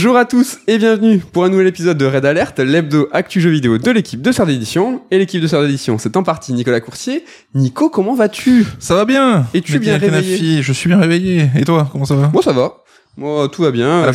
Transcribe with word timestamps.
Bonjour 0.00 0.16
à 0.16 0.24
tous 0.24 0.60
et 0.66 0.78
bienvenue 0.78 1.18
pour 1.18 1.44
un 1.44 1.50
nouvel 1.50 1.66
épisode 1.66 1.98
de 1.98 2.06
Red 2.06 2.24
Alert, 2.24 2.58
l'hebdo 2.58 3.10
actu 3.12 3.38
jeu 3.38 3.50
vidéo 3.50 3.76
de 3.76 3.90
l'équipe 3.90 4.22
de 4.22 4.32
Sœur 4.32 4.46
d'édition. 4.46 5.02
Et 5.10 5.18
l'équipe 5.18 5.42
de 5.42 5.46
Sœur 5.46 5.60
d'édition, 5.60 5.98
c'est 5.98 6.16
en 6.16 6.22
partie 6.22 6.54
Nicolas 6.54 6.80
Coursier. 6.80 7.22
Nico, 7.54 7.90
comment 7.90 8.14
vas-tu? 8.14 8.64
Ça 8.78 8.94
va 8.94 9.04
bien 9.04 9.44
Es-tu 9.52 9.78
bien 9.78 9.98
Médina 9.98 10.16
réveillé? 10.16 10.62
Je 10.62 10.72
suis 10.72 10.88
bien 10.88 10.98
réveillé. 10.98 11.50
Et 11.54 11.64
toi, 11.66 11.86
comment 11.92 12.06
ça 12.06 12.14
va? 12.14 12.30
Moi 12.32 12.42
ça 12.42 12.54
va. 12.54 12.76
Moi 13.20 13.50
tout 13.50 13.60
va 13.60 13.70
bien. 13.70 14.10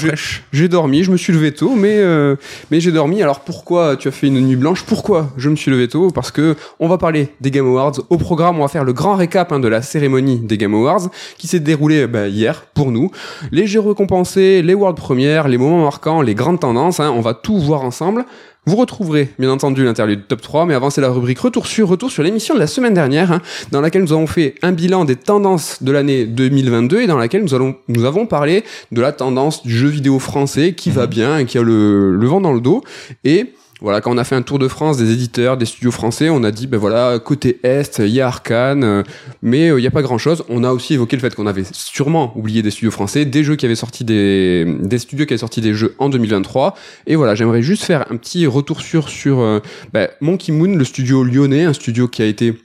J'ai 0.51 0.67
dormi, 0.67 1.03
je 1.03 1.11
me 1.11 1.17
suis 1.17 1.31
levé 1.31 1.51
tôt, 1.51 1.75
mais 1.75 1.99
euh, 1.99 2.35
mais 2.71 2.79
j'ai 2.79 2.91
dormi. 2.91 3.21
Alors 3.21 3.41
pourquoi 3.41 3.97
tu 3.97 4.07
as 4.07 4.11
fait 4.11 4.25
une 4.25 4.39
nuit 4.39 4.55
blanche? 4.55 4.81
Pourquoi 4.83 5.29
je 5.37 5.47
me 5.47 5.55
suis 5.55 5.69
levé 5.69 5.87
tôt? 5.87 6.09
Parce 6.09 6.31
que 6.31 6.55
on 6.79 6.87
va 6.87 6.97
parler 6.97 7.29
des 7.39 7.51
Game 7.51 7.67
Awards. 7.67 7.93
Au 8.09 8.17
programme, 8.17 8.57
on 8.57 8.63
va 8.63 8.67
faire 8.67 8.83
le 8.83 8.93
grand 8.93 9.13
récap 9.13 9.51
hein, 9.51 9.59
de 9.59 9.67
la 9.67 9.83
cérémonie 9.83 10.39
des 10.39 10.57
Game 10.57 10.73
Awards 10.73 11.11
qui 11.37 11.45
s'est 11.45 11.59
déroulée 11.59 12.07
bah, 12.07 12.27
hier 12.27 12.65
pour 12.73 12.89
nous. 12.89 13.11
Les 13.51 13.67
jeux 13.67 13.81
récompensés, 13.81 14.63
les 14.63 14.73
world 14.73 14.97
premières, 14.97 15.49
les 15.49 15.59
moments 15.59 15.83
marquants, 15.83 16.23
les 16.23 16.33
grandes 16.33 16.61
tendances. 16.61 16.99
hein, 16.99 17.13
on 17.15 17.21
va 17.21 17.35
tout 17.35 17.59
voir 17.59 17.83
ensemble. 17.83 18.25
Vous 18.67 18.77
retrouverez 18.77 19.29
bien 19.37 19.51
entendu 19.51 19.83
l'interlude 19.83 20.27
top 20.27 20.41
3, 20.41 20.65
mais 20.65 20.73
avant 20.73 20.89
c'est 20.89 21.01
la 21.01 21.09
rubrique 21.09 21.37
retour 21.37 21.67
sur 21.67 21.87
retour 21.87 22.09
sur 22.09 22.23
l'émission 22.23 22.55
de 22.55 22.59
la 22.59 22.65
semaine 22.65 22.95
dernière, 22.95 23.31
hein, 23.31 23.41
dans 23.71 23.79
laquelle 23.79 24.01
nous 24.01 24.11
avons 24.11 24.25
fait 24.25 24.55
un 24.63 24.71
bilan 24.71 25.05
des 25.05 25.15
tendances 25.15 25.83
de 25.83 25.91
l'année 25.91 26.25
2022 26.25 27.01
et 27.01 27.07
dans 27.07 27.19
laquelle 27.19 27.43
nous 27.43 27.53
allons 27.53 27.75
nous 27.87 28.05
avons 28.05 28.25
parlé 28.25 28.63
de 28.91 29.01
la 29.01 29.11
tendance 29.11 29.61
du 29.61 29.77
jeu 29.77 29.89
vidéo 29.89 30.17
français 30.17 30.73
qui 30.73 30.89
va 30.89 31.05
bien 31.05 31.37
et 31.37 31.45
qui 31.45 31.59
a 31.59 31.61
le, 31.61 32.15
le 32.15 32.27
vent 32.27 32.41
dans 32.41 32.53
le 32.53 32.59
dos. 32.59 32.83
Et 33.23 33.53
voilà, 33.81 33.99
quand 33.99 34.13
on 34.13 34.17
a 34.17 34.23
fait 34.23 34.35
un 34.35 34.41
tour 34.41 34.57
de 34.57 34.69
France 34.69 34.97
des 34.97 35.11
éditeurs, 35.11 35.57
des 35.57 35.65
studios 35.65 35.91
français, 35.91 36.29
on 36.29 36.43
a 36.43 36.51
dit, 36.51 36.65
ben 36.65 36.77
voilà, 36.77 37.19
côté 37.19 37.59
Est, 37.63 37.99
il 37.99 38.07
y 38.07 38.21
a 38.21 38.27
Arkane, 38.27 38.83
euh, 38.85 39.03
mais 39.41 39.69
euh, 39.69 39.79
il 39.79 39.81
n'y 39.81 39.87
a 39.87 39.91
pas 39.91 40.01
grand-chose. 40.01 40.45
On 40.47 40.63
a 40.63 40.71
aussi 40.71 40.93
évoqué 40.93 41.17
le 41.17 41.21
fait 41.21 41.35
qu'on 41.35 41.45
avait 41.45 41.65
sûrement 41.73 42.31
oublié 42.37 42.61
des 42.61 42.71
studios 42.71 42.91
français, 42.91 43.25
des 43.25 43.43
jeux 43.43 43.57
qui 43.57 43.65
avaient 43.65 43.75
sorti 43.75 44.05
des, 44.05 44.65
des 44.79 44.97
studios 44.97 45.25
qui 45.25 45.33
avaient 45.33 45.39
sorti 45.39 45.59
des 45.59 45.73
jeux 45.73 45.93
en 45.99 46.07
2023. 46.07 46.75
Et 47.07 47.17
voilà, 47.17 47.35
j'aimerais 47.35 47.61
juste 47.61 47.83
faire 47.83 48.05
un 48.09 48.15
petit 48.15 48.47
retour 48.47 48.79
sur, 48.79 49.09
sur 49.09 49.41
euh, 49.41 49.59
ben, 49.91 50.07
Monkey 50.21 50.53
Moon, 50.53 50.73
le 50.77 50.85
studio 50.85 51.25
lyonnais, 51.25 51.65
un 51.65 51.73
studio 51.73 52.07
qui 52.07 52.21
a 52.21 52.25
été 52.25 52.55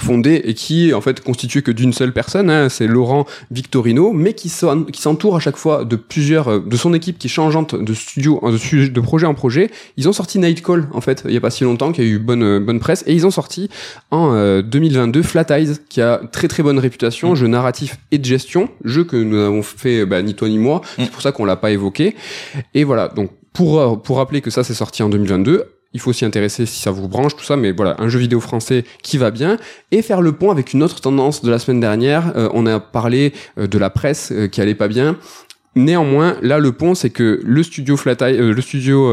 fondé 0.00 0.40
et 0.44 0.54
qui 0.54 0.92
en 0.94 1.00
fait 1.00 1.20
constitué 1.22 1.62
que 1.62 1.70
d'une 1.70 1.92
seule 1.92 2.12
personne, 2.12 2.50
hein, 2.50 2.68
c'est 2.68 2.86
Laurent 2.86 3.26
Victorino, 3.50 4.12
mais 4.12 4.34
qui 4.34 4.48
s'en- 4.48 4.84
qui 4.84 5.00
s'entoure 5.02 5.36
à 5.36 5.40
chaque 5.40 5.56
fois 5.56 5.84
de 5.84 5.96
plusieurs 5.96 6.48
euh, 6.48 6.58
de 6.60 6.76
son 6.76 6.94
équipe 6.94 7.18
qui 7.18 7.26
est 7.26 7.30
changeante 7.30 7.74
de 7.74 7.94
studio 7.94 8.40
de, 8.50 8.56
su- 8.56 8.90
de 8.90 9.00
projet 9.00 9.26
en 9.26 9.34
projet. 9.34 9.70
Ils 9.96 10.08
ont 10.08 10.12
sorti 10.12 10.38
Nightcall 10.38 10.88
en 10.92 11.00
fait 11.00 11.22
il 11.26 11.32
y 11.32 11.36
a 11.36 11.40
pas 11.40 11.50
si 11.50 11.64
longtemps, 11.64 11.92
qui 11.92 12.00
a 12.00 12.04
eu 12.04 12.18
bonne 12.18 12.42
euh, 12.42 12.60
bonne 12.60 12.80
presse, 12.80 13.04
et 13.06 13.12
ils 13.14 13.26
ont 13.26 13.30
sorti 13.30 13.68
en 14.10 14.32
euh, 14.34 14.62
2022 14.62 15.22
Flat 15.22 15.46
Eyes, 15.50 15.74
qui 15.88 16.00
a 16.00 16.20
très 16.32 16.48
très 16.48 16.62
bonne 16.62 16.78
réputation, 16.78 17.34
jeu 17.34 17.46
narratif 17.46 17.98
et 18.12 18.18
de 18.18 18.24
gestion, 18.24 18.68
jeu 18.84 19.04
que 19.04 19.16
nous 19.16 19.38
avons 19.38 19.62
fait 19.62 20.06
bah, 20.06 20.22
ni 20.22 20.34
toi 20.34 20.48
ni 20.48 20.58
moi, 20.58 20.80
c'est 20.98 21.10
pour 21.10 21.22
ça 21.22 21.32
qu'on 21.32 21.44
l'a 21.44 21.56
pas 21.56 21.70
évoqué. 21.70 22.14
Et 22.74 22.84
voilà 22.84 23.08
donc 23.08 23.30
pour 23.52 23.80
euh, 23.80 23.96
pour 23.96 24.18
rappeler 24.18 24.40
que 24.40 24.50
ça 24.50 24.62
c'est 24.64 24.74
sorti 24.74 25.02
en 25.02 25.08
2022 25.08 25.64
il 25.94 26.00
faut 26.00 26.12
s'y 26.12 26.24
intéresser 26.24 26.66
si 26.66 26.80
ça 26.80 26.90
vous 26.90 27.08
branche, 27.08 27.34
tout 27.36 27.44
ça, 27.44 27.56
mais 27.56 27.72
voilà, 27.72 27.96
un 27.98 28.08
jeu 28.08 28.18
vidéo 28.18 28.40
français 28.40 28.84
qui 29.02 29.16
va 29.18 29.30
bien, 29.30 29.56
et 29.90 30.02
faire 30.02 30.20
le 30.20 30.32
pont 30.32 30.50
avec 30.50 30.72
une 30.74 30.82
autre 30.82 31.00
tendance 31.00 31.42
de 31.42 31.50
la 31.50 31.58
semaine 31.58 31.80
dernière. 31.80 32.32
Euh, 32.36 32.48
on 32.52 32.66
a 32.66 32.78
parlé 32.78 33.32
euh, 33.58 33.66
de 33.66 33.78
la 33.78 33.88
presse 33.90 34.30
euh, 34.32 34.48
qui 34.48 34.60
allait 34.60 34.74
pas 34.74 34.88
bien. 34.88 35.16
Néanmoins, 35.76 36.36
là, 36.42 36.58
le 36.58 36.72
pont, 36.72 36.94
c'est 36.94 37.10
que 37.10 37.40
le 37.44 37.62
studio 37.62 37.96
Flat 37.96 38.16
Eye- 38.20 38.38
euh, 38.38 38.52
le 38.52 38.60
studio 38.60 39.08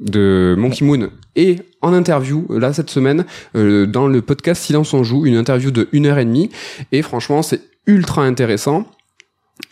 de 0.00 0.54
Monkey 0.58 0.84
Moon 0.84 1.08
est 1.36 1.62
en 1.82 1.92
interview, 1.92 2.46
là, 2.50 2.72
cette 2.72 2.90
semaine, 2.90 3.24
dans 3.54 4.08
le 4.08 4.20
podcast 4.22 4.62
Silence 4.64 4.92
on 4.92 5.04
joue, 5.04 5.24
une 5.24 5.36
interview 5.36 5.70
de 5.70 5.88
une 5.92 6.06
heure 6.06 6.18
et 6.18 6.24
demie, 6.24 6.50
et 6.90 7.02
franchement, 7.02 7.42
c'est 7.42 7.60
ultra 7.86 8.24
intéressant. 8.24 8.86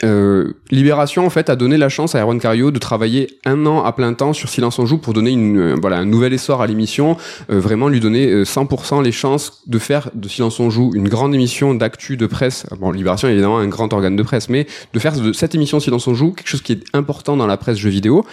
Euh, 0.05 0.53
Libération 0.71 1.25
en 1.25 1.31
fait 1.31 1.49
a 1.49 1.57
donné 1.57 1.77
la 1.77 1.89
chance 1.89 2.15
à 2.15 2.21
Erwan 2.21 2.39
Cario 2.39 2.71
de 2.71 2.79
travailler 2.79 3.39
un 3.45 3.65
an 3.67 3.85
à 3.85 3.93
plein 3.93 4.13
temps 4.15 4.33
sur 4.33 4.49
Silence 4.49 4.79
on 4.79 4.85
joue 4.85 4.99
pour 4.99 5.15
donner 5.15 5.31
une 5.31 5.59
euh, 5.59 5.75
voilà 5.81 5.99
un 5.99 6.05
nouvel 6.05 6.33
essor 6.33 6.61
à 6.61 6.67
l'émission, 6.67 7.17
euh, 7.51 7.61
vraiment 7.61 7.89
lui 7.89 8.01
donner 8.01 8.27
euh, 8.27 8.45
100% 8.45 9.03
les 9.03 9.13
chances 9.13 9.63
de 9.67 9.79
faire 9.79 10.11
de 10.15 10.29
Silence 10.29 10.61
on 10.61 10.71
joue 10.71 10.93
une 10.95 11.09
grande 11.09 11.35
émission 11.35 11.75
d'actu 11.75 12.17
de 12.17 12.27
presse. 12.27 12.67
Bon 12.79 12.91
Libération 12.91 13.29
est 13.29 13.33
évidemment 13.33 13.59
un 13.59 13.69
grand 13.69 13.93
organe 13.93 14.17
de 14.17 14.23
presse, 14.23 14.49
mais 14.49 14.67
de 14.93 14.99
faire 14.99 15.19
de 15.19 15.33
cette 15.33 15.55
émission 15.55 15.81
Silence 15.81 16.07
on 16.09 16.15
joue 16.15 16.33
quelque 16.33 16.49
chose 16.49 16.63
qui 16.63 16.73
est 16.73 16.83
important 16.93 17.37
dans 17.37 17.47
la 17.47 17.57
presse 17.57 17.79
jeux 17.79 17.91
vidéo. 17.91 18.25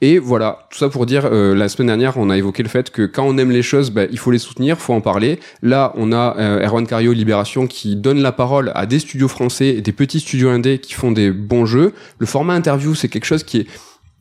Et 0.00 0.18
voilà 0.18 0.68
tout 0.70 0.78
ça 0.78 0.88
pour 0.88 1.06
dire 1.06 1.24
euh, 1.24 1.54
la 1.54 1.68
semaine 1.68 1.88
dernière 1.88 2.16
on 2.16 2.30
a 2.30 2.38
évoqué 2.38 2.62
le 2.62 2.68
fait 2.68 2.90
que 2.90 3.04
quand 3.06 3.24
on 3.24 3.36
aime 3.36 3.50
les 3.50 3.62
choses, 3.62 3.90
bah, 3.90 4.04
il 4.10 4.18
faut 4.18 4.30
les 4.30 4.38
soutenir, 4.38 4.78
faut 4.78 4.94
en 4.94 5.00
parler. 5.00 5.40
Là 5.62 5.92
on 5.96 6.12
a 6.12 6.36
euh, 6.38 6.66
Erwan 6.66 6.86
Cario 6.86 7.12
Libération 7.12 7.66
qui 7.66 7.96
donne 7.96 8.22
la 8.22 8.32
parole 8.32 8.72
à 8.74 8.86
des 8.86 9.00
studios 9.00 9.28
français 9.28 9.68
et 9.68 9.80
des 9.80 9.92
petits 9.92 10.20
studios 10.20 10.50
indés 10.50 10.78
qui 10.78 10.94
font 11.00 11.12
des 11.12 11.30
bons 11.30 11.66
jeux. 11.66 11.92
Le 12.18 12.26
format 12.26 12.54
interview, 12.54 12.94
c'est 12.94 13.08
quelque 13.08 13.24
chose 13.24 13.42
qui 13.42 13.58
est 13.58 13.66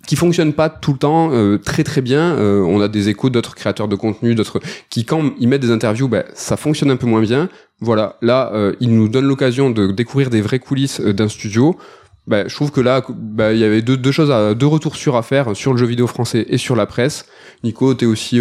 qui 0.07 0.15
fonctionne 0.15 0.53
pas 0.53 0.69
tout 0.69 0.93
le 0.93 0.97
temps 0.97 1.29
euh, 1.33 1.59
très 1.59 1.83
très 1.83 2.01
bien. 2.01 2.33
Euh, 2.33 2.61
on 2.61 2.81
a 2.81 2.87
des 2.87 3.09
échos 3.09 3.29
d'autres 3.29 3.53
créateurs 3.53 3.87
de 3.87 3.95
contenu, 3.95 4.33
d'autres 4.33 4.59
qui 4.89 5.05
quand 5.05 5.33
ils 5.39 5.47
mettent 5.47 5.61
des 5.61 5.71
interviews, 5.71 6.07
bah, 6.07 6.23
ça 6.33 6.57
fonctionne 6.57 6.89
un 6.89 6.95
peu 6.95 7.05
moins 7.05 7.21
bien. 7.21 7.47
Voilà, 7.79 8.17
là, 8.21 8.51
euh, 8.53 8.73
ils 8.79 8.89
nous 8.89 9.07
donnent 9.07 9.27
l'occasion 9.27 9.69
de 9.69 9.91
découvrir 9.91 10.31
des 10.31 10.41
vraies 10.41 10.57
coulisses 10.57 10.99
d'un 10.99 11.29
studio. 11.29 11.77
Bah, 12.25 12.47
je 12.47 12.55
trouve 12.55 12.71
que 12.71 12.81
là, 12.81 13.03
bah, 13.07 13.53
il 13.53 13.59
y 13.59 13.63
avait 13.63 13.83
deux, 13.83 14.11
choses, 14.11 14.31
à, 14.31 14.55
deux 14.55 14.65
retours 14.65 14.95
sûrs 14.95 15.15
à 15.15 15.21
faire 15.21 15.55
sur 15.55 15.73
le 15.73 15.77
jeu 15.77 15.85
vidéo 15.85 16.07
français 16.07 16.45
et 16.49 16.57
sur 16.57 16.75
la 16.75 16.87
presse. 16.87 17.25
Nico, 17.63 17.93
t'es 17.93 18.07
aussi, 18.07 18.39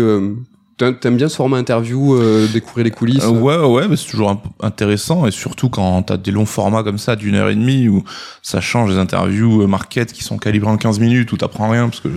t'aimes 0.79 1.17
bien 1.17 1.29
ce 1.29 1.37
format 1.37 1.59
interview, 1.59 2.15
euh, 2.15 2.47
découvrir 2.53 2.85
les 2.85 2.91
coulisses? 2.91 3.25
Euh, 3.25 3.31
ouais, 3.31 3.57
ouais, 3.57 3.89
mais 3.89 3.97
c'est 3.97 4.09
toujours 4.09 4.41
intéressant 4.61 5.27
et 5.27 5.31
surtout 5.31 5.69
quand 5.69 6.03
t'as 6.03 6.17
des 6.17 6.31
longs 6.31 6.47
formats 6.47 6.83
comme 6.83 6.99
ça 6.99 7.17
d'une 7.17 7.35
heure 7.35 7.49
et 7.49 7.55
demie 7.55 7.89
où 7.89 8.05
ça 8.43 8.61
change 8.61 8.91
des 8.93 8.99
interviews 8.99 9.63
euh, 9.63 9.67
market 9.67 10.13
qui 10.13 10.23
sont 10.23 10.39
calibrées 10.39 10.71
en 10.71 10.77
15 10.77 11.01
minutes 11.01 11.33
où 11.33 11.37
t'apprends 11.37 11.69
rien 11.69 11.89
parce 11.89 12.01
que 12.01 12.09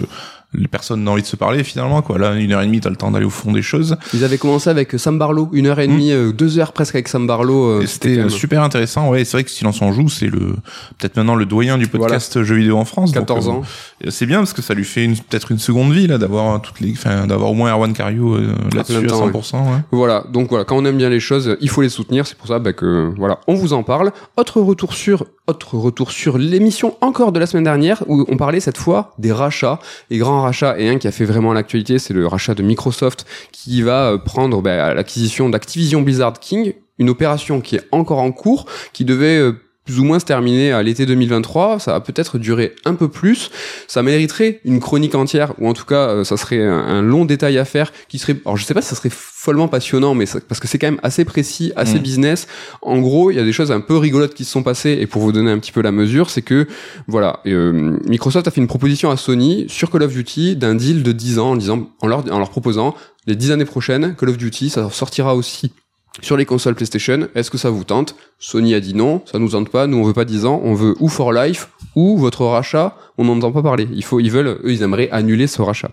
les 0.53 0.67
personnes 0.67 1.03
n'ont 1.03 1.12
envie 1.13 1.22
de 1.22 1.28
se 1.28 1.35
parler 1.35 1.63
finalement 1.63 2.01
quoi. 2.01 2.17
Là, 2.17 2.34
une 2.35 2.51
heure 2.51 2.62
et 2.62 2.66
demie, 2.66 2.81
t'as 2.81 2.89
le 2.89 2.95
temps 2.97 3.12
d'aller 3.12 3.25
au 3.25 3.29
fond 3.29 3.51
des 3.51 3.62
choses. 3.62 3.95
Ils 4.13 4.23
avaient 4.23 4.38
commencé 4.38 4.69
avec 4.69 4.91
Sam 4.97 5.17
Barlow, 5.17 5.50
une 5.53 5.67
heure 5.67 5.79
et 5.79 5.88
demie, 5.88 6.12
euh, 6.12 6.31
deux 6.31 6.59
heures 6.59 6.73
presque 6.73 6.95
avec 6.95 7.07
Sam 7.07 7.25
Barlow. 7.28 7.66
euh, 7.69 7.81
Et 7.81 7.88
c'était 7.88 8.09
euh, 8.17 8.22
même- 8.22 8.29
super 8.29 8.62
intéressant. 8.63 9.09
Ouais, 9.09 9.23
c'est 9.23 9.38
vrai 9.38 9.44
que 9.44 9.50
Silence 9.51 9.81
en 9.81 9.91
joue, 9.94 10.09
c'est 10.09 10.28
le 10.28 10.56
peut-être 10.97 11.16
maintenant 11.16 11.35
le 11.35 11.45
doyen 11.45 11.78
du 11.78 11.88
podcast 11.88 12.44
jeux 12.44 12.56
vidéo 12.56 12.78
en 12.78 12.85
France. 12.85 13.12
donc, 13.13 13.22
14 13.28 13.47
euh, 13.47 13.51
ans. 13.51 13.62
Et 14.03 14.12
C'est 14.12 14.25
bien 14.25 14.39
parce 14.39 14.53
que 14.53 14.62
ça 14.62 14.73
lui 14.73 14.84
fait 14.85 15.06
une- 15.06 15.16
peut-être 15.17 15.51
une 15.51 15.59
seconde 15.59 15.94
vie 15.94 16.07
là 16.07 16.17
d'avoir 16.17 16.62
toutes 16.62 16.79
les, 16.81 16.91
enfin 16.91 17.28
d'avoir 17.28 17.51
au 17.51 17.53
moins 17.53 17.72
Erwan 17.72 17.94
Cario 17.94 18.35
euh, 18.35 18.53
là-dessus 18.73 19.06
à 19.06 19.07
temps, 19.09 19.28
100%. 19.29 19.53
Ouais. 19.59 19.79
Voilà, 19.91 20.25
donc 20.31 20.50
voilà, 20.50 20.66
quand 20.66 20.75
on 20.78 20.85
aime 20.85 20.97
bien 20.97 21.09
les 21.09 21.19
choses, 21.19 21.56
il 21.62 21.69
faut 21.69 21.81
les 21.81 21.89
soutenir, 21.89 22.28
c'est 22.28 22.38
pour 22.38 22.47
ça 22.47 22.59
bah, 22.59 22.73
que 22.73 23.13
voilà, 23.18 23.39
on 23.47 23.53
vous 23.53 23.73
en 23.73 23.83
parle. 23.83 24.12
Autre 24.38 24.59
retour 24.62 24.94
sur 24.94 25.25
autre 25.47 25.75
retour 25.75 26.12
sur 26.12 26.38
l'émission 26.38 26.95
encore 27.01 27.31
de 27.33 27.39
la 27.39 27.45
semaine 27.45 27.63
dernière 27.66 28.03
où 28.07 28.25
on 28.29 28.38
parlait 28.38 28.59
cette 28.62 28.78
fois 28.78 29.13
des 29.18 29.33
rachats, 29.33 29.79
les 30.09 30.18
grands 30.18 30.41
rachats 30.41 30.79
et 30.79 30.90
un 30.90 30.97
qui 30.97 31.07
a 31.07 31.12
fait 31.12 31.25
vraiment 31.25 31.53
l'actualité, 31.53 32.00
c'est 32.00 32.13
le 32.13 32.28
rachat 32.28 32.53
de 32.53 32.63
Microsoft 32.63 33.25
qui 33.52 33.81
va 33.81 34.12
euh, 34.12 34.18
prendre 34.18 34.62
bah, 34.62 34.94
l'acquisition 34.94 35.50
d'Activision 35.50 36.02
Blizzard 36.02 36.40
King, 36.40 36.74
une 37.00 37.09
opération 37.09 37.62
qui 37.62 37.75
est 37.78 37.88
encore 37.91 38.19
en 38.19 38.31
cours, 38.31 38.66
qui 38.94 39.06
devait 39.06 39.38
euh, 39.38 39.53
plus 39.86 40.00
ou 40.00 40.03
moins 40.03 40.19
se 40.19 40.25
terminer 40.25 40.72
à 40.72 40.84
l'été 40.84 41.06
2023, 41.06 41.80
ça 41.80 41.94
va 41.94 42.02
peut-être 42.02 42.38
durer 42.38 42.75
un 42.86 42.94
peu 42.94 43.08
plus, 43.08 43.50
ça 43.88 44.04
mériterait 44.04 44.60
une 44.63 44.80
chronique 44.80 45.16
entière, 45.16 45.54
ou 45.60 45.68
en 45.68 45.74
tout 45.74 45.86
cas, 45.86 46.10
euh, 46.10 46.24
ça 46.24 46.38
serait 46.38 46.63
un, 46.63 46.78
un 46.78 47.01
long 47.01 47.25
détail 47.25 47.57
à 47.57 47.66
faire, 47.66 47.92
qui 48.07 48.19
serait, 48.19 48.38
alors 48.45 48.57
je 48.57 48.63
sais 48.66 48.74
pas 48.75 48.81
si 48.81 48.89
ça 48.89 48.95
serait 48.95 49.10
follement 49.12 49.68
passionnant, 49.68 50.13
mais 50.13 50.25
ça- 50.28 50.39
parce 50.48 50.60
que 50.62 50.68
c'est 50.68 50.78
quand 50.78 50.88
même 50.88 51.00
assez 51.01 51.25
précis, 51.25 51.74
assez 51.75 51.95
Mm. 51.98 52.04
business. 52.04 52.48
En 52.83 53.00
gros, 53.00 53.31
il 53.31 53.38
y 53.38 53.39
a 53.39 53.44
des 53.44 53.54
choses 53.54 53.72
un 53.72 53.81
peu 53.81 53.98
rigolotes 53.98 54.33
qui 54.36 54.45
se 54.45 54.51
sont 54.51 54.63
passées, 54.63 54.98
et 55.01 55.07
pour 55.07 55.22
vous 55.24 55.31
donner 55.31 55.50
un 55.51 55.57
petit 55.57 55.72
peu 55.72 55.81
la 55.81 55.92
mesure, 55.92 56.30
c'est 56.30 56.44
que, 56.44 56.68
voilà, 57.07 57.39
euh, 57.48 57.98
Microsoft 58.07 58.48
a 58.48 58.51
fait 58.51 58.62
une 58.62 58.68
proposition 58.68 59.10
à 59.10 59.18
Sony 59.18 59.66
sur 59.68 59.89
Call 59.89 60.04
of 60.04 60.13
Duty 60.13 60.56
d'un 60.57 60.75
deal 60.75 61.01
de 61.01 61.12
10 61.12 61.39
ans, 61.39 61.51
en, 61.51 61.56
disant, 61.56 61.89
en, 62.01 62.07
leur, 62.07 62.19
en 62.31 62.38
leur 62.38 62.50
proposant, 62.51 62.94
les 63.27 63.36
10 63.36 63.51
années 63.51 63.66
prochaines, 63.66 64.16
Call 64.16 64.30
of 64.30 64.38
Duty, 64.38 64.69
ça 64.69 64.89
sortira 64.92 65.36
aussi 65.36 65.72
sur 66.19 66.36
les 66.36 66.46
consoles 66.46 66.75
PlayStation, 66.75 67.30
est-ce 67.36 67.50
que 67.50 67.58
ça 67.58 67.69
vous 67.69 67.86
tente? 67.86 68.16
Sony 68.38 68.74
a 68.74 68.81
dit 68.81 68.94
non, 68.94 69.22
ça 69.31 69.40
nous 69.40 69.50
tente 69.50 69.69
pas, 69.69 69.88
nous 69.88 69.98
on 69.98 70.04
veut 70.04 70.13
pas 70.13 70.25
10 70.25 70.46
ans, 70.46 70.60
on 70.63 70.74
veut 70.74 70.96
ou 71.00 71.08
For 71.08 71.31
Life 71.31 71.69
ou 71.96 72.18
votre 72.18 72.46
rachat, 72.46 72.98
on 73.18 73.25
n'en 73.25 73.38
entend 73.38 73.52
pas 73.52 73.62
parler. 73.62 73.88
Il 73.94 74.04
faut, 74.04 74.19
ils 74.19 74.31
veulent, 74.31 74.60
eux, 74.63 74.72
ils 74.72 74.81
aimeraient 74.81 75.10
annuler 75.12 75.48
ce 75.48 75.62
rachat. 75.62 75.92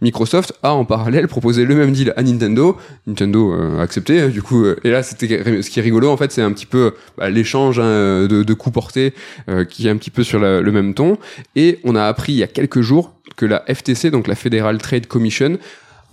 Microsoft 0.00 0.52
a 0.62 0.74
en 0.74 0.84
parallèle 0.84 1.28
proposé 1.28 1.64
le 1.64 1.74
même 1.74 1.92
deal 1.92 2.12
à 2.16 2.22
Nintendo. 2.22 2.76
Nintendo 3.06 3.52
euh, 3.52 3.78
a 3.78 3.82
accepté, 3.82 4.28
du 4.28 4.42
coup. 4.42 4.64
euh, 4.64 4.76
et 4.84 4.90
là, 4.90 5.02
c'était 5.02 5.62
ce 5.62 5.70
qui 5.70 5.78
est 5.78 5.82
rigolo 5.82 6.10
en 6.10 6.16
fait, 6.16 6.30
c'est 6.30 6.42
un 6.42 6.52
petit 6.52 6.66
peu 6.66 6.94
bah, 7.16 7.30
l'échange 7.30 7.78
hein, 7.78 8.26
de, 8.26 8.42
de 8.42 8.54
coups 8.54 8.74
portés 8.74 9.14
euh, 9.48 9.64
qui 9.64 9.86
est 9.86 9.90
un 9.90 9.96
petit 9.96 10.10
peu 10.10 10.24
sur 10.24 10.40
le 10.40 10.72
même 10.72 10.94
ton. 10.94 11.16
Et 11.56 11.80
on 11.84 11.96
a 11.96 12.04
appris 12.04 12.32
il 12.32 12.38
y 12.38 12.42
a 12.42 12.48
quelques 12.48 12.80
jours 12.82 13.14
que 13.36 13.46
la 13.46 13.64
FTC, 13.72 14.10
donc 14.10 14.28
la 14.28 14.34
Federal 14.34 14.78
Trade 14.78 15.06
Commission, 15.06 15.58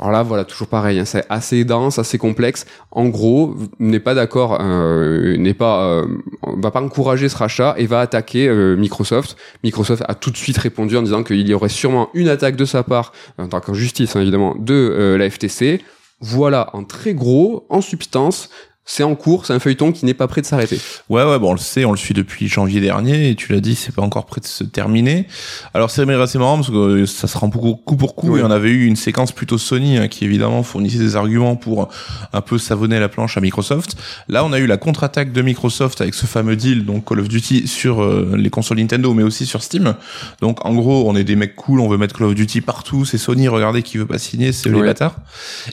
alors 0.02 0.12
là, 0.12 0.24
voilà, 0.24 0.46
toujours 0.46 0.68
pareil, 0.68 0.98
hein, 0.98 1.06
c'est 1.06 1.26
assez 1.30 1.64
dense, 1.64 2.00
assez 2.00 2.18
complexe. 2.18 2.66
En 2.90 3.06
gros, 3.06 3.56
n'est 3.78 4.00
pas 4.00 4.16
d'accord, 4.16 4.58
euh, 4.60 5.38
n'est 5.38 5.54
pas, 5.54 5.84
euh, 5.84 6.08
va 6.42 6.72
pas 6.72 6.82
encourager 6.82 7.30
ce 7.30 7.38
rachat 7.38 7.76
et 7.78 7.86
va 7.86 8.00
attaquer 8.00 8.48
euh, 8.48 8.76
Microsoft. 8.76 9.38
Microsoft 9.64 10.04
a 10.08 10.16
tout 10.16 10.32
de 10.32 10.38
suite 10.38 10.58
répondu 10.58 10.98
en 10.98 11.04
disant 11.04 11.24
qu'il 11.24 11.48
y 11.48 11.54
aurait 11.54 11.70
sûrement 11.70 12.10
une 12.16 12.30
attaque 12.30 12.56
de 12.56 12.66
sa 12.66 12.82
part, 12.82 13.14
en 13.38 13.48
tant 13.48 13.62
qu'en 13.62 13.76
justice 13.76 14.16
hein, 14.16 14.22
évidemment, 14.22 14.56
de 14.58 14.74
euh, 14.74 15.18
la 15.20 15.30
FTC. 15.30 15.82
Voilà, 16.20 16.72
en 16.74 16.84
très 16.84 17.14
gros, 17.14 17.68
en 17.70 17.82
substance, 17.82 18.50
c'est 18.94 19.04
en 19.04 19.16
cours, 19.16 19.46
c'est 19.46 19.54
un 19.54 19.60
feuilleton 19.60 19.94
qui 19.94 20.04
n'est 20.06 20.14
pas 20.14 20.28
prêt 20.28 20.42
de 20.42 20.46
s'arrêter. 20.46 20.78
Ouais, 21.08 21.24
ouais, 21.24 21.40
bon, 21.40 21.52
on 21.52 21.54
le 21.54 21.60
sait, 21.60 21.86
on 21.86 21.92
le 21.92 21.98
suit 21.98 22.14
depuis 22.14 22.50
janvier 22.50 22.82
dernier, 22.82 23.30
et 23.30 23.36
tu 23.36 23.54
l'as 23.54 23.62
dit, 23.62 23.76
c'est 23.76 23.96
pas 23.96 24.02
encore 24.02 24.26
prêt 24.26 24.42
de 24.42 24.46
se 24.46 24.66
terminer. 24.66 25.28
Alors 25.74 25.90
c'est 25.90 26.02
assez 26.02 26.38
marrant 26.38 26.58
parce 26.58 26.70
que 26.70 26.76
euh, 26.76 27.06
ça 27.06 27.30
se 27.30 27.38
rend 27.38 27.48
beaucoup 27.48 27.76
coup 27.76 27.96
pour 27.96 28.16
coup, 28.16 28.34
Oui. 28.34 28.42
et 28.42 28.44
on 28.44 28.52
avait 28.52 28.70
eu 28.70 28.86
une 28.86 28.98
séquence 28.98 29.32
plutôt 29.32 29.58
Sony 29.58 29.98
hein, 29.98 30.10
qui 30.10 30.26
évidemment 30.26 30.62
fournissait 30.62 30.98
des 30.98 31.16
arguments 31.16 31.56
pour 31.56 31.88
un 32.34 32.42
peu 32.42 32.58
savonner 32.58 33.00
la 33.00 33.08
planche 33.08 33.38
à 33.38 33.40
Microsoft. 33.40 33.96
Là, 34.28 34.44
on 34.44 34.52
a 34.52 34.60
eu 34.60 34.68
la 34.68 34.76
contre-attaque 34.76 35.32
de 35.32 35.42
Microsoft 35.42 36.02
avec 36.02 36.14
ce 36.14 36.26
fameux 36.26 36.58
deal, 36.58 36.84
donc 36.84 37.08
Call 37.08 37.22
of 37.22 37.30
Duty 37.30 37.70
sur 37.70 38.04
euh, 38.04 38.36
les 38.36 38.50
consoles 38.50 38.80
Nintendo, 38.80 39.14
mais 39.14 39.24
aussi 39.24 39.46
sur 39.46 39.64
Steam. 39.64 39.96
Donc 40.42 40.66
en 40.66 40.74
gros, 40.74 41.10
on 41.10 41.16
est 41.16 41.24
des 41.24 41.38
mecs 41.38 41.56
cool, 41.56 41.80
on 41.80 41.88
veut 41.88 41.98
mettre 41.98 42.18
Call 42.18 42.28
of 42.28 42.36
Duty 42.36 42.60
partout, 42.60 43.06
c'est 43.06 43.18
Sony, 43.18 43.48
regardez 43.48 43.84
qui 43.84 43.98
veut 43.98 44.06
pas 44.06 44.20
signer, 44.20 44.52
c'est 44.52 44.68
eux 44.68 44.74
les 44.74 44.82
bâtards. 44.82 45.16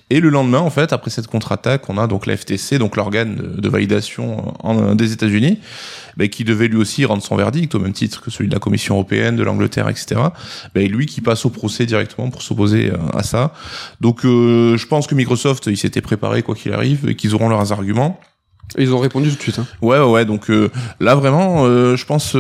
Et 0.09 0.21
le 0.21 0.29
lendemain, 0.29 0.61
en 0.61 0.71
fait, 0.71 0.93
après 0.93 1.11
cette 1.11 1.27
contre-attaque, 1.27 1.91
on 1.91 1.99
a 1.99 2.07
donc 2.07 2.25
la 2.27 2.37
FTC, 2.37 2.79
donc 2.79 2.95
l'organe 2.95 3.08
de, 3.11 3.61
de 3.61 3.69
validation 3.69 4.55
en- 4.65 4.95
des 4.95 5.13
États-Unis, 5.13 5.59
ben, 6.17 6.29
qui 6.29 6.45
devait 6.45 6.69
lui 6.69 6.77
aussi 6.79 7.05
rendre 7.05 7.23
son 7.23 7.37
verdict 7.37 7.75
au 7.75 7.79
même 7.79 7.93
titre 7.93 8.21
que 8.23 8.31
celui 8.31 8.49
de 8.49 8.55
la 8.55 8.59
Commission 8.61 8.95
européenne, 8.95 9.37
de 9.37 9.43
l'Angleterre, 9.43 9.89
etc. 9.89 10.21
Ben, 10.75 10.89
lui 10.91 11.07
qui 11.07 11.21
passe 11.21 11.45
au 11.47 11.51
procès 11.51 11.87
directement 11.87 12.31
pour 12.31 12.43
s'opposer 12.43 12.91
euh, 12.91 12.97
à 13.19 13.23
ça. 13.23 13.53
Donc, 14.01 14.25
euh, 14.25 14.77
je 14.77 14.87
pense 14.87 15.07
que 15.07 15.15
Microsoft, 15.15 15.67
il 15.67 15.77
s'était 15.77 16.01
préparé 16.01 16.43
quoi 16.43 16.55
qu'il 16.55 16.73
arrive 16.73 17.09
et 17.09 17.15
qu'ils 17.17 17.35
auront 17.35 17.49
leurs 17.49 17.73
arguments. 17.73 18.19
Et 18.77 18.83
ils 18.83 18.93
ont 18.95 18.99
répondu 18.99 19.31
tout 19.31 19.37
de 19.37 19.43
suite. 19.43 19.59
hein. 19.59 19.67
Ouais, 19.81 19.99
ouais. 19.99 20.25
Donc 20.27 20.51
euh, 20.51 20.71
là, 21.01 21.15
vraiment, 21.15 21.65
euh, 21.67 21.97
je 21.97 22.05
pense. 22.05 22.37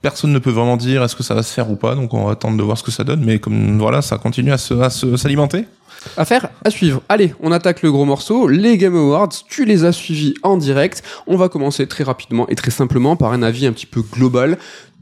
Personne 0.00 0.32
ne 0.32 0.38
peut 0.38 0.50
vraiment 0.52 0.76
dire 0.76 1.02
est-ce 1.02 1.16
que 1.16 1.24
ça 1.24 1.34
va 1.34 1.42
se 1.42 1.52
faire 1.52 1.68
ou 1.68 1.74
pas, 1.74 1.96
donc 1.96 2.14
on 2.14 2.26
va 2.26 2.30
attendre 2.32 2.56
de 2.56 2.62
voir 2.62 2.78
ce 2.78 2.84
que 2.84 2.92
ça 2.92 3.02
donne. 3.02 3.24
Mais 3.24 3.40
comme 3.40 3.78
voilà, 3.78 4.00
ça 4.00 4.16
continue 4.16 4.52
à 4.52 4.56
se, 4.58 4.72
à 4.74 4.90
se- 4.90 5.16
s'alimenter. 5.16 5.64
Affaire 6.16 6.48
à 6.64 6.70
suivre. 6.70 7.02
Allez, 7.08 7.34
on 7.40 7.52
attaque 7.52 7.82
le 7.82 7.92
gros 7.92 8.04
morceau. 8.04 8.48
Les 8.48 8.78
Game 8.78 8.96
Awards, 8.96 9.30
tu 9.48 9.64
les 9.64 9.84
as 9.84 9.92
suivis 9.92 10.34
en 10.42 10.56
direct. 10.56 11.02
On 11.26 11.36
va 11.36 11.48
commencer 11.48 11.86
très 11.86 12.04
rapidement 12.04 12.48
et 12.48 12.54
très 12.54 12.70
simplement 12.70 13.16
par 13.16 13.32
un 13.32 13.42
avis 13.42 13.66
un 13.66 13.72
petit 13.72 13.86
peu 13.86 14.02
global. 14.02 14.58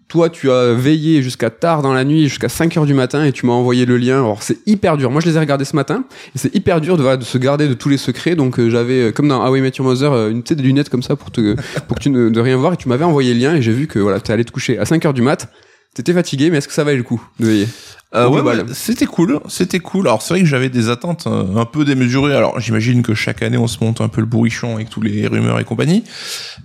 Toi, 0.08 0.30
tu 0.30 0.52
as 0.52 0.72
veillé 0.72 1.20
jusqu'à 1.20 1.50
tard 1.50 1.82
dans 1.82 1.92
la 1.92 2.04
nuit, 2.04 2.28
jusqu'à 2.28 2.48
5 2.48 2.76
heures 2.76 2.86
du 2.86 2.94
matin, 2.94 3.24
et 3.24 3.32
tu 3.32 3.44
m'as 3.44 3.54
envoyé 3.54 3.86
le 3.86 3.96
lien. 3.96 4.18
Alors, 4.18 4.40
c'est 4.40 4.58
hyper 4.64 4.96
dur. 4.96 5.10
Moi, 5.10 5.20
je 5.20 5.28
les 5.28 5.36
ai 5.36 5.40
regardés 5.40 5.64
ce 5.64 5.74
matin, 5.74 6.04
c'est 6.36 6.54
hyper 6.54 6.80
dur 6.80 6.96
de, 6.96 7.02
voilà, 7.02 7.16
de 7.16 7.24
se 7.24 7.38
garder 7.38 7.66
de 7.66 7.74
tous 7.74 7.88
les 7.88 7.96
secrets. 7.96 8.36
Donc, 8.36 8.60
euh, 8.60 8.70
j'avais, 8.70 9.08
euh, 9.08 9.10
comme 9.12 9.26
dans 9.26 9.44
How 9.44 9.52
Met 9.56 9.72
Your 9.76 9.86
Mother, 9.86 10.12
euh, 10.12 10.30
une 10.30 10.42
petite 10.42 10.58
des 10.58 10.62
lunettes 10.62 10.90
comme 10.90 11.02
ça 11.02 11.16
pour, 11.16 11.32
te, 11.32 11.56
pour 11.88 11.96
que 11.96 12.02
tu 12.02 12.10
ne 12.10 12.28
de 12.28 12.40
rien 12.40 12.56
voir, 12.56 12.74
et 12.74 12.76
tu 12.76 12.88
m'avais 12.88 13.04
envoyé 13.04 13.34
le 13.34 13.40
lien, 13.40 13.56
et 13.56 13.62
j'ai 13.62 13.72
vu 13.72 13.88
que 13.88 13.98
voilà, 13.98 14.20
tu 14.20 14.30
allé 14.30 14.44
te 14.44 14.52
coucher 14.52 14.78
à 14.78 14.84
5 14.84 15.04
heures 15.06 15.14
du 15.14 15.22
mat. 15.22 15.48
T'étais 15.96 16.12
fatigué, 16.12 16.50
mais 16.50 16.58
est-ce 16.58 16.68
que 16.68 16.74
ça 16.74 16.84
valait 16.84 16.98
le 16.98 17.02
coup 17.02 17.26
de 17.40 17.46
veiller 17.46 17.68
Euh, 18.14 18.28
ouais, 18.28 18.42
c'était 18.74 19.06
cool, 19.06 19.40
c'était 19.48 19.78
cool. 19.80 20.06
Alors 20.06 20.20
c'est 20.20 20.34
vrai 20.34 20.40
que 20.40 20.46
j'avais 20.46 20.68
des 20.68 20.90
attentes 20.90 21.26
euh, 21.26 21.56
un 21.56 21.64
peu 21.64 21.86
démesurées. 21.86 22.36
Alors 22.36 22.60
j'imagine 22.60 23.02
que 23.02 23.14
chaque 23.14 23.42
année 23.42 23.56
on 23.56 23.66
se 23.66 23.82
monte 23.82 24.02
un 24.02 24.08
peu 24.08 24.20
le 24.20 24.26
bourrichon 24.26 24.76
avec 24.76 24.90
tous 24.90 25.00
les 25.00 25.26
rumeurs 25.26 25.58
et 25.58 25.64
compagnie. 25.64 26.04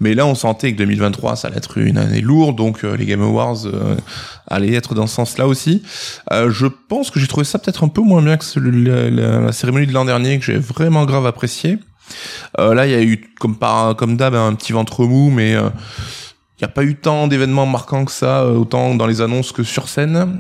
Mais 0.02 0.14
là 0.16 0.26
on 0.26 0.36
sentait 0.36 0.74
que 0.74 0.78
2023 0.78 1.38
ça 1.38 1.48
allait 1.48 1.58
être 1.58 1.78
une 1.78 1.98
année 1.98 2.20
lourde, 2.20 2.58
donc 2.58 2.84
euh, 2.84 2.98
les 2.98 3.06
Game 3.06 3.22
Awards 3.22 3.66
euh, 3.68 3.96
allaient 4.48 4.74
être 4.74 4.96
dans 4.96 5.08
ce 5.08 5.16
sens-là 5.16 5.48
aussi. 5.48 5.82
Euh, 6.34 6.52
je 6.52 6.68
pense 6.68 7.10
que 7.10 7.20
j'ai 7.20 7.28
trouvé 7.28 7.46
ça 7.46 7.58
peut-être 7.58 7.86
un 7.86 7.88
peu 7.90 8.02
moins 8.02 8.22
bien 8.22 8.36
que 8.36 8.44
celui- 8.46 8.84
la, 8.86 9.10
la- 9.10 9.40
la 9.40 9.52
cérémonie 9.54 9.88
de 9.88 9.94
l'an 9.94 10.04
dernier 10.06 10.40
que 10.40 10.46
j'ai 10.46 10.58
vraiment 10.58 11.06
grave 11.06 11.26
apprécié. 11.26 11.80
Euh, 12.60 12.74
là 12.74 12.86
il 12.86 12.92
y 12.92 12.96
a 12.96 13.02
eu 13.02 13.32
comme 13.40 13.56
par 13.58 13.96
comme 13.96 14.18
d'hab 14.18 14.36
un 14.36 14.54
petit 14.56 14.74
ventre 14.74 15.06
mou, 15.06 15.30
mais 15.32 15.56
euh, 15.56 15.70
il 16.62 16.66
n'y 16.66 16.70
a 16.70 16.74
pas 16.74 16.84
eu 16.84 16.94
tant 16.96 17.26
d'événements 17.28 17.66
marquants 17.66 18.06
que 18.06 18.12
ça, 18.12 18.42
euh, 18.44 18.54
autant 18.56 18.94
dans 18.94 19.08
les 19.08 19.22
annonces 19.22 19.52
que 19.52 19.64
sur 19.64 19.90
scène. 19.90 20.38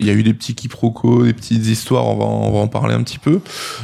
Il 0.00 0.06
y 0.06 0.10
a 0.10 0.12
eu 0.12 0.24
des 0.24 0.34
petits 0.34 0.56
quiproquos, 0.56 1.22
des 1.24 1.32
petites 1.32 1.64
histoires, 1.64 2.06
on 2.08 2.16
va, 2.18 2.24
en- 2.24 2.48
on 2.48 2.52
va 2.52 2.58
en 2.58 2.66
parler 2.66 2.92
un 2.94 3.02
petit 3.04 3.20
peu. 3.20 3.38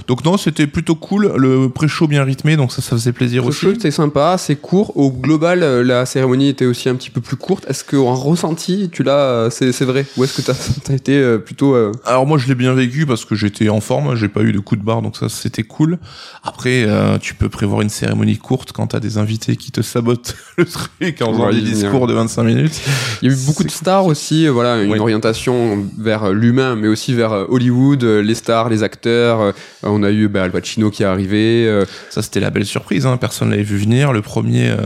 Donc 0.08 0.24
non, 0.24 0.36
c'était 0.36 0.66
plutôt 0.66 0.96
cool, 0.96 1.32
le 1.36 1.68
pré-show 1.68 2.08
bien 2.08 2.24
rythmé, 2.24 2.56
donc 2.56 2.72
ça, 2.72 2.82
ça 2.82 2.90
faisait 2.96 3.12
plaisir 3.12 3.42
Le 3.44 3.48
aussi. 3.50 3.66
c'est 3.80 3.92
sympa, 3.92 4.36
c'est 4.36 4.56
court. 4.56 4.96
Au 4.96 5.12
global, 5.12 5.62
euh, 5.62 5.84
la 5.84 6.06
cérémonie 6.06 6.48
était 6.48 6.66
aussi 6.66 6.88
un 6.88 6.96
petit 6.96 7.10
peu 7.10 7.20
plus 7.20 7.36
courte. 7.36 7.64
Est-ce 7.68 7.84
qu'en 7.84 8.14
ressenti, 8.16 8.90
tu 8.92 9.04
l'as, 9.04 9.12
euh, 9.18 9.50
c'est 9.50 9.84
vrai? 9.84 10.06
Ou 10.16 10.24
est-ce 10.24 10.36
que 10.36 10.42
t'as 10.42 10.54
as 10.92 10.96
été 10.96 11.38
plutôt... 11.38 11.74
euh, 11.76 11.92
Alors 12.04 12.26
moi, 12.26 12.36
je 12.38 12.48
l'ai 12.48 12.56
bien 12.56 12.72
vécu 12.74 13.06
parce 13.06 13.24
que 13.24 13.36
j'étais 13.36 13.68
en 13.68 13.80
forme, 13.80 14.16
j'ai 14.16 14.28
pas 14.28 14.42
eu 14.42 14.50
de 14.52 14.58
coup 14.58 14.74
de 14.74 14.82
barre, 14.82 15.02
donc 15.02 15.16
ça, 15.16 15.28
c'était 15.28 15.62
cool. 15.62 15.98
Après, 16.42 16.82
euh, 16.84 17.18
tu 17.18 17.34
peux 17.34 17.48
prévoir 17.48 17.80
une 17.82 17.90
cérémonie 17.90 18.38
courte 18.38 18.72
quand 18.72 18.88
t'as 18.88 18.98
des 19.00 19.18
invités 19.18 19.54
qui 19.56 19.70
te 19.70 19.82
sabotent 19.82 20.34
le 20.56 20.64
truc 20.64 21.22
en 21.22 21.32
faisant 21.32 21.46
Ouais, 21.46 21.52
discours 21.82 22.06
de 22.06 22.14
25 22.14 22.43
minutes. 22.43 22.81
Il 23.23 23.28
y 23.28 23.32
a 23.32 23.34
eu 23.34 23.38
beaucoup 23.46 23.64
de 23.64 23.70
stars 23.70 24.06
aussi, 24.06 24.46
euh, 24.46 24.50
voilà, 24.52 24.82
une 24.82 24.93
Oui. 24.93 24.99
orientation 24.99 25.87
vers 25.99 26.25
euh, 26.25 26.32
l'humain, 26.32 26.76
mais 26.76 26.88
aussi 26.88 27.14
vers 27.14 27.32
euh, 27.32 27.44
Hollywood, 27.49 28.02
les 28.05 28.34
stars, 28.34 28.69
les 28.69 28.82
acteurs. 28.82 29.52
on 29.82 30.02
a 30.02 30.11
eu 30.11 30.28
bah, 30.28 30.43
Al 30.44 30.50
Pacino 30.50 30.90
qui 30.90 31.02
est 31.02 31.06
arrivé. 31.06 31.84
Ça, 32.11 32.23
c'était 32.23 32.40
la 32.40 32.50
belle 32.50 32.67
surprise, 32.67 33.06
hein. 33.06 33.17
personne 33.17 33.50
l'avait 33.50 33.62
vu 33.62 33.76
venir. 33.78 34.12
Le 34.12 34.23
premier, 34.23 34.70
euh, 34.70 34.76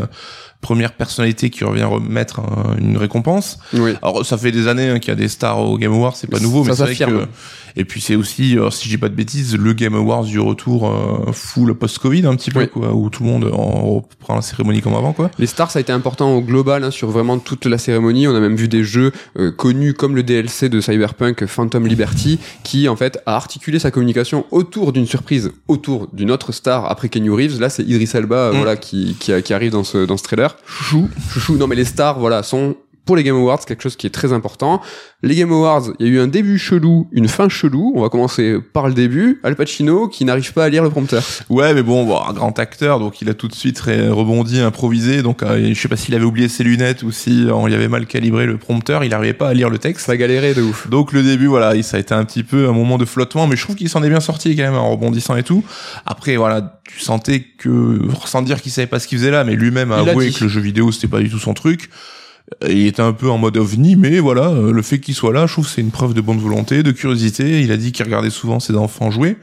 première 0.60 0.92
personnalité 0.92 1.48
qui 1.50 1.64
revient 1.64 1.84
remettre 1.84 2.40
une 2.78 2.96
récompense. 2.98 3.58
oui. 3.72 3.92
Alors 4.02 4.24
ça 4.26 4.36
fait 4.36 4.52
des 4.52 4.68
années 4.68 4.88
hein, 4.90 4.98
qu'il 4.98 5.08
y 5.08 5.12
a 5.12 5.16
des 5.16 5.28
stars 5.28 5.58
au 5.60 5.78
Game 5.78 5.92
Awards, 5.92 6.16
c'est 6.16 6.26
pas 6.30 6.38
nouveau, 6.40 6.64
Ça 6.64 6.70
mais 6.70 6.94
c'est 6.94 7.04
vrai 7.04 7.12
que 7.24 7.26
et 7.76 7.84
puis 7.84 8.00
c'est 8.00 8.16
aussi, 8.16 8.56
si 8.72 8.88
dis 8.88 8.98
pas 8.98 9.08
de 9.08 9.14
bêtises, 9.14 9.56
le 9.56 9.72
Game 9.74 9.94
Awards 9.94 10.24
du 10.24 10.40
retour 10.40 10.90
euh, 10.90 11.30
full 11.32 11.72
post-Covid 11.74 12.26
un 12.26 12.34
petit 12.34 12.50
peu 12.50 12.60
Oui. 12.62 12.68
quoi, 12.68 12.92
où 12.92 13.10
tout 13.10 13.22
le 13.22 13.28
monde 13.30 13.44
en 13.54 13.94
reprend 13.94 14.34
la 14.34 14.42
cérémonie 14.42 14.80
comme 14.80 14.94
avant 14.94 15.12
quoi. 15.12 15.30
Les 15.38 15.46
stars, 15.46 15.70
ça 15.70 15.78
a 15.78 15.82
été 15.82 15.92
important 15.92 16.34
au 16.34 16.40
global 16.42 16.82
hein, 16.82 16.90
sur 16.90 17.08
vraiment 17.10 17.38
toute 17.38 17.66
la 17.66 17.78
cérémonie. 17.78 18.26
On 18.26 18.34
a 18.34 18.40
même 18.40 18.56
vu 18.56 18.66
des 18.66 18.82
jeux 18.82 19.12
euh, 19.38 19.52
connus 19.52 19.94
comme 19.94 20.16
le 20.16 20.24
DLC 20.24 20.68
de 20.68 20.80
Cyberpunk 20.80 21.46
Phantom 21.46 21.86
Liberty, 21.86 22.40
qui 22.64 22.88
en 22.88 22.96
fait 22.96 23.22
a 23.24 23.36
articulé 23.36 23.78
sa 23.78 23.92
communication 23.92 24.46
autour 24.50 24.92
d'une 24.92 25.06
surprise, 25.06 25.52
autour 25.68 26.08
d'une 26.12 26.32
autre 26.32 26.50
star 26.52 26.90
après 26.90 27.08
Kenny 27.08 27.30
Reeves. 27.30 27.60
Là, 27.60 27.70
c'est 27.70 27.84
Idris 27.84 28.10
Elba, 28.14 28.36
euh, 28.36 28.52
Mm. 28.52 28.56
voilà, 28.56 28.76
qui, 28.76 29.16
qui, 29.20 29.30
qui 29.42 29.54
arrive 29.54 29.70
dans 29.70 29.84
ce 29.84 30.04
dans 30.06 30.16
ce 30.16 30.24
trailer. 30.24 30.49
Chouchou. 30.66 31.08
Chouchou. 31.30 31.56
Non, 31.56 31.66
mais 31.66 31.76
les 31.76 31.84
stars, 31.84 32.18
voilà, 32.18 32.42
sont 32.42 32.76
pour 33.04 33.16
les 33.16 33.24
Game 33.24 33.36
Awards 33.36 33.64
quelque 33.64 33.82
chose 33.82 33.96
qui 33.96 34.06
est 34.06 34.10
très 34.10 34.32
important. 34.32 34.80
Les 35.22 35.34
Game 35.34 35.52
Awards, 35.52 35.82
il 35.98 36.06
y 36.06 36.10
a 36.10 36.12
eu 36.12 36.20
un 36.20 36.26
début 36.28 36.58
chelou, 36.58 37.08
une 37.12 37.28
fin 37.28 37.48
chelou. 37.48 37.92
On 37.96 38.02
va 38.02 38.08
commencer 38.08 38.58
par 38.72 38.88
le 38.88 38.94
début. 38.94 39.40
Al 39.42 39.56
Pacino 39.56 40.08
qui 40.08 40.24
n'arrive 40.24 40.52
pas 40.52 40.64
à 40.64 40.68
lire 40.68 40.82
le 40.82 40.90
prompteur. 40.90 41.22
Ouais, 41.50 41.74
mais 41.74 41.82
bon, 41.82 42.04
bon, 42.06 42.18
un 42.20 42.32
grand 42.32 42.58
acteur, 42.58 42.98
donc 43.00 43.20
il 43.20 43.28
a 43.28 43.34
tout 43.34 43.48
de 43.48 43.54
suite 43.54 43.80
rebondi, 43.80 44.60
improvisé. 44.60 45.22
Donc 45.22 45.42
euh, 45.42 45.70
je 45.74 45.80
sais 45.80 45.88
pas 45.88 45.96
s'il 45.96 46.14
avait 46.14 46.24
oublié 46.24 46.48
ses 46.48 46.62
lunettes 46.64 47.02
ou 47.02 47.10
si 47.12 47.46
euh, 47.46 47.52
on 47.54 47.66
lui 47.66 47.74
avait 47.74 47.88
mal 47.88 48.06
calibré 48.06 48.46
le 48.46 48.56
prompteur, 48.58 49.02
il 49.04 49.12
arrivait 49.12 49.32
pas 49.34 49.48
à 49.48 49.54
lire 49.54 49.70
le 49.70 49.78
texte. 49.78 50.06
Ça 50.06 50.12
a 50.12 50.16
galéré 50.16 50.54
de 50.54 50.62
ouf. 50.62 50.88
Donc 50.88 51.12
le 51.12 51.22
début, 51.22 51.46
voilà, 51.46 51.74
il- 51.74 51.84
ça 51.84 51.96
a 51.96 52.00
été 52.00 52.14
un 52.14 52.24
petit 52.24 52.42
peu 52.44 52.68
un 52.68 52.72
moment 52.72 52.96
de 52.96 53.04
flottement, 53.04 53.46
mais 53.46 53.56
je 53.56 53.62
trouve 53.62 53.76
qu'il 53.76 53.88
s'en 53.88 54.02
est 54.02 54.08
bien 54.10 54.20
sorti 54.20 54.54
quand 54.56 54.62
même 54.62 54.74
en 54.74 54.90
rebondissant 54.90 55.36
et 55.36 55.42
tout. 55.42 55.64
Après, 56.06 56.36
voilà, 56.36 56.80
tu 56.84 57.00
sentais 57.00 57.40
que, 57.58 58.00
sans 58.24 58.42
dire 58.42 58.60
qu'il 58.62 58.72
savait 58.72 58.86
pas 58.86 58.98
ce 59.00 59.06
qu'il 59.08 59.18
faisait 59.18 59.30
là, 59.30 59.44
mais 59.44 59.54
lui-même 59.56 59.92
a 59.92 60.02
Il 60.02 60.08
avoué 60.08 60.30
que 60.30 60.44
le 60.44 60.48
jeu 60.50 60.60
vidéo 60.60 60.92
c'était 60.92 61.08
pas 61.08 61.20
du 61.20 61.28
tout 61.30 61.38
son 61.38 61.54
truc. 61.54 61.90
Il 62.68 62.86
était 62.86 63.02
un 63.02 63.12
peu 63.12 63.30
en 63.30 63.38
mode 63.38 63.56
ovni, 63.56 63.96
mais 63.96 64.18
voilà, 64.18 64.48
euh, 64.48 64.72
le 64.72 64.82
fait 64.82 64.98
qu'il 64.98 65.14
soit 65.14 65.32
là, 65.32 65.46
je 65.46 65.52
trouve 65.52 65.68
c'est 65.68 65.80
une 65.80 65.90
preuve 65.90 66.14
de 66.14 66.20
bonne 66.20 66.38
volonté, 66.38 66.82
de 66.82 66.90
curiosité. 66.90 67.62
Il 67.62 67.72
a 67.72 67.76
dit 67.76 67.92
qu'il 67.92 68.04
regardait 68.04 68.30
souvent 68.30 68.60
ses 68.60 68.74
enfants 68.74 69.10
jouer. 69.10 69.36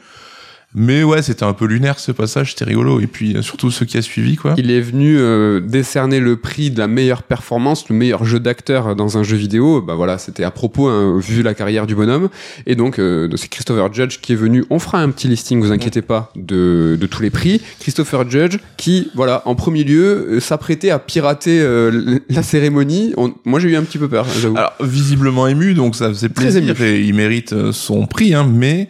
Mais 0.75 1.01
ouais, 1.01 1.21
c'était 1.21 1.45
un 1.45 1.53
peu 1.53 1.65
lunaire 1.65 1.97
ce 1.97 2.11
passage, 2.11 2.51
c'était 2.51 2.65
rigolo. 2.65 2.99
Et 2.99 3.07
puis 3.07 3.35
euh, 3.35 3.41
surtout 3.41 3.71
ceux 3.71 3.85
qui 3.85 3.97
a 3.97 4.01
suivi, 4.01 4.35
quoi. 4.35 4.53
Il 4.57 4.69
est 4.69 4.81
venu 4.81 5.17
euh, 5.17 5.59
décerner 5.61 6.19
le 6.19 6.35
prix 6.37 6.69
de 6.71 6.77
la 6.77 6.87
meilleure 6.87 7.23
performance, 7.23 7.87
le 7.89 7.95
meilleur 7.95 8.25
jeu 8.25 8.39
d'acteur 8.39 8.95
dans 8.95 9.17
un 9.17 9.23
jeu 9.23 9.37
vidéo. 9.37 9.81
Bah 9.81 9.95
voilà, 9.95 10.17
c'était 10.17 10.43
à 10.43 10.51
propos, 10.51 10.87
hein, 10.87 11.17
vu 11.19 11.41
la 11.41 11.53
carrière 11.53 11.87
du 11.87 11.95
bonhomme. 11.95 12.29
Et 12.65 12.75
donc, 12.75 12.99
euh, 12.99 13.29
c'est 13.37 13.47
Christopher 13.47 13.91
Judge 13.93 14.19
qui 14.21 14.33
est 14.33 14.35
venu. 14.35 14.65
On 14.69 14.77
fera 14.77 15.01
un 15.01 15.09
petit 15.09 15.27
listing, 15.29 15.61
vous 15.61 15.71
inquiétez 15.71 16.01
pas, 16.01 16.31
de, 16.35 16.97
de 16.99 17.07
tous 17.07 17.21
les 17.23 17.29
prix. 17.29 17.61
Christopher 17.79 18.29
Judge 18.29 18.57
qui, 18.75 19.09
voilà, 19.15 19.41
en 19.45 19.55
premier 19.55 19.83
lieu, 19.85 20.27
euh, 20.31 20.39
s'apprêtait 20.41 20.89
à 20.91 20.99
pirater 20.99 21.59
euh, 21.61 22.19
la 22.29 22.43
cérémonie. 22.43 23.13
On- 23.17 23.33
moi, 23.45 23.59
j'ai 23.61 23.69
eu 23.69 23.75
un 23.77 23.83
petit 23.83 23.97
peu 23.97 24.09
peur, 24.09 24.27
j'avoue. 24.41 24.57
Alors 24.57 24.73
visiblement 24.81 25.47
ému, 25.47 25.73
donc 25.73 25.95
ça 25.95 26.09
faisait 26.09 26.29
Très 26.29 26.49
plaisir. 26.51 26.61
ému. 26.81 26.87
Et 26.87 26.99
il 27.01 27.13
mérite 27.15 27.71
son 27.71 28.05
prix, 28.05 28.33
hein, 28.35 28.47
mais 28.51 28.89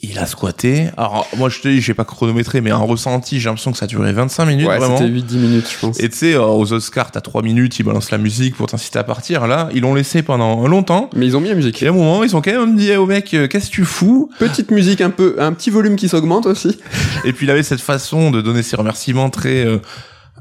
il 0.00 0.18
a 0.18 0.26
squatté. 0.26 0.88
Alors 0.96 1.26
moi 1.36 1.48
je 1.48 1.60
te 1.60 1.68
dis, 1.68 1.80
j'ai 1.80 1.94
pas 1.94 2.04
chronométré, 2.04 2.60
mais 2.60 2.72
en 2.72 2.84
ressenti, 2.86 3.40
j'ai 3.40 3.48
l'impression 3.48 3.72
que 3.72 3.78
ça 3.78 3.84
a 3.84 3.88
duré 3.88 4.12
25 4.12 4.44
minutes 4.44 4.66
ouais, 4.66 4.78
vraiment. 4.78 4.98
c'était 4.98 5.10
8-10 5.10 5.36
minutes, 5.36 5.68
je 5.70 5.78
pense. 5.78 6.00
Et 6.00 6.08
tu 6.10 6.16
sais, 6.16 6.34
euh, 6.34 6.44
aux 6.44 6.72
Oscars, 6.72 7.10
t'as 7.10 7.20
3 7.20 7.42
minutes, 7.42 7.78
ils 7.78 7.82
balancent 7.82 8.10
la 8.10 8.18
musique 8.18 8.56
pour 8.56 8.66
t'inciter 8.66 8.98
à 8.98 9.04
partir. 9.04 9.46
Là, 9.46 9.68
ils 9.74 9.80
l'ont 9.80 9.94
laissé 9.94 10.22
pendant 10.22 10.66
longtemps. 10.68 11.08
Mais 11.16 11.26
ils 11.26 11.36
ont 11.36 11.40
mis 11.40 11.48
la 11.48 11.54
musique. 11.54 11.82
Et 11.82 11.86
à 11.86 11.90
un 11.90 11.94
moment, 11.94 12.22
ils 12.24 12.36
ont 12.36 12.42
quand 12.42 12.52
même 12.52 12.76
dit 12.76 12.94
au 12.94 13.06
mec, 13.06 13.32
euh, 13.32 13.48
qu'est-ce 13.48 13.70
que 13.70 13.74
tu 13.74 13.84
fous? 13.84 14.30
Petite 14.38 14.70
musique 14.70 15.00
un 15.00 15.10
peu, 15.10 15.36
un 15.38 15.52
petit 15.52 15.70
volume 15.70 15.96
qui 15.96 16.08
s'augmente 16.08 16.46
aussi. 16.46 16.78
Et 17.24 17.32
puis 17.32 17.46
il 17.46 17.50
avait 17.50 17.62
cette 17.62 17.80
façon 17.80 18.30
de 18.30 18.42
donner 18.42 18.62
ses 18.62 18.76
remerciements 18.76 19.30
très 19.30 19.64
euh, 19.64 19.78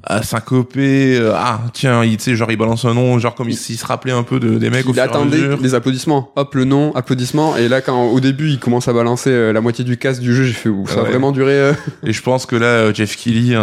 à 0.06 0.24
syncopé. 0.24 1.18
euh, 1.18 1.34
ah 1.36 1.62
tiens, 1.74 2.04
il, 2.04 2.18
tu 2.18 2.24
sais, 2.24 2.36
genre 2.36 2.52
il 2.52 2.58
balance 2.58 2.86
un 2.86 2.94
nom, 2.94 3.18
genre 3.20 3.36
comme 3.36 3.50
il, 3.50 3.56
s'il 3.58 3.78
se 3.78 3.86
rappelait 3.86 4.12
un 4.14 4.24
peu 4.24 4.40
de, 4.40 4.58
des 4.58 4.70
mecs 4.70 4.86
au 4.86 4.90
il 4.92 4.94
fur 4.94 5.04
et 5.04 5.06
à 5.06 5.10
attendait 5.10 5.56
les 5.62 5.74
applaudissements. 5.76 6.32
Hop, 6.36 6.56
le 6.56 6.66
nom, 6.66 6.94
applaudissements. 6.96 7.58
Et 7.58 7.68
là, 7.68 7.82
quand 7.82 8.06
au 8.06 8.20
début, 8.20 8.50
il 8.50 8.60
commence 8.60 8.88
à 8.88 8.94
balancer 8.94 9.30
euh, 9.32 9.52
la 9.54 9.62
moitié 9.62 9.84
du 9.84 9.98
casque 9.98 10.22
du 10.22 10.36
jeu, 10.36 10.44
j'ai 10.44 10.54
fait, 10.54 10.70
Ouh, 10.70 10.88
ça 10.88 11.02
a 11.02 11.04
vraiment 11.04 11.32
duré. 11.32 11.54
euh, 11.54 11.74
Et 12.04 12.14
je 12.14 12.22
pense 12.22 12.46
que 12.46 12.56
là, 12.56 12.66
euh, 12.68 12.94
Jeff 12.94 13.16
euh, 13.28 13.56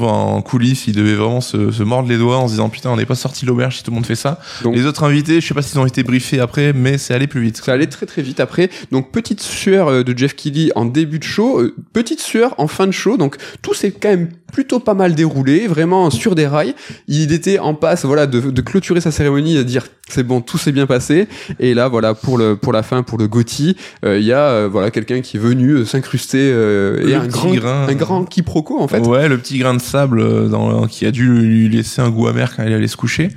en, 0.00 0.42
coulisses, 0.42 0.86
il 0.86 0.94
devait 0.94 1.14
vraiment 1.14 1.40
se, 1.40 1.70
se 1.70 1.82
mordre 1.82 2.08
les 2.08 2.18
doigts 2.18 2.38
en 2.38 2.46
se 2.46 2.52
disant 2.52 2.68
putain, 2.68 2.90
on 2.90 2.96
n'est 2.96 3.06
pas 3.06 3.14
sorti 3.14 3.46
l'auberge 3.46 3.76
si 3.76 3.82
tout 3.82 3.90
le 3.90 3.96
monde 3.96 4.06
fait 4.06 4.14
ça. 4.14 4.40
Donc- 4.62 4.74
les 4.74 4.86
autres 4.86 5.04
invités, 5.04 5.40
je 5.40 5.46
sais 5.46 5.54
pas 5.54 5.62
s'ils 5.62 5.78
ont 5.78 5.86
été 5.86 6.02
briefés 6.02 6.40
après, 6.40 6.72
mais 6.72 6.98
c'est 6.98 7.14
allé 7.14 7.26
plus 7.26 7.40
vite. 7.40 7.58
Ça 7.64 7.72
allait 7.72 7.86
très 7.86 8.06
très 8.06 8.22
vite 8.22 8.40
après. 8.40 8.70
Donc 8.90 9.12
petite 9.12 9.40
sueur 9.40 9.88
euh, 9.88 10.02
de 10.02 10.16
Jeff 10.16 10.34
Keighley 10.34 10.70
en 10.74 10.84
début 10.84 11.18
de 11.18 11.24
show, 11.24 11.62
petite 11.92 12.20
sueur 12.20 12.54
en 12.58 12.66
fin 12.66 12.86
de 12.86 12.92
show. 12.92 13.16
Donc 13.16 13.36
tout 13.62 13.74
s'est 13.74 13.92
quand 13.92 14.08
même 14.08 14.28
plutôt 14.54 14.78
pas 14.78 14.94
mal 14.94 15.16
déroulé, 15.16 15.66
vraiment 15.66 16.10
sur 16.10 16.36
des 16.36 16.46
rails. 16.46 16.74
Il 17.08 17.32
était 17.32 17.58
en 17.58 17.74
passe, 17.74 18.04
voilà, 18.04 18.28
de, 18.28 18.40
de 18.40 18.62
clôturer 18.62 19.00
sa 19.00 19.10
cérémonie, 19.10 19.56
de 19.56 19.64
dire 19.64 19.84
c'est 20.08 20.22
bon, 20.22 20.40
tout 20.40 20.58
s'est 20.58 20.70
bien 20.70 20.86
passé. 20.86 21.26
Et 21.58 21.74
là, 21.74 21.88
voilà, 21.88 22.14
pour 22.14 22.38
le 22.38 22.54
pour 22.56 22.72
la 22.72 22.82
fin, 22.84 23.02
pour 23.02 23.18
le 23.18 23.26
Gotti, 23.26 23.76
euh, 24.04 24.18
il 24.18 24.24
y 24.24 24.32
a 24.32 24.38
euh, 24.48 24.68
voilà 24.70 24.92
quelqu'un 24.92 25.22
qui 25.22 25.38
est 25.38 25.40
venu 25.40 25.70
euh, 25.70 25.84
s'incruster 25.84 26.38
euh, 26.52 27.00
et 27.00 27.06
Le 27.06 27.16
un 27.16 27.26
grand 27.26 27.52
grain. 27.52 27.86
un 27.88 27.94
grand 27.94 28.24
quiproquo 28.24 28.78
en 28.78 28.86
fait. 28.86 29.00
Ouais, 29.00 29.28
le 29.28 29.38
petit 29.38 29.58
grain 29.58 29.74
de 29.74 29.80
sable 29.80 30.48
dans, 30.48 30.86
qui 30.86 31.04
a 31.04 31.10
dû 31.10 31.26
lui 31.28 31.68
laisser 31.68 32.00
un 32.00 32.10
goût 32.10 32.28
amer 32.28 32.54
quand 32.54 32.62
il 32.64 32.72
allait 32.72 32.86
se 32.86 32.96
coucher. 32.96 33.30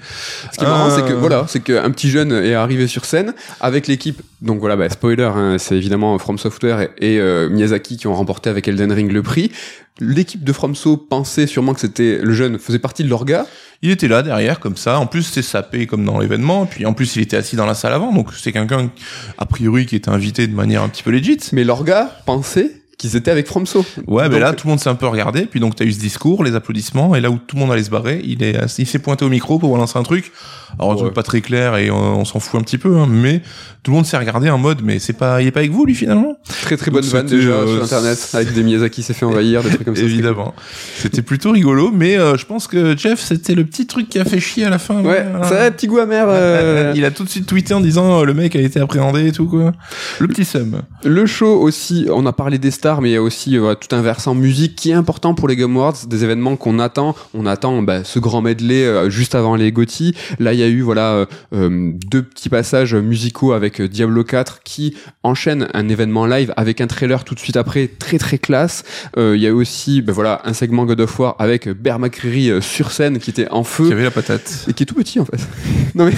Ce 0.51 0.57
qui 0.57 0.65
est 0.65 0.67
marrant, 0.67 0.91
c'est 0.91 1.03
que 1.05 1.13
voilà, 1.13 1.45
c'est 1.47 1.61
qu'un 1.61 1.89
petit 1.89 2.09
jeune 2.09 2.31
est 2.31 2.53
arrivé 2.53 2.85
sur 2.85 3.05
scène 3.05 3.33
avec 3.59 3.87
l'équipe. 3.87 4.21
Donc 4.41 4.59
voilà, 4.59 4.75
bah, 4.75 4.87
spoiler, 4.89 5.23
hein, 5.23 5.55
c'est 5.57 5.75
évidemment 5.75 6.17
From 6.19 6.37
Software 6.37 6.81
et, 6.81 7.15
et, 7.15 7.19
euh, 7.19 7.49
Miyazaki 7.49 7.97
qui 7.97 8.05
ont 8.07 8.13
remporté 8.13 8.49
avec 8.51 8.67
Elden 8.67 8.91
Ring 8.91 9.11
le 9.11 9.23
prix. 9.23 9.51
L'équipe 9.99 10.43
de 10.43 10.53
FromSo 10.53 10.97
pensait 10.97 11.47
sûrement 11.47 11.73
que 11.73 11.79
c'était 11.79 12.19
le 12.19 12.33
jeune 12.33 12.59
faisait 12.59 12.79
partie 12.79 13.03
de 13.03 13.09
leur 13.09 13.25
gars. 13.25 13.45
Il 13.81 13.91
était 13.91 14.07
là 14.07 14.23
derrière 14.23 14.59
comme 14.59 14.77
ça. 14.77 14.99
En 14.99 15.07
plus, 15.07 15.23
c'est 15.23 15.41
sapé 15.41 15.87
comme 15.87 16.05
dans 16.05 16.19
l'événement. 16.19 16.65
Et 16.65 16.67
puis 16.67 16.85
en 16.85 16.93
plus, 16.93 17.15
il 17.15 17.21
était 17.21 17.37
assis 17.37 17.55
dans 17.55 17.65
la 17.65 17.75
salle 17.75 17.93
avant. 17.93 18.11
Donc 18.13 18.33
c'est 18.33 18.51
quelqu'un 18.51 18.91
a 19.37 19.45
priori 19.45 19.85
qui 19.85 19.95
était 19.95 20.09
invité 20.09 20.47
de 20.47 20.55
manière 20.55 20.83
un 20.83 20.89
petit 20.89 21.03
peu 21.03 21.11
legit. 21.11 21.39
Mais 21.51 21.63
leur 21.63 21.83
gars 21.83 22.11
pensait 22.25 22.81
qu'ils 22.97 23.15
étaient 23.15 23.29
avec 23.31 23.47
FromSo. 23.47 23.85
Ouais, 24.07 24.23
mais 24.23 24.29
Donc, 24.35 24.39
là, 24.39 24.53
tout 24.53 24.65
le 24.67 24.71
monde 24.71 24.79
s'est 24.79 24.89
un 24.89 24.95
peu 24.95 25.05
regardé. 25.07 25.41
Puis 25.45 25.59
donc, 25.59 25.75
t'as 25.75 25.85
eu 25.85 25.91
ce 25.91 25.99
discours, 25.99 26.43
les 26.43 26.55
applaudissements, 26.55 27.15
et 27.15 27.21
là 27.21 27.29
où 27.29 27.37
tout 27.37 27.55
le 27.55 27.61
monde 27.61 27.71
allait 27.71 27.83
se 27.83 27.91
barrer, 27.91 28.21
il 28.23 28.41
est, 28.43 28.57
il 28.79 28.87
s'est 28.87 28.99
pointé 28.99 29.23
au 29.23 29.29
micro 29.29 29.59
pour 29.59 29.77
lancer 29.77 29.99
un 29.99 30.03
truc. 30.03 30.31
Alors, 30.79 30.91
un 30.91 30.95
Ouais. 30.95 31.01
truc 31.03 31.13
pas 31.13 31.23
très 31.23 31.41
clair 31.41 31.77
et 31.77 31.91
on, 31.91 32.19
on 32.21 32.25
s'en 32.25 32.39
fout 32.39 32.59
un 32.59 32.63
petit 32.63 32.77
peu, 32.79 32.97
hein, 32.97 33.07
mais 33.09 33.41
tout 33.83 33.91
le 33.91 33.97
monde 33.97 34.05
s'est 34.05 34.17
regardé 34.17 34.49
en 34.49 34.57
mode, 34.57 34.81
mais 34.83 34.99
c'est 34.99 35.13
pas, 35.13 35.41
il 35.41 35.47
est 35.47 35.51
pas 35.51 35.59
avec 35.61 35.71
vous, 35.71 35.85
lui, 35.85 35.93
finalement? 35.95 36.35
très 36.61 36.75
très 36.75 36.91
bonne 36.91 37.05
vanne 37.05 37.25
déjà 37.27 37.51
euh, 37.51 37.75
sur 37.75 37.83
internet 37.83 38.29
avec 38.33 38.53
des 38.53 38.63
Miyazaki 38.63 39.01
s'est 39.03 39.13
fait 39.13 39.25
envahir, 39.25 39.61
des 39.63 39.69
trucs 39.69 39.85
comme 39.85 39.95
ça. 39.95 40.01
Évidemment. 40.01 40.53
C'était 40.97 41.21
plutôt 41.21 41.51
rigolo, 41.51 41.91
mais 41.93 42.17
euh, 42.17 42.35
je 42.35 42.45
pense 42.45 42.67
que 42.67 42.97
Jeff, 42.97 43.21
c'était 43.21 43.53
le 43.55 43.63
petit 43.63 43.85
truc 43.87 44.09
qui 44.09 44.19
a 44.19 44.25
fait 44.25 44.39
chier 44.39 44.65
à 44.65 44.69
la 44.69 44.79
fin. 44.79 45.01
Ouais, 45.03 45.25
Voilà. 45.29 45.47
ça 45.47 45.61
a 45.63 45.67
un 45.67 45.71
petit 45.71 45.87
goût 45.87 45.99
amer. 45.99 46.25
euh, 46.27 46.91
Il 46.95 47.05
a 47.05 47.11
tout 47.11 47.23
de 47.23 47.29
suite 47.29 47.45
tweeté 47.45 47.73
en 47.73 47.79
disant 47.79 48.19
euh, 48.21 48.25
le 48.25 48.33
mec 48.33 48.55
a 48.55 48.59
été 48.59 48.79
appréhendé 48.79 49.27
et 49.27 49.31
tout 49.31 49.45
quoi. 49.45 49.71
Le 50.19 50.27
petit 50.27 50.43
seum. 50.45 50.81
Le 51.05 51.25
show 51.27 51.59
aussi, 51.61 52.07
on 52.11 52.25
a 52.25 52.33
parlé 52.33 52.57
des 52.57 52.71
stars, 52.71 52.86
mais 53.01 53.09
il 53.09 53.13
y 53.13 53.15
a 53.17 53.21
aussi 53.21 53.57
euh, 53.57 53.75
tout 53.75 53.93
un 53.95 54.01
versant 54.01 54.33
musique 54.33 54.75
qui 54.75 54.91
est 54.91 54.93
important 54.93 55.33
pour 55.33 55.47
les 55.47 55.55
Game 55.55 55.75
Awards, 55.75 56.05
des 56.07 56.23
événements 56.23 56.55
qu'on 56.55 56.79
attend. 56.79 57.15
On 57.33 57.45
attend 57.45 57.81
bah, 57.81 58.03
ce 58.03 58.17
grand 58.19 58.41
medley 58.41 58.85
euh, 58.85 59.09
juste 59.09 59.35
avant 59.35 59.55
les 59.55 59.71
GOTY. 59.71 60.15
Là, 60.39 60.53
il 60.53 60.59
y 60.59 60.63
a 60.63 60.67
eu 60.67 60.81
voilà 60.81 61.25
euh, 61.53 61.91
deux 62.09 62.23
petits 62.23 62.49
passages 62.49 62.95
musicaux 62.95 63.51
avec 63.51 63.81
Diablo 63.81 64.23
4 64.23 64.61
qui 64.63 64.95
enchaîne 65.23 65.67
un 65.73 65.89
événement 65.89 66.25
live 66.25 66.53
avec 66.55 66.79
un 66.81 66.87
trailer 66.87 67.23
tout 67.25 67.35
de 67.35 67.39
suite 67.39 67.57
après, 67.57 67.87
très 67.87 68.17
très 68.17 68.37
classe. 68.37 68.83
Il 69.17 69.35
y 69.35 69.45
a 69.45 69.49
eu 69.49 69.53
aussi 69.53 70.01
bah, 70.01 70.13
voilà 70.13 70.41
un 70.45 70.53
segment 70.53 70.85
God 70.85 71.01
of 71.01 71.19
War 71.19 71.35
avec 71.39 71.67
Bear 71.69 71.99
McCreary 71.99 72.61
sur 72.61 72.91
scène 72.91 73.19
qui 73.19 73.29
était 73.31 73.49
en 73.49 73.63
Qui 73.63 73.69
feu 73.69 73.91
avait 73.91 74.03
la 74.03 74.11
patate. 74.11 74.65
et 74.69 74.73
qui 74.73 74.83
est 74.83 74.85
tout 74.85 74.95
petit 74.95 75.19
en 75.19 75.25
fait. 75.25 75.37
non 75.95 76.05
mais 76.05 76.13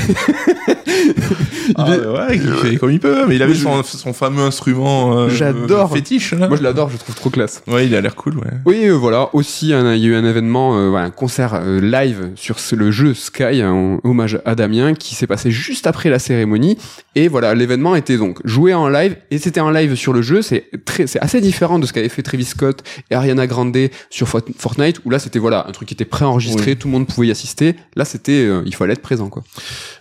Ah, 1.76 1.88
est- 1.94 2.06
ouais, 2.06 2.36
il 2.36 2.52
fait 2.54 2.76
comme 2.78 2.92
il 2.92 3.00
peut, 3.00 3.26
mais 3.28 3.36
il 3.36 3.44
avait 3.44 3.56
son, 3.56 3.84
son 3.84 4.14
fameux 4.14 4.44
instrument 4.44 5.18
euh, 5.18 5.30
J'adore. 5.30 5.94
fétiche 5.94 6.34
là. 6.34 6.48
moi 6.48 6.58
je 6.60 6.64
l'adore, 6.64 6.90
je 6.90 6.94
le 6.94 7.00
trouve 7.00 7.16
trop 7.16 7.30
classe. 7.30 7.64
Ouais, 7.68 7.88
il 7.88 7.96
a 7.96 8.02
l'air 8.02 8.16
cool, 8.16 8.38
ouais. 8.38 8.52
Oui, 8.66 8.82
euh, 8.86 8.92
voilà. 8.94 9.30
Aussi, 9.34 9.74
un- 9.74 9.94
il 9.96 10.02
y 10.02 10.06
a 10.06 10.10
eu 10.10 10.16
un 10.16 10.26
événement, 10.26 10.78
euh, 10.78 10.90
voilà, 10.90 11.06
un 11.06 11.10
concert 11.12 11.56
euh, 11.56 11.80
live 11.82 12.30
sur 12.36 12.56
le 12.74 12.92
jeu 12.92 13.14
Sky, 13.14 13.62
un 13.62 14.00
hommage 14.04 14.40
à 14.46 14.54
Damien, 14.56 14.94
qui 14.94 15.16
s'est 15.16 15.28
passé 15.28 15.50
juste 15.52 15.88
après 15.88 16.10
la 16.10 16.20
cérémonie. 16.20 16.78
Et 17.16 17.28
voilà, 17.28 17.56
l'événement 17.56 17.96
était 17.96 18.18
donc 18.18 18.40
joué 18.46 18.74
en 18.74 18.88
live, 18.90 19.16
et 19.32 19.38
c'était 19.40 19.60
en 19.62 19.72
live 19.72 19.96
sur 19.96 20.14
le 20.14 20.22
jeu. 20.22 20.42
C'est 20.42 20.70
très, 20.86 21.08
c'est 21.08 21.20
assez 21.20 21.42
différent 21.42 21.80
de 21.80 21.86
ce 21.86 21.94
qu'avait 21.94 22.10
fait 22.10 22.22
Travis 22.22 22.46
Scott 22.46 22.84
et 23.10 23.16
Ariana 23.16 23.48
Grande 23.48 23.70
sur 24.10 24.28
Fort- 24.28 24.42
Fortnite, 24.58 25.02
où 25.06 25.10
là, 25.10 25.20
c'était 25.20 25.40
voilà, 25.40 25.66
un 25.68 25.72
truc 25.72 25.88
qui 25.88 25.94
était 25.94 26.06
préenregistré, 26.06 26.72
Oui. 26.72 26.78
tout 26.78 26.88
le 26.88 26.92
monde 26.94 27.08
pouvait 27.08 27.28
y 27.28 27.32
assister. 27.32 27.76
Là, 27.96 28.04
c'était, 28.06 28.46
euh, 28.46 28.62
il 28.66 28.74
fallait 28.76 28.94
être 28.94 29.02
présent, 29.02 29.30
quoi. 29.30 29.44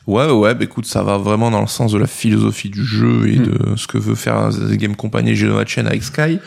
Ouais, 0.07 0.31
ouais, 0.31 0.55
bah 0.55 0.65
écoute, 0.65 0.87
ça 0.87 1.03
va 1.03 1.19
vraiment 1.19 1.51
dans 1.51 1.61
le 1.61 1.67
sens 1.67 1.93
de 1.93 1.99
la 1.99 2.07
philosophie 2.07 2.71
du 2.71 2.83
jeu 2.85 3.29
et 3.29 3.39
Mm. 3.39 3.43
de 3.47 3.77
ce 3.77 3.87
que 3.87 3.99
veut 3.99 4.15
faire 4.15 4.49
The 4.51 4.73
Game 4.73 4.97
Company 4.97 5.31
et 5.31 5.35
Genova 5.35 5.65
Chain 5.67 5.85
avec 5.87 6.03
Sky. 6.03 6.39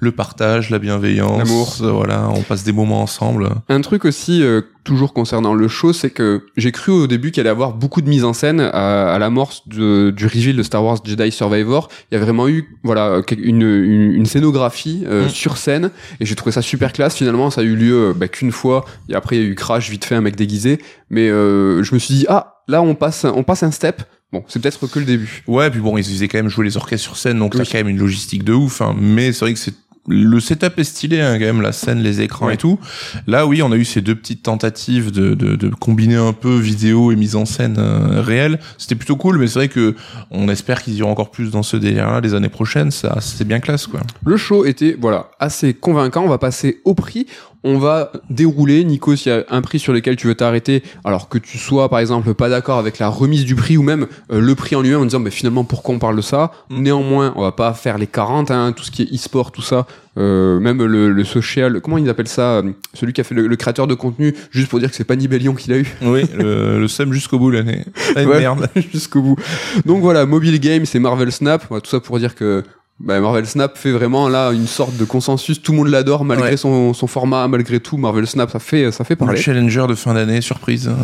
Le 0.00 0.12
partage, 0.12 0.70
la 0.70 0.78
bienveillance. 0.78 1.38
L'amour. 1.38 1.76
euh, 1.82 1.90
Voilà, 1.92 2.28
on 2.30 2.42
passe 2.42 2.64
des 2.64 2.72
moments 2.72 3.02
ensemble. 3.02 3.50
Un 3.68 3.80
truc 3.80 4.04
aussi, 4.04 4.42
euh, 4.42 4.62
toujours 4.84 5.12
concernant 5.12 5.54
le 5.54 5.68
show, 5.68 5.92
c'est 5.92 6.10
que 6.10 6.42
j'ai 6.56 6.72
cru 6.72 6.90
au 6.92 7.06
début 7.06 7.30
qu'il 7.30 7.40
allait 7.42 7.50
y 7.50 7.52
avoir 7.52 7.74
beaucoup 7.74 8.00
de 8.00 8.08
mise 8.08 8.24
en 8.24 8.32
scène 8.32 8.60
à, 8.60 9.12
à 9.12 9.18
l'amorce 9.18 9.68
de- 9.68 10.10
du 10.10 10.24
reveal 10.26 10.56
de 10.56 10.62
Star 10.62 10.82
Wars 10.84 10.98
Jedi 11.04 11.30
Survivor. 11.30 11.88
Il 12.10 12.14
y 12.14 12.18
a 12.18 12.24
vraiment 12.24 12.48
eu, 12.48 12.64
voilà, 12.82 13.20
quel- 13.26 13.44
une, 13.44 13.60
une, 13.62 14.12
une 14.12 14.26
scénographie 14.26 15.04
euh, 15.06 15.26
Mm. 15.26 15.28
sur 15.28 15.56
scène, 15.58 15.90
et 16.20 16.26
j'ai 16.26 16.34
trouvé 16.34 16.52
ça 16.52 16.62
super 16.62 16.92
classe. 16.92 17.14
Finalement, 17.16 17.50
ça 17.50 17.60
a 17.60 17.64
eu 17.64 17.76
lieu 17.76 18.10
euh, 18.10 18.14
bah, 18.16 18.28
qu'une 18.28 18.52
fois, 18.52 18.84
et 19.08 19.14
après 19.14 19.36
il 19.36 19.42
y 19.42 19.44
a 19.44 19.48
eu 19.48 19.54
Crash, 19.54 19.90
vite 19.90 20.04
fait, 20.06 20.14
un 20.14 20.20
mec 20.22 20.34
déguisé. 20.36 20.78
Mais 21.10 21.28
euh, 21.28 21.82
je 21.82 21.94
me 21.94 21.98
suis 21.98 22.14
dit, 22.14 22.26
ah, 22.28 22.49
là 22.68 22.82
on 22.82 22.94
passe, 22.94 23.24
on 23.24 23.42
passe 23.42 23.62
un 23.62 23.70
step. 23.70 24.02
Bon, 24.32 24.44
c'est 24.46 24.60
peut-être 24.62 24.86
que 24.86 24.98
le 25.00 25.04
début. 25.04 25.42
Ouais, 25.48 25.70
puis 25.70 25.80
bon, 25.80 25.98
ils 25.98 26.04
faisaient 26.04 26.28
quand 26.28 26.38
même 26.38 26.48
jouer 26.48 26.64
les 26.64 26.76
orchestres 26.76 27.02
sur 27.04 27.16
scène, 27.16 27.38
donc 27.40 27.54
Oui. 27.54 27.60
t'as 27.64 27.70
quand 27.72 27.78
même 27.78 27.88
une 27.88 27.98
logistique 27.98 28.44
de 28.44 28.52
ouf. 28.52 28.80
Hein, 28.80 28.94
mais 28.96 29.32
c'est 29.32 29.40
vrai 29.44 29.54
que 29.54 29.58
c'est 29.58 29.74
le 30.08 30.40
setup 30.40 30.78
est 30.78 30.84
stylé, 30.84 31.20
hein, 31.20 31.34
quand 31.34 31.44
même, 31.44 31.60
la 31.60 31.72
scène, 31.72 31.98
les 32.00 32.20
écrans 32.22 32.46
Ouais. 32.46 32.54
et 32.54 32.56
tout. 32.56 32.78
Là, 33.26 33.46
oui, 33.46 33.60
on 33.62 33.70
a 33.70 33.76
eu 33.76 33.84
ces 33.84 34.00
deux 34.00 34.14
petites 34.14 34.42
tentatives 34.42 35.10
de, 35.12 35.34
de, 35.34 35.56
de 35.56 35.68
combiner 35.68 36.16
un 36.16 36.32
peu 36.32 36.56
vidéo 36.58 37.12
et 37.12 37.16
mise 37.16 37.36
en 37.36 37.44
scène 37.44 37.76
euh, 37.78 38.20
réelle. 38.22 38.58
C'était 38.78 38.94
plutôt 38.94 39.16
cool, 39.16 39.38
mais 39.38 39.46
c'est 39.46 39.58
vrai 39.58 39.68
que 39.68 39.94
on 40.30 40.48
espère 40.48 40.82
qu'ils 40.82 40.94
iront 40.94 41.10
encore 41.10 41.30
plus 41.30 41.50
dans 41.50 41.62
ce 41.62 41.76
délire-là 41.76 42.20
les 42.20 42.34
années 42.34 42.48
prochaines. 42.48 42.90
Ça, 42.90 43.18
c'est 43.20 43.46
bien 43.46 43.60
classe, 43.60 43.86
quoi. 43.86 44.00
Le 44.24 44.36
show 44.36 44.64
était 44.64 44.96
voilà 44.98 45.30
assez 45.38 45.74
convaincant. 45.74 46.24
On 46.24 46.28
va 46.28 46.38
passer 46.38 46.80
au 46.84 46.94
prix. 46.94 47.26
On 47.62 47.78
va 47.78 48.12
dérouler. 48.30 48.84
Nico, 48.84 49.14
s'il 49.16 49.32
y 49.32 49.34
a 49.34 49.44
un 49.50 49.60
prix 49.60 49.78
sur 49.78 49.92
lequel 49.92 50.16
tu 50.16 50.26
veux 50.26 50.34
t'arrêter, 50.34 50.82
alors 51.04 51.28
que 51.28 51.36
tu 51.36 51.58
sois 51.58 51.88
par 51.88 51.98
exemple 51.98 52.32
pas 52.34 52.48
d'accord 52.48 52.78
avec 52.78 52.98
la 52.98 53.08
remise 53.08 53.44
du 53.44 53.54
prix 53.54 53.76
ou 53.76 53.82
même 53.82 54.06
euh, 54.32 54.40
le 54.40 54.54
prix 54.54 54.76
en 54.76 54.82
lui-même 54.82 55.00
en 55.00 55.04
disant 55.04 55.18
mais 55.18 55.30
finalement 55.30 55.64
pourquoi 55.64 55.94
on 55.94 55.98
parle 55.98 56.16
de 56.16 56.22
ça? 56.22 56.52
Mm. 56.70 56.82
Néanmoins, 56.82 57.32
on 57.36 57.42
va 57.42 57.52
pas 57.52 57.74
faire 57.74 57.98
les 57.98 58.06
40, 58.06 58.50
hein, 58.50 58.72
tout 58.72 58.82
ce 58.82 58.90
qui 58.90 59.02
est 59.02 59.14
e-sport, 59.14 59.52
tout 59.52 59.62
ça. 59.62 59.86
Euh, 60.18 60.58
même 60.58 60.82
le, 60.82 61.12
le 61.12 61.24
social, 61.24 61.80
comment 61.80 61.96
ils 61.98 62.08
appellent 62.08 62.26
ça 62.28 62.58
euh, 62.58 62.72
Celui 62.94 63.12
qui 63.12 63.20
a 63.20 63.24
fait 63.24 63.34
le, 63.34 63.46
le 63.46 63.56
créateur 63.56 63.86
de 63.86 63.94
contenu, 63.94 64.34
juste 64.50 64.68
pour 64.68 64.78
dire 64.80 64.90
que 64.90 64.96
c'est 64.96 65.04
pas 65.04 65.14
Nibellion 65.16 65.54
qu'il 65.54 65.72
a 65.72 65.78
eu. 65.78 65.86
Oui, 66.02 66.24
le, 66.36 66.80
le 66.80 66.88
seum 66.88 67.12
jusqu'au 67.12 67.38
bout 67.38 67.50
l'année. 67.50 67.84
Ah, 68.16 68.24
Ouais. 68.30 68.40
Merde. 68.40 68.68
jusqu'au 68.92 69.22
bout. 69.22 69.36
Donc 69.86 70.00
voilà, 70.00 70.24
mobile 70.26 70.58
game, 70.60 70.84
c'est 70.86 70.98
Marvel 70.98 71.30
Snap. 71.30 71.68
Tout 71.68 71.90
ça 71.90 72.00
pour 72.00 72.18
dire 72.18 72.34
que 72.34 72.64
bah, 73.00 73.18
Marvel 73.20 73.46
Snap 73.46 73.76
fait 73.78 73.92
vraiment 73.92 74.28
là 74.28 74.50
une 74.52 74.66
sorte 74.66 74.96
de 74.96 75.04
consensus. 75.04 75.60
Tout 75.62 75.72
le 75.72 75.78
monde 75.78 75.88
l'adore 75.88 76.24
malgré 76.24 76.50
Ouais. 76.50 76.56
son, 76.56 76.92
son 76.94 77.06
format, 77.06 77.48
malgré 77.48 77.80
tout. 77.80 77.96
Marvel 77.96 78.26
Snap, 78.26 78.50
ça 78.50 78.58
fait 78.58 78.90
ça 78.92 79.04
fait 79.04 79.14
Le 79.14 79.18
parler. 79.18 79.40
challenger 79.40 79.86
de 79.88 79.94
fin 79.94 80.14
d'année, 80.14 80.40
surprise. 80.40 80.88
hein. 80.88 80.96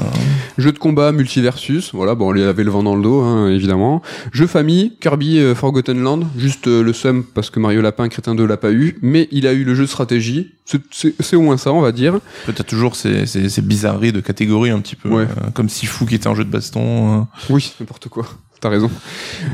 Jeu 0.59 0.73
de 0.73 0.79
combat 0.79 1.13
multiversus. 1.13 1.91
Voilà, 1.95 2.15
bon, 2.15 2.33
on 2.35 2.37
avait 2.41 2.65
le 2.65 2.71
vent 2.71 2.83
dans 2.83 2.95
le 2.97 3.03
dos, 3.03 3.21
hein, 3.23 3.49
évidemment. 3.51 4.03
Jeu 4.33 4.47
famille, 4.47 4.93
Kirby 5.01 5.39
euh, 5.39 5.55
Forgotten 5.55 6.01
Land. 6.03 6.21
Juste 6.37 6.67
euh, 6.69 6.83
le 6.83 6.93
seum 6.93 7.25
parce 7.35 7.51
que 7.51 7.61
Mario 7.61 7.81
Lapin 7.81 8.09
Crétin 8.09 8.35
2 8.35 8.47
l'a 8.47 8.57
pas 8.57 8.73
eu, 8.73 8.99
mais 9.03 9.29
il 9.33 9.47
a 9.47 9.53
eu 9.53 9.65
le 9.65 9.75
jeu 9.75 9.83
de 9.85 9.89
stratégie. 9.89 10.53
C'est- 10.91 11.37
au 11.37 11.43
moins 11.43 11.57
ça, 11.57 11.73
on 11.73 11.81
va 11.81 11.93
dire. 11.93 12.19
Peut-être 12.47 12.67
toujours 12.67 12.97
ces, 12.97 13.27
ces, 13.27 13.49
ces 13.49 13.63
bizarreries 13.63 14.13
de 14.13 14.21
catégorie 14.21 14.71
un 14.71 14.81
petit 14.81 14.97
peu. 14.97 15.09
Ouais. 15.09 15.23
euh, 15.25 15.51
comme 15.55 15.69
Sifu 15.69 16.07
qui 16.07 16.17
était 16.17 16.27
un 16.29 16.35
jeu 16.35 16.45
de 16.45 16.51
baston. 16.51 17.21
euh. 17.21 17.23
Oui, 17.51 17.73
n'importe 17.81 18.09
quoi. 18.09 18.27
T'as 18.61 18.69
raison. 18.71 18.91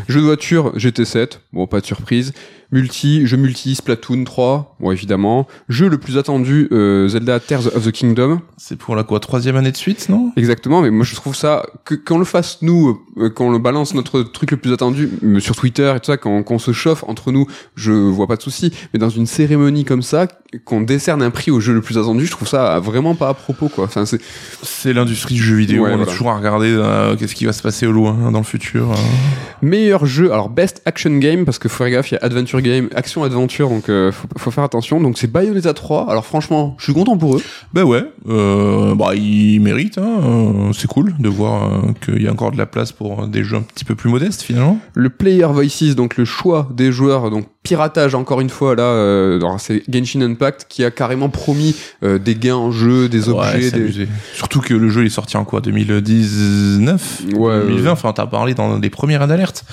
Jeu 0.09 0.21
de 0.21 0.27
voiture, 0.27 0.77
GT7. 0.77 1.39
Bon, 1.53 1.67
pas 1.67 1.81
de 1.81 1.87
surprise. 1.87 2.33
Multi, 2.71 3.27
jeu 3.27 3.37
multi, 3.37 3.75
Splatoon 3.75 4.25
3. 4.25 4.77
Bon, 4.81 4.93
évidemment. 4.93 5.47
Jeu 5.69 5.89
le 5.89 5.99
plus 5.99 6.17
attendu, 6.17 6.69
euh, 6.73 7.07
Zelda 7.09 7.39
Tears 7.39 7.67
of 7.67 7.85
the 7.85 7.93
Kingdom. 7.93 8.41
C'est 8.57 8.77
pour 8.77 8.97
la 8.97 9.05
quoi 9.05 9.21
troisième 9.21 9.57
année 9.57 9.73
de 9.73 9.77
suite, 9.77 10.09
non? 10.09 10.33
Exactement, 10.37 10.81
mais 10.81 10.91
moi 10.91 11.05
je 11.05 11.15
trouve 11.15 11.37
ça, 11.37 11.67
que 11.85 11.95
qu'on 11.95 12.19
le 12.19 12.25
fasse 12.25 12.61
nous, 12.63 12.99
euh, 13.19 13.29
qu'on 13.29 13.51
le 13.51 13.59
balance 13.59 13.93
notre 13.93 14.23
truc 14.23 14.53
le 14.53 14.57
plus 14.57 14.73
attendu 14.73 15.11
euh, 15.23 15.39
sur 15.39 15.55
Twitter 15.55 15.93
et 15.95 16.01
tout 16.01 16.07
ça, 16.07 16.17
quand 16.17 16.43
qu'on 16.45 16.59
se 16.59 16.73
chauffe 16.73 17.05
entre 17.07 17.31
nous, 17.31 17.47
je 17.75 17.93
vois 17.93 18.27
pas 18.27 18.37
de 18.37 18.43
souci. 18.43 18.73
Mais 18.95 18.99
dans 18.99 19.11
une 19.11 19.27
cérémonie 19.27 19.85
comme 19.85 20.03
ça, 20.03 20.27
qu'on 20.65 20.81
décerne 20.81 21.23
un 21.23 21.31
prix 21.31 21.51
au 21.51 21.61
jeu 21.61 21.75
le 21.75 21.81
plus 21.81 21.99
attendu, 21.99 22.25
je 22.27 22.31
trouve 22.31 22.49
ça 22.49 22.79
vraiment 22.81 23.15
pas 23.15 23.29
à 23.29 23.35
propos, 23.35 23.69
quoi. 23.69 23.85
Enfin, 23.85 24.07
c'est, 24.07 24.21
C'est 24.63 24.93
l'industrie 24.93 25.35
du 25.35 25.43
jeu 25.43 25.57
vidéo. 25.57 25.85
Ouais, 25.85 25.91
on 25.91 25.97
voilà. 25.97 26.11
est 26.11 26.15
toujours 26.15 26.31
à 26.31 26.37
regarder 26.37 26.71
euh, 26.71 27.17
qu'est-ce 27.17 27.35
qui 27.35 27.45
va 27.45 27.53
se 27.53 27.63
passer 27.63 27.87
au 27.87 27.93
loin 27.93 28.31
dans 28.31 28.39
le 28.39 28.45
futur. 28.45 28.92
Euh. 28.93 29.63
Meilleur 29.63 30.07
jeu, 30.07 30.33
alors 30.33 30.49
best 30.49 30.83
action 30.87 31.19
game, 31.19 31.45
parce 31.45 31.61
que 31.61 31.69
faut 31.69 31.85
faire 31.85 31.91
gaffe, 31.91 32.11
il 32.11 32.15
y 32.15 32.17
a 32.17 32.25
adventure 32.25 32.61
game, 32.61 32.89
action 32.97 33.23
adventure, 33.23 33.69
donc 33.69 33.89
euh, 33.89 34.11
faut, 34.11 34.27
faut 34.37 34.51
faire 34.51 34.65
attention. 34.65 35.01
Donc 35.01 35.19
c'est 35.19 35.31
Bayonetta 35.31 35.73
3. 35.73 36.11
Alors 36.11 36.27
franchement, 36.27 36.75
je 36.79 36.85
suis 36.85 36.93
content 36.93 37.17
pour 37.17 37.37
eux. 37.37 37.43
Ben 37.73 37.85
ouais, 37.85 38.03
euh, 38.29 38.97
bah 38.97 39.15
ils 39.15 39.61
méritent. 39.61 39.99
Hein, 39.99 40.21
euh, 40.25 40.73
c'est 40.73 40.89
cool 40.89 41.15
de 41.17 41.29
voir 41.29 41.81
qu'il 42.05 42.21
y 42.21 42.27
a 42.27 42.33
encore 42.33 42.51
de 42.51 42.59
la 42.59 42.67
place 42.67 42.91
pour 42.91 43.29
des 43.29 43.45
jeux 43.45 43.59
un 43.59 43.63
petit 43.63 43.85
peu 43.85 43.95
plus 43.95 44.11
modestes 44.11 44.43
finalement. 44.43 44.79
Le 44.95 45.11
player 45.11 45.47
voices, 45.47 45.95
donc 45.95 46.17
le 46.17 46.25
choix 46.25 46.69
des 46.75 46.91
joueurs, 46.91 47.31
donc 47.31 47.47
piratage 47.63 48.17
encore 48.17 48.41
une 48.41 48.51
fois 48.51 48.75
là 48.75 48.83
euh, 48.83 49.41
c'est 49.59 49.83
Genshin 49.89 50.21
Impact 50.23 50.67
qui 50.69 50.85
a 50.85 50.91
carrément 50.91 51.29
promis 51.29 51.77
euh, 52.03 52.19
des 52.19 52.35
gains 52.35 52.57
en 52.57 52.73
jeu 52.73 53.09
des 53.09 53.29
objets 53.29 53.71
des... 53.71 54.09
Surtout 54.35 54.61
que 54.61 54.75
le 54.75 54.89
jeu 54.89 55.05
est 55.05 55.11
sorti 55.11 55.37
en 55.37 55.45
quoi 55.45 55.61
2019 55.61 57.23
Ouais, 57.35 57.61
2020 57.61 57.89
euh, 57.89 57.93
enfin 57.93 58.13
t'as 58.13 58.27
parlé 58.27 58.55
dans 58.55 58.79
les 58.79 58.91
premières 58.91 59.23
alertes. 59.23 59.65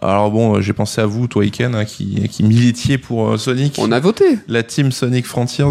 Alors 0.00 0.30
bon 0.30 0.56
euh, 0.56 0.60
j'ai 0.60 0.72
pensé 0.72 1.00
à 1.00 1.06
vous 1.06 1.26
toi 1.26 1.44
Iken 1.44 1.74
hein, 1.74 1.84
qui, 1.84 2.28
qui 2.28 2.44
militiez 2.44 2.98
pour 2.98 3.38
Sonic. 3.38 3.76
On 3.78 3.90
a 3.90 3.98
voté. 3.98 4.38
La 4.46 4.62
team 4.62 4.92
Sonic 4.92 5.26
Frontiers. 5.26 5.64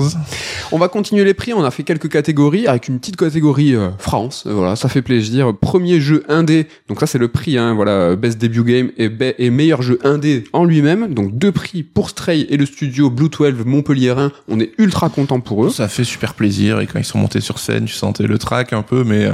On 0.73 0.77
va 0.77 0.89
continuer 0.89 1.23
les 1.23 1.33
prix 1.33 1.53
on 1.53 1.63
a 1.63 1.71
fait 1.71 1.83
quelques 1.83 2.09
catégories 2.09 2.67
avec 2.67 2.89
une 2.89 2.99
petite 2.99 3.15
catégorie 3.15 3.75
France 3.99 4.45
voilà 4.49 4.75
ça 4.75 4.89
fait 4.89 5.01
plaisir. 5.01 5.53
Premier 5.57 6.01
jeu 6.01 6.25
indé 6.27 6.67
donc 6.89 6.99
ça 6.99 7.07
c'est 7.07 7.19
le 7.19 7.29
prix 7.29 7.57
hein, 7.57 7.73
voilà 7.73 8.17
best 8.17 8.37
debut 8.37 8.63
game 8.63 8.91
et, 8.97 9.09
et 9.37 9.49
meilleur 9.49 9.81
jeu 9.81 9.97
indé 10.03 10.43
en 10.51 10.65
lui-même 10.65 11.13
donc 11.13 11.37
deux 11.37 11.52
prix 11.53 11.83
pour 11.83 12.09
Stray 12.09 12.41
et 12.49 12.57
le 12.57 12.65
studio 12.65 13.09
Blue 13.09 13.29
12 13.29 13.65
Montpellierin 13.65 14.31
on 14.47 14.59
est 14.59 14.71
ultra 14.77 15.09
content 15.09 15.39
pour 15.39 15.65
eux. 15.65 15.69
Ça 15.69 15.87
fait 15.87 16.03
super 16.03 16.33
plaisir 16.33 16.79
et 16.79 16.87
quand 16.87 16.99
ils 16.99 17.05
sont 17.05 17.19
montés 17.19 17.41
sur 17.41 17.59
scène 17.59 17.85
tu 17.85 17.93
sentais 17.93 18.27
le 18.27 18.37
track 18.37 18.73
un 18.73 18.81
peu 18.81 19.03
mais 19.03 19.25
euh, 19.25 19.33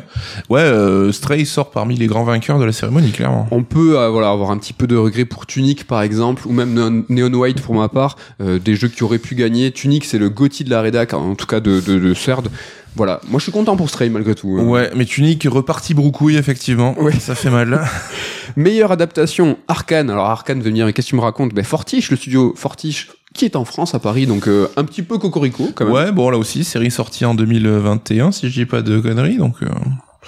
ouais 0.50 0.62
euh, 0.62 1.12
Stray 1.12 1.46
sort 1.46 1.72
parmi 1.72 1.96
les 1.96 2.08
grands 2.08 2.24
vainqueurs 2.24 2.60
de 2.60 2.66
la 2.66 2.72
cérémonie 2.72 3.12
clairement. 3.12 3.48
On 3.52 3.64
peut 3.64 3.98
euh, 3.98 4.10
voilà 4.10 4.30
avoir 4.30 4.52
un 4.52 4.58
petit 4.58 4.74
peu 4.74 4.88
de 4.88 4.96
regret 4.96 5.26
pour 5.26 5.46
Tunic 5.46 5.86
par 5.86 6.02
exemple 6.02 6.48
ou 6.48 6.52
même 6.52 7.04
Neon, 7.10 7.34
White 7.34 7.62
pour 7.62 7.76
ma 7.76 7.90
part 7.90 8.18
euh, 8.42 8.60
des 8.60 8.76
jeux 8.76 8.88
qui 8.88 9.04
auraient 9.04 9.20
pu 9.20 9.36
gagner. 9.36 9.72
Tunic 9.72 10.06
c'est 10.06 10.20
le 10.20 10.30
Gotti 10.30 10.64
de 10.64 10.70
la 10.70 10.82
rédac 10.82 11.14
en 11.14 11.36
tout 11.36 11.48
cas 11.48 11.60
de, 11.60 11.80
de, 11.80 12.14
voilà. 12.96 13.22
Moi 13.29 13.39
je 13.39 13.43
suis 13.43 13.51
content 13.51 13.75
pour 13.75 13.89
Stray 13.89 14.10
malgré 14.10 14.36
tout 14.36 14.58
hein. 14.60 14.65
ouais 14.65 14.91
mais 14.96 15.05
Tunic 15.05 15.46
reparti 15.50 15.93
broucouille 15.93 16.38
effectivement. 16.38 17.00
Ouais. 17.00 17.17
ça 17.19 17.36
fait 17.36 17.50
mal. 17.50 17.81
Meilleure 18.55 18.91
adaptation 18.91 19.58
Arkane. 19.67 20.10
Alors 20.10 20.25
Arkane 20.25 20.62
veut 20.62 20.69
me 20.69 20.75
dire 20.75 20.86
mais 20.86 20.93
qu'est-ce 20.93 21.08
que 21.08 21.12
tu 21.12 21.15
me 21.15 21.22
racontes? 21.22 21.53
Ben 21.53 21.63
Fortiche 21.63 22.12
le 22.12 22.17
studio 22.17 22.53
Fortiche 22.55 23.10
qui 23.34 23.46
est 23.46 23.55
en 23.55 23.65
France 23.65 23.93
à 23.96 24.00
Paris 24.00 24.25
donc 24.25 24.48
euh, 24.48 24.67
un 24.75 24.84
petit 24.84 25.03
peu 25.03 25.17
cocorico 25.17 25.69
quand 25.75 25.86
même. 25.86 25.93
Ouais 25.93 26.12
bon 26.12 26.29
là 26.29 26.38
aussi 26.38 26.63
série 26.63 26.91
sortie 26.91 27.25
en 27.25 27.36
2021 27.36 28.31
si 28.31 28.50
je 28.50 28.53
dis 28.53 28.65
pas 28.65 28.81
de 28.81 29.00
conneries 29.00 29.38
donc 29.38 29.55
euh, 29.62 29.67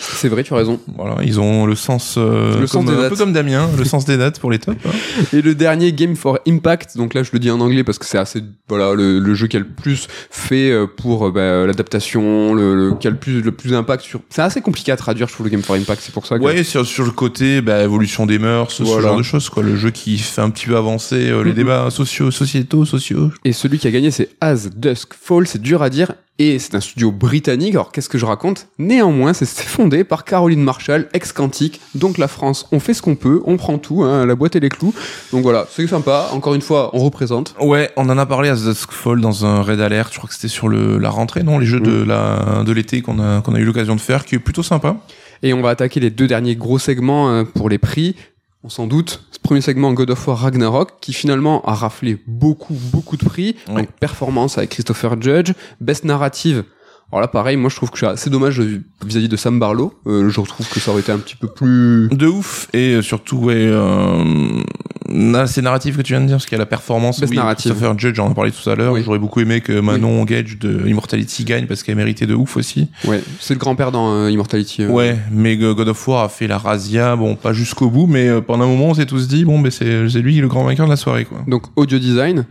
c'est 0.02 0.28
vrai 0.30 0.44
tu 0.44 0.54
as 0.54 0.58
raison 0.58 0.80
Voilà, 0.98 1.18
ils 1.24 1.40
ont 1.40 1.66
le 1.66 1.76
sens, 1.76 2.16
euh, 2.18 2.60
Le 2.60 2.68
sens 2.68 2.86
des 2.86 2.92
un 2.94 2.98
dates. 3.02 3.10
peu 3.12 3.16
comme 3.16 3.34
Damien, 3.34 3.70
le 3.78 3.84
sens 3.86 4.06
des 4.06 4.18
dates 4.18 4.40
pour 4.40 4.50
les 4.52 4.60
tops. 4.60 4.78
hein. 4.86 4.90
Et 5.34 5.42
le 5.42 5.54
dernier 5.56 5.94
Game 5.94 6.16
for 6.16 6.40
Impact, 6.48 6.98
donc 6.98 7.14
là 7.14 7.24
je 7.24 7.30
le 7.34 7.40
dis 7.40 7.52
en 7.52 7.60
anglais 7.62 7.84
parce 7.84 7.98
que 8.00 8.06
c'est 8.06 8.18
assez 8.18 8.42
voilà 8.68 8.94
le, 8.94 9.20
le 9.20 9.34
jeu 9.36 9.48
qui 9.48 9.58
a 9.58 9.60
le 9.60 9.68
plus 9.68 10.08
fait 10.30 10.72
euh, 10.72 10.88
pour 10.88 11.28
euh, 11.28 11.32
bah, 11.32 11.66
l'adaptation, 11.68 12.54
le, 12.54 12.76
le- 12.76 12.96
qui 12.96 13.08
a 13.08 13.12
le 13.12 13.18
plus 13.18 13.42
le 13.42 13.52
plus 13.52 13.72
d'impact 13.72 14.04
sur. 14.04 14.22
C'est 14.30 14.42
assez 14.42 14.62
compliqué 14.62 14.92
à 14.92 14.98
traduire, 14.98 15.28
je 15.28 15.34
trouve 15.34 15.46
le 15.48 15.52
Game 15.52 15.62
for 15.62 15.76
Impact, 15.76 16.02
c'est 16.04 16.14
pour 16.14 16.26
ça 16.26 16.38
que. 16.40 16.44
Ouais, 16.44 16.64
sur, 16.64 16.86
sur 16.86 17.04
le 17.06 17.12
côté 17.12 17.62
bah, 17.62 17.84
évolution 17.84 18.26
des 18.26 18.40
mœurs, 18.40 18.72
ce 18.72 18.84
Voilà. 18.84 19.10
genre 19.10 19.18
de 19.18 19.24
choses, 19.24 19.50
quoi. 19.50 19.62
Le 19.64 19.76
jeu 19.76 19.92
qui 19.92 20.18
fait 20.18 20.42
un 20.42 20.50
petit 20.50 20.66
peu 20.68 20.78
avancer 20.78 21.30
euh, 21.30 21.44
les 21.44 21.52
Mhm. 21.52 21.56
débats 21.56 21.90
sociaux, 21.92 22.32
sociétaux, 22.32 22.86
sociaux. 22.86 23.32
Et 23.46 23.54
celui 23.54 23.78
qui 23.80 23.88
a 23.88 23.92
gagné 23.92 24.12
c'est 24.12 24.30
As 24.42 24.70
Dusk 24.76 25.14
Fall, 25.14 25.48
c'est 25.48 25.62
dur 25.62 25.82
à 25.82 25.90
dire. 25.90 26.14
Et 26.44 26.58
c'est 26.58 26.74
un 26.74 26.80
studio 26.80 27.12
britannique. 27.12 27.76
Alors 27.76 27.92
qu'est-ce 27.92 28.10
que 28.10 28.18
je 28.18 28.26
raconte? 28.26 28.66
Néanmoins, 28.80 29.32
c'est 29.32 29.46
fondé 29.48 30.04
par 30.04 30.26
Caroline 30.26 30.64
Marshall, 30.64 31.08
ex 31.14 31.34
Quantic. 31.34 31.80
Donc 31.94 32.18
la 32.18 32.28
France, 32.28 32.68
on 32.72 32.80
fait 32.80 32.96
ce 32.96 33.04
qu'on 33.04 33.14
peut, 33.14 33.44
on 33.46 33.58
prend 33.58 33.78
tout, 33.78 34.02
hein, 34.02 34.26
la 34.26 34.34
boîte 34.34 34.56
et 34.56 34.60
les 34.60 34.70
clous. 34.70 34.92
Donc 35.32 35.44
voilà, 35.44 35.68
c'est 35.70 35.86
sympa. 35.86 36.30
Encore 36.32 36.56
une 36.56 36.64
fois, 36.64 36.90
on 36.94 36.98
représente. 36.98 37.54
Ouais, 37.62 37.92
on 37.96 38.10
en 38.10 38.18
a 38.18 38.26
parlé 38.26 38.50
à 38.50 38.56
The 38.56 38.70
Duskfall 38.70 39.22
dans 39.22 39.46
un 39.46 39.62
raid 39.62 39.82
alert. 39.82 40.12
Je 40.12 40.18
crois 40.18 40.28
que 40.30 40.34
c'était 40.34 40.48
sur 40.48 40.68
le, 40.68 40.98
la 40.98 41.12
rentrée, 41.12 41.44
non? 41.44 41.60
Les 41.60 41.68
jeux 41.68 41.80
de 41.80 42.02
la 42.02 42.64
de 42.66 42.72
l'été 42.72 43.04
qu'on 43.04 43.20
a 43.20 43.42
qu'on 43.42 43.54
a 43.54 43.60
eu 43.60 43.64
l'occasion 43.64 43.96
de 43.96 44.02
faire, 44.02 44.26
qui 44.26 44.34
est 44.34 44.40
plutôt 44.40 44.64
sympa. 44.64 44.98
Et 45.44 45.54
on 45.54 45.62
va 45.62 45.70
attaquer 45.70 46.00
les 46.00 46.10
deux 46.10 46.28
derniers 46.28 46.56
gros 46.56 46.80
segments 46.80 47.30
euh, 47.30 47.44
pour 47.44 47.70
les 47.70 47.78
prix. 47.78 48.16
On 48.64 48.70
s'en 48.70 48.86
doute. 48.86 49.24
Ce 49.32 49.40
premier 49.40 49.62
segment, 49.62 49.92
God 49.94 50.12
of 50.12 50.28
War 50.28 50.38
Ragnarok, 50.38 51.00
qui 51.02 51.14
finalement 51.14 51.66
a 51.66 51.74
raflé 51.74 52.22
beaucoup, 52.28 52.76
beaucoup 52.92 53.18
de 53.18 53.26
prix. 53.26 53.56
Ouais. 53.68 53.82
Donc, 53.82 53.92
performance 53.94 54.60
avec 54.60 54.70
Christopher 54.70 55.20
Judge. 55.20 55.54
Best 55.80 56.06
narrative. 56.06 56.64
Alors 57.12 57.22
là, 57.22 57.28
pareil, 57.28 57.58
moi 57.58 57.70
je 57.70 57.76
trouve 57.76 57.90
que 57.90 58.00
c'est 58.00 58.06
assez 58.06 58.30
dommage 58.30 58.60
vis-à-vis 58.60 59.28
de 59.28 59.36
Sam 59.36 59.60
Barlow. 59.60 59.94
Euh, 60.08 60.30
je 60.30 60.42
trouve 60.42 60.70
que 60.70 60.80
ça 60.80 60.92
aurait 60.92 61.02
été 61.02 61.12
un 61.12 61.18
petit 61.18 61.36
peu 61.36 61.48
plus... 61.48 62.08
De 62.10 62.28
ouf 62.28 62.70
et 62.72 62.94
euh, 62.94 63.02
surtout 63.02 63.38
ouais, 63.38 63.56
euh, 63.58 64.64
c'est 65.48 65.62
narratif 65.62 65.98
que 65.98 66.02
tu 66.02 66.14
viens 66.14 66.22
de 66.22 66.28
dire 66.28 66.36
parce 66.36 66.46
qu'il 66.46 66.58
y 66.58 66.60
a 66.60 66.60
la 66.60 66.66
performance. 66.66 67.20
Best 67.20 67.32
oui, 67.32 67.38
narrative. 67.38 67.72
Christopher 67.72 67.98
Judge, 67.98 68.16
j'en 68.16 68.32
ai 68.32 68.34
parlé 68.34 68.52
tout 68.52 68.70
à 68.70 68.76
l'heure. 68.76 68.94
Oui. 68.94 69.02
J'aurais 69.04 69.20
beaucoup 69.20 69.40
aimé 69.40 69.62
que 69.62 69.80
Manon 69.80 70.24
Gage 70.24 70.58
de 70.60 70.88
Immortality 70.88 71.44
gagne 71.44 71.66
parce 71.66 71.84
qu'elle 71.84 71.96
méritait 71.96 72.26
de 72.26 72.36
ouf 72.36 72.58
aussi. 72.58 72.88
Ouais, 73.06 73.22
c'est 73.40 73.54
le 73.54 73.60
grand-père 73.60 73.92
dans 73.92 74.14
euh, 74.14 74.32
Immortality. 74.32 74.84
euh. 74.84 74.88
Ouais, 74.90 75.18
mais 75.32 75.58
God 75.58 75.88
of 75.88 76.08
War 76.08 76.24
a 76.24 76.30
fait 76.30 76.48
la 76.48 76.58
razzia, 76.58 77.16
bon, 77.16 77.36
pas 77.36 77.54
jusqu'au 77.54 77.90
bout, 77.90 78.08
mais 78.08 78.28
euh, 78.28 78.42
pendant 78.42 78.66
un 78.66 78.68
moment, 78.68 78.88
on 78.88 78.94
s'est 78.94 79.06
tous 79.06 79.28
dit, 79.28 79.46
bon, 79.46 79.60
ben 79.60 79.72
c'est 79.72 80.22
lui 80.22 80.38
le 80.38 80.48
grand 80.48 80.64
vainqueur 80.64 80.86
de 80.86 80.92
la 80.92 80.98
soirée, 80.98 81.26
quoi. 81.26 81.40
Donc 81.48 81.64
audio 81.76 82.00
design, 82.00 82.46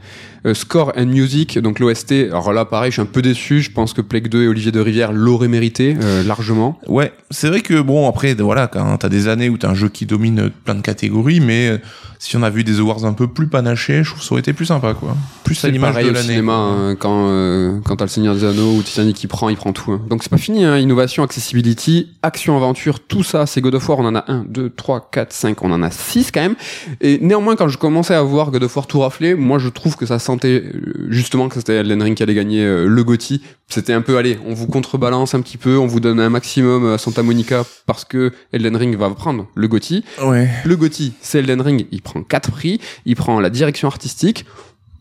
score 0.54 0.92
and 0.96 1.06
music, 1.06 1.58
donc 1.58 1.78
l'OST. 1.78 2.12
Alors 2.30 2.52
là, 2.52 2.64
pareil, 2.64 2.90
je 2.90 2.94
suis 2.94 3.02
un 3.02 3.06
peu 3.06 3.22
déçu. 3.22 3.60
Je 3.60 3.70
pense 3.70 3.92
que 3.92 4.00
Plague 4.00 4.28
2 4.28 4.42
et 4.44 4.48
Olivier 4.48 4.72
de 4.72 4.80
Rivière 4.80 5.12
l'auraient 5.12 5.48
mérité 5.48 5.96
euh, 6.02 6.22
largement. 6.22 6.78
Ouais, 6.88 7.12
c'est 7.30 7.48
vrai 7.48 7.60
que 7.60 7.80
bon, 7.80 8.08
après, 8.08 8.34
voilà, 8.34 8.66
quand 8.66 8.96
t'as 8.98 9.08
des 9.08 9.28
années 9.28 9.48
où 9.48 9.58
t'as 9.58 9.70
un 9.70 9.74
jeu 9.74 9.88
qui 9.88 10.06
domine 10.06 10.40
euh, 10.40 10.50
plein 10.64 10.74
de 10.74 10.80
catégories, 10.82 11.40
mais 11.40 11.68
euh, 11.68 11.78
si 12.18 12.36
on 12.36 12.42
a 12.42 12.50
vu 12.50 12.64
des 12.64 12.80
awards 12.80 13.04
un 13.04 13.12
peu 13.12 13.26
plus 13.28 13.46
panachés, 13.46 14.02
je 14.02 14.10
trouve 14.10 14.20
que 14.20 14.24
ça 14.26 14.32
aurait 14.32 14.40
été 14.40 14.52
plus 14.52 14.66
sympa, 14.66 14.94
quoi. 14.94 15.16
Plus 15.44 15.64
à 15.64 15.68
l'image 15.68 15.94
de 15.94 16.10
l'année. 16.10 16.20
cinéma 16.20 16.52
hein, 16.54 16.94
quand 16.98 17.26
euh, 17.28 17.78
quand 17.84 17.96
t'as 17.96 18.04
le 18.04 18.10
Seigneur 18.10 18.34
des 18.34 18.44
Anneaux 18.44 18.76
ou 18.76 18.82
Titanic 18.82 19.16
qui 19.16 19.26
prend, 19.26 19.48
il 19.48 19.56
prend 19.56 19.72
tout. 19.72 19.92
hein. 19.92 20.00
Donc 20.08 20.22
c'est 20.22 20.28
pas 20.30 20.36
fini. 20.38 20.64
Hein. 20.64 20.76
Innovation, 20.78 21.22
accessibility, 21.22 22.08
action, 22.22 22.56
aventure, 22.56 23.00
tout 23.00 23.22
ça, 23.22 23.46
c'est 23.46 23.60
God 23.60 23.74
of 23.74 23.88
War. 23.88 23.98
On 23.98 24.06
en 24.06 24.14
a 24.14 24.24
un, 24.28 24.44
deux, 24.48 24.70
trois, 24.70 25.08
quatre, 25.10 25.32
cinq. 25.32 25.62
On 25.62 25.72
en 25.72 25.82
a 25.82 25.90
six 25.90 26.30
quand 26.30 26.40
même. 26.40 26.56
Et 27.00 27.18
néanmoins, 27.20 27.56
quand 27.56 27.68
je 27.68 27.78
commençais 27.78 28.14
à 28.14 28.22
voir 28.22 28.50
God 28.50 28.62
of 28.64 28.76
War 28.76 28.86
tout 28.86 29.00
rafler, 29.00 29.34
moi 29.34 29.58
je 29.58 29.68
trouve 29.68 29.96
que 29.96 30.06
ça 30.06 30.18
sentait 30.18 30.29
euh, 30.44 31.08
justement 31.08 31.48
que 31.48 31.56
c'était 31.56 31.76
Elden 31.76 32.02
Ring 32.02 32.16
qui 32.16 32.22
allait 32.22 32.34
gagner 32.34 32.64
euh, 32.64 32.86
le 32.86 33.04
GOTY. 33.04 33.42
C'était 33.68 33.92
un 33.92 34.02
peu, 34.02 34.18
allez, 34.18 34.38
on 34.46 34.54
vous 34.54 34.66
contrebalance 34.66 35.34
un 35.34 35.40
petit 35.40 35.56
peu, 35.56 35.78
on 35.78 35.86
vous 35.86 36.00
donne 36.00 36.20
un 36.20 36.28
maximum 36.28 36.92
à 36.92 36.98
Santa 36.98 37.22
Monica 37.22 37.64
parce 37.86 38.04
que 38.04 38.32
Elden 38.52 38.76
Ring 38.76 38.96
va 38.96 39.10
prendre 39.10 39.46
le. 39.54 39.68
Ouais, 40.22 40.50
Le 40.64 40.76
GOTY, 40.76 41.14
c'est 41.20 41.38
Elden 41.38 41.60
Ring. 41.60 41.86
Il 41.90 42.02
prend 42.02 42.22
quatre 42.22 42.50
prix. 42.50 42.80
Il 43.06 43.16
prend 43.16 43.40
la 43.40 43.50
direction 43.50 43.88
artistique. 43.88 44.44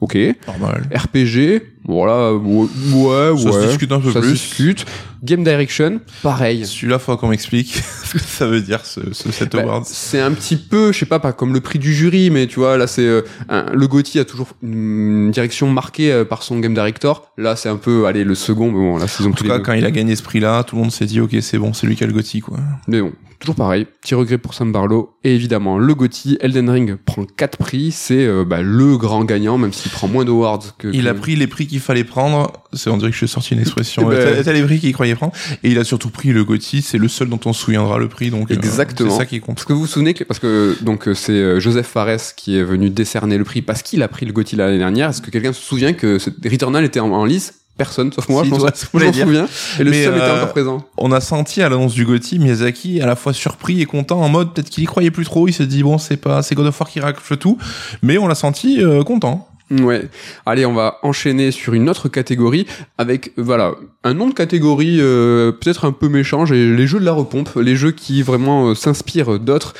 Ok. 0.01 0.17
normal. 0.47 0.89
RPG, 0.93 1.61
voilà, 1.93 2.33
ouais, 2.33 2.67
ouais, 2.93 3.37
Ça 3.37 3.51
se 3.51 3.67
discute 3.67 3.91
un 3.91 3.99
peu 3.99 4.11
ça 4.11 4.21
se 4.21 4.25
plus. 4.25 4.33
discute. 4.33 4.85
Game 5.21 5.43
Direction, 5.43 5.99
pareil. 6.23 6.65
Celui-là, 6.65 6.97
faut 6.97 7.17
qu'on 7.17 7.27
m'explique 7.27 7.73
ce 8.05 8.13
que 8.13 8.19
ça 8.19 8.47
veut 8.47 8.61
dire, 8.61 8.85
ce, 8.85 9.01
ce 9.11 9.31
cet 9.33 9.53
Bah, 9.53 9.63
award. 9.63 9.83
c'est 9.85 10.21
un 10.21 10.31
petit 10.31 10.55
peu, 10.55 10.93
je 10.93 10.99
sais 10.99 11.05
pas, 11.05 11.19
pas 11.19 11.33
comme 11.33 11.53
le 11.53 11.59
prix 11.59 11.77
du 11.79 11.93
jury, 11.93 12.29
mais 12.29 12.47
tu 12.47 12.59
vois, 12.59 12.77
là, 12.77 12.87
c'est 12.87 13.01
euh, 13.05 13.21
le 13.49 13.87
Gauthier 13.87 14.21
a 14.21 14.25
toujours 14.25 14.47
une 14.63 15.31
direction 15.31 15.69
marquée 15.69 16.11
euh, 16.11 16.23
par 16.23 16.43
son 16.43 16.59
game 16.59 16.73
director. 16.73 17.31
Là, 17.37 17.57
c'est 17.57 17.67
un 17.69 17.75
peu, 17.75 18.05
allez, 18.05 18.23
le 18.23 18.35
second, 18.35 18.67
mais 18.67 18.73
bon, 18.79 18.97
là, 18.97 19.07
ils 19.19 19.25
ont 19.27 19.31
En 19.31 19.33
tout 19.33 19.43
cas, 19.43 19.57
deux. 19.57 19.63
quand 19.63 19.73
il 19.73 19.85
a 19.85 19.91
gagné 19.91 20.15
ce 20.15 20.23
prix-là, 20.23 20.63
tout 20.63 20.75
le 20.77 20.83
monde 20.83 20.91
s'est 20.91 21.05
dit, 21.05 21.19
ok, 21.19 21.35
c'est 21.41 21.57
bon, 21.57 21.73
c'est 21.73 21.85
lui 21.85 21.95
qui 21.97 22.03
a 22.05 22.07
le 22.07 22.13
Gotti, 22.13 22.39
quoi. 22.39 22.57
Mais 22.87 23.01
bon, 23.01 23.11
toujours 23.39 23.55
pareil. 23.55 23.87
Petit 24.01 24.15
regret 24.15 24.37
pour 24.37 24.53
Sam 24.53 24.71
Barlow. 24.71 25.17
Et 25.25 25.35
évidemment, 25.35 25.77
le 25.77 25.93
Gauthier, 25.95 26.37
Elden 26.39 26.69
Ring 26.69 26.95
prend 26.95 27.25
quatre 27.25 27.57
prix. 27.57 27.91
C'est 27.91 28.25
euh, 28.25 28.45
bah, 28.45 28.61
le 28.61 28.95
grand 28.97 29.25
gagnant, 29.25 29.57
même 29.57 29.73
s'il 29.73 29.91
prend 29.91 30.07
moins 30.07 30.23
d'awards 30.23 30.77
que. 30.77 30.87
Il 30.93 31.03
que- 31.03 31.09
a 31.09 31.13
pris 31.13 31.35
les 31.35 31.47
prix 31.47 31.67
qu'il 31.79 31.85
fallait 31.85 32.03
prendre. 32.03 32.51
C'est 32.73 32.89
on 32.89 32.97
dirait 32.97 33.09
que 33.11 33.15
je 33.15 33.19
suis 33.25 33.27
sorti 33.27 33.53
une 33.53 33.59
expression. 33.61 34.03
Eh 34.11 34.15
ben- 34.15 34.35
T'as 34.37 34.43
t'as 34.43 34.53
les 34.53 34.61
prix 34.63 34.79
qu'il 34.79 34.93
croyait 34.93 35.15
prendre. 35.15 35.33
Et 35.63 35.71
il 35.71 35.79
a 35.79 35.83
surtout 35.83 36.09
pris 36.09 36.29
le 36.29 36.43
Gotti. 36.43 36.81
C'est 36.81 36.97
le 36.97 37.07
seul 37.07 37.29
dont 37.29 37.39
on 37.45 37.53
se 37.53 37.61
souviendra 37.63 37.97
le 37.97 38.07
prix. 38.09 38.29
Donc 38.29 38.51
euh, 38.51 38.53
Exactement. 38.53 39.09
c'est 39.11 39.17
ça 39.17 39.25
qui 39.25 39.39
compte. 39.39 39.55
Parce 39.55 39.65
que 39.65 39.73
vous 39.73 39.81
vous 39.81 39.87
souvenez 39.87 40.13
que 40.13 40.23
parce 40.23 40.39
que 40.39 40.75
donc 40.81 41.07
euh, 41.07 41.13
c'est 41.13 41.31
euh, 41.33 41.59
Joseph 41.59 41.87
Fares 41.87 42.35
qui 42.35 42.57
est 42.57 42.63
venu 42.63 42.89
décerner 42.89 43.37
le 43.37 43.43
prix 43.43 43.61
parce 43.61 43.81
qu'il 43.81 44.03
a 44.03 44.07
pris 44.07 44.25
le 44.25 44.33
Gauthier 44.33 44.57
l'année 44.57 44.77
dernière. 44.77 45.09
Est-ce 45.09 45.21
que 45.21 45.31
quelqu'un 45.31 45.53
se 45.53 45.61
souvient 45.61 45.93
que 45.93 46.19
ce- 46.19 46.29
Returnal 46.49 46.83
était 46.85 46.99
en, 46.99 47.11
en 47.11 47.25
lice? 47.25 47.53
Personne, 47.77 48.11
sauf 48.11 48.27
moi. 48.27 48.43
Si, 48.43 48.49
je 48.49 48.55
sou- 48.55 48.67
je 48.99 49.05
m'en 49.05 49.13
souviens. 49.13 49.47
Et 49.79 49.83
le 49.85 49.91
Mais, 49.91 50.03
seul 50.03 50.15
était 50.17 50.25
euh, 50.25 50.35
encore 50.37 50.51
présent. 50.51 50.85
On 50.97 51.13
a 51.13 51.21
senti 51.21 51.61
à 51.61 51.69
l'annonce 51.69 51.93
du 51.93 52.03
Gotti 52.05 52.37
Miyazaki 52.37 52.99
à 52.99 53.05
la 53.05 53.15
fois 53.15 53.31
surpris 53.31 53.79
et 53.81 53.85
content 53.85 54.19
en 54.21 54.27
mode 54.27 54.53
peut-être 54.53 54.69
qu'il 54.69 54.83
y 54.83 54.85
croyait 54.85 55.11
plus 55.11 55.23
trop. 55.23 55.47
Il 55.47 55.53
s'est 55.53 55.65
dit 55.65 55.81
bon 55.81 55.97
c'est 55.97 56.17
pas 56.17 56.43
c'est 56.43 56.55
God 56.55 56.65
of 56.67 56.77
War 56.79 56.89
qui 56.89 56.99
rafle 56.99 57.37
tout, 57.37 57.57
mais 58.03 58.17
on 58.17 58.27
l'a 58.27 58.35
senti 58.35 58.83
euh, 58.83 59.03
content. 59.03 59.47
Ouais. 59.71 60.07
Allez, 60.45 60.65
on 60.65 60.73
va 60.73 60.97
enchaîner 61.03 61.51
sur 61.51 61.73
une 61.73 61.89
autre 61.89 62.09
catégorie 62.09 62.65
avec 62.97 63.33
voilà 63.37 63.75
un 64.03 64.13
nom 64.13 64.27
de 64.27 64.33
catégorie 64.33 64.97
euh, 64.99 65.51
peut-être 65.51 65.85
un 65.85 65.91
peu 65.91 66.09
méchant. 66.09 66.43
Les 66.45 66.87
jeux 66.87 66.99
de 66.99 67.05
la 67.05 67.11
repompe, 67.11 67.55
les 67.55 67.75
jeux 67.75 67.91
qui 67.91 68.23
vraiment 68.23 68.69
euh, 68.69 68.75
s'inspirent 68.75 69.39
d'autres. 69.39 69.73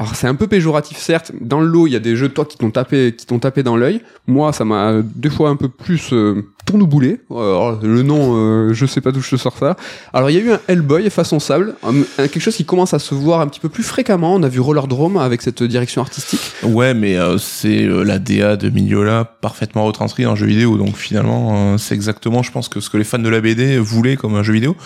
Alors 0.00 0.14
c'est 0.14 0.26
un 0.26 0.34
peu 0.34 0.46
péjoratif 0.46 0.96
certes. 0.96 1.30
Dans 1.42 1.60
le 1.60 1.66
lot, 1.66 1.86
il 1.86 1.92
y 1.92 1.96
a 1.96 1.98
des 1.98 2.16
jeux 2.16 2.30
toi 2.30 2.46
qui 2.46 2.56
t'ont 2.56 2.70
tapé, 2.70 3.14
qui 3.14 3.26
t'ont 3.26 3.38
tapé 3.38 3.62
dans 3.62 3.76
l'œil. 3.76 4.00
Moi, 4.26 4.50
ça 4.54 4.64
m'a 4.64 4.92
euh, 4.92 5.02
des 5.04 5.28
fois 5.28 5.50
un 5.50 5.56
peu 5.56 5.68
plus 5.68 6.14
euh, 6.14 6.42
tourneboulé. 6.64 7.20
Alors, 7.30 7.78
le 7.82 8.02
nom, 8.02 8.34
euh, 8.34 8.72
je 8.72 8.86
sais 8.86 9.02
pas 9.02 9.12
d'où 9.12 9.20
je 9.20 9.28
te 9.28 9.36
sors 9.36 9.58
ça. 9.58 9.76
Alors 10.14 10.30
il 10.30 10.36
y 10.36 10.38
a 10.38 10.42
eu 10.42 10.52
un 10.52 10.60
Hellboy 10.68 11.10
façon 11.10 11.38
sable, 11.38 11.74
quelque 12.16 12.40
chose 12.40 12.56
qui 12.56 12.64
commence 12.64 12.94
à 12.94 12.98
se 12.98 13.14
voir 13.14 13.42
un 13.42 13.46
petit 13.46 13.60
peu 13.60 13.68
plus 13.68 13.82
fréquemment. 13.82 14.36
On 14.36 14.42
a 14.42 14.48
vu 14.48 14.58
Roller 14.60 14.86
Drome 14.86 15.18
avec 15.18 15.42
cette 15.42 15.62
direction 15.62 16.00
artistique. 16.00 16.40
Ouais, 16.62 16.94
mais 16.94 17.18
euh, 17.18 17.36
c'est 17.36 17.84
euh, 17.84 18.02
la 18.02 18.18
DA 18.18 18.56
de 18.56 18.70
Mignola 18.70 19.26
parfaitement 19.26 19.84
retranscrit 19.84 20.22
dans 20.22 20.30
le 20.30 20.36
jeu 20.36 20.46
vidéo. 20.46 20.78
Donc 20.78 20.96
finalement, 20.96 21.76
c'est 21.76 21.94
exactement, 21.94 22.42
je 22.42 22.52
pense, 22.52 22.70
que 22.70 22.80
ce 22.80 22.88
que 22.88 22.96
les 22.96 23.04
fans 23.04 23.18
de 23.18 23.28
la 23.28 23.42
BD 23.42 23.76
voulaient 23.76 24.16
comme 24.16 24.34
un 24.34 24.42
jeu 24.42 24.54
vidéo. 24.54 24.78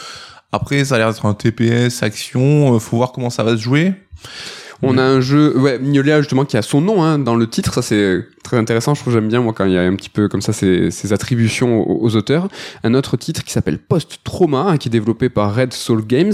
Après, 0.50 0.84
ça 0.84 0.96
a 0.96 0.98
l'air 0.98 1.12
d'être 1.12 1.26
un 1.26 1.34
TPS 1.34 2.02
action. 2.02 2.80
faut 2.80 2.96
voir 2.96 3.12
comment 3.12 3.30
ça 3.30 3.44
va 3.44 3.56
se 3.56 3.62
jouer. 3.62 3.92
On 4.82 4.98
a 4.98 5.02
un 5.02 5.20
jeu, 5.20 5.56
ouais, 5.58 5.78
Mignolia 5.78 6.20
justement 6.20 6.44
qui 6.44 6.56
a 6.56 6.62
son 6.62 6.80
nom 6.80 7.02
hein, 7.02 7.18
dans 7.18 7.36
le 7.36 7.48
titre. 7.48 7.74
Ça 7.74 7.82
c'est 7.82 8.26
très 8.42 8.56
intéressant. 8.58 8.94
Je 8.94 9.00
trouve 9.00 9.12
j'aime 9.14 9.28
bien 9.28 9.40
moi 9.40 9.52
quand 9.56 9.64
il 9.64 9.72
y 9.72 9.78
a 9.78 9.82
un 9.82 9.94
petit 9.94 10.10
peu 10.10 10.28
comme 10.28 10.42
ça 10.42 10.52
ces, 10.52 10.90
ces 10.90 11.12
attributions 11.12 11.80
aux, 11.80 12.04
aux 12.04 12.16
auteurs. 12.16 12.48
Un 12.82 12.94
autre 12.94 13.16
titre 13.16 13.44
qui 13.44 13.52
s'appelle 13.52 13.78
Post 13.78 14.18
Trauma, 14.24 14.66
hein, 14.68 14.76
qui 14.76 14.88
est 14.88 14.90
développé 14.90 15.28
par 15.28 15.54
Red 15.54 15.72
Soul 15.72 16.06
Games 16.06 16.32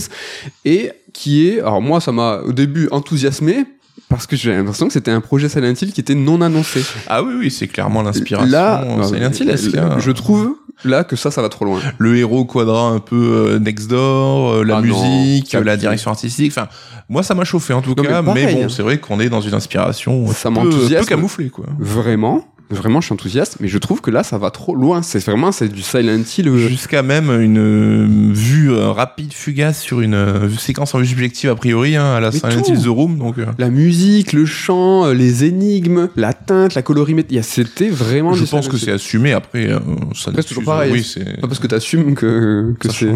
et 0.64 0.90
qui 1.12 1.48
est, 1.48 1.60
alors 1.60 1.82
moi 1.82 2.00
ça 2.00 2.12
m'a 2.12 2.40
au 2.44 2.52
début 2.52 2.88
enthousiasmé 2.90 3.64
parce 4.08 4.26
que 4.26 4.34
j'ai 4.34 4.52
l'impression 4.52 4.86
que 4.88 4.92
c'était 4.92 5.10
un 5.12 5.20
projet 5.20 5.48
Silent 5.48 5.74
Hill 5.80 5.92
qui 5.92 6.00
était 6.00 6.14
non 6.16 6.40
annoncé. 6.40 6.82
Ah 7.06 7.22
oui, 7.22 7.34
oui, 7.38 7.50
c'est 7.50 7.68
clairement 7.68 8.02
l'inspiration 8.02 8.50
Là, 8.50 8.82
euh, 8.84 9.02
Silent 9.04 9.30
Hill. 9.38 9.50
est-ce 9.50 9.76
là, 9.76 9.94
que- 9.96 10.00
je 10.00 10.10
trouve 10.10 10.56
là 10.84 11.04
que 11.04 11.16
ça, 11.16 11.30
ça 11.30 11.42
va 11.42 11.48
trop 11.48 11.64
loin. 11.64 11.80
le 11.98 12.16
héros 12.16 12.44
quadra 12.44 12.88
un 12.88 12.98
peu 12.98 13.16
euh, 13.54 13.58
next 13.58 13.88
door, 13.88 14.50
euh, 14.52 14.64
la 14.64 14.76
Ah 14.78 14.80
musique, 14.80 15.48
calme. 15.50 15.64
la 15.64 15.76
direction 15.76 16.10
artistique. 16.10 16.52
Enfin, 16.52 16.68
moi, 17.08 17.22
ça 17.22 17.34
m'a 17.34 17.44
chauffé 17.44 17.72
en 17.72 17.82
tout 17.82 17.94
Non, 17.96 18.02
cas. 18.02 18.22
mais 18.22 18.44
hein. 18.44 18.52
bon, 18.62 18.68
c'est 18.68 18.82
vrai 18.82 18.98
qu'on 18.98 19.20
est 19.20 19.28
dans 19.28 19.40
une 19.40 19.54
inspiration 19.54 20.26
Ça 20.28 20.50
peu, 20.50 20.70
peu 20.70 21.04
camouflée, 21.04 21.50
quoi. 21.50 21.66
Vraiment, 21.78 22.44
vraiment, 22.76 23.00
je 23.00 23.06
suis 23.06 23.12
enthousiaste, 23.12 23.56
mais 23.60 23.68
je 23.68 23.78
trouve 23.78 24.00
que 24.00 24.10
là, 24.10 24.22
ça 24.22 24.38
va 24.38 24.50
trop 24.50 24.74
loin. 24.74 25.02
C'est 25.02 25.24
vraiment, 25.24 25.52
c'est 25.52 25.68
du 25.68 25.82
Silent 25.82 26.22
Hill. 26.36 26.56
Jusqu'à 26.56 27.02
même 27.02 27.30
une 27.40 27.58
euh, 27.58 28.32
vue 28.32 28.70
euh, 28.72 28.90
rapide, 28.92 29.32
fugace 29.32 29.80
sur 29.80 30.00
une 30.00 30.14
euh, 30.14 30.48
séquence 30.50 30.94
en 30.94 30.98
vue 30.98 31.06
subjective 31.06 31.50
a 31.50 31.54
priori 31.54 31.96
hein, 31.96 32.12
à 32.14 32.20
la 32.20 32.30
Mais 32.30 32.38
Silent. 32.38 32.62
Hill 32.66 32.82
The 32.82 32.86
Room. 32.86 33.18
Donc, 33.18 33.38
euh, 33.38 33.46
La 33.58 33.70
musique, 33.70 34.32
le 34.32 34.46
chant, 34.46 35.10
les 35.10 35.44
énigmes, 35.44 36.08
la 36.16 36.32
teinte, 36.32 36.74
la 36.74 36.82
colorimétrie, 36.82 37.42
c'était 37.42 37.88
vraiment 37.88 38.34
je 38.34 38.44
pense 38.44 38.68
que 38.68 38.76
c'est 38.76 38.92
assumé. 38.92 39.32
Après, 39.32 39.68
ça 40.14 40.30
Après, 40.30 40.42
c'est 40.42 40.48
toujours 40.48 40.64
pareil. 40.64 40.92
Oui, 40.92 41.02
c'est 41.04 41.40
Pas 41.40 41.48
parce 41.48 41.58
que 41.58 41.66
t'assumes 41.66 42.14
que, 42.14 42.74
que 42.78 42.88
c'est. 42.90 43.10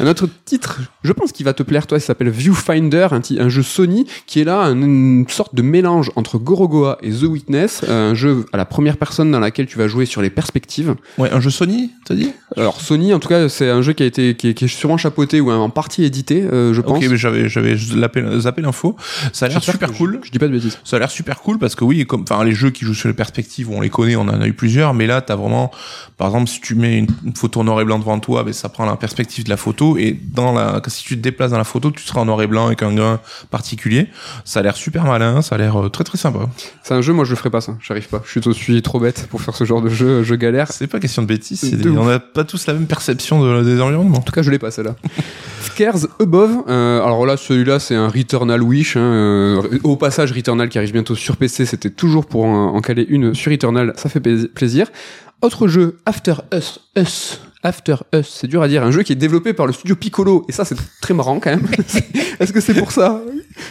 Un 0.00 0.06
autre 0.06 0.28
titre, 0.44 0.80
je 1.02 1.12
pense 1.12 1.32
qu'il 1.32 1.44
va 1.44 1.52
te 1.52 1.62
plaire, 1.62 1.86
toi, 1.86 1.98
il 1.98 2.00
s'appelle 2.00 2.30
Viewfinder, 2.30 3.08
un, 3.12 3.20
un 3.38 3.48
jeu 3.48 3.62
Sony 3.62 4.06
qui 4.26 4.40
est 4.40 4.44
là, 4.44 4.62
un- 4.62 4.76
une 4.80 5.26
sorte 5.28 5.54
de 5.54 5.62
mélange 5.62 6.10
entre 6.16 6.38
Gorogoa 6.38 6.98
et 7.02 7.10
The 7.10 7.22
Witness, 7.24 7.84
un 7.88 8.14
jeu 8.14 8.44
à 8.52 8.56
la 8.56 8.64
première 8.76 8.98
personne 8.98 9.30
dans 9.30 9.40
laquelle 9.40 9.64
tu 9.64 9.78
vas 9.78 9.88
jouer 9.88 10.04
sur 10.04 10.20
les 10.20 10.28
perspectives. 10.28 10.96
Ouais, 11.16 11.30
un 11.32 11.40
jeu 11.40 11.48
Sony, 11.48 11.92
t'as 12.04 12.14
dit? 12.14 12.30
Alors 12.58 12.78
Sony, 12.78 13.14
en 13.14 13.18
tout 13.18 13.28
cas, 13.28 13.48
c'est 13.48 13.70
un 13.70 13.80
jeu 13.80 13.94
qui 13.94 14.02
a 14.02 14.06
été 14.06 14.34
qui 14.34 14.48
est, 14.48 14.54
qui 14.54 14.66
est 14.66 14.68
sûrement 14.68 14.98
chapeauté 14.98 15.40
ou 15.40 15.50
en 15.50 15.70
partie 15.70 16.04
édité, 16.04 16.42
euh, 16.42 16.74
je 16.74 16.82
pense. 16.82 16.98
Ok, 17.02 17.08
mais 17.10 17.16
j'avais 17.16 17.48
j'avais 17.48 17.74
zappé 17.74 18.60
l'info. 18.60 18.94
Ça 19.32 19.46
a 19.46 19.48
l'air 19.48 19.62
super 19.62 19.90
je- 19.94 19.96
cool. 19.96 20.20
Je, 20.22 20.30
dis 20.30 20.38
pas 20.38 20.46
de 20.46 20.52
bêtises. 20.52 20.78
Ça 20.84 20.96
a 20.96 20.98
l'air 20.98 21.10
super 21.10 21.40
cool 21.40 21.58
parce 21.58 21.74
que 21.74 21.84
oui, 21.84 22.04
comme 22.04 22.24
enfin 22.28 22.44
les 22.44 22.52
jeux 22.54 22.68
qui 22.68 22.84
jouent 22.84 22.92
sur 22.92 23.08
les 23.08 23.14
perspectives, 23.14 23.70
on 23.70 23.80
les 23.80 23.88
connaît, 23.88 24.14
on 24.14 24.28
en 24.28 24.42
a 24.42 24.46
eu 24.46 24.52
plusieurs, 24.52 24.92
mais 24.92 25.06
là 25.06 25.22
t'as 25.22 25.36
vraiment, 25.36 25.70
par 26.18 26.26
exemple, 26.28 26.50
si 26.50 26.60
tu 26.60 26.74
mets 26.74 26.98
une, 26.98 27.06
une 27.24 27.34
photo 27.34 27.60
en 27.60 27.64
noir 27.64 27.80
et 27.80 27.84
blanc 27.86 27.98
devant 27.98 28.18
toi, 28.20 28.44
ben 28.44 28.52
ça 28.52 28.68
prend 28.68 28.84
la 28.84 28.96
perspective 28.96 29.44
de 29.44 29.48
la 29.50 29.56
photo 29.56 29.96
et 29.96 30.20
dans 30.34 30.52
la, 30.52 30.82
si 30.88 31.02
tu 31.02 31.16
te 31.16 31.22
déplaces 31.22 31.52
dans 31.52 31.58
la 31.58 31.64
photo, 31.64 31.90
tu 31.90 32.02
seras 32.04 32.20
en 32.20 32.26
noir 32.26 32.42
et 32.42 32.46
blanc 32.46 32.66
avec 32.66 32.82
un 32.82 32.92
grain 32.92 33.20
particulier. 33.50 34.08
Ça 34.44 34.60
a 34.60 34.62
l'air 34.62 34.76
super 34.76 35.04
malin, 35.04 35.40
ça 35.40 35.54
a 35.54 35.58
l'air 35.58 35.80
euh, 35.80 35.88
très 35.88 36.04
très 36.04 36.18
sympa. 36.18 36.40
C'est 36.82 36.92
un 36.92 37.00
jeu, 37.00 37.14
moi 37.14 37.24
je 37.24 37.34
ferai 37.34 37.48
pas 37.48 37.62
ça, 37.62 37.74
j'arrive 37.80 38.08
pas. 38.08 38.22
Je 38.26 38.30
suis, 38.40 38.40
je 38.42 38.50
suis 38.72 38.82
trop 38.82 39.00
bête 39.00 39.26
pour 39.30 39.40
faire 39.40 39.54
ce 39.56 39.64
genre 39.64 39.80
de 39.82 39.88
jeu, 39.88 40.22
je 40.22 40.34
galère. 40.34 40.72
C'est 40.72 40.86
pas 40.86 41.00
question 41.00 41.22
de 41.22 41.26
bêtises, 41.28 41.60
c'est 41.60 41.76
De 41.76 41.90
on 41.90 42.08
a 42.08 42.18
pas 42.18 42.44
tous 42.44 42.66
la 42.66 42.74
même 42.74 42.86
perception 42.86 43.40
de, 43.42 43.62
des 43.62 43.80
environnements. 43.80 44.18
En 44.18 44.22
tout 44.22 44.32
cas, 44.32 44.42
je 44.42 44.50
l'ai 44.50 44.58
pas 44.58 44.70
celle-là. 44.70 44.96
Scares 45.62 46.06
Above. 46.20 46.64
euh, 46.68 47.02
alors 47.02 47.26
là, 47.26 47.36
celui-là, 47.36 47.78
c'est 47.78 47.94
un 47.94 48.08
Returnal 48.08 48.62
Wish. 48.62 48.96
hein, 48.96 49.00
euh, 49.00 49.78
au 49.84 49.96
passage, 49.96 50.32
Returnal 50.32 50.68
qui 50.68 50.78
arrive 50.78 50.92
bientôt 50.92 51.14
sur 51.14 51.36
PC, 51.36 51.66
c'était 51.66 51.90
toujours 51.90 52.26
pour 52.26 52.44
en, 52.44 52.74
en 52.74 52.80
caler 52.80 53.06
une 53.08 53.34
sur 53.34 53.50
Returnal. 53.52 53.92
Ça 53.96 54.08
fait 54.08 54.20
plaisir. 54.20 54.88
Autre 55.42 55.68
jeu, 55.68 55.98
After 56.06 56.34
Us. 56.54 56.80
Us. 56.96 57.40
After 57.66 57.96
Us, 58.14 58.28
c'est 58.40 58.46
dur 58.46 58.62
à 58.62 58.68
dire. 58.68 58.84
Un 58.84 58.92
jeu 58.92 59.02
qui 59.02 59.12
est 59.12 59.16
développé 59.16 59.52
par 59.52 59.66
le 59.66 59.72
studio 59.72 59.96
Piccolo. 59.96 60.44
Et 60.48 60.52
ça, 60.52 60.64
c'est 60.64 60.76
très 61.00 61.14
marrant 61.14 61.40
quand 61.40 61.50
même. 61.50 61.66
Est-ce 62.40 62.52
que 62.52 62.60
c'est 62.60 62.74
pour 62.74 62.92
ça 62.92 63.20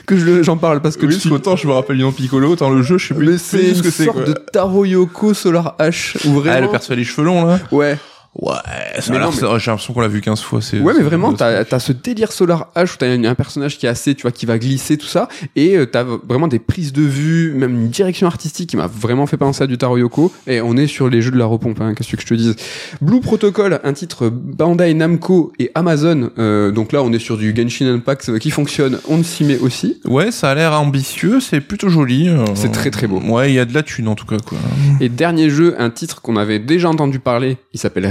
que 0.06 0.18
je 0.18 0.44
j'en 0.44 0.58
parle? 0.58 0.82
Parce 0.82 0.98
que 0.98 1.06
Oui, 1.06 1.18
tu- 1.18 1.30
qu'autant 1.30 1.56
je 1.56 1.66
me 1.68 1.72
rappelle 1.74 1.96
du 1.96 2.04
nom 2.04 2.12
Piccolo, 2.12 2.50
autant 2.52 2.70
le 2.70 2.82
jeu, 2.82 2.98
je 2.98 3.08
sais 3.08 3.14
plus, 3.14 3.32
mais 3.32 3.38
c'est 3.38 3.70
une 3.70 3.76
ce 3.76 3.82
que 3.84 3.90
c'est. 3.92 4.06
sorte 4.06 4.18
quoi. 4.18 4.26
de 4.26 4.34
Taro 4.52 4.84
Yoko 4.84 5.34
Solar 5.34 5.76
H. 5.80 6.18
Vraiment... 6.28 6.56
Ah, 6.58 6.62
le 6.62 6.70
perso 6.70 6.92
avec 6.92 7.06
les 7.06 7.10
cheveux 7.10 7.26
longs 7.26 7.46
là. 7.46 7.60
Ouais. 7.72 7.98
Ouais, 8.38 8.54
ça 9.00 9.12
Mais 9.12 9.16
a 9.18 9.20
l'air- 9.20 9.30
non, 9.30 9.34
mais- 9.34 9.40
ça- 9.40 9.58
j'ai 9.60 9.72
l'impression 9.72 9.94
qu'on 9.94 10.02
l'a 10.02 10.08
vu 10.10 10.20
15 10.22 10.42
fois. 10.42 10.62
c'est- 10.62 10.80
Ouais, 10.80 10.94
mais 10.98 11.04
vraiment, 11.04 11.32
t'as 11.34 11.64
as 11.72 11.80
ce 11.80 11.94
délire 11.94 12.32
Solar 12.34 12.70
H 12.76 12.94
où 12.94 12.98
t'as 13.00 13.08
un, 13.08 13.36
personnage 13.36 13.78
qui 13.78 13.86
est 13.86 13.90
assez, 13.90 14.14
tu 14.14 14.24
vois, 14.24 14.32
qui 14.32 14.46
va 14.46 14.58
glisser, 14.58 14.98
tout 14.98 15.06
ça, 15.08 15.30
et 15.56 15.78
euh, 15.78 15.86
t'as 15.86 16.04
vraiment 16.04 16.48
des 16.50 16.60
prises 16.60 16.92
de 16.92 17.02
vue, 17.02 17.54
même 17.54 17.72
une 17.76 17.88
direction 17.90 18.28
artistique 18.28 18.70
qui 18.70 18.78
m'a 18.78 18.88
vraiment 18.88 19.26
fait 19.26 19.38
penser 19.38 19.64
à 19.64 19.68
du 19.68 19.78
Taro 19.78 19.98
Yoko, 19.98 20.34
et 20.48 20.60
on 20.62 20.76
est 20.76 20.88
sur 20.88 21.10
les 21.10 21.22
jeux 21.22 21.32
de 21.32 21.38
la 21.38 21.46
repompe, 21.46 21.80
hein, 21.82 21.94
qu'est-ce 21.96 22.14
que 22.16 22.22
je 22.22 22.28
te 22.28 22.34
dise? 22.34 22.56
Blue 23.02 23.22
Protocol, 23.22 23.80
un 23.84 23.94
titre 23.94 24.30
Bandai 24.30 24.94
Namco 24.94 25.54
et 25.60 25.72
Amazon, 25.76 26.30
euh, 26.38 26.72
donc 26.72 26.92
là 26.92 27.04
on 27.04 27.14
est 27.14 27.20
sur 27.20 27.38
du 27.38 27.56
Genshin 27.56 27.88
Impact 27.88 28.30
euh, 28.30 28.38
qui 28.38 28.52
fonctionne, 28.52 29.00
on 29.08 29.24
s'y 29.24 29.44
met 29.46 29.58
aussi. 29.60 30.02
Ouais, 30.06 30.32
ça 30.32 30.52
a 30.52 30.56
l'air 30.56 30.74
ambitieux, 30.80 31.40
c'est 31.40 31.62
plutôt 31.62 31.88
joli. 31.90 32.28
euh, 32.28 32.44
C'est 32.56 32.72
très, 32.72 32.92
très 32.92 33.08
beau. 33.08 33.20
Ouais, 33.22 33.52
il 33.52 33.56
y 33.56 33.60
a 33.60 33.66
de 33.66 33.74
la 33.74 33.84
thune 33.84 34.08
en 34.10 34.16
tout 34.16 34.26
cas 34.26 34.38
quoi. 34.46 34.58
Et 35.00 35.08
dernier 35.10 35.50
jeu, 35.50 35.76
un 35.80 35.90
titre 35.90 36.22
qu'on 36.22 36.36
avait 36.36 36.60
déjà 36.60 36.90
entendu 36.90 37.20
parler, 37.20 37.58
il 37.74 37.80
s'appelle 37.80 38.06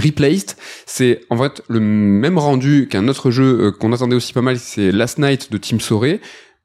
C'est 0.86 1.20
en 1.30 1.36
fait 1.36 1.62
le 1.68 1.80
même 1.80 2.38
rendu 2.38 2.88
qu'un 2.88 3.08
autre 3.08 3.30
jeu 3.30 3.60
euh, 3.60 3.70
qu'on 3.72 3.92
attendait 3.92 4.16
aussi 4.16 4.32
pas 4.32 4.42
mal, 4.42 4.58
c'est 4.58 4.92
Last 4.92 5.18
Night 5.18 5.50
de 5.52 5.58
Team 5.58 5.80
Soré. 5.80 6.20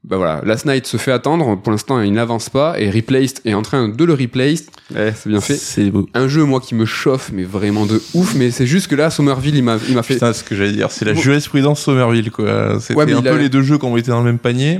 Bah 0.05 0.15
voilà, 0.15 0.41
Last 0.45 0.65
Night 0.65 0.87
se 0.87 0.95
fait 0.95 1.11
attendre, 1.11 1.57
pour 1.61 1.71
l'instant 1.71 1.99
il 2.01 2.13
n'avance 2.13 2.49
pas, 2.49 2.79
et 2.79 2.89
Replaced 2.89 3.41
est 3.43 3.53
en 3.53 3.61
train 3.61 3.89
de 3.89 4.03
le 4.05 4.13
replace. 4.13 4.63
Eh, 4.95 5.11
c'est 5.13 5.29
bien 5.29 5.41
fait. 5.41 5.55
C'est 5.55 5.91
beau. 5.91 6.07
Un 6.15 6.27
jeu, 6.27 6.45
moi, 6.45 6.61
qui 6.61 6.73
me 6.73 6.85
chauffe, 6.85 7.29
mais 7.31 7.43
vraiment 7.43 7.85
de 7.85 8.01
ouf, 8.15 8.33
mais 8.33 8.49
c'est 8.49 8.65
juste 8.65 8.87
que 8.87 8.95
là, 8.95 9.11
Somerville, 9.11 9.55
il 9.55 9.63
m'a, 9.63 9.77
il 9.87 9.93
m'a 9.93 10.01
fait... 10.01 10.15
Putain, 10.15 10.33
ce 10.33 10.43
que 10.43 10.55
j'allais 10.55 10.71
dire, 10.71 10.89
c'est 10.89 11.05
la 11.05 11.13
Bon. 11.13 11.19
jurisprudence 11.21 11.81
Somerville 11.81 12.31
quoi. 12.31 12.79
C'était 12.79 12.95
Ouais, 12.95 13.13
un 13.13 13.21
peu 13.21 13.29
a- 13.29 13.37
les 13.37 13.49
deux 13.49 13.61
jeux 13.61 13.77
qui 13.77 13.85
ont 13.85 13.97
été 13.97 14.09
dans 14.09 14.19
le 14.19 14.25
même 14.25 14.39
panier. 14.39 14.79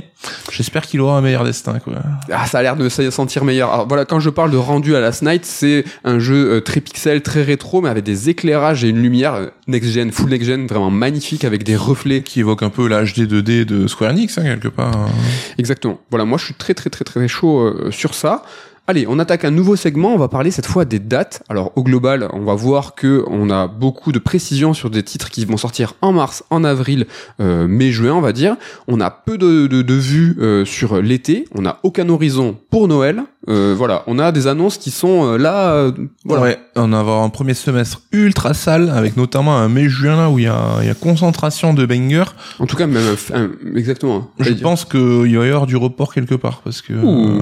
J'espère 0.50 0.86
qu'il 0.86 1.00
aura 1.00 1.18
un 1.18 1.20
meilleur 1.20 1.44
destin 1.44 1.78
quoi. 1.78 1.94
Ah, 2.32 2.46
ça 2.46 2.58
a 2.58 2.62
l'air 2.62 2.76
de 2.76 2.88
se 2.88 3.10
sentir 3.10 3.44
meilleur. 3.44 3.72
Alors 3.72 3.86
voilà, 3.88 4.04
quand 4.06 4.20
je 4.20 4.30
parle 4.30 4.50
de 4.50 4.56
rendu 4.56 4.96
à 4.96 5.00
Last 5.00 5.22
Night, 5.22 5.44
c'est 5.44 5.84
un 6.02 6.18
jeu 6.18 6.54
euh, 6.56 6.60
très 6.60 6.80
pixel, 6.80 7.22
très 7.22 7.42
rétro, 7.42 7.80
mais 7.82 7.88
avec 7.90 8.02
des 8.04 8.30
éclairages 8.30 8.82
et 8.84 8.88
une 8.88 9.00
lumière 9.02 9.34
euh, 9.34 9.46
next-gen, 9.68 10.10
full 10.12 10.30
next-gen, 10.30 10.66
vraiment 10.66 10.90
magnifique, 10.90 11.44
avec 11.44 11.62
des 11.62 11.76
reflets 11.76 12.22
Qui 12.22 12.40
évoque 12.40 12.62
un 12.64 12.70
peu 12.70 12.88
la 12.88 13.04
HD 13.04 13.30
2D 13.30 13.64
de 13.64 13.86
Square 13.86 14.10
Enix 14.12 14.36
hein, 14.38 14.42
quelque 14.42 14.68
part. 14.68 15.08
Exactement. 15.58 16.00
Voilà, 16.10 16.24
moi 16.24 16.38
je 16.38 16.46
suis 16.46 16.54
très 16.54 16.74
très 16.74 16.90
très 16.90 17.04
très 17.04 17.28
chaud 17.28 17.60
euh, 17.60 17.90
sur 17.90 18.14
ça. 18.14 18.42
Allez, 18.90 19.06
on 19.08 19.20
attaque 19.20 19.44
un 19.44 19.52
nouveau 19.52 19.76
segment. 19.76 20.12
On 20.14 20.18
va 20.18 20.26
parler 20.26 20.50
cette 20.50 20.66
fois 20.66 20.84
des 20.84 20.98
dates. 20.98 21.44
Alors 21.48 21.70
au 21.76 21.84
global, 21.84 22.28
on 22.32 22.40
va 22.40 22.54
voir 22.56 22.96
que 22.96 23.22
on 23.28 23.48
a 23.48 23.68
beaucoup 23.68 24.10
de 24.10 24.18
précisions 24.18 24.74
sur 24.74 24.90
des 24.90 25.04
titres 25.04 25.30
qui 25.30 25.44
vont 25.44 25.56
sortir 25.56 25.94
en 26.02 26.10
mars, 26.10 26.42
en 26.50 26.64
avril, 26.64 27.06
euh, 27.38 27.68
mai, 27.68 27.92
juin, 27.92 28.14
on 28.14 28.20
va 28.20 28.32
dire. 28.32 28.56
On 28.88 29.00
a 29.00 29.10
peu 29.10 29.38
de, 29.38 29.68
de, 29.68 29.82
de 29.82 29.94
vues 29.94 30.36
euh, 30.40 30.64
sur 30.64 31.00
l'été. 31.00 31.44
On 31.54 31.62
n'a 31.62 31.78
aucun 31.84 32.08
horizon 32.08 32.56
pour 32.68 32.88
Noël. 32.88 33.22
Euh, 33.48 33.74
voilà, 33.78 34.02
on 34.08 34.18
a 34.18 34.32
des 34.32 34.48
annonces 34.48 34.76
qui 34.76 34.90
sont 34.90 35.24
euh, 35.24 35.38
là. 35.38 35.70
euh, 35.72 35.92
voilà. 36.24 36.42
Ouais, 36.42 36.58
on 36.76 36.88
va 36.88 36.98
avoir 36.98 37.22
un 37.22 37.30
premier 37.30 37.54
semestre 37.54 38.02
ultra 38.12 38.54
sale 38.54 38.90
avec 38.90 39.16
notamment 39.16 39.56
un 39.56 39.68
mai-juin 39.68 40.16
là 40.16 40.30
où 40.30 40.38
il 40.40 40.44
y 40.44 40.48
a, 40.48 40.78
il 40.82 40.86
y 40.86 40.90
a 40.90 40.94
concentration 40.94 41.72
de 41.74 41.86
bangers. 41.86 42.30
En 42.58 42.66
tout 42.66 42.76
cas, 42.76 42.86
même 42.88 43.02
un- 43.34 43.50
exactement. 43.76 44.30
Je 44.38 44.44
J'allais 44.44 44.56
dire. 44.56 44.64
pense 44.64 44.84
qu'il 44.84 45.38
va 45.38 45.44
y 45.46 45.48
avoir 45.48 45.66
du 45.66 45.76
report 45.76 46.12
quelque 46.12 46.34
part 46.34 46.60
parce 46.64 46.82
que 46.82 46.92
euh, 46.92 47.38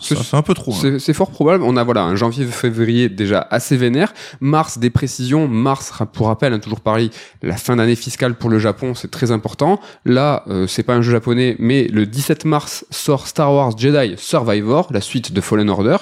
C'est- 0.00 0.16
un 0.34 0.42
peu 0.42 0.52
trop. 0.54 0.72
hein. 0.72 0.78
C'est 0.98 1.12
fort 1.12 1.30
probable. 1.30 1.64
On 1.64 1.76
a 1.76 1.84
voilà 1.84 2.02
un 2.02 2.16
janvier-février 2.16 3.08
déjà 3.08 3.46
assez 3.50 3.76
vénère. 3.76 4.12
Mars 4.40 4.78
des 4.78 4.90
précisions. 4.90 5.48
Mars, 5.48 5.92
pour 6.12 6.28
rappel, 6.28 6.52
hein, 6.52 6.58
toujours 6.58 6.80
pareil, 6.80 7.10
la 7.42 7.56
fin 7.56 7.76
d'année 7.76 7.96
fiscale 7.96 8.34
pour 8.34 8.50
le 8.50 8.58
Japon, 8.58 8.94
c'est 8.94 9.10
très 9.10 9.30
important. 9.30 9.80
Là, 10.04 10.44
euh, 10.48 10.66
c'est 10.66 10.82
pas 10.82 10.94
un 10.94 11.02
jeu 11.02 11.12
japonais, 11.12 11.56
mais 11.58 11.88
le 11.88 12.06
17 12.06 12.44
mars 12.44 12.86
sort 12.90 13.26
Star 13.26 13.52
Wars 13.52 13.76
Jedi 13.76 14.14
Survivor, 14.16 14.88
la 14.90 15.00
suite 15.00 15.32
de 15.32 15.40
Fallen 15.40 15.70
Order. 15.70 15.96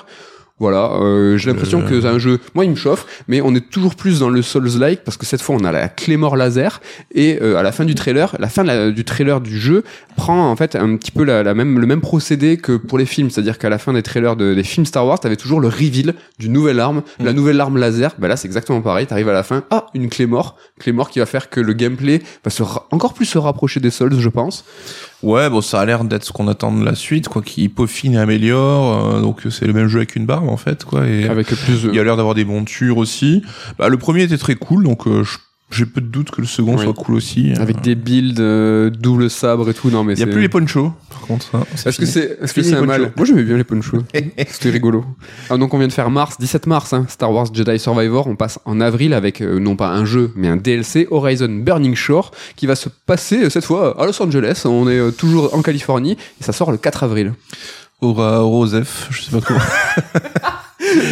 Voilà, 0.59 0.93
euh, 1.03 1.37
j'ai 1.37 1.51
l'impression 1.51 1.81
Euh. 1.83 1.89
que 1.89 2.01
c'est 2.01 2.07
un 2.07 2.19
jeu, 2.19 2.41
moi 2.55 2.65
il 2.65 2.71
me 2.71 2.77
chauffe, 2.77 3.05
mais 3.29 3.43
on 3.43 3.55
est 3.55 3.69
toujours 3.69 3.95
plus 3.95 4.21
dans 4.21 4.31
le 4.31 4.41
Souls-like 4.41 5.05
parce 5.05 5.19
que 5.19 5.27
cette 5.27 5.43
fois 5.43 5.55
on 5.61 5.65
a 5.65 5.71
la 5.71 5.89
Claymore 5.89 6.35
laser 6.35 6.81
et 7.15 7.39
euh, 7.43 7.59
à 7.59 7.63
la 7.63 7.73
fin 7.73 7.85
du 7.85 7.95
trailer, 7.95 8.35
la 8.39 8.49
fin 8.49 8.63
la- 8.65 8.91
du 8.91 9.05
trailer 9.05 9.43
du 9.43 9.59
jeu 9.59 9.85
prend 10.17 10.51
en 10.51 10.57
fait 10.57 10.75
un 10.75 10.97
petit 10.97 11.11
peu 11.11 11.25
la, 11.25 11.43
la 11.43 11.53
même, 11.53 11.79
le 11.79 11.87
même 11.87 12.01
procédé 12.01 12.57
que 12.57 12.73
pour 12.79 12.97
les 12.97 13.05
films, 13.05 13.29
c'est-à-dire 13.29 13.59
qu'à 13.59 13.69
la 13.69 13.77
fin 13.77 13.93
des 13.93 14.03
trailers 14.03 14.35
de- 14.35 14.55
des 14.55 14.63
films 14.63 14.87
Star 14.87 15.07
Wars, 15.07 15.21
t'avais 15.21 15.37
toujours 15.37 15.61
le 15.61 15.69
reveal 15.69 16.15
d'une 16.39 16.53
nouvelle 16.55 16.81
arme, 16.81 17.03
la 17.21 17.35
nouvelle 17.35 17.61
arme 17.61 17.77
laser. 17.77 18.13
Bah 18.19 18.27
là 18.29 18.37
c'est 18.37 18.49
exactement 18.49 18.81
pareil, 18.81 19.07
t'arrives 19.07 19.29
à 19.29 19.35
la 19.35 19.43
fin, 19.43 19.65
ah 19.71 19.89
une 19.93 20.09
Claymore, 20.09 20.57
Claymore 20.81 21.11
qui 21.11 21.19
va 21.19 21.27
faire 21.27 21.51
que 21.51 21.61
le 21.61 21.75
gameplay 21.75 22.23
va 22.45 22.51
se 22.51 22.63
ra- 22.63 22.87
encore 22.93 23.13
plus 23.13 23.27
se 23.27 23.37
rapprocher 23.37 23.81
des 23.81 23.91
Souls, 23.91 24.19
je 24.19 24.29
pense. 24.31 24.65
Ouais, 25.23 25.49
bon, 25.49 25.61
ça 25.61 25.81
a 25.81 25.85
l'air 25.87 26.05
d'être 26.05 26.25
ce 26.25 26.33
qu'on 26.33 26.47
attend 26.47 26.73
de 26.73 26.85
la 26.85 26.95
suite, 26.95 27.29
quoi, 27.29 27.43
qui 27.43 27.69
peaufine 27.69 28.15
et 28.15 28.19
améliore. 28.19 29.15
euh, 29.15 29.21
donc 29.23 29.41
c'est 29.51 29.67
le 29.67 29.73
même 29.73 29.89
jeu 29.89 29.99
avec 29.99 30.15
une 30.15 30.27
barbe 30.27 30.49
en 30.49 30.57
fait, 30.57 30.85
quoi. 30.85 31.07
Et 31.07 31.27
Avec 31.27 31.47
plus 31.47 31.85
il 31.85 31.95
y 31.95 31.99
a 31.99 32.05
l'air 32.05 32.17
d'avoir 32.17 32.35
des 32.35 32.45
montures 32.45 32.99
aussi. 32.99 33.43
Bah, 33.79 33.89
le 33.89 33.97
premier 33.97 34.23
était 34.25 34.39
très 34.39 34.55
cool, 34.57 34.85
donc 34.85 35.07
euh, 35.07 35.25
je 35.25 35.39
j'ai 35.71 35.85
peu 35.85 36.01
de 36.01 36.07
doute 36.07 36.31
que 36.31 36.41
le 36.41 36.47
second 36.47 36.77
Oui. 36.77 36.85
soit 36.85 36.95
cool 36.95 37.17
aussi. 37.17 37.53
Avec 37.59 37.81
des 37.81 37.97
builds 37.97 38.39
euh, 38.41 38.89
double 38.89 39.29
sabre 39.29 39.69
et 39.69 39.75
tout. 39.75 39.91
Non, 39.91 40.05
mais 40.05 40.13
Il 40.15 40.21
y 40.21 40.23
a 40.23 40.27
plus 40.27 40.41
les 40.41 40.49
ponchos, 40.49 40.93
par 41.11 41.21
contre. 41.23 41.47
hein, 41.55 41.65
Est-ce 41.85 41.99
que 41.99 42.07
c'est 42.07 42.39
est-ce 42.41 42.55
que 42.55 42.63
Fini 42.63 42.75
c'est 42.75 42.77
un 42.77 42.87
mal. 42.87 43.13
Moi 43.17 43.27
j'aimais 43.27 43.43
bien 43.43 43.57
les 43.57 43.65
ponchos. 43.65 43.99
C'était 44.49 44.71
rigolo. 44.71 45.05
Ah, 45.51 45.57
donc 45.57 45.75
on 45.75 45.79
vient 45.79 45.89
de 45.89 45.93
faire 45.93 46.09
mars, 46.11 46.37
17 46.39 46.67
mars, 46.69 46.93
hein, 46.93 47.05
Star 47.09 47.33
Wars 47.33 47.47
Jedi 47.53 47.79
Survivor. 47.81 48.27
On 48.29 48.37
passe 48.37 48.61
en 48.65 48.81
avril 48.81 49.13
avec 49.13 49.41
euh, 49.41 49.59
non 49.59 49.75
pas 49.75 49.89
un 49.89 50.05
jeu, 50.05 50.31
mais 50.37 50.47
un 50.49 50.57
DLC 50.57 51.09
Horizon 51.11 51.49
Burning 51.51 51.97
Shore 51.97 52.31
qui 52.55 52.67
va 52.67 52.77
se 52.77 52.89
passer 52.89 53.45
euh, 53.45 53.51
cette 53.51 53.65
fois 53.65 54.01
à 54.01 54.07
Los 54.07 54.23
Angeles. 54.23 54.63
On 54.67 54.89
est 54.89 54.99
euh, 54.99 55.11
toujours 55.11 55.53
en 55.53 55.63
Californie 55.63 56.13
et 56.41 56.45
ça 56.45 56.53
sort 56.53 56.71
le 56.71 56.79
4 56.79 57.03
avril. 57.03 57.33
Aura 58.01 58.41
Rosef, 58.41 59.09
je 59.11 59.23
sais 59.23 59.31
pas 59.33 59.41
comment. 59.41 59.59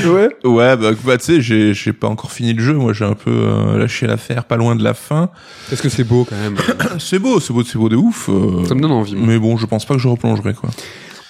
Ouais. 0.06 0.28
ouais, 0.44 0.76
bah, 0.76 0.90
bah, 1.04 1.18
tu 1.18 1.24
sais, 1.24 1.40
j'ai, 1.40 1.74
j'ai 1.74 1.92
pas 1.92 2.08
encore 2.08 2.30
fini 2.32 2.52
le 2.52 2.62
jeu. 2.62 2.74
Moi, 2.74 2.92
j'ai 2.92 3.04
un 3.04 3.14
peu 3.14 3.30
euh, 3.30 3.78
lâché 3.78 4.06
l'affaire, 4.06 4.44
pas 4.44 4.56
loin 4.56 4.76
de 4.76 4.82
la 4.84 4.94
fin. 4.94 5.30
Parce 5.70 5.80
que 5.82 5.88
c'est 5.88 6.04
beau 6.04 6.26
quand 6.28 6.36
même. 6.36 6.56
C'est 6.98 7.18
beau, 7.18 7.40
c'est 7.40 7.52
beau, 7.52 7.62
c'est 7.64 7.78
beau 7.78 7.88
de 7.88 7.96
ouf. 7.96 8.28
euh, 8.28 8.64
Ça 8.66 8.74
me 8.74 8.80
donne 8.80 8.92
envie. 8.92 9.14
moi. 9.16 9.26
mais 9.26 9.38
bon, 9.38 9.56
je 9.56 9.66
pense 9.66 9.84
pas 9.84 9.94
que 9.94 10.00
je 10.00 10.08
replongerai, 10.08 10.54
quoi. 10.54 10.70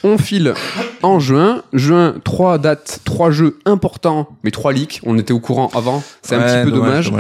On 0.07 0.19
file 0.19 0.53
en 1.03 1.19
juin. 1.19 1.62
Juin, 1.73 2.14
trois 2.25 2.59
dates, 2.59 3.01
trois 3.05 3.31
jeux 3.31 3.57
importants, 3.64 4.29
mais 4.45 4.51
trois 4.51 4.73
leaks. 4.75 5.01
On 5.05 5.17
était 5.17 5.33
au 5.33 5.40
courant 5.40 5.71
avant. 5.75 6.03
C'est 6.21 6.35
un 6.35 6.40
Ouais, 6.40 6.45
petit 6.62 6.71
peu 6.71 6.77
dommage. 6.77 7.11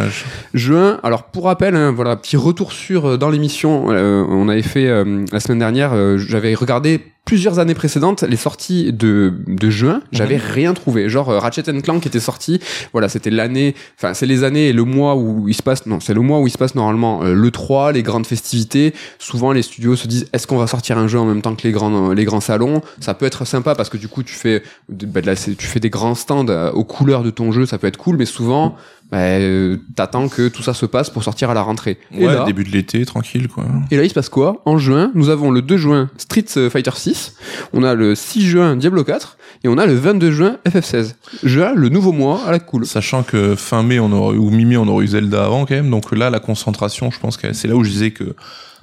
Juin, 0.52 1.00
alors 1.02 1.24
pour 1.24 1.44
rappel, 1.44 1.74
hein, 1.74 1.92
voilà, 1.92 2.14
petit 2.16 2.36
retour 2.36 2.72
sur 2.72 3.06
euh, 3.06 3.16
dans 3.16 3.30
l'émission, 3.30 3.86
euh, 3.88 4.22
on 4.28 4.48
avait 4.50 4.60
fait 4.62 4.86
euh, 4.88 5.24
la 5.32 5.40
semaine 5.40 5.60
dernière, 5.60 5.92
euh, 5.94 6.18
j'avais 6.18 6.54
regardé 6.54 7.00
plusieurs 7.24 7.58
années 7.58 7.74
précédentes 7.74 8.22
les 8.22 8.36
sorties 8.36 8.92
de, 8.92 9.32
de 9.46 9.70
juin, 9.70 10.02
j'avais 10.12 10.36
rien 10.36 10.74
trouvé. 10.74 11.08
Genre 11.08 11.30
euh, 11.30 11.38
Ratchet 11.38 11.62
Clank 11.82 12.06
était 12.06 12.20
sorti, 12.20 12.60
voilà, 12.92 13.08
c'était 13.08 13.30
l'année, 13.30 13.74
enfin 13.96 14.14
c'est 14.14 14.26
les 14.26 14.44
années 14.44 14.68
et 14.68 14.72
le 14.72 14.84
mois 14.84 15.16
où 15.16 15.48
il 15.48 15.54
se 15.54 15.62
passe, 15.62 15.86
non, 15.86 16.00
c'est 16.00 16.14
le 16.14 16.20
mois 16.20 16.40
où 16.40 16.46
il 16.46 16.50
se 16.50 16.58
passe 16.58 16.74
normalement 16.74 17.22
euh, 17.24 17.34
le 17.34 17.50
3, 17.50 17.92
les 17.92 18.02
grandes 18.02 18.26
festivités. 18.26 18.94
Souvent 19.18 19.52
les 19.52 19.62
studios 19.62 19.96
se 19.96 20.06
disent 20.06 20.26
est-ce 20.32 20.46
qu'on 20.46 20.58
va 20.58 20.66
sortir 20.66 20.98
un 20.98 21.08
jeu 21.08 21.18
en 21.18 21.24
même 21.24 21.42
temps 21.42 21.54
que 21.54 21.62
les 21.62 21.72
grands 21.72 22.12
les 22.12 22.24
grands 22.24 22.40
salons? 22.40 22.82
Ça 23.00 23.14
peut 23.14 23.26
être 23.26 23.46
sympa 23.46 23.74
parce 23.74 23.88
que 23.88 23.96
du 23.96 24.08
coup 24.08 24.22
tu 24.22 24.34
fais 24.34 24.62
bah, 24.88 25.20
tu 25.34 25.66
fais 25.66 25.80
des 25.80 25.90
grands 25.90 26.14
stands 26.14 26.48
euh, 26.48 26.70
aux 26.72 26.84
couleurs 26.84 27.22
de 27.22 27.30
ton 27.30 27.52
jeu, 27.52 27.64
ça 27.64 27.78
peut 27.78 27.86
être 27.86 27.96
cool, 27.96 28.16
mais 28.16 28.26
souvent 28.26 28.76
bah, 29.10 29.18
euh, 29.18 29.76
t'attends 29.94 30.28
que 30.28 30.48
tout 30.48 30.62
ça 30.62 30.74
se 30.74 30.86
passe 30.86 31.10
pour 31.10 31.22
sortir 31.22 31.50
à 31.50 31.54
la 31.54 31.62
rentrée. 31.62 31.98
Et 32.12 32.26
Ouais, 32.26 32.34
là, 32.34 32.44
début 32.44 32.64
de 32.64 32.70
l'été, 32.70 33.04
tranquille, 33.04 33.48
quoi. 33.48 33.64
et 33.90 33.96
là, 33.96 34.04
il 34.04 34.08
se 34.08 34.14
passe 34.14 34.28
quoi? 34.28 34.62
En 34.64 34.78
juin, 34.78 35.10
nous 35.14 35.28
avons 35.28 35.50
le 35.50 35.62
2 35.62 35.76
juin 35.76 36.10
Street 36.16 36.44
Fighter 36.70 36.90
6, 36.94 37.34
on 37.72 37.82
a 37.84 37.94
le 37.94 38.14
6 38.14 38.46
juin 38.46 38.76
Diablo 38.76 39.04
4, 39.04 39.36
et 39.62 39.68
on 39.68 39.78
a 39.78 39.86
le 39.86 39.94
22 39.94 40.30
juin 40.30 40.56
FF16. 40.66 41.14
Juin, 41.42 41.72
le 41.74 41.88
nouveau 41.88 42.12
mois 42.12 42.40
à 42.46 42.50
la 42.50 42.58
cool. 42.58 42.86
Sachant 42.86 43.22
que 43.22 43.54
fin 43.54 43.82
mai, 43.82 43.98
on 44.00 44.10
aurait, 44.12 44.36
ou 44.36 44.50
mi-mai, 44.50 44.76
on 44.76 44.88
aurait 44.88 45.04
eu 45.04 45.08
Zelda 45.08 45.44
avant, 45.44 45.64
quand 45.66 45.74
même. 45.74 45.90
Donc 45.90 46.10
là, 46.16 46.28
la 46.30 46.40
concentration, 46.40 47.10
je 47.10 47.20
pense 47.20 47.36
que 47.36 47.52
c'est 47.52 47.68
là 47.68 47.76
où 47.76 47.84
je 47.84 47.90
disais 47.90 48.10
que, 48.10 48.34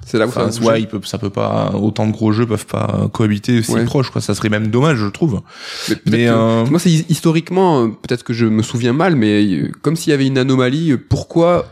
C'est 0.04 0.18
là 0.18 0.26
où 0.26 0.32
ça 0.32 0.44
enfin, 0.44 0.48
bouger. 0.58 0.68
ouais, 0.68 0.80
il 0.82 0.88
peut, 0.88 1.00
ça 1.04 1.18
peut 1.18 1.30
pas, 1.30 1.72
autant 1.74 2.06
de 2.06 2.12
gros 2.12 2.32
jeux 2.32 2.46
peuvent 2.46 2.66
pas 2.66 3.08
cohabiter 3.12 3.60
aussi 3.60 3.72
Ouais. 3.72 3.84
proches, 3.84 4.10
quoi. 4.10 4.20
Ça 4.20 4.34
serait 4.34 4.48
même 4.48 4.66
dommage, 4.68 4.98
je 4.98 5.06
trouve. 5.06 5.40
Mais, 5.88 5.96
Mais, 6.06 6.24
que- 6.26 6.30
euh, 6.30 6.66
moi, 6.66 6.78
c'est 6.80 6.90
historiquement, 6.90 7.84
euh, 7.84 7.88
peut-être 7.88 8.24
que 8.24 8.32
je 8.32 8.46
me 8.46 8.62
souviens 8.62 8.92
mal, 8.92 9.14
mais 9.16 9.42
euh, 9.44 9.70
comme 9.82 9.96
s'il 9.96 10.10
y 10.10 10.14
avait 10.14 10.26
une 10.26 10.38
anomalie, 10.38 10.90
euh, 10.92 10.98
pourquoi 11.08 11.66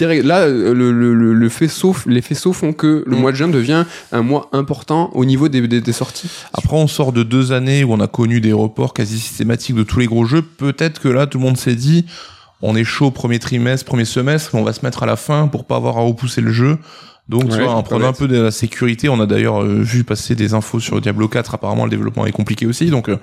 Là, 0.00 0.42
euh, 0.42 0.74
le, 0.74 0.92
le, 0.92 1.34
le, 1.34 1.48
faisceau, 1.48 1.96
les 2.06 2.22
faisceaux 2.22 2.52
font 2.52 2.72
que 2.72 3.02
le 3.04 3.16
Mm. 3.16 3.20
mois 3.20 3.32
de 3.32 3.36
juin 3.36 3.48
devient 3.48 3.84
un 4.12 4.22
mois 4.22 4.48
important 4.52 5.10
au 5.14 5.24
niveau 5.24 5.48
des, 5.48 5.66
des, 5.66 5.80
des 5.80 5.92
sorties. 5.92 6.28
Après, 6.52 6.76
on 6.76 6.86
sort 6.86 7.12
de 7.12 7.24
deux 7.24 7.50
années 7.50 7.82
où 7.82 7.92
on 7.92 7.98
a 7.98 8.06
connu 8.06 8.40
des 8.40 8.52
reports 8.52 8.94
quasi 8.94 9.18
systématiques 9.18 9.74
de 9.74 9.82
tous 9.82 9.98
les 9.98 10.06
gros 10.06 10.24
jeux. 10.24 10.42
Peut-être 10.42 11.00
que 11.00 11.08
là, 11.08 11.26
tout 11.26 11.38
le 11.38 11.44
monde 11.44 11.56
s'est 11.56 11.74
dit, 11.74 12.04
on 12.62 12.76
est 12.76 12.84
chaud 12.84 13.10
premier 13.10 13.40
trimestre, 13.40 13.84
premier 13.86 14.04
semestre, 14.04 14.54
on 14.54 14.62
va 14.62 14.72
se 14.72 14.84
mettre 14.84 15.02
à 15.02 15.06
la 15.06 15.16
fin 15.16 15.48
pour 15.48 15.64
pas 15.64 15.74
avoir 15.76 15.96
à 15.98 16.02
repousser 16.02 16.40
le 16.42 16.52
jeu. 16.52 16.78
Donc, 17.28 17.48
tu 17.50 17.60
vois, 17.62 17.72
en 17.74 17.82
prenant 17.82 18.08
un 18.08 18.12
peu 18.12 18.26
de 18.26 18.40
la 18.40 18.50
sécurité, 18.50 19.08
on 19.08 19.20
a 19.20 19.26
d'ailleurs 19.26 19.62
euh, 19.62 19.80
vu 19.82 20.02
passer 20.02 20.34
des 20.34 20.54
infos 20.54 20.80
sur 20.80 21.00
Diablo 21.00 21.28
4. 21.28 21.54
Apparemment, 21.54 21.84
le 21.84 21.90
développement 21.90 22.24
est 22.26 22.32
compliqué 22.32 22.64
aussi. 22.66 22.86
Donc, 22.86 23.08
euh, 23.08 23.18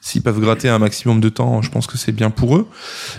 s'ils 0.00 0.22
peuvent 0.22 0.40
gratter 0.40 0.68
un 0.68 0.78
maximum 0.78 1.20
de 1.20 1.28
temps, 1.28 1.60
je 1.60 1.70
pense 1.70 1.86
que 1.86 1.98
c'est 1.98 2.12
bien 2.12 2.30
pour 2.30 2.56
eux. 2.56 2.66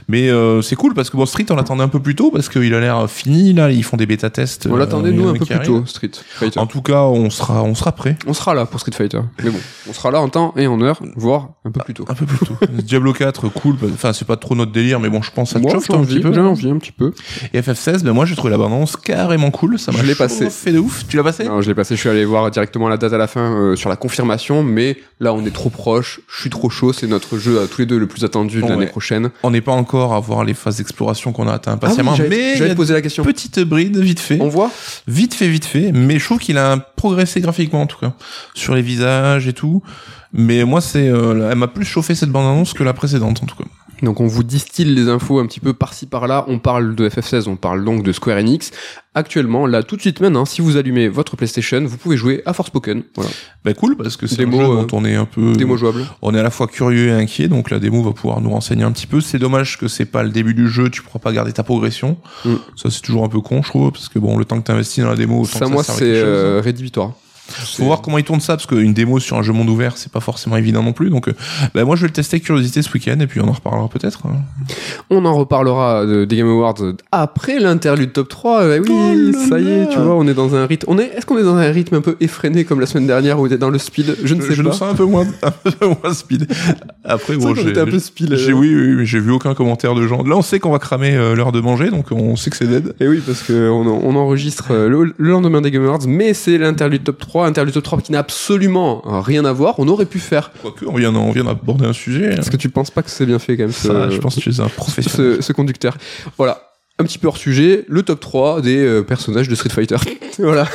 Mais 0.08 0.30
euh, 0.30 0.62
c'est 0.62 0.75
cool 0.75 0.93
parce 0.95 1.10
que 1.12 1.17
bon, 1.17 1.25
Street, 1.27 1.45
on 1.51 1.56
l'attendait 1.56 1.84
un 1.84 1.88
peu 1.89 1.99
plus 1.99 2.15
tôt 2.15 2.32
parce 2.32 2.49
qu'il 2.49 2.73
a 2.73 2.80
l'air 2.80 3.10
fini. 3.10 3.54
Là, 3.54 3.69
ils 3.71 3.84
font 3.84 3.97
des 3.97 4.06
bêta-tests. 4.08 4.67
On 4.69 4.75
euh, 4.75 4.80
l'attendait, 4.80 5.12
y 5.12 5.13
nous, 5.13 5.27
un 5.30 5.34
peu 5.34 5.45
plus 5.45 5.60
tôt. 5.60 5.86
Street 5.86 6.12
Fighter. 6.30 6.60
En 6.60 6.65
tout 6.65 6.82
cas, 6.82 7.04
on 7.04 7.30
sera, 7.30 7.62
on 7.63 7.75
sera 7.75 7.91
prêt. 7.91 8.17
On 8.25 8.34
sera 8.34 8.54
là 8.56 8.65
pour 8.65 8.80
Street 8.80 8.93
Fighter. 8.95 9.21
Mais 9.43 9.51
bon, 9.51 9.60
on 9.89 9.93
sera 9.93 10.10
là 10.10 10.21
en 10.21 10.30
temps 10.30 10.54
et 10.58 10.65
en 10.65 10.82
heure, 10.82 10.99
voire 11.15 11.49
un 11.65 11.71
peu 11.71 11.82
plus 11.84 11.93
tôt. 11.93 12.06
Un 12.10 12.15
peu 12.15 12.25
plus 12.25 12.45
tôt. 12.45 12.56
Diablo 12.71 13.13
4, 13.13 13.49
cool. 13.49 13.75
Enfin, 13.93 14.12
c'est 14.13 14.25
pas 14.27 14.38
trop 14.38 14.56
notre 14.56 14.71
délire, 14.71 14.99
mais 14.99 15.10
bon, 15.10 15.21
je 15.21 15.30
pense 15.32 15.54
te 15.54 15.60
Moi, 15.60 15.71
chauffe 15.71 15.86
toi, 15.86 15.97
un 15.97 15.99
envie, 15.99 16.15
petit 16.15 16.21
peu. 16.23 16.34
j'ai 16.34 16.41
envie 16.41 16.69
un 16.71 16.77
petit 16.77 16.91
peu. 16.91 17.13
Et 17.54 17.62
FF16, 17.62 18.04
ben 18.04 18.13
moi 18.13 18.25
j'ai 18.25 18.36
trouvé 18.36 18.51
la 18.51 18.58
bande-annonce 18.58 18.95
carrément 18.95 19.51
cool. 19.51 19.77
Ça 19.77 19.91
m'a 19.91 20.01
passé. 20.39 20.50
fait 20.50 20.72
de 20.72 20.80
ouf. 20.80 21.06
Tu 21.08 21.17
l'as 21.17 21.24
passé? 21.24 21.44
Non, 21.46 21.62
je 21.62 21.67
l'ai 21.67 21.76
passé, 21.76 21.96
je 21.96 22.00
suis 22.00 22.10
allé 22.10 22.26
voir 22.26 22.50
directement 22.52 22.88
la 22.89 22.98
date 22.98 23.13
à 23.13 23.17
la 23.17 23.28
fin 23.28 23.41
euh, 23.56 23.76
sur 23.76 23.89
la 23.89 23.96
confirmation, 23.96 24.63
mais 24.63 24.98
là 25.20 25.34
on 25.34 25.46
est 25.46 25.52
trop 25.54 25.70
proche, 25.70 26.20
je 26.34 26.41
suis 26.41 26.50
trop 26.50 26.70
chaud, 26.70 26.94
c'est 26.94 27.08
notre 27.08 27.38
jeu 27.38 27.62
à 27.62 27.67
tous 27.67 27.82
les 27.82 27.86
deux 27.86 27.98
le 28.00 28.08
plus 28.08 28.24
attendu 28.24 28.58
de 28.60 28.63
Ouais. 28.63 28.70
l'année 28.70 28.86
prochaine. 28.88 29.30
On 29.44 29.52
n'est 29.52 29.62
pas 29.62 29.72
encore 29.72 30.13
à 30.13 30.20
voir 30.20 30.44
les 30.44 30.54
phases 30.54 30.78
d'exploration 30.78 31.32
qu'on 31.32 31.48
a 31.48 31.54
atteint 31.54 31.74
impatiemment, 31.74 32.12
Ah 32.12 32.15
oui, 32.20 32.24
j'allais- 32.24 32.30
mais 32.52 32.56
j'allais 32.58 32.76
poser 32.76 32.94
la 32.94 33.02
question. 33.02 33.24
petite 33.24 33.60
bride 33.60 33.98
vite 33.98 34.20
fait. 34.20 34.38
On 34.41 34.48
voit? 34.50 34.72
Vite 35.08 35.34
fait, 35.34 35.48
vite 35.48 35.65
fait. 35.65 35.91
Mais 35.91 36.20
je 36.20 36.26
trouve 36.26 36.39
qu'il 36.39 36.58
a 36.58 36.78
progressé 36.78 37.41
graphiquement 37.41 37.82
en 37.82 37.88
tout 37.88 38.00
cas. 38.00 38.13
Sur 38.54 38.76
les 38.76 38.82
visages 38.82 39.48
et 39.48 39.54
tout. 39.54 39.82
Mais 40.34 40.63
moi, 40.63 40.80
c'est, 40.80 41.10
euh, 41.10 41.50
elle 41.52 41.58
m'a 41.58 41.67
plus 41.67 41.84
chauffé 41.86 42.15
cette 42.15 42.30
bande-annonce 42.30 42.74
que 42.74 42.84
la 42.84 42.94
précédente 42.94 43.41
en 43.44 43.46
tout 43.46 43.56
cas. 43.58 43.65
Donc 44.02 44.20
on 44.20 44.28
vous 44.28 44.44
distille 44.44 44.86
les 44.94 45.10
infos 45.10 45.40
un 45.40 45.46
petit 45.46 45.60
peu 45.60 45.74
par-ci 45.74 46.06
par-là, 46.08 46.46
on 46.48 46.58
parle 46.60 46.96
de 46.96 47.08
FF16, 47.08 47.48
on 47.48 47.56
parle 47.56 47.86
donc 47.86 48.04
de 48.04 48.12
Square 48.12 48.38
Enix. 48.38 48.72
Actuellement, 49.14 49.68
là 49.68 49.84
tout 49.84 49.96
de 49.98 50.02
suite 50.02 50.22
maintenant, 50.22 50.46
si 50.46 50.62
vous 50.62 50.78
allumez 50.78 51.08
votre 51.10 51.36
PlayStation, 51.36 51.84
vous 51.86 51.98
pouvez 51.98 52.16
jouer 52.18 52.42
à 52.46 52.54
Forspoken. 52.54 53.04
Voilà, 53.16 53.30
Bah 53.66 53.74
cool 53.74 53.98
parce 53.98 54.16
que 54.18 54.26
c'est 54.26 54.46
un 54.46 54.52
jeu 54.52 54.58
euh, 54.60 54.86
dont 54.86 54.98
on 54.98 55.06
est 55.06 55.16
un 55.16 55.26
peu 55.26 55.54
démo 55.54 55.76
jouable. 55.78 56.06
on 56.22 56.34
est 56.34 56.40
à 56.40 56.44
la 56.44 56.50
fois 56.50 56.68
curieux 56.68 57.10
et 57.10 57.12
inquiet, 57.12 57.48
donc 57.48 57.70
la 57.70 57.80
démo 57.80 58.02
va 58.04 58.12
pouvoir 58.14 58.42
nous 58.42 58.50
renseigner 58.50 58.84
un 58.84 58.92
petit 58.92 59.08
peu. 59.08 59.20
C'est 59.22 59.38
dommage 59.40 59.78
que 59.78 59.88
c'est 59.88 60.06
pas 60.06 60.24
le 60.24 60.30
début 60.30 60.54
du 60.54 60.68
jeu, 60.70 60.90
tu 60.90 61.02
pourras 61.02 61.20
pas 61.20 61.34
garder 61.34 61.52
ta 61.52 61.64
progression. 61.64 62.18
Mm. 62.46 62.56
Ça 62.78 62.90
c'est 62.90 63.02
toujours 63.02 63.24
un 63.26 63.30
peu 63.30 63.42
con, 63.42 63.62
je 63.62 63.68
trouve, 63.70 63.92
parce 63.92 64.08
que 64.10 64.18
bon, 64.18 64.38
le 64.38 64.46
temps 64.46 64.60
que 64.60 64.66
t'investis 64.66 65.04
dans 65.04 65.10
la 65.10 65.16
démo, 65.18 65.42
autant 65.42 65.60
Ça 65.60 65.66
que 65.66 65.72
moi 65.72 65.84
ça 65.84 65.94
c'est 65.94 66.00
chose. 66.16 66.24
euh, 66.26 66.62
rédhibitoire. 66.64 67.12
Faut 67.78 67.86
voir 67.86 68.02
comment 68.02 68.18
ils 68.18 68.24
tournent 68.24 68.40
ça, 68.42 68.56
parce 68.56 68.66
qu'une 68.66 68.94
démo 68.94 69.20
sur 69.20 69.38
un 69.38 69.42
jeu 69.44 69.54
monde 69.54 69.70
ouvert, 69.70 69.98
c'est 69.98 70.12
pas 70.12 70.20
forcément 70.20 70.58
évident 70.58 70.84
non 70.84 70.94
plus. 70.94 71.10
Donc, 71.10 71.28
euh, 71.28 71.34
bah, 71.74 71.84
moi 71.86 71.96
je 71.96 72.02
vais 72.02 72.08
le 72.08 72.14
tester 72.14 72.36
avec 72.36 72.46
curiosité 72.46 72.82
ce 72.82 72.92
week-end, 72.94 73.18
et 73.20 73.28
puis 73.28 73.40
on 73.42 73.48
en 73.48 73.52
reparlera 73.54 73.88
peut-être. 73.90 74.22
hein. 74.26 74.38
On 75.10 75.26
en 75.26 75.34
reparlera 75.36 76.06
de- 76.06 76.26
des 76.26 76.38
Game 76.38 76.48
Awards 76.50 76.76
après 77.12 77.60
l'interlude 77.60 78.14
top 78.14 78.30
3. 78.30 78.62
Euh, 78.64 78.80
oui, 78.80 79.32
Oh 79.34 79.50
ça 79.50 79.60
y 79.60 79.68
est, 79.70 79.90
tu 79.90 79.98
vois, 80.00 80.16
on 80.16 80.28
est 80.28 80.34
dans 80.34 80.56
un 80.56 80.66
rythme. 80.66 80.86
On 80.90 80.98
est, 80.98 81.06
est-ce 81.16 81.26
qu'on 81.26 81.38
est 81.38 81.44
dans 81.44 81.56
un 81.56 81.72
rythme 81.72 81.96
un 81.96 82.02
peu 82.02 82.16
effréné 82.20 82.64
comme 82.66 82.80
la 82.80 82.86
semaine 82.86 83.08
dernière 83.08 83.40
où 83.40 83.44
on 83.44 83.46
était 83.48 83.58
dans 83.58 83.70
le 83.70 83.78
speed? 83.80 84.18
Je 84.24 84.34
ne 84.36 84.42
sais 84.42 84.54
je 84.54 84.62
pas. 84.62 84.70
le 84.70 84.74
sens 84.76 84.92
un 84.92 84.96
peu 84.96 85.06
moins, 85.06 85.26
un 85.44 85.52
peu 85.52 85.88
moins 86.04 86.14
speed. 86.14 86.48
Après, 87.04 87.36
bon, 87.36 87.54
qu'on 87.54 87.56
j'ai, 87.56 87.78
un 87.80 87.86
peu 87.86 88.00
speed. 88.00 88.36
j'ai- 88.36 88.54
oui, 88.54 88.74
oui, 88.74 88.96
oui, 88.96 89.06
j'ai 89.06 89.20
vu 89.20 89.32
aucun 89.32 89.54
commentaire 89.54 89.96
de 89.96 90.06
gens. 90.08 90.24
Là, 90.24 90.36
on 90.38 90.42
sait 90.42 90.60
qu'on 90.60 90.72
va 90.72 90.80
cramer 90.80 91.16
euh, 91.16 91.36
l'heure 91.36 91.52
de 91.52 91.60
manger, 91.62 91.90
donc 91.90 92.08
on 92.12 92.36
sait 92.36 92.50
que 92.50 92.58
c'est 92.58 92.68
dead. 92.68 92.94
Et 93.00 93.08
oui, 93.08 93.22
parce 93.26 93.42
que 93.44 93.70
on, 93.70 93.82
on 93.88 94.16
enregistre 94.16 94.68
euh, 94.72 94.88
le, 94.90 95.14
le 95.18 95.30
lendemain 95.30 95.62
des 95.62 95.72
Game 95.72 95.86
Awards, 95.86 96.00
mais 96.08 96.34
c'est 96.34 96.58
l'interlude 96.58 97.04
top 97.04 97.18
3, 97.20 97.40
interlude 97.47 97.73
top 97.73 97.84
3 97.84 98.01
qui 98.01 98.12
n'a 98.12 98.19
absolument 98.19 99.01
rien 99.21 99.45
à 99.45 99.51
voir. 99.54 99.75
On 99.80 99.88
aurait 99.88 100.06
pu 100.06 100.19
faire. 100.19 100.51
Quoique, 100.62 100.86
on 100.86 100.95
vient, 100.95 101.13
on 101.15 101.32
vient 101.32 101.43
d'aborder 101.43 101.86
un 101.86 101.93
sujet. 101.93 102.34
Est-ce 102.34 102.51
que 102.51 102.58
tu 102.58 102.69
penses 102.69 102.91
pas 102.91 103.04
que 103.04 103.10
c'est 103.10 103.25
bien 103.25 103.39
fait 103.39 103.58
quand 103.58 103.63
même 103.63 103.71
ce, 103.71 103.88
Ça, 103.88 104.10
je 104.10 104.17
pense 104.17 104.36
que 104.36 104.41
tu 104.41 104.49
es 104.49 104.60
un 104.60 104.67
professionnel. 104.69 105.38
ce, 105.38 105.41
ce 105.41 105.54
conducteur 105.54 105.97
Voilà. 106.38 106.67
Un 106.99 107.04
petit 107.04 107.17
peu 107.17 107.27
hors 107.27 107.38
sujet, 107.38 107.86
le 107.88 108.04
top 108.04 108.19
3 108.19 108.62
des 108.62 108.77
euh, 108.77 109.01
personnages 109.01 109.47
de 109.47 109.56
Street 109.56 109.69
Fighter. 109.69 109.95
voilà. 110.38 110.67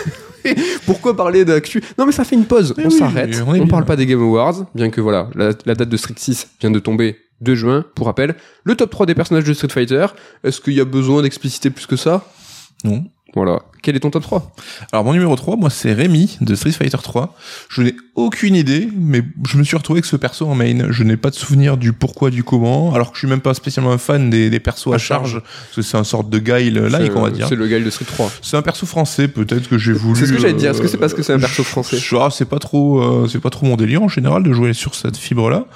Pourquoi 0.85 1.17
parler 1.17 1.45
d'actu? 1.45 1.83
Non 1.99 2.07
mais 2.07 2.13
ça 2.13 2.25
fait 2.25 2.37
une 2.37 2.47
pause, 2.47 2.75
Mais 2.77 2.87
on 2.87 2.89
oui, 2.89 2.99
s'arrête, 2.99 3.43
on 3.47 3.61
on, 3.61 3.67
parle 3.67 3.85
pas 3.85 3.97
des 3.97 4.07
Game 4.07 4.23
Awards, 4.23 4.65
bien 4.75 4.91
que 4.91 5.01
voilà, 5.01 5.29
la, 5.35 5.51
la 5.65 5.75
date 5.75 5.89
de 5.89 5.97
Street 5.97 6.15
6 6.17 6.49
vient 6.61 6.71
de 6.71 6.79
tomber 6.79 7.17
2 7.41 7.55
juin, 7.55 7.85
pour 7.95 8.07
rappel. 8.07 8.35
Le 8.65 8.75
top 8.77 8.91
3 8.91 9.07
des 9.07 9.15
personnages 9.15 9.45
de 9.45 9.53
Street 9.53 9.69
Fighter, 9.69 10.07
est-ce 10.45 10.61
qu'il 10.61 10.75
y 10.75 10.81
a 10.81 10.85
besoin 10.85 11.23
d'expliciter 11.23 11.71
plus 11.71 11.87
que 11.87 11.97
ça? 11.97 12.25
Non. 12.85 13.05
Voilà. 13.37 13.61
Quel 13.83 13.95
est 13.95 14.01
ton 14.01 14.11
top 14.11 14.23
3 14.25 14.51
Alors 14.91 15.05
mon 15.05 15.13
numéro 15.13 15.37
3, 15.37 15.55
moi 15.57 15.71
c'est 15.71 15.93
Rémi 15.93 16.39
de 16.41 16.55
Street 16.57 16.73
Fighter 16.73 16.97
3. 17.01 17.37
Je 17.69 17.83
n'ai 17.83 17.95
aucune 18.17 18.57
idée, 18.57 18.89
mais 18.97 19.23
je 19.47 19.59
me 19.59 19.63
suis 19.63 19.77
retrouvé 19.77 19.99
avec 19.99 20.07
ce 20.07 20.17
perso 20.17 20.47
en 20.47 20.55
main. 20.57 20.91
Je 20.91 21.05
n'ai 21.05 21.17
pas 21.17 21.31
de 21.31 21.37
souvenir 21.37 21.77
du 21.77 21.93
pourquoi, 21.93 22.31
du 22.31 22.43
comment, 22.43 22.95
alors 22.95 23.11
que 23.11 23.17
je 23.17 23.21
suis 23.21 23.29
même 23.29 23.43
pas 23.43 23.55
spécialement 23.55 23.93
un 23.93 23.99
fan 23.99 24.29
des, 24.31 24.51
des 24.51 24.59
persos 24.59 24.89
à 24.91 24.95
À 24.95 24.99
charge, 24.99 25.33
charge. 25.33 25.43
parce 25.43 25.77
que 25.77 25.83
c'est 25.83 25.97
un 25.99 26.03
sorte 26.03 26.31
de 26.31 26.39
guile 26.41 26.79
like, 26.91 27.13
on 27.15 27.21
va 27.23 27.31
dire. 27.31 27.47
C'est 27.47 27.55
le 27.55 27.69
guile 27.69 27.85
de 27.85 27.91
Street 27.91 28.07
3. 28.07 28.33
C'est 28.43 28.57
un 28.57 28.63
perso 28.63 28.87
français, 28.87 29.29
peut-être 29.29 29.69
que 29.69 29.79
j'ai 29.79 29.93
voulu. 29.93 30.19
C'est 30.19 30.27
ce 30.27 30.33
que 30.33 30.39
j'allais 30.41 30.55
dire. 30.55 30.71
euh, 30.71 30.73
Est-ce 30.73 30.81
que 30.83 30.89
c'est 30.89 30.97
parce 30.99 31.15
que 31.15 31.23
c'est 31.23 31.35
un 31.35 31.39
perso 31.39 31.63
français? 31.63 31.99
je- 31.99 32.17
ah, 32.17 32.31
c'est 32.33 32.49
pas 32.49 32.59
trop, 32.59 33.01
euh, 33.03 33.29
c'est 33.29 33.39
pas 33.41 33.51
trop 33.51 33.67
mon 33.67 33.77
délire 33.77 34.03
en 34.03 34.09
général 34.09 34.43
de 34.43 34.53
jouer 34.53 34.73
sur 34.73 34.95
cette 34.97 35.17
fibre-là. 35.19 35.67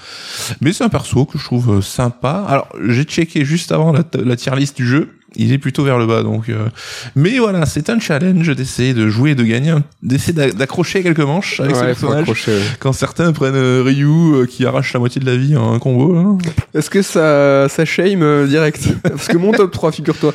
Mais 0.63 0.73
c'est 0.73 0.83
un 0.83 0.89
perso 0.89 1.27
que 1.27 1.39
je 1.39 1.45
trouve 1.45 1.77
euh, 1.77 1.81
sympa. 1.83 2.45
Alors, 2.49 2.69
j'ai 2.89 3.05
checké 3.05 3.45
juste 3.45 3.71
avant 3.71 3.93
la, 3.93 4.03
la 4.25 4.37
tier 4.37 4.57
list 4.57 4.77
du 4.77 4.87
jeu. 4.87 5.11
Il 5.37 5.53
est 5.53 5.59
plutôt 5.59 5.85
vers 5.85 5.97
le 5.99 6.07
bas, 6.07 6.23
donc. 6.23 6.49
euh, 6.49 6.67
Mais 7.15 7.39
voilà, 7.39 7.65
c'est 7.65 7.89
un 7.89 8.01
challenge 8.01 8.49
d'essayer 8.57 8.95
de 8.95 9.09
jouer, 9.09 9.31
et 9.31 9.35
de 9.37 9.45
gagner, 9.45 9.75
d'essayer 10.03 10.33
d'a- 10.33 10.51
d'accrocher 10.51 11.03
quelques 11.03 11.21
manches 11.21 11.61
avec 11.61 11.77
ce 11.77 11.81
Ouais, 11.81 11.87
personnage. 11.87 12.29
ouais. 12.29 12.61
Quand 12.81 12.93
certains 12.93 13.33
prennent 13.33 13.55
euh, 13.55 13.83
Ryu 13.85 14.07
euh, 14.09 14.47
qui 14.47 14.67
arrache 14.67 14.93
la 14.93 14.99
moitié 15.01 15.21
de 15.21 15.27
la 15.27 15.37
vie 15.37 15.57
en 15.57 15.73
un 15.73 15.79
combo. 15.79 16.17
hein. 16.17 16.39
Est-ce 16.75 16.91
que 16.91 17.03
ça, 17.03 17.69
ça 17.69 17.85
shame 17.85 18.23
euh, 18.23 18.47
direct? 18.47 18.83
Parce 19.03 19.29
que 19.29 19.37
mon 19.37 19.53
top 19.53 19.71
3, 19.71 19.93
figure-toi. 19.93 20.35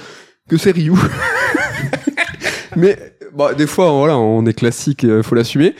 que 0.49 0.57
c'est 0.57 0.71
Ryu. 0.71 0.93
Mais 2.75 2.97
bah, 3.35 3.53
des 3.53 3.67
fois, 3.67 3.91
voilà, 3.91 4.17
on 4.17 4.45
est 4.45 4.53
classique, 4.53 5.05
faut 5.23 5.35
l'assumer. 5.35 5.75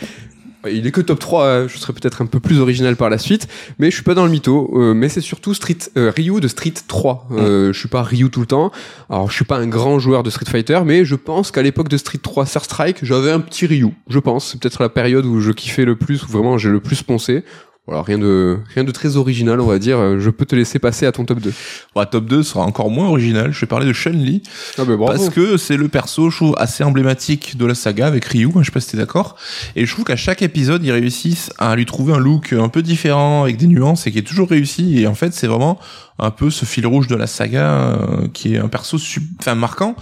Il 0.67 0.88
est 0.88 0.91
que 0.91 1.01
top 1.01 1.19
3, 1.19 1.43
euh, 1.43 1.67
je 1.67 1.78
serais 1.78 1.93
peut-être 1.93 2.21
un 2.21 2.25
peu 2.25 2.39
plus 2.39 2.60
original 2.60 2.95
par 2.95 3.10
la 3.10 3.17
suite, 3.17 3.47
mais 3.80 3.89
je 3.89 3.95
suis 3.95 4.04
pas 4.04 4.13
dans 4.13 4.25
le 4.25 4.32
mytho. 4.32 4.71
euh, 4.75 4.93
mais 4.93 5.10
c'est 5.10 5.21
surtout 5.21 5.54
Street 5.54 5.78
euh, 5.97 6.12
Ryu 6.15 6.39
de 6.39 6.47
Street 6.47 6.73
3. 6.88 7.28
Euh, 7.32 7.73
Je 7.73 7.80
suis 7.80 7.88
pas 7.88 8.01
Ryu 8.04 8.30
tout 8.30 8.39
le 8.41 8.45
temps. 8.45 8.71
Alors 9.10 9.30
je 9.30 9.36
suis 9.36 9.45
pas 9.45 9.58
un 9.58 9.67
grand 9.67 9.99
joueur 9.99 10.23
de 10.23 10.30
Street 10.30 10.45
Fighter, 10.49 10.80
mais 10.86 11.06
je 11.06 11.15
pense 11.15 11.51
qu'à 11.51 11.62
l'époque 11.62 11.89
de 11.89 11.97
Street 11.97 12.19
3 12.21 12.45
Third 12.45 12.65
Strike, 12.65 12.97
j'avais 13.04 13.32
un 13.32 13.39
petit 13.39 13.65
Ryu. 13.65 13.89
Je 14.10 14.19
pense, 14.19 14.51
c'est 14.51 14.60
peut-être 14.60 14.82
la 14.82 14.89
période 14.89 15.25
où 15.25 15.39
je 15.39 15.51
kiffais 15.51 15.86
le 15.86 15.95
plus, 15.95 16.23
où 16.23 16.28
vraiment 16.28 16.58
j'ai 16.58 16.69
le 16.69 16.80
plus 16.80 17.04
poncé. 17.04 17.43
Voilà, 17.88 18.02
rien 18.02 18.17
de 18.17 18.58
rien 18.74 18.84
de 18.84 18.91
très 18.91 19.15
original, 19.15 19.62
on 19.62 19.67
va 19.67 19.78
dire. 19.78 20.00
Euh, 20.00 20.19
Je 20.19 20.32
peux 20.32 20.45
te 20.45 20.56
laisser 20.56 20.80
passer 20.80 21.06
à 21.06 21.12
ton 21.12 21.24
top 21.24 21.39
2. 21.39 21.54
Bah, 21.93 22.08
top 22.08 22.26
2 22.26 22.41
sera 22.41 22.65
encore 22.65 22.89
moins 22.89 23.08
original. 23.08 23.52
Je 23.54 23.60
vais 23.62 23.67
parler 23.67 23.86
de 23.86 23.93
Chun-Li. 23.93 24.41
Ah 24.80 24.86
bah 24.86 24.95
bravo. 24.98 25.06
Parce 25.19 25.30
que 25.30 25.56
c'est 25.58 25.78
le 25.78 25.88
perso, 25.88 26.32
je 26.32 26.36
trouve, 26.38 26.56
assez 26.58 26.84
emblématique 26.84 27.58
de 27.58 27.65
la 27.67 27.76
saga 27.76 28.08
avec 28.08 28.26
Ryu. 28.26 28.50
Je 28.60 28.63
sais 28.63 28.71
pas 28.71 28.80
si 28.80 28.89
t'es 28.91 28.98
d'accord. 28.98 29.36
Et 29.76 29.86
je 29.86 29.91
trouve 29.93 30.04
qu'à 30.04 30.15
chaque 30.15 30.41
épisode, 30.41 30.84
ils 30.84 30.91
réussissent 30.91 31.52
à 31.60 31.76
lui 31.76 31.86
trouver 31.86 32.13
un 32.13 32.17
look 32.19 32.54
un 32.54 32.69
peu 32.69 32.82
différent, 32.82 33.43
avec 33.43 33.58
des 33.58 33.67
nuances, 33.67 34.08
et 34.08 34.12
qui 34.12 34.17
est 34.17 34.24
toujours 34.24 34.50
réussi. 34.50 35.00
Et 35.00 35.06
en 35.06 35.13
fait, 35.13 35.32
c'est 35.34 35.45
vraiment 35.48 35.78
un 36.17 36.32
peu 36.32 36.50
ce 36.50 36.65
fil 36.65 36.88
rouge 36.88 37.06
de 37.08 37.15
la 37.15 37.28
saga, 37.28 37.69
euh, 37.69 38.28
qui 38.34 38.56
est 38.56 38.58
un 38.58 38.67
perso 38.67 38.98
sub- 38.98 39.24
enfin, 39.39 39.54
marquant. 39.54 39.95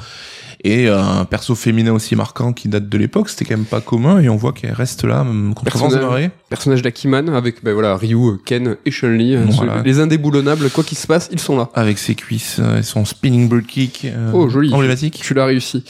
Et 0.65 0.87
euh, 0.87 0.97
un 0.97 1.25
perso 1.25 1.55
féminin 1.55 1.91
aussi 1.91 2.15
marquant 2.15 2.53
qui 2.53 2.69
date 2.69 2.87
de 2.87 2.97
l'époque, 2.97 3.27
c'était 3.29 3.43
quand 3.43 3.57
même 3.57 3.65
pas 3.65 3.81
commun, 3.81 4.21
et 4.21 4.29
on 4.29 4.37
voit 4.37 4.53
qu'elle 4.53 4.71
reste 4.71 5.03
là, 5.03 5.25
Personnage. 5.65 6.29
personnage 6.49 6.81
d'Akiman 6.81 7.29
avec 7.29 7.63
ben 7.63 7.73
voilà 7.73 7.97
Ryu, 7.97 8.37
Ken 8.45 8.77
et 8.85 8.91
Chun-Li, 8.91 9.35
Voilà. 9.35 9.77
ceux- 9.79 9.83
les 9.83 9.99
indéboulonnables, 9.99 10.69
quoi 10.69 10.85
qu'il 10.85 10.97
se 10.97 11.05
passe, 11.05 11.27
ils 11.33 11.39
sont 11.39 11.57
là. 11.57 11.69
Avec 11.73 11.97
ses 11.97 12.15
cuisses 12.15 12.57
euh, 12.59 12.79
et 12.79 12.83
son 12.83 13.03
spinning 13.03 13.49
bird 13.49 13.65
kick. 13.65 14.05
euh, 14.05 14.31
Oh, 14.33 14.47
joli. 14.47 14.73
Emblématique. 14.73 15.19
Tu 15.21 15.33
l'as 15.33 15.45
réussi. 15.45 15.83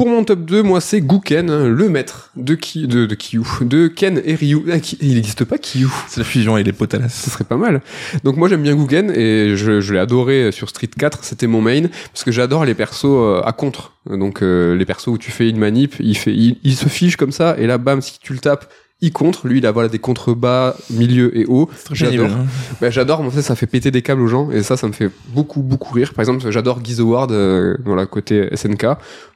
Pour 0.00 0.08
mon 0.08 0.24
top 0.24 0.46
2, 0.46 0.62
moi 0.62 0.80
c'est 0.80 1.02
Guken, 1.02 1.50
hein, 1.50 1.68
le 1.68 1.90
maître 1.90 2.30
de 2.34 2.54
Ki, 2.54 2.86
de, 2.88 3.04
de 3.04 3.86
Ken 3.88 4.22
et 4.24 4.34
Ryu. 4.34 4.60
Ah, 4.72 4.80
Ki- 4.80 4.96
il 5.02 5.14
n'existe 5.16 5.44
pas 5.44 5.58
Kyu. 5.58 5.88
C'est 6.08 6.20
la 6.20 6.24
fusion 6.24 6.56
et 6.56 6.62
les 6.62 6.72
Ce 6.72 6.76
potalas. 6.78 7.10
serait 7.10 7.44
pas 7.44 7.58
mal. 7.58 7.82
Donc 8.24 8.38
moi 8.38 8.48
j'aime 8.48 8.62
bien 8.62 8.74
Guken 8.74 9.10
et 9.14 9.56
je, 9.56 9.82
je 9.82 9.92
l'ai 9.92 9.98
adoré 9.98 10.52
sur 10.52 10.70
Street 10.70 10.88
4, 10.98 11.22
c'était 11.22 11.46
mon 11.46 11.60
main 11.60 11.82
parce 12.14 12.24
que 12.24 12.32
j'adore 12.32 12.64
les 12.64 12.72
persos 12.74 13.04
euh, 13.04 13.42
à 13.44 13.52
contre. 13.52 13.92
Donc 14.08 14.42
euh, 14.42 14.74
les 14.74 14.86
persos 14.86 15.08
où 15.08 15.18
tu 15.18 15.30
fais 15.30 15.50
une 15.50 15.58
manip, 15.58 15.96
il 16.00 16.16
fait 16.16 16.32
il, 16.32 16.56
il 16.64 16.76
se 16.76 16.88
fiche 16.88 17.16
comme 17.16 17.30
ça 17.32 17.56
et 17.58 17.66
là 17.66 17.76
bam 17.76 18.00
si 18.00 18.18
tu 18.20 18.32
le 18.32 18.38
tapes, 18.38 18.72
il 19.00 19.12
contre. 19.12 19.46
Lui 19.48 19.58
il 19.58 19.66
a 19.66 19.72
voilà 19.72 19.88
des 19.88 19.98
contre 19.98 20.34
bas, 20.34 20.76
milieu 20.90 21.36
et 21.36 21.44
haut. 21.46 21.68
J'adore. 21.92 22.30
hein. 22.30 22.46
Bah, 22.80 22.90
j'adore, 22.90 23.20
en 23.20 23.30
fait, 23.30 23.42
ça 23.42 23.54
fait 23.56 23.66
péter 23.66 23.90
des 23.90 24.02
câbles 24.02 24.22
aux 24.22 24.26
gens, 24.26 24.50
et 24.50 24.62
ça, 24.62 24.76
ça 24.76 24.86
me 24.86 24.92
fait 24.92 25.10
beaucoup, 25.28 25.62
beaucoup 25.62 25.92
rire. 25.94 26.12
Par 26.14 26.22
exemple, 26.22 26.50
j'adore 26.50 26.80
Guiz 26.80 27.00
Award, 27.00 27.32
euh, 27.32 27.76
voilà, 27.84 28.06
côté 28.06 28.48
SNK. 28.54 28.86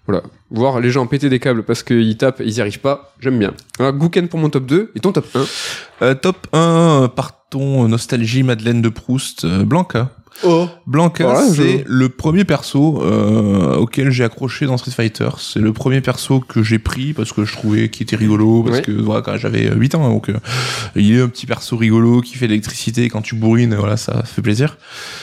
Voilà. 0.07 0.22
Voir 0.50 0.81
les 0.81 0.90
gens 0.90 1.07
péter 1.07 1.31
des 1.31 1.38
câbles 1.38 1.62
parce 1.62 1.83
qu'ils 1.83 2.16
tapent 2.18 2.40
et 2.40 2.44
ils 2.44 2.59
y 2.59 2.61
arrivent 2.61 2.81
pas, 2.81 3.14
j'aime 3.20 3.38
bien. 3.38 3.55
Alors, 3.79 3.92
Gouken 3.94 4.29
pour 4.29 4.38
mon 4.38 4.50
top 4.50 4.66
2, 4.66 4.92
et 4.94 5.00
ton 5.00 5.12
top 5.12 5.27
1. 5.35 5.44
Euh, 6.03 6.14
top 6.14 6.46
1, 6.53 6.59
euh, 6.59 7.09
partons 7.09 7.88
nostalgie 7.88 8.42
Madeleine 8.42 8.83
de 8.83 8.88
Proust, 8.90 9.44
euh, 9.44 9.64
Blanca. 9.64 10.11
Oh. 10.42 10.68
Blanca, 10.87 11.25
Voilà, 11.25 11.49
je- 11.49 11.62
c'est 11.62 11.85
le 11.87 12.09
premier 12.09 12.44
perso 12.44 13.01
euh, 13.03 13.77
auquel 13.77 14.11
j'ai 14.11 14.25
accroché 14.25 14.66
dans 14.66 14.77
Street 14.77 14.90
Fighter. 14.90 15.29
C'est 15.38 15.61
le 15.61 15.73
premier 15.73 16.01
perso 16.01 16.40
que 16.40 16.62
j'ai 16.62 16.79
pris 16.81 17.12
parce 17.12 17.33
que 17.33 17.44
je 17.44 17.53
trouvais 17.53 17.88
qu'il 17.88 18.03
était 18.03 18.16
rigolo, 18.16 18.62
parce 18.64 18.81
que 18.81 18.90
voilà, 18.90 19.23
quand 19.23 19.37
j'avais 19.37 19.70
8 19.73 19.94
ans, 19.94 20.09
donc 20.09 20.29
euh, 20.29 20.35
il 20.97 21.16
est 21.16 21.20
un 21.20 21.29
petit 21.29 21.47
perso 21.47 21.77
rigolo 21.77 22.20
qui 22.20 22.35
fait 22.37 22.47
de 22.47 22.51
l'électricité 22.51 23.09
quand 23.09 23.23
tu 23.23 23.37
bourrines, 23.37 23.75
voilà, 23.77 23.97
ça 23.97 24.23
fait 24.25 24.42
plaisir. 24.42 24.77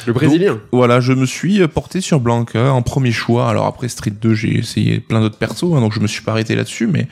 Le 0.08 0.13
Brésilien. 0.13 0.60
Voilà, 0.71 1.02
je 1.02 1.13
me 1.13 1.26
suis 1.26 1.67
porté 1.67 2.00
sur 2.02 2.19
Blanca 2.21 2.71
en 2.71 2.82
premier 2.82 3.12
choix. 3.12 3.50
Alors 3.50 3.65
après 3.65 3.89
Street 3.89 4.13
2, 4.19 4.34
j'ai 4.34 4.58
essayé 4.60 5.00
plein 5.02 5.19
d'autres 5.19 5.38
persos, 5.38 5.74
hein, 5.76 5.82
donc 5.82 5.93
je 5.93 6.00
me 6.00 6.08
suis 6.08 6.21
pas 6.24 6.32
arrêté 6.32 6.56
là-dessus, 6.56 6.88
mais 6.88 7.08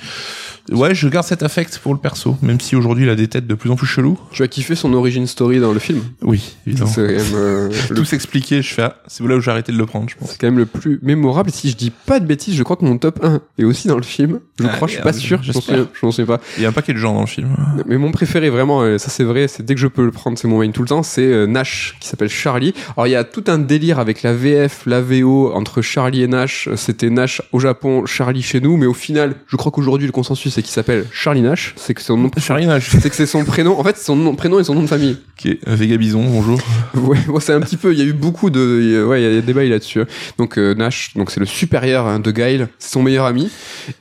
ouais, 0.71 0.95
je 0.95 1.07
garde 1.07 1.25
cet 1.25 1.43
affect 1.43 1.77
pour 1.79 1.93
le 1.93 1.99
perso, 1.99 2.37
même 2.41 2.59
si 2.59 2.75
aujourd'hui 2.75 3.05
il 3.05 3.09
a 3.09 3.15
des 3.15 3.27
têtes 3.27 3.47
de 3.47 3.53
plus 3.55 3.69
en 3.69 3.75
plus 3.75 3.87
chelous. 3.87 4.17
Tu 4.31 4.43
as 4.43 4.47
kiffé 4.47 4.75
son 4.75 4.93
origin 4.93 5.25
story 5.27 5.59
dans 5.59 5.73
le 5.73 5.79
film? 5.79 6.01
Oui, 6.21 6.55
évidemment. 6.67 6.89
C'est 6.89 7.01
quand 7.07 7.13
même, 7.13 7.35
euh, 7.35 7.69
le- 7.89 7.95
Tout 7.95 8.05
s'expliquer, 8.05 8.61
je 8.61 8.73
fais, 8.73 8.83
ah, 8.83 8.95
c'est 9.07 9.25
là 9.25 9.35
où 9.35 9.41
j'ai 9.41 9.51
arrêté 9.51 9.71
de 9.71 9.77
le 9.77 9.85
prendre, 9.85 10.09
je 10.09 10.15
pense. 10.15 10.31
c'est 10.31 10.39
quand 10.39 10.47
même 10.47 10.57
le 10.57 10.65
plus 10.65 10.99
mémorable. 11.01 11.51
Si 11.51 11.69
je 11.69 11.75
dis 11.75 11.91
pas 11.91 12.19
de 12.19 12.25
bêtises, 12.25 12.55
je 12.55 12.63
crois 12.63 12.75
que 12.75 12.85
mon 12.85 12.97
top 12.97 13.19
1 13.23 13.41
est 13.57 13.63
aussi 13.63 13.87
dans 13.87 13.97
le 13.97 14.03
film. 14.03 14.39
Je 14.59 14.65
Ah, 14.65 14.69
crois, 14.69 14.87
je 14.87 14.93
suis 14.93 15.01
pas 15.03 15.13
sûr, 15.13 15.41
je 15.41 15.47
m'en 15.47 15.53
j'espère. 15.53 15.63
souviens, 15.75 15.87
je 15.99 16.05
m'en 16.05 16.11
souviens 16.11 16.25
pas. 16.37 16.41
Il 16.57 16.63
y 16.63 16.65
a 16.65 16.69
un 16.69 16.73
paquet 16.73 16.93
de 16.93 16.97
gens 16.97 17.13
dans 17.13 17.21
le 17.21 17.27
film. 17.27 17.49
Mais 17.85 17.97
mon 17.97 18.11
préféré 18.11 18.49
vraiment, 18.49 18.81
euh, 18.81 18.97
ça 18.97 19.09
c'est 19.09 19.23
vrai, 19.23 19.47
c'est 19.47 19.63
dès 19.63 19.73
que 19.75 19.79
je 19.81 19.87
peux 19.87 20.03
le 20.05 20.11
prendre, 20.11 20.37
c'est 20.37 20.47
mon 20.47 20.59
main 20.59 20.71
tout 20.71 20.81
le 20.81 20.87
temps, 20.87 21.03
c'est 21.03 21.21
euh, 21.25 21.45
Nash 21.47 21.95
qui 21.99 22.07
s'appelle 22.07 22.29
Charlie. 22.29 22.73
Alors 22.95 23.07
il 23.07 23.11
y 23.11 23.15
a 23.15 23.23
tout 23.23 23.43
un 23.47 23.57
délire 23.57 23.99
avec 23.99 24.21
la 24.23 24.33
VF, 24.33 24.83
la 24.85 25.01
VO 25.01 25.51
entre 25.53 25.81
Charlie 25.81 26.23
et 26.23 26.27
Nash. 26.27 26.69
C'était 26.75 27.09
Nash 27.09 27.41
au 27.51 27.59
Japon, 27.59 28.05
Charlie 28.05 28.41
chez 28.41 28.59
nous, 28.61 28.77
mais 28.77 28.85
au 28.85 28.93
final, 28.93 29.35
je 29.47 29.55
crois 29.55 29.71
qu'aujourd'hui 29.71 30.05
le 30.07 30.11
consensus 30.13 30.57
c'est 30.59 30.63
qu'il 30.63 30.73
s'appelle 30.73 31.05
Charlie 31.13 31.41
Nash. 31.41 31.73
C'est 31.77 31.93
que 31.93 32.01
son 32.01 32.17
nom, 32.17 32.29
Charlie 32.37 32.65
Nash, 32.67 32.89
c'est 33.01 33.09
que 33.09 33.15
c'est 33.15 33.25
son 33.25 33.45
prénom. 33.45 33.79
En 33.79 33.83
fait, 33.85 33.97
son 33.97 34.15
nom, 34.17 34.35
prénom 34.35 34.59
et 34.59 34.63
son 34.65 34.75
nom 34.75 34.81
de 34.81 34.87
famille. 34.87 35.17
qui 35.37 35.49
est 35.51 35.59
Vega 35.65 35.95
Bison, 35.95 36.21
bonjour. 36.23 36.59
Ouais, 36.95 37.17
bon, 37.27 37.39
c'est 37.39 37.53
un 37.53 37.61
petit 37.61 37.77
peu. 37.77 37.93
Il 37.93 37.99
y 37.99 38.01
a 38.01 38.05
eu 38.05 38.11
beaucoup 38.13 38.49
de, 38.49 39.05
ouais, 39.07 39.21
il 39.21 39.23
y 39.23 39.27
a 39.27 39.31
des 39.31 39.41
débats 39.41 39.63
là-dessus. 39.63 40.01
hein. 40.01 40.05
Donc 40.37 40.57
euh, 40.57 40.73
Nash, 40.75 41.13
donc 41.15 41.31
c'est 41.31 41.39
le 41.39 41.45
supérieur 41.45 42.07
hein, 42.07 42.19
de 42.19 42.31
Guile, 42.31 42.67
c'est 42.77 42.91
son 42.91 43.01
meilleur 43.03 43.25
ami, 43.25 43.49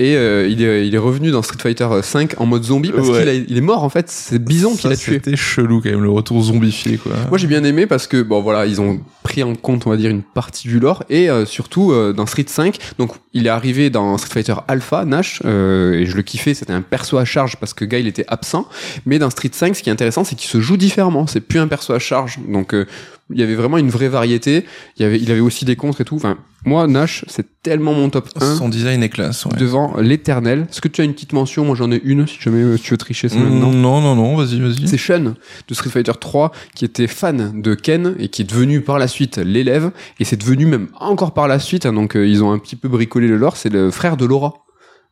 et 0.01 0.17
euh, 0.17 0.49
il 0.51 0.63
est, 0.63 0.87
il 0.89 0.95
est 0.95 0.99
revenu 0.99 1.31
dans 1.31 1.43
Street 1.43 1.59
Fighter 1.63 1.87
5 2.03 2.41
en 2.41 2.47
mode 2.47 2.65
zombie 2.65 2.91
parce 2.91 3.09
Ouais. 3.09 3.21
qu'il 3.21 3.29
a- 3.29 3.35
il 3.35 3.57
est 3.57 3.61
mort 3.61 3.85
en 3.85 3.89
fait. 3.89 4.07
C'est 4.11 4.43
Bison 4.43 4.73
qui 4.75 4.83
Ça, 4.83 4.89
l'a 4.89 4.97
tué. 4.97 5.13
C'était 5.15 5.37
chelou 5.37 5.81
quand 5.81 5.91
même, 5.91 6.03
le 6.03 6.11
retour 6.11 6.43
zombifié, 6.43 6.97
quoi. 6.97 7.13
Moi 7.29 7.39
j'ai 7.39 7.47
bien 7.47 7.63
aimé 7.63 7.87
parce 7.87 8.07
que 8.09 8.21
bon 8.23 8.41
voilà 8.43 8.67
ils 8.67 8.81
ont 8.81 9.01
pris 9.23 9.43
en 9.43 9.55
compte 9.55 9.87
on 9.87 9.91
va 9.91 9.97
dire 9.97 10.11
une 10.11 10.23
partie 10.23 10.67
du 10.69 10.81
lore 10.81 11.05
et 11.11 11.29
euh, 11.31 11.45
surtout 11.45 11.93
euh, 11.93 12.13
dans 12.15 12.25
Street 12.27 12.47
5 12.49 12.79
donc 12.99 13.13
il 13.35 13.47
est 13.47 13.51
arrivé 13.51 13.91
dans 13.91 14.17
Street 14.17 14.31
Fighter 14.43 14.55
Alpha 14.69 15.05
Nash 15.05 15.43
euh, 15.45 15.93
et 15.93 16.07
je 16.07 16.17
le 16.17 16.23
kiffais 16.23 16.48
c'était 16.55 16.73
un 16.73 16.83
perso 16.83 17.19
à 17.19 17.25
charge 17.25 17.57
parce 17.57 17.75
que 17.75 17.85
Guy 17.85 18.01
il 18.01 18.07
était 18.07 18.25
absent. 18.29 18.69
Mais 19.07 19.19
dans 19.19 19.31
Street 19.31 19.51
5 19.53 19.77
ce 19.77 19.83
qui 19.83 19.89
est 19.89 19.93
intéressant 19.93 20.25
c'est 20.25 20.37
qu'il 20.37 20.51
se 20.51 20.61
joue 20.61 20.77
différemment. 20.77 21.27
C'est 21.27 21.41
plus 21.41 21.59
un 21.59 21.69
perso 21.69 21.93
à 21.93 21.99
charge. 21.99 22.39
Donc 22.49 22.75
euh, 22.75 22.87
il 23.31 23.39
y 23.39 23.43
avait 23.43 23.55
vraiment 23.55 23.79
une 23.79 23.91
vraie 23.91 24.09
variété. 24.09 24.65
Il 24.97 25.03
y 25.03 25.05
avait 25.05 25.19
il 25.19 25.31
avait 25.31 25.41
aussi 25.41 25.65
des 25.65 25.77
contres 25.77 26.01
et 26.01 26.05
tout. 26.05 26.17
Enfin 26.17 26.39
moi 26.65 26.87
Nash 26.87 27.25
c'est 27.29 27.63
tellement 27.63 27.95
mon 27.95 28.11
top 28.11 28.29
1 28.41 28.57
Son 28.57 28.69
design 28.69 29.03
est 29.03 29.09
classe, 29.09 29.47
ouais. 29.47 29.57
devant 29.57 29.97
l'éternel. 29.99 30.67
Est-ce 30.71 30.81
que 30.81 30.89
tu 30.89 31.01
as 31.01 31.05
une 31.05 31.13
petite 31.13 31.33
mention? 31.33 31.65
Moi 31.65 31.77
j'en 31.77 31.91
ai 31.91 32.01
une 32.05 32.27
si 32.27 32.37
jamais 32.41 32.63
euh, 32.63 32.79
tu 32.79 32.91
veux 32.91 32.97
tricher 32.97 33.29
c'est 33.29 33.39
maintenant. 33.39 33.71
Mm, 33.71 33.81
non, 33.81 34.01
non, 34.01 34.17
non, 34.17 34.37
vas-y, 34.37 34.61
vas-y. 34.61 34.89
c'est 34.89 34.99
Shun 34.99 35.35
de 35.69 35.75
Street 35.75 35.91
Fighter 35.91 36.13
3 36.19 36.53
qui 36.75 36.85
était 36.85 37.07
fan 37.07 37.61
de 37.61 37.75
Ken 37.75 38.17
et 38.19 38.29
qui 38.29 38.43
est 38.43 38.45
devenu 38.45 38.81
par 38.81 38.99
la 38.99 39.09
suite 39.09 39.39
l'élève. 39.39 39.93
Et 40.19 40.25
c'est 40.25 40.37
devenu 40.37 40.67
même 40.67 40.89
encore 40.99 41.33
par 41.33 41.49
la 41.49 41.59
suite 41.59 41.87
hein, 41.87 41.93
donc 41.93 42.17
euh, 42.17 42.27
ils 42.27 42.43
ont 42.43 42.51
un 42.51 42.59
petit 42.59 42.77
peu 42.77 42.89
bricolé 42.89 43.29
le 43.29 43.37
lore. 43.37 43.57
C'est 43.57 43.73
le 43.73 43.91
frère 43.91 44.17
de 44.17 44.25
Laura 44.25 44.55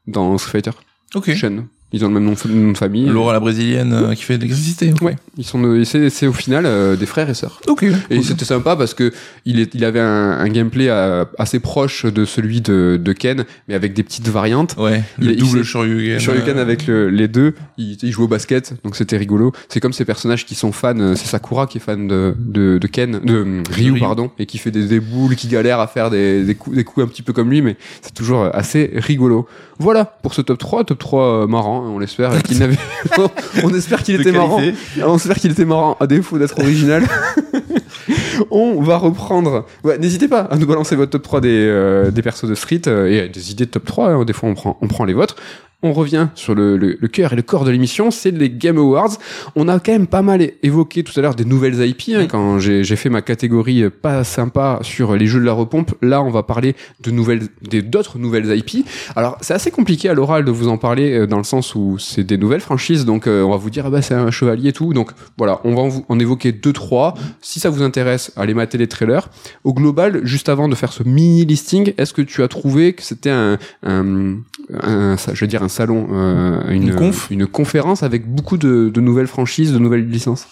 dans 0.07 0.37
Street 0.39 0.63
Fighter 0.63 0.73
Ok. 1.15 1.35
Shun 1.35 1.71
ils 1.93 2.05
ont 2.05 2.09
le 2.09 2.15
même 2.15 2.25
nom, 2.25 2.33
de- 2.33 2.53
nom 2.53 2.73
de 2.73 2.77
famille 2.77 3.07
Laura 3.07 3.33
la 3.33 3.41
brésilienne 3.41 3.93
euh, 3.93 4.15
qui 4.15 4.23
fait 4.25 4.37
de 4.39 4.43
l'électricité. 4.43 4.93
ouais 5.03 5.17
ils 5.39 5.45
sont 5.45 5.63
euh, 5.65 5.85
c'est 5.85 6.27
au 6.27 6.33
final 6.33 6.65
euh, 6.67 6.97
des 6.97 7.07
frères 7.07 7.29
et 7.31 7.35
sœurs 7.35 7.61
Ok. 7.69 7.85
et 8.11 8.23
c'était 8.23 8.45
sympa 8.45 8.75
parce 8.77 8.93
que 8.95 9.13
il, 9.45 9.61
est, 9.61 9.75
il 9.75 9.85
avait 9.85 10.01
un, 10.01 10.33
un 10.33 10.49
gameplay 10.49 10.89
euh, 10.89 11.25
assez 11.39 11.61
proche 11.61 12.05
de 12.07 12.25
celui 12.25 12.61
de, 12.61 12.99
de 13.03 13.13
Ken 13.13 13.45
mais 13.69 13.75
avec 13.75 13.93
des 13.95 14.03
petites 14.03 14.29
variantes 14.29 14.75
Ouais, 14.79 15.03
Il- 15.21 15.27
le 15.29 15.33
il 15.35 15.39
double 15.39 15.63
Shoryuken. 15.65 16.19
Shoryuken 16.21 16.59
avec 16.59 16.87
le- 16.87 17.09
les 17.11 17.29
deux, 17.29 17.55
il, 17.79 17.97
il 18.03 18.11
jouait 18.13 18.25
au 18.25 18.29
basket, 18.29 18.75
donc 18.85 18.97
c'était 18.97 19.17
rigolo. 19.17 19.53
C'est 19.69 19.81
comme 19.81 19.93
ces 19.93 20.05
personnages 20.05 20.45
qui 20.45 20.55
sont 20.55 20.73
fans, 20.73 21.15
c'est 21.15 21.27
Sakura 21.27 21.67
qui 21.67 21.79
est 21.79 21.81
fan 21.81 22.09
de, 22.09 22.35
de, 22.39 22.79
de 22.79 22.87
Ken, 22.87 23.21
de 23.23 23.63
Ryu, 23.71 23.93
Ryu. 23.93 24.01
pardon, 24.01 24.31
et 24.39 24.47
qui 24.47 24.59
fait 24.59 24.71
des, 24.71 24.87
des 24.87 25.01
boules, 25.01 25.37
qui 25.37 25.49
galère 25.49 25.81
à 25.81 25.87
faire 25.87 26.11
des, 26.11 26.43
des, 26.45 26.55
coups, 26.55 26.77
des 26.77 26.85
coups 26.85 27.05
un 27.05 27.09
petit 27.09 27.23
peu 27.23 27.33
comme 27.33 27.49
lui, 27.51 27.63
mais 27.63 27.77
c'est 28.03 28.15
toujours 28.15 28.49
assez 28.53 28.91
rigolo. 28.97 29.47
Voilà 29.79 30.05
pour 30.05 30.35
ce 30.35 30.41
top 30.43 30.59
3, 30.59 30.85
top 30.85 30.99
3 30.99 31.23
euh, 31.43 31.47
marrant, 31.77 31.87
hein, 31.87 31.93
on 31.95 31.99
l'espère 31.99 32.43
qu'il 32.43 32.59
n'avait, 32.59 32.77
on 33.65 33.75
espère 33.75 34.03
qu'il 34.03 34.21
était 34.21 34.33
marrant. 34.33 34.61
On 35.03 35.17
espère 35.17 35.37
qu'il 35.37 35.51
était 35.53 35.65
marrant, 35.65 35.97
à 36.01 36.07
défaut 36.07 36.39
d'être 36.39 36.59
original. 36.59 37.05
on 38.51 38.83
va 38.83 38.97
reprendre. 38.99 39.67
Ouais, 39.85 39.99
N'hésitez 39.99 40.29
pas 40.29 40.41
à 40.41 40.57
nous 40.57 40.67
balancer 40.67 40.97
votre 40.97 41.11
top 41.13 41.23
3 41.23 41.41
des, 41.41 41.49
euh, 41.51 42.11
des 42.11 42.23
persos 42.23 42.45
de 42.49 42.55
Street 42.55 42.83
euh, 42.87 43.07
et 43.25 43.29
des 43.29 43.51
idées 43.51 43.67
de 43.67 43.71
top 43.71 43.85
3. 43.85 44.09
hein. 44.11 44.25
Des 44.25 44.33
fois, 44.33 44.49
on 44.49 44.55
prend, 44.55 44.79
on 44.81 44.89
prend 44.89 45.05
les 45.05 45.15
vôtres. 45.15 45.37
On 45.83 45.93
revient 45.93 46.29
sur 46.35 46.55
le, 46.55 46.77
le, 46.79 46.97
le 46.99 47.09
cœur 47.09 47.35
et 47.35 47.37
le 47.37 47.43
corps 47.43 47.65
de 47.65 47.71
l'émission, 47.71 48.11
c'est 48.11 48.31
les 48.31 48.49
Game 48.51 48.79
Awards. 48.79 49.19
On 49.57 49.69
a 49.69 49.79
quand 49.79 49.93
même 49.93 50.07
pas 50.07 50.23
mal 50.23 50.51
évoqué 50.63 51.05
tout 51.05 51.13
à 51.19 51.23
l'heure 51.23 51.35
des 51.35 51.45
nouvelles 51.45 51.87
IP. 51.87 52.15
hein, 52.17 52.27
quand 52.27 52.59
j'ai 52.59 52.83
fait 52.97 53.11
ma 53.11 53.21
catégorie 53.21 53.83
euh, 53.83 53.91
pas 53.91 54.25
sympa 54.25 54.79
sur 54.83 55.15
les 55.15 55.27
jeux 55.27 55.39
de 55.39 55.45
la 55.45 55.53
repompe, 55.53 55.95
là 56.01 56.23
on 56.23 56.31
va 56.31 56.43
parler 56.43 56.75
de 57.03 57.11
nouvelles, 57.11 57.43
des 57.63 57.83
d'autres 57.83 58.19
nouvelles 58.19 58.57
IP. 58.57 58.87
Alors 59.15 59.37
c'est 59.43 59.53
assez 59.53 59.71
compliqué 59.71 60.09
à 60.09 60.15
l'oral 60.15 60.45
de 60.47 60.51
vous 60.51 60.69
en 60.69 60.79
parler 60.79 61.13
euh, 61.13 61.27
dans 61.27 61.37
le 61.39 61.45
sens 61.45 61.75
où 61.75 61.99
c'est 61.99 62.25
des 62.25 62.39
nouvelles 62.39 62.63
franchises, 62.63 63.05
donc 63.05 63.27
euh, 63.27 63.43
on 63.43 63.51
va 63.51 63.57
vous 63.59 63.71
dire 63.71 63.85
ah 63.87 63.91
bah 63.91 64.01
c'est 64.03 64.15
un 64.15 64.31
chevalier 64.31 64.71
et 64.71 64.73
tout. 64.73 64.95
Donc 64.95 65.11
voilà, 65.37 65.61
on 65.65 65.75
va 65.75 65.95
en, 66.09 66.19
évoquer 66.19 66.53
deux 66.53 66.73
trois. 66.73 67.15
Si 67.43 67.61
ça 67.61 67.69
vous 67.69 67.83
intéresse, 67.83 68.33
allez 68.37 68.55
mater 68.55 68.79
les 68.79 68.89
trailers. 68.89 69.29
Au 69.63 69.75
global, 69.75 70.21
juste 70.25 70.49
avant 70.49 70.69
de 70.69 70.75
faire 70.75 70.93
ce 70.93 71.03
mini 71.03 71.45
listing, 71.45 71.93
est-ce 71.99 72.15
que 72.15 72.23
tu 72.23 72.43
as 72.43 72.49
trouvé 72.49 72.95
que 72.95 73.03
c'était 73.03 73.31
un, 73.31 73.59
un, 73.83 74.37
un- 74.83 75.17
ça- 75.19 75.35
je 75.35 75.41
veux 75.43 75.47
dire 75.49 75.63
un 75.67 75.69
salon, 75.69 76.09
euh, 76.13 76.71
une, 76.71 76.89
Une 76.89 76.95
conf. 76.95 77.27
une 77.31 77.47
conférence 77.47 78.03
avec 78.03 78.27
beaucoup 78.27 78.57
de, 78.57 78.89
de 78.89 79.01
nouvelles 79.01 79.27
franchises, 79.27 79.73
de 79.73 79.79
nouvelles 79.79 80.09
licences 80.09 80.47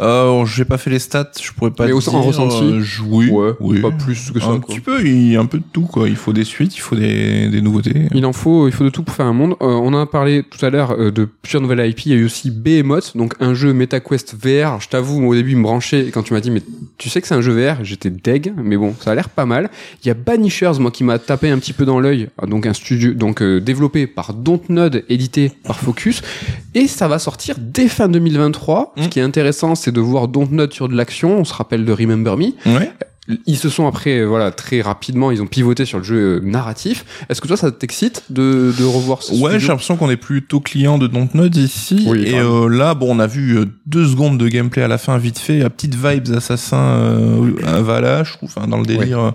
Euh, 0.00 0.44
j'ai 0.46 0.64
pas 0.64 0.78
fait 0.78 0.90
les 0.90 0.98
stats, 0.98 1.30
je 1.40 1.50
pourrais 1.52 1.70
pas 1.70 1.84
Mais 1.84 1.90
te 1.90 1.96
au- 1.96 2.00
dire. 2.00 2.14
en 2.14 2.22
ressenti 2.22 2.62
euh, 2.64 2.82
oui, 3.08 3.28
Ouais, 3.30 3.52
oui. 3.60 3.80
pas 3.80 3.90
plus 3.90 4.30
que 4.30 4.40
ça, 4.40 4.46
Un 4.46 4.58
quoi. 4.60 4.74
petit 4.74 4.80
peu, 4.80 5.04
il 5.04 5.32
y 5.32 5.36
a 5.36 5.40
un 5.40 5.46
peu 5.46 5.58
de 5.58 5.64
tout, 5.72 5.82
quoi. 5.82 6.08
Il 6.08 6.16
faut 6.16 6.32
des 6.32 6.44
suites, 6.44 6.74
il 6.76 6.80
faut 6.80 6.96
des, 6.96 7.48
des 7.48 7.60
nouveautés. 7.60 8.08
Il 8.14 8.24
en 8.26 8.32
faut, 8.32 8.68
il 8.68 8.72
faut 8.72 8.84
de 8.84 8.88
tout 8.90 9.02
pour 9.02 9.14
faire 9.14 9.26
un 9.26 9.32
monde. 9.32 9.52
Euh, 9.62 9.66
on 9.66 9.88
en 9.94 10.00
a 10.00 10.06
parlé 10.06 10.42
tout 10.42 10.64
à 10.64 10.70
l'heure 10.70 10.92
euh, 10.98 11.10
de 11.10 11.24
plusieurs 11.24 11.62
nouvelles 11.62 11.88
IP. 11.90 12.06
Il 12.06 12.12
y 12.12 12.14
a 12.14 12.18
eu 12.18 12.24
aussi 12.24 12.50
Behemoth, 12.50 13.16
donc 13.16 13.34
un 13.40 13.54
jeu 13.54 13.72
MetaQuest 13.72 14.34
VR. 14.42 14.80
Je 14.80 14.88
t'avoue, 14.88 15.24
au 15.26 15.34
début, 15.34 15.50
il 15.52 15.56
me 15.58 15.62
branchait 15.62 16.06
et 16.06 16.10
quand 16.10 16.22
tu 16.22 16.32
m'as 16.32 16.40
dit, 16.40 16.50
mais 16.50 16.62
tu 16.98 17.08
sais 17.10 17.20
que 17.20 17.26
c'est 17.28 17.34
un 17.34 17.40
jeu 17.42 17.52
VR, 17.52 17.84
j'étais 17.84 18.10
deg, 18.10 18.52
mais 18.56 18.76
bon, 18.76 18.94
ça 19.00 19.12
a 19.12 19.14
l'air 19.14 19.28
pas 19.28 19.46
mal. 19.46 19.70
Il 20.04 20.08
y 20.08 20.10
a 20.10 20.14
Banishers, 20.14 20.72
moi, 20.80 20.90
qui 20.90 21.04
m'a 21.04 21.18
tapé 21.18 21.50
un 21.50 21.58
petit 21.58 21.72
peu 21.72 21.84
dans 21.84 22.00
l'œil. 22.00 22.28
Ah, 22.38 22.46
Donc 22.46 22.66
un 22.66 22.72
studio, 22.74 23.12
donc 23.14 23.42
euh, 23.42 23.60
développé 23.60 24.06
par 24.06 24.34
Dontnod, 24.34 25.04
édité 25.08 25.52
par 25.64 25.78
Focus, 25.80 26.22
et 26.74 26.86
ça 26.88 27.08
va 27.08 27.18
sortir 27.18 27.56
dès 27.58 27.88
fin 27.88 28.08
2023. 28.08 28.94
Ce 28.96 29.02
Mm. 29.02 29.08
qui 29.08 29.18
est 29.18 29.22
intéressant, 29.22 29.74
c'est 29.82 29.92
de 29.92 30.00
voir 30.00 30.28
Dontnod 30.28 30.72
sur 30.72 30.88
de 30.88 30.94
l'action. 30.94 31.38
On 31.38 31.44
se 31.44 31.52
rappelle 31.54 31.84
de 31.84 31.92
Remember 31.92 32.36
Me. 32.36 32.52
Ils 33.46 33.56
se 33.56 33.68
sont 33.68 33.86
après, 33.86 34.18
euh, 34.18 34.24
voilà, 34.26 34.50
très 34.50 34.80
rapidement, 34.80 35.30
ils 35.30 35.40
ont 35.42 35.46
pivoté 35.46 35.84
sur 35.84 35.98
le 35.98 36.04
jeu 36.04 36.16
euh, 36.16 36.40
narratif. 36.42 37.04
Est-ce 37.28 37.40
que 37.40 37.46
toi, 37.46 37.56
ça 37.56 37.70
t'excite 37.70 38.24
de, 38.30 38.74
de 38.76 38.84
revoir 38.84 39.22
ce 39.22 39.32
Ouais, 39.40 39.60
j'ai 39.60 39.68
l'impression 39.68 39.96
qu'on 39.96 40.10
est 40.10 40.16
plutôt 40.16 40.58
client 40.58 40.98
de 40.98 41.06
Dontnod 41.06 41.54
ici. 41.54 42.04
Oui, 42.08 42.24
et 42.26 42.34
euh, 42.40 42.68
là, 42.68 42.94
bon, 42.94 43.14
on 43.14 43.20
a 43.20 43.28
vu 43.28 43.58
deux 43.86 44.06
secondes 44.08 44.38
de 44.38 44.48
gameplay 44.48 44.82
à 44.82 44.88
la 44.88 44.98
fin, 44.98 45.16
vite 45.18 45.38
fait, 45.38 45.62
à 45.62 45.70
petites 45.70 45.94
vibes 45.94 46.34
assassin 46.34 46.76
euh, 46.78 47.52
à 47.64 47.80
Valhalla, 47.80 48.24
je 48.24 48.32
trouve, 48.32 48.50
enfin, 48.56 48.66
dans 48.66 48.78
le 48.78 48.86
délire. 48.86 49.32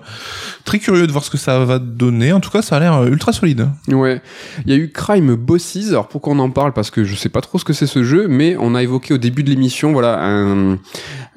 très 0.65 0.79
curieux 0.79 1.07
de 1.07 1.11
voir 1.13 1.23
ce 1.23 1.29
que 1.29 1.37
ça 1.37 1.57
va 1.63 1.79
donner. 1.79 2.33
En 2.33 2.41
tout 2.41 2.49
cas, 2.49 2.61
ça 2.61 2.75
a 2.75 2.79
l'air 2.81 3.03
ultra 3.05 3.31
solide. 3.31 3.69
Ouais. 3.87 4.21
Il 4.65 4.71
y 4.73 4.75
a 4.75 4.77
eu 4.77 4.91
Crime 4.91 5.35
Bosses. 5.35 5.87
Alors 5.91 6.09
pourquoi 6.09 6.33
on 6.33 6.39
en 6.39 6.49
parle? 6.49 6.73
Parce 6.73 6.91
que 6.91 7.05
je 7.05 7.15
sais 7.15 7.29
pas 7.29 7.39
trop 7.39 7.57
ce 7.57 7.63
que 7.63 7.71
c'est 7.73 7.87
ce 7.87 8.03
jeu, 8.03 8.27
mais 8.27 8.57
on 8.59 8.75
a 8.75 8.83
évoqué 8.83 9.13
au 9.13 9.17
début 9.17 9.43
de 9.43 9.49
l'émission, 9.49 9.93
voilà, 9.93 10.19
un- 10.21 10.73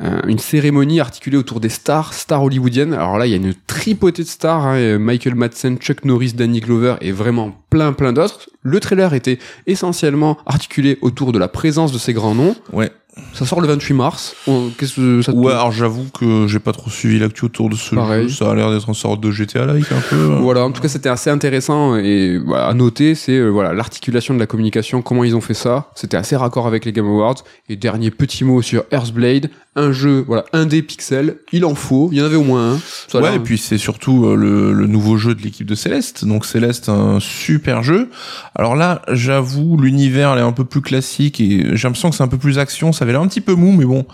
un- 0.00 0.26
une 0.26 0.40
cérémonie 0.40 0.98
articulée 0.98 1.36
autour 1.36 1.60
des 1.60 1.68
stars, 1.68 2.12
stars 2.12 2.39
hollywoodiennes. 2.42 2.94
Alors 2.94 3.18
là, 3.18 3.26
il 3.26 3.30
y 3.30 3.34
a 3.34 3.36
une 3.36 3.54
tripotée 3.66 4.22
de 4.22 4.28
stars. 4.28 4.66
hein, 4.66 4.98
Michael 4.98 5.34
Madsen, 5.34 5.78
Chuck 5.78 6.04
Norris, 6.04 6.32
Danny 6.32 6.60
Glover 6.60 6.96
et 7.00 7.12
vraiment 7.12 7.52
plein 7.70 7.92
plein 7.92 8.12
d'autres. 8.12 8.48
Le 8.62 8.80
trailer 8.80 9.14
était 9.14 9.38
essentiellement 9.66 10.38
articulé 10.46 10.98
autour 11.02 11.32
de 11.32 11.38
la 11.38 11.48
présence 11.48 11.92
de 11.92 11.98
ces 11.98 12.12
grands 12.12 12.34
noms. 12.34 12.54
Ouais. 12.72 12.90
Ça 13.32 13.44
sort 13.46 13.60
le 13.60 13.68
28 13.68 13.94
mars. 13.94 14.34
On- 14.46 14.70
Qu'est-ce 14.76 14.94
que 14.96 15.22
ça 15.22 15.32
te 15.32 15.36
Ouais, 15.36 15.52
alors 15.52 15.72
j'avoue 15.72 16.06
que 16.18 16.46
j'ai 16.48 16.58
pas 16.58 16.72
trop 16.72 16.90
suivi 16.90 17.18
l'actu 17.18 17.44
autour 17.44 17.68
de 17.68 17.74
ce 17.76 17.94
Pareil. 17.94 18.28
jeu. 18.28 18.34
Ça 18.34 18.50
a 18.50 18.54
l'air 18.54 18.70
d'être 18.70 18.88
une 18.88 18.94
sorte 18.94 19.20
de 19.20 19.30
GTA 19.30 19.66
like 19.66 19.90
un 19.92 20.00
peu. 20.08 20.16
Voilà, 20.40 20.64
en 20.64 20.70
tout 20.72 20.80
cas, 20.80 20.88
c'était 20.88 21.08
assez 21.08 21.30
intéressant 21.30 21.96
et 21.96 22.38
voilà, 22.38 22.66
à 22.68 22.74
noter, 22.74 23.14
c'est 23.14 23.36
euh, 23.36 23.48
voilà 23.48 23.72
l'articulation 23.72 24.34
de 24.34 24.38
la 24.40 24.46
communication, 24.46 25.02
comment 25.02 25.24
ils 25.24 25.34
ont 25.36 25.40
fait 25.40 25.54
ça. 25.54 25.90
C'était 25.94 26.16
assez 26.16 26.36
raccord 26.36 26.66
avec 26.66 26.84
les 26.84 26.92
Game 26.92 27.06
Awards. 27.06 27.36
Et 27.68 27.76
dernier 27.76 28.10
petit 28.10 28.44
mot 28.44 28.62
sur 28.62 28.84
Earthblade, 28.90 29.50
un 29.76 29.92
jeu, 29.92 30.24
voilà, 30.26 30.44
un 30.52 30.66
des 30.66 30.82
pixels, 30.82 31.36
il 31.52 31.64
en 31.64 31.74
faut, 31.76 32.08
il 32.12 32.18
y 32.18 32.22
en 32.22 32.24
avait 32.24 32.36
au 32.36 32.42
moins 32.42 32.72
un. 32.74 32.78
Ça 33.08 33.18
a 33.18 33.20
Ouais, 33.20 33.28
l'air- 33.30 33.36
et 33.40 33.42
puis 33.42 33.58
c'est 33.58 33.78
surtout 33.78 34.26
euh, 34.26 34.34
le, 34.34 34.72
le 34.72 34.86
nouveau 34.86 35.16
jeu 35.16 35.34
de 35.34 35.42
l'équipe 35.42 35.66
de 35.66 35.74
Céleste. 35.76 36.24
Donc 36.24 36.44
Céleste, 36.44 36.88
un 36.88 37.18
super 37.20 37.82
jeu. 37.82 38.10
Alors 38.56 38.74
là, 38.76 39.02
j'avoue, 39.10 39.76
l'univers 39.76 40.36
est 40.36 40.40
un 40.42 40.52
peu 40.52 40.64
plus 40.64 40.80
classique 40.80 41.40
et 41.40 41.64
j'ai 41.76 41.86
l'impression 41.88 42.10
que 42.10 42.16
c'est 42.16 42.22
un 42.24 42.28
peu 42.28 42.38
plus 42.38 42.58
action. 42.58 42.92
Ça 43.00 43.04
avait 43.04 43.12
l'air 43.12 43.22
un 43.22 43.28
petit 43.28 43.40
peu 43.40 43.54
mou, 43.54 43.72
mais 43.72 43.86
bon, 43.86 44.04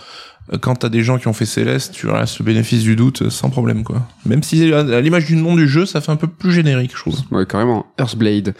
quand 0.60 0.76
t'as 0.76 0.88
des 0.88 1.02
gens 1.02 1.18
qui 1.18 1.26
ont 1.26 1.32
fait 1.32 1.44
Céleste, 1.44 1.92
tu 1.92 2.06
restes 2.06 2.38
le 2.38 2.44
bénéfice 2.44 2.84
du 2.84 2.94
doute 2.94 3.30
sans 3.30 3.50
problème, 3.50 3.82
quoi. 3.82 4.06
Même 4.24 4.44
si 4.44 4.72
à 4.72 5.00
l'image 5.00 5.24
du 5.24 5.34
nom 5.34 5.56
du 5.56 5.66
jeu, 5.66 5.86
ça 5.86 6.00
fait 6.00 6.12
un 6.12 6.16
peu 6.16 6.28
plus 6.28 6.52
générique, 6.52 6.92
je 6.94 7.00
trouve. 7.00 7.18
Ouais, 7.32 7.44
carrément. 7.46 7.86
Earthblade. 7.98 8.54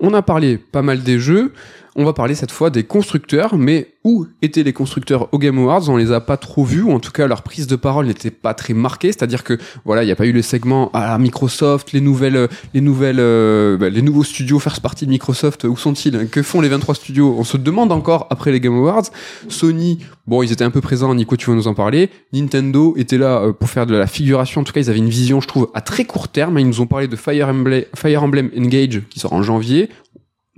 On 0.00 0.14
a 0.14 0.22
parlé 0.22 0.56
pas 0.56 0.80
mal 0.80 1.02
des 1.02 1.18
jeux. 1.18 1.52
On 1.98 2.04
va 2.04 2.12
parler 2.12 2.34
cette 2.34 2.52
fois 2.52 2.68
des 2.68 2.84
constructeurs, 2.84 3.56
mais 3.56 3.88
où 4.04 4.26
étaient 4.42 4.62
les 4.62 4.74
constructeurs 4.74 5.32
au 5.32 5.38
Game 5.38 5.58
Awards? 5.58 5.88
On 5.88 5.96
les 5.96 6.12
a 6.12 6.20
pas 6.20 6.36
trop 6.36 6.62
vus, 6.62 6.82
ou 6.82 6.92
en 6.92 7.00
tout 7.00 7.10
cas 7.10 7.26
leur 7.26 7.40
prise 7.40 7.66
de 7.66 7.74
parole 7.74 8.04
n'était 8.04 8.30
pas 8.30 8.52
très 8.52 8.74
marquée. 8.74 9.12
C'est-à-dire 9.12 9.42
que 9.42 9.58
voilà, 9.86 10.02
il 10.02 10.06
n'y 10.06 10.12
a 10.12 10.16
pas 10.16 10.26
eu 10.26 10.32
le 10.32 10.42
segment 10.42 10.90
à 10.92 11.16
Microsoft, 11.16 11.92
les 11.92 12.02
nouvelles, 12.02 12.48
les 12.74 12.82
nouvelles, 12.82 13.16
euh, 13.18 13.78
bah, 13.78 13.88
les 13.88 14.02
nouveaux 14.02 14.24
studios 14.24 14.58
first 14.58 14.80
party 14.80 15.06
de 15.06 15.10
Microsoft. 15.10 15.64
Où 15.64 15.78
sont-ils? 15.78 16.28
Que 16.28 16.42
font 16.42 16.60
les 16.60 16.68
23 16.68 16.94
studios? 16.94 17.34
On 17.38 17.44
se 17.44 17.56
demande 17.56 17.90
encore 17.92 18.26
après 18.28 18.52
les 18.52 18.60
Game 18.60 18.76
Awards. 18.76 19.06
Sony, 19.48 20.00
bon, 20.26 20.42
ils 20.42 20.52
étaient 20.52 20.64
un 20.64 20.70
peu 20.70 20.82
présents. 20.82 21.14
Nico, 21.14 21.34
tu 21.38 21.48
vas 21.48 21.56
nous 21.56 21.66
en 21.66 21.74
parler. 21.74 22.10
Nintendo 22.34 22.92
était 22.98 23.16
là 23.16 23.38
euh, 23.38 23.52
pour 23.54 23.70
faire 23.70 23.86
de 23.86 23.96
la 23.96 24.06
figuration. 24.06 24.60
En 24.60 24.64
tout 24.64 24.74
cas, 24.74 24.80
ils 24.80 24.90
avaient 24.90 24.98
une 24.98 25.08
vision, 25.08 25.40
je 25.40 25.48
trouve, 25.48 25.70
à 25.72 25.80
très 25.80 26.04
court 26.04 26.28
terme. 26.28 26.58
Ils 26.58 26.66
nous 26.66 26.82
ont 26.82 26.86
parlé 26.86 27.08
de 27.08 27.16
Fire 27.16 27.48
Emblem, 27.48 27.84
Fire 27.94 28.22
Emblem 28.22 28.50
Engage 28.54 29.00
qui 29.08 29.18
sort 29.18 29.32
en 29.32 29.42
janvier. 29.42 29.88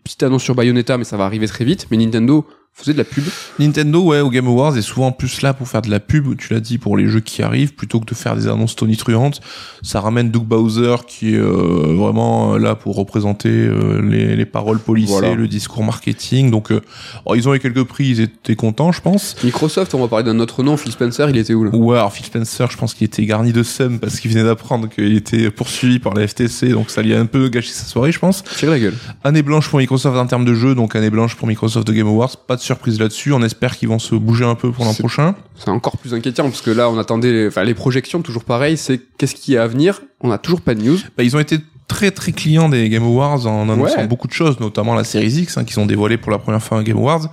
Petite 0.08 0.22
annonce 0.22 0.42
sur 0.42 0.54
Bayonetta, 0.54 0.96
mais 0.96 1.04
ça 1.04 1.18
va 1.18 1.26
arriver 1.26 1.46
très 1.46 1.66
vite. 1.66 1.86
Mais 1.90 1.98
Nintendo 1.98 2.46
faisait 2.78 2.92
de 2.92 2.98
la 2.98 3.04
pub. 3.04 3.24
Nintendo, 3.58 4.00
ouais, 4.02 4.20
au 4.20 4.30
Game 4.30 4.46
Awards 4.46 4.76
est 4.76 4.82
souvent 4.82 5.10
plus 5.12 5.42
là 5.42 5.52
pour 5.54 5.68
faire 5.68 5.82
de 5.82 5.90
la 5.90 6.00
pub, 6.00 6.36
tu 6.36 6.52
l'as 6.54 6.60
dit, 6.60 6.78
pour 6.78 6.96
les 6.96 7.08
jeux 7.08 7.20
qui 7.20 7.42
arrivent, 7.42 7.74
plutôt 7.74 8.00
que 8.00 8.06
de 8.06 8.14
faire 8.14 8.36
des 8.36 8.46
annonces 8.46 8.76
tonitruantes. 8.76 9.40
Ça 9.82 10.00
ramène 10.00 10.30
Doug 10.30 10.44
Bowser, 10.44 10.96
qui 11.06 11.34
est 11.34 11.38
euh, 11.38 11.94
vraiment 11.96 12.56
là 12.56 12.74
pour 12.74 12.96
représenter 12.96 13.48
euh, 13.50 14.00
les, 14.02 14.36
les 14.36 14.46
paroles 14.46 14.78
policées, 14.78 15.12
Voilà. 15.12 15.34
le 15.34 15.48
discours 15.48 15.82
marketing. 15.82 16.50
Donc, 16.50 16.70
euh, 16.70 16.80
oh, 17.26 17.34
ils 17.34 17.48
ont 17.48 17.54
eu 17.54 17.58
quelques 17.58 17.84
prix, 17.84 18.06
ils 18.08 18.20
étaient 18.20 18.56
contents, 18.56 18.92
je 18.92 19.00
pense. 19.00 19.36
Microsoft, 19.42 19.94
on 19.94 20.00
va 20.00 20.08
parler 20.08 20.24
d'un 20.24 20.38
autre 20.38 20.62
nom. 20.62 20.76
Phil 20.76 20.92
Spencer, 20.92 21.28
il 21.30 21.36
était 21.36 21.54
où 21.54 21.64
là? 21.64 21.70
Ouais, 21.74 21.96
alors 21.98 22.12
Phil 22.12 22.24
Spencer, 22.26 22.70
je 22.70 22.76
pense 22.76 22.94
qu'il 22.94 23.04
était 23.06 23.24
garni 23.26 23.52
de 23.52 23.62
seum 23.62 23.98
parce 23.98 24.20
qu'il 24.20 24.30
venait 24.30 24.44
d'apprendre 24.44 24.88
qu'il 24.88 25.16
était 25.16 25.50
poursuivi 25.50 25.98
par 25.98 26.14
la 26.14 26.26
FTC, 26.28 26.68
donc 26.70 26.90
ça 26.90 27.02
lui 27.02 27.14
a 27.14 27.20
un 27.20 27.26
peu 27.26 27.48
gâché 27.48 27.72
sa 27.72 27.84
soirée, 27.84 28.12
je 28.12 28.18
pense. 28.18 28.44
Tire 28.56 28.70
la 28.70 28.78
gueule. 28.78 28.94
Année 29.24 29.42
blanche 29.42 29.68
pour 29.68 29.78
Microsoft 29.78 30.16
en 30.16 30.26
termes 30.26 30.44
de 30.44 30.54
jeu, 30.54 30.74
donc 30.74 30.94
année 30.96 31.10
blanche 31.10 31.34
pour 31.34 31.48
Microsoft 31.48 31.86
de 31.86 31.92
Game 31.92 32.06
Awards. 32.06 32.36
Pas 32.46 32.56
de 32.56 32.60
surprise 32.68 32.98
là-dessus. 33.00 33.32
On 33.32 33.42
espère 33.42 33.76
qu'ils 33.76 33.88
vont 33.88 33.98
se 33.98 34.14
bouger 34.14 34.44
un 34.44 34.54
peu 34.54 34.70
pour 34.72 34.84
l'an 34.84 34.94
prochain. 34.94 35.34
C'est 35.56 35.70
encore 35.70 35.96
plus 35.98 36.14
inquiétant 36.14 36.44
parce 36.44 36.62
que 36.62 36.70
là, 36.70 36.88
on 36.88 36.98
attendait, 36.98 37.46
enfin, 37.48 37.64
les 37.64 37.74
projections, 37.74 38.22
toujours 38.22 38.44
pareil. 38.44 38.76
C'est 38.76 39.00
qu'est-ce 39.18 39.34
qui 39.34 39.54
est 39.54 39.58
à 39.58 39.66
venir? 39.66 40.00
On 40.20 40.30
a 40.30 40.38
toujours 40.38 40.60
pas 40.60 40.74
de 40.74 40.82
news. 40.82 40.98
Bah, 41.16 41.24
ils 41.24 41.34
ont 41.36 41.40
été 41.40 41.58
très 41.88 42.10
très 42.10 42.32
clients 42.32 42.68
des 42.68 42.88
Game 42.88 43.02
Awards 43.04 43.46
en 43.46 43.68
annonçant 43.68 43.96
Ouais. 43.98 44.06
beaucoup 44.06 44.28
de 44.28 44.32
choses, 44.32 44.60
notamment 44.60 44.94
la 44.94 45.04
Series 45.04 45.32
X, 45.42 45.56
hein, 45.56 45.64
qu'ils 45.64 45.80
ont 45.80 45.86
dévoilé 45.86 46.16
pour 46.18 46.30
la 46.30 46.38
première 46.38 46.62
fois 46.62 46.78
à 46.78 46.82
Game 46.82 46.98
Awards. 46.98 47.30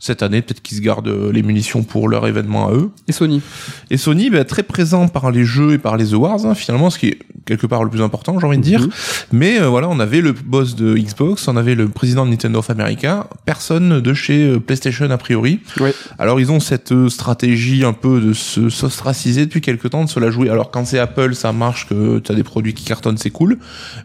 Cette 0.00 0.22
année, 0.22 0.42
peut-être 0.42 0.62
qu'ils 0.62 0.78
se 0.78 0.82
gardent 0.82 1.08
euh, 1.08 1.30
les 1.30 1.42
munitions 1.42 1.82
pour 1.82 2.08
leur 2.08 2.26
événement 2.26 2.68
à 2.68 2.72
eux. 2.72 2.90
Et 3.06 3.12
Sony. 3.12 3.42
Et 3.90 3.96
Sony, 3.96 4.30
bah, 4.30 4.44
très 4.44 4.62
présent 4.62 5.06
par 5.06 5.30
les 5.30 5.44
jeux 5.44 5.74
et 5.74 5.78
par 5.78 5.96
les 5.96 6.14
awards, 6.14 6.44
hein, 6.46 6.54
finalement, 6.54 6.90
ce 6.90 6.98
qui 6.98 7.08
est 7.08 7.18
quelque 7.50 7.66
part 7.66 7.82
le 7.82 7.90
plus 7.90 8.02
important, 8.02 8.38
j'ai 8.38 8.46
envie 8.46 8.58
de 8.58 8.62
dire. 8.62 8.82
Mhm. 8.82 8.90
Mais 9.32 9.60
euh, 9.60 9.68
voilà, 9.68 9.88
on 9.88 9.98
avait 9.98 10.20
le 10.20 10.32
boss 10.32 10.76
de 10.76 10.94
Xbox, 10.96 11.48
on 11.48 11.56
avait 11.56 11.74
le 11.74 11.88
président 11.88 12.24
de 12.24 12.30
Nintendo 12.30 12.60
of 12.60 12.70
America, 12.70 13.28
personne 13.44 14.00
de 14.00 14.14
chez 14.14 14.44
euh, 14.44 14.60
PlayStation 14.60 15.10
a 15.10 15.18
priori. 15.18 15.60
Ouais. 15.80 15.92
Alors 16.18 16.40
ils 16.40 16.52
ont 16.52 16.60
cette 16.60 16.92
euh, 16.92 17.08
stratégie 17.08 17.84
un 17.84 17.92
peu 17.92 18.20
de 18.20 18.32
se 18.32 18.68
s'ostraciser 18.68 19.46
depuis 19.46 19.60
quelques 19.60 19.90
temps, 19.90 20.04
de 20.04 20.08
se 20.08 20.20
la 20.20 20.30
jouer. 20.30 20.48
Alors 20.48 20.70
quand 20.70 20.84
c'est 20.84 20.98
Apple, 20.98 21.34
ça 21.34 21.52
marche, 21.52 21.88
que 21.88 22.18
tu 22.20 22.30
as 22.30 22.34
des 22.34 22.44
produits 22.44 22.74
qui 22.74 22.84
cartonnent, 22.84 23.18
c'est 23.18 23.30
cool. 23.30 23.58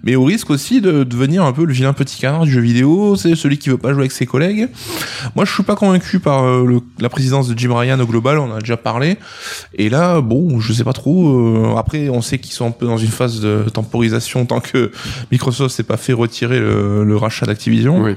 Mais 0.04 0.16
au 0.16 0.24
risque 0.24 0.50
aussi 0.50 0.82
de 0.82 1.04
devenir 1.04 1.43
un 1.43 1.54
peu 1.54 1.66
le 1.66 1.74
vilain 1.74 1.93
petit 1.93 2.20
canard 2.20 2.46
du 2.46 2.52
jeu 2.52 2.62
vidéo, 2.62 3.16
c'est 3.16 3.36
celui 3.36 3.58
qui 3.58 3.70
veut 3.70 3.78
pas 3.78 3.91
jouer 3.91 4.02
avec 4.02 4.12
ses 4.12 4.26
collègues. 4.26 4.70
Moi 5.36 5.46
je 5.46 5.54
suis 5.54 5.64
pas 5.64 5.76
convaincu 5.86 6.19
par 6.19 6.45
euh, 6.45 6.79
la 6.99 7.09
présidence 7.09 7.47
de 7.47 7.57
Jim 7.57 7.75
Ryan 7.75 7.99
au 7.99 8.05
global, 8.05 8.39
on 8.39 8.53
a 8.53 8.59
déjà 8.59 8.77
parlé. 8.77 9.17
Et 9.75 9.89
là, 9.89 10.21
bon, 10.21 10.59
je 10.59 10.73
sais 10.73 10.83
pas 10.83 10.93
trop. 10.93 11.29
euh, 11.29 11.75
après, 11.77 12.09
on 12.09 12.21
sait 12.21 12.39
qu'ils 12.39 12.53
sont 12.53 12.67
un 12.67 12.71
peu 12.71 12.88
dans 12.88 12.97
une 12.97 13.09
phase 13.09 13.39
de 13.39 13.65
temporisation 13.71 14.45
tant 14.45 14.59
que 14.59 14.91
Microsoft 15.31 15.75
s'est 15.75 15.83
pas 15.83 15.97
fait 15.97 16.13
retirer 16.13 16.59
le, 16.59 17.15
rachat 17.17 17.45
d'Activision. 17.45 18.01
Oui. 18.01 18.15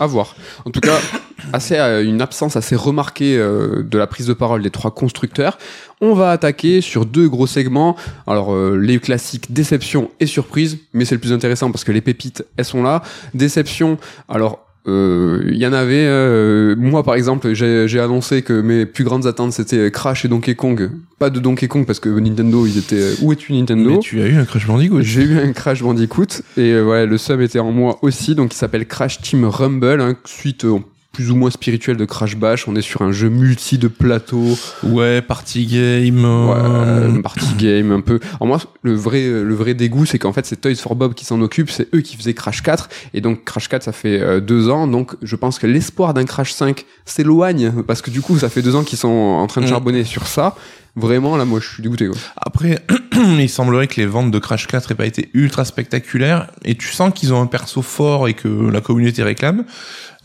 À 0.00 0.06
voir. 0.06 0.34
En 0.64 0.70
tout 0.70 0.80
cas, 0.80 0.98
assez 1.52 1.76
euh, 1.76 2.04
une 2.04 2.22
absence 2.22 2.56
assez 2.56 2.74
remarquée 2.76 3.36
de 3.36 3.98
la 3.98 4.06
prise 4.06 4.26
de 4.26 4.32
parole 4.32 4.62
des 4.62 4.70
trois 4.70 4.92
constructeurs. 4.92 5.58
On 6.00 6.14
va 6.14 6.30
attaquer 6.30 6.80
sur 6.80 7.04
deux 7.04 7.28
gros 7.28 7.46
segments. 7.46 7.96
Alors 8.26 8.56
les 8.56 8.98
classiques 8.98 9.52
déception 9.52 10.10
et 10.20 10.26
surprise, 10.26 10.78
mais 10.94 11.04
c'est 11.04 11.14
le 11.14 11.20
plus 11.20 11.32
intéressant 11.32 11.70
parce 11.70 11.84
que 11.84 11.92
les 11.92 12.00
pépites 12.00 12.44
elles 12.56 12.64
sont 12.64 12.82
là. 12.82 13.02
Déception. 13.34 13.98
Alors 14.28 14.67
euh, 14.88 15.42
il 15.50 15.56
y 15.58 15.66
en 15.66 15.72
avait. 15.72 16.06
euh, 16.06 16.74
moi 16.76 17.02
par 17.02 17.14
exemple, 17.14 17.52
j'ai 17.52 18.00
annoncé 18.00 18.42
que 18.42 18.60
mes 18.60 18.86
plus 18.86 19.04
grandes 19.04 19.26
attentes 19.26 19.52
c'était 19.52 19.90
Crash 19.90 20.24
et 20.24 20.28
Donkey 20.28 20.54
Kong. 20.54 20.90
Pas 21.18 21.30
de 21.30 21.38
Donkey 21.40 21.68
Kong 21.68 21.84
parce 21.86 22.00
que 22.00 22.08
Nintendo 22.08 22.66
ils 22.66 22.78
étaient. 22.78 22.96
euh, 22.96 23.14
Où 23.22 23.32
es-tu 23.32 23.52
Nintendo 23.52 23.90
Mais 23.90 23.98
tu 23.98 24.20
as 24.20 24.26
eu 24.26 24.36
un 24.36 24.44
Crash 24.44 24.66
Bandicoot. 24.66 25.02
j'ai 25.02 25.22
eu 25.22 25.38
un 25.38 25.52
Crash 25.52 25.82
Bandicoot 25.82 26.42
et 26.56 26.72
euh, 26.72 26.84
ouais, 26.84 27.06
le 27.06 27.18
sub 27.18 27.40
était 27.40 27.58
en 27.58 27.70
moi 27.72 27.98
aussi, 28.02 28.34
donc 28.34 28.54
il 28.54 28.56
s'appelle 28.56 28.86
Crash 28.86 29.20
Team 29.20 29.44
Rumble, 29.44 30.00
hein, 30.00 30.16
suite 30.24 30.64
euh, 30.64 30.78
plus 31.12 31.30
ou 31.30 31.36
moins 31.36 31.50
spirituelle 31.50 31.96
de 31.96 32.04
Crash 32.04 32.36
Bash. 32.36 32.68
On 32.68 32.76
est 32.76 32.82
sur 32.82 33.02
un 33.02 33.10
jeu 33.12 33.28
multi 33.28 33.78
de 33.78 33.88
plateau, 33.88 34.56
Ouais, 34.84 35.20
party 35.22 35.66
game. 35.66 36.24
ouais, 36.24 36.54
euh, 36.56 37.22
party 37.22 37.54
game 37.58 37.90
un 37.92 38.00
peu. 38.00 38.20
En 38.40 38.46
moi, 38.46 38.60
le 38.82 38.94
vrai, 38.94 39.22
le 39.28 39.54
vrai 39.54 39.74
dégoût, 39.74 40.06
c'est 40.06 40.18
qu'en 40.18 40.32
fait, 40.32 40.46
c'est 40.46 40.60
Toys 40.60 40.76
for 40.76 40.94
Bob 40.94 41.14
qui 41.14 41.24
s'en 41.24 41.40
occupe, 41.40 41.70
c'est 41.70 41.88
eux 41.94 42.00
qui 42.02 42.16
faisaient 42.16 42.34
Crash 42.34 42.62
4, 42.62 42.88
et 43.14 43.20
donc 43.20 43.44
Crash 43.44 43.68
4, 43.68 43.82
ça 43.82 43.92
fait 43.92 44.20
euh, 44.20 44.40
deux 44.40 44.68
ans, 44.68 44.86
donc 44.86 45.16
je 45.22 45.34
pense 45.34 45.58
que 45.58 45.66
l'espoir 45.66 46.14
d'un 46.14 46.24
Crash 46.24 46.52
5 46.52 46.84
s'éloigne, 47.04 47.72
parce 47.86 48.02
que 48.02 48.10
du 48.10 48.20
coup, 48.20 48.38
ça 48.38 48.48
fait 48.48 48.62
deux 48.62 48.76
ans 48.76 48.84
qu'ils 48.84 48.98
sont 48.98 49.08
en 49.08 49.46
train 49.46 49.60
de 49.60 49.66
Mm. 49.66 49.70
charbonner 49.70 50.04
sur 50.04 50.26
ça. 50.26 50.54
Vraiment, 50.96 51.36
là, 51.36 51.44
moi, 51.44 51.60
je 51.62 51.68
suis 51.74 51.82
dégoûté. 51.82 52.08
Quoi. 52.08 52.16
Après, 52.36 52.84
il 53.38 53.48
semblerait 53.48 53.86
que 53.86 53.96
les 54.00 54.06
ventes 54.06 54.32
de 54.32 54.38
Crash 54.40 54.66
4 54.66 54.90
aient 54.90 54.94
pas 54.96 55.06
été 55.06 55.30
ultra 55.32 55.64
spectaculaires, 55.64 56.48
et 56.64 56.74
tu 56.76 56.88
sens 56.88 57.12
qu'ils 57.14 57.32
ont 57.32 57.40
un 57.40 57.46
perso 57.46 57.82
fort 57.82 58.26
et 58.28 58.34
que 58.34 58.48
la 58.48 58.80
communauté 58.80 59.22
réclame, 59.22 59.64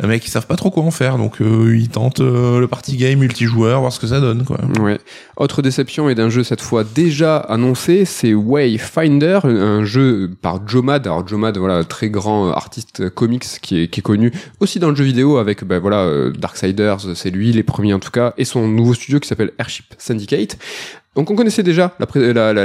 mais 0.02 0.20
qu'ils 0.20 0.32
savent 0.32 0.48
pas 0.48 0.56
trop 0.56 0.72
quoi 0.72 0.84
en 0.84 0.91
faire, 0.91 1.18
donc 1.18 1.41
euh, 1.41 1.78
ils 1.78 1.89
tentent 1.89 2.22
euh, 2.22 2.60
le 2.60 2.68
party 2.68 2.98
game 2.98 3.20
multijoueur, 3.20 3.82
voir 3.82 3.94
ce 3.94 4.00
que 4.00 4.08
ça 4.08 4.20
donne, 4.20 4.44
quoi. 4.44 4.60
Ouais. 4.80 5.00
Autre 5.38 5.62
déception 5.62 6.10
et 6.10 6.16
d'un 6.16 6.30
jeu 6.30 6.44
cette 6.44 6.62
fois 6.62 6.84
déjà 6.84 7.38
annoncé, 7.38 8.06
c'est 8.06 8.34
Wayfinder, 8.34 9.39
un 9.44 9.84
jeu 9.84 10.32
par 10.41 10.68
Jomad. 10.68 11.06
Alors 11.06 11.28
Jomad, 11.28 11.58
voilà, 11.58 11.84
très 11.84 12.10
grand 12.10 12.52
artiste 12.52 13.10
comics 13.12 13.46
qui 13.62 13.82
est, 13.82 13.88
qui 13.88 14.00
est 14.00 14.04
connu 14.04 14.32
aussi 14.60 14.80
dans 14.80 14.89
le 14.89 14.96
jeu 14.96 15.04
vidéo 15.04 15.38
avec, 15.38 15.64
ben 15.64 15.80
voilà, 15.80 16.02
euh, 16.02 16.32
Darksiders, 16.32 17.16
c'est 17.16 17.30
lui, 17.30 17.52
les 17.52 17.64
premiers 17.64 17.94
en 17.94 18.00
tout 18.00 18.12
cas, 18.12 18.34
et 18.38 18.46
son 18.46 18.68
nouveau 18.68 18.96
studio 18.96 19.20
qui 19.20 19.28
s'appelle 19.28 19.52
Airship 19.60 19.94
Syndicate. 19.98 20.58
Donc 21.16 21.30
on 21.30 21.36
connaissait 21.36 21.61
déjà 21.61 21.95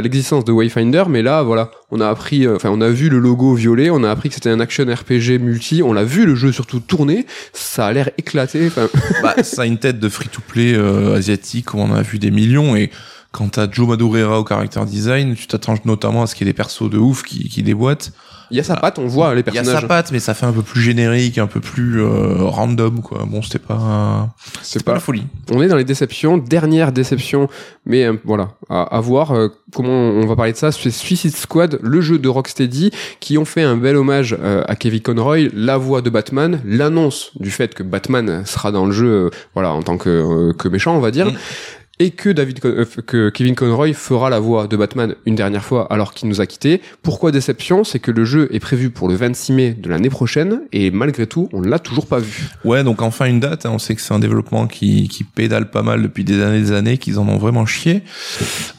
l'existence 0.01 0.44
de 0.44 0.53
Wayfinder, 0.53 1.05
mais 1.09 1.22
là 1.22 1.42
voilà, 1.42 1.70
on 1.90 2.01
a 2.01 2.09
appris, 2.09 2.46
euh, 2.46 2.57
enfin 2.57 2.70
on 2.70 2.80
a 2.80 2.88
vu 2.88 3.11
le 3.11 3.18
logo 3.18 3.55
violet, 3.55 3.90
on 3.90 4.03
a 4.03 4.11
appris 4.11 4.30
que 4.30 4.36
c'était 4.36 4.49
un 4.49 4.61
action 4.61 4.86
RPG 4.86 5.38
multi, 5.38 5.82
on 5.82 5.92
l'a 5.92 6.05
vu 6.05 6.24
le 6.24 6.34
jeu 6.34 6.51
surtout 6.51 6.80
tourner, 6.80 7.26
ça 7.53 7.86
a 7.86 7.92
l'air 7.92 8.11
éclaté. 8.16 8.70
Bah, 9.22 9.34
ça 9.42 9.62
a 9.62 9.66
une 9.66 9.78
tête 9.78 9.99
de 9.99 10.09
free-to-play 10.09 10.74
euh, 10.74 11.16
asiatique 11.16 11.74
où 11.74 11.78
on 11.78 11.92
a 11.92 12.03
vu 12.03 12.18
des 12.18 12.30
millions 12.30 12.76
et 12.76 12.90
quand 13.32 13.49
t'as 13.49 13.70
Joe 13.70 13.88
Madureira 13.88 14.40
au 14.40 14.46
character 14.46 14.80
design, 14.86 15.34
tu 15.34 15.46
t'attends 15.46 15.74
notamment 15.84 16.22
à 16.22 16.26
ce 16.26 16.34
qu'il 16.34 16.46
y 16.46 16.51
ait 16.51 16.53
des 16.53 16.57
persos 16.57 16.88
de 16.88 16.99
ouf 16.99 17.22
qui, 17.22 17.49
qui 17.49 17.62
déboîtent. 17.62 18.12
Il 18.51 18.57
y 18.57 18.61
a 18.61 18.62
sa 18.62 18.76
patte, 18.76 18.99
on 18.99 19.07
voit 19.07 19.34
les 19.34 19.42
personnages. 19.42 19.66
Il 19.66 19.74
y 19.74 19.76
a 19.76 19.80
sa 19.80 19.86
patte, 19.86 20.12
mais 20.12 20.20
ça 20.20 20.34
fait 20.34 20.46
un 20.46 20.53
peu 20.53 20.62
plus 20.62 20.80
générique, 20.80 21.38
un 21.38 21.46
peu 21.46 21.61
plus 21.61 22.01
euh, 22.01 22.36
random, 22.38 23.01
quoi. 23.03 23.24
Bon, 23.26 23.42
c'était 23.42 23.59
pas, 23.59 24.34
c'est 24.62 24.82
pas, 24.82 24.94
la 24.94 25.01
folie. 25.01 25.26
On 25.53 25.62
est 25.62 25.68
dans 25.68 25.76
les 25.76 25.84
déceptions, 25.84 26.38
dernière 26.38 26.92
déception, 26.92 27.49
mais 27.84 28.05
euh, 28.05 28.14
voilà, 28.24 28.51
à, 28.68 28.82
à 28.82 29.01
voir 29.01 29.32
euh, 29.32 29.49
comment 29.74 29.90
on 29.90 30.26
va 30.26 30.36
parler 30.36 30.53
de 30.53 30.57
ça. 30.57 30.72
C'est 30.72 30.90
Suicide 30.90 31.36
Squad, 31.36 31.78
le 31.82 32.01
jeu 32.01 32.18
de 32.18 32.28
Rocksteady, 32.28 32.90
qui 33.20 33.38
ont 33.38 33.44
fait 33.44 33.62
un 33.62 33.76
bel 33.76 33.96
hommage 33.96 34.36
euh, 34.40 34.62
à 34.66 34.76
Kevin 34.76 35.01
Conroy, 35.01 35.49
la 35.53 35.76
voix 35.76 36.01
de 36.01 36.11
Batman, 36.11 36.61
l'annonce 36.64 37.32
du 37.38 37.51
fait 37.51 37.74
que 37.74 37.82
Batman 37.82 38.42
sera 38.46 38.72
dans 38.72 38.86
le 38.86 38.92
jeu, 38.92 39.30
voilà, 39.55 39.72
en 39.72 39.82
tant 39.82 39.99
que, 39.99 40.53
que 40.53 40.68
méchant, 40.68 40.96
on 40.96 41.01
va 41.01 41.11
dire. 41.11 41.26
Mm 41.26 41.36
et 41.99 42.11
que 42.11 42.30
David 42.30 42.61
euh, 42.64 42.84
que 43.07 43.30
Kevin 43.30 43.55
Conroy 43.55 43.92
fera 43.92 44.30
la 44.30 44.38
voix 44.38 44.66
de 44.66 44.76
Batman 44.76 45.14
une 45.26 45.34
dernière 45.34 45.64
fois 45.64 45.86
alors 45.92 46.14
qu'il 46.14 46.28
nous 46.28 46.40
a 46.40 46.46
quittés. 46.46 46.80
Pourquoi 47.03 47.32
déception? 47.32 47.84
C'est 47.84 47.99
que 47.99 48.11
le 48.11 48.24
jeu 48.24 48.49
est 48.53 48.61
prévu 48.61 48.90
pour 48.90 49.09
le 49.09 49.14
26 49.14 49.53
mai 49.53 49.70
de 49.72 49.88
l'année 49.88 50.11
prochaine 50.11 50.62
et 50.72 50.90
malgré 50.90 51.26
tout, 51.26 51.49
on 51.53 51.61
l'a 51.61 51.78
toujours 51.78 52.07
pas 52.07 52.18
vu. 52.18 52.49
Ouais, 52.64 52.84
donc 52.84 53.03
enfin 53.03 53.26
une 53.26 53.40
date, 53.40 53.66
hein. 53.66 53.70
on 53.72 53.78
sait 53.78 53.94
que 53.94 54.01
c'est 54.01 54.14
un 54.14 54.18
développement 54.18 54.66
qui, 54.66 55.09
qui 55.09 55.24
pédale 55.24 55.70
pas 55.70 55.82
mal 55.82 56.03
depuis 56.03 56.24
des 56.24 56.42
années 56.42 56.61
des 56.61 56.72
années, 56.72 56.99
qu'ils 56.99 57.18
en 57.18 57.28
ont 57.28 57.38
vraiment 57.38 57.66
chié. 57.66 58.03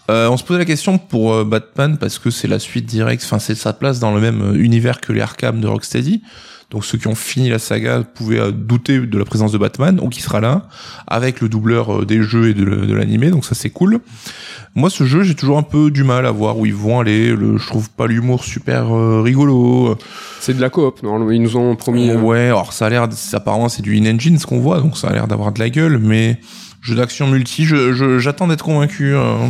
Euh, 0.10 0.28
on 0.30 0.38
se 0.38 0.44
posait 0.44 0.60
la 0.60 0.66
question 0.66 0.98
pour 0.98 1.34
euh, 1.34 1.44
Batman 1.44 1.98
parce 1.98 2.18
que 2.20 2.30
c'est 2.30 2.48
la 2.48 2.60
suite 2.60 2.86
directe, 2.86 3.24
enfin 3.24 3.40
c'est 3.40 3.56
sa 3.56 3.74
place 3.74 4.00
dans 4.00 4.14
le 4.14 4.22
même 4.22 4.42
euh, 4.42 4.54
univers 4.54 5.02
que 5.02 5.14
les 5.14 5.22
Arkham 5.22 5.62
de 5.62 5.68
Rocksteady. 5.68 6.22
Donc 6.70 6.86
ceux 6.86 7.00
qui 7.00 7.08
ont 7.08 7.16
fini 7.16 7.50
la 7.50 7.58
saga 7.58 8.04
pouvaient 8.04 8.40
euh, 8.40 8.52
douter 8.52 9.00
de 9.00 9.18
la 9.18 9.26
présence 9.26 9.52
de 9.52 9.58
Batman, 9.58 9.96
donc 9.96 10.18
il 10.18 10.22
sera 10.22 10.40
là 10.40 10.68
avec 11.08 11.42
le 11.42 11.50
doubleur 11.50 12.02
euh, 12.02 12.06
des 12.06 12.22
jeux 12.22 12.50
et 12.50 12.54
de, 12.54 12.64
de 12.64 12.94
l'animé, 12.94 13.32
donc 13.32 13.44
ça 13.44 13.56
c'est 13.56 13.72
cool. 13.72 14.00
Moi 14.76 14.92
ce 14.92 15.04
jeu 15.04 15.24
j'ai 15.24 15.34
toujours 15.34 15.58
un 15.58 15.64
peu 15.64 15.90
du 15.90 16.04
mal 16.04 16.28
à 16.28 16.32
voir 16.32 16.60
où 16.60 16.68
ils 16.68 16.76
vont 16.76 17.00
aller. 17.00 17.36
Le, 17.36 17.58
je 17.58 17.66
trouve 17.66 17.90
pas 17.90 18.06
l'humour 18.06 18.44
super 18.44 18.96
euh, 18.96 19.22
rigolo. 19.22 19.98
C'est 20.40 20.56
de 20.56 20.62
la 20.62 20.70
coop, 20.70 21.02
non 21.02 21.32
Ils 21.32 21.42
nous 21.42 21.58
ont 21.58 21.76
promis. 21.76 22.12
Ouais, 22.12 22.48
alors 22.48 22.72
ça 22.72 22.86
a 22.86 22.90
l'air, 22.90 23.08
apparemment 23.34 23.68
c'est 23.68 23.82
du 23.82 23.98
in-engine 23.98 24.38
ce 24.38 24.46
qu'on 24.46 24.60
voit, 24.60 24.80
donc 24.80 24.96
ça 24.96 25.08
a 25.08 25.14
l'air 25.14 25.28
d'avoir 25.28 25.52
de 25.52 25.60
la 25.60 25.72
gueule, 25.72 25.98
mais 25.98 26.40
jeu 26.82 26.96
d'action 26.96 27.28
multi, 27.28 27.66
j'attends 28.20 28.48
d'être 28.48 28.64
convaincu. 28.64 29.16
Hein. 29.16 29.50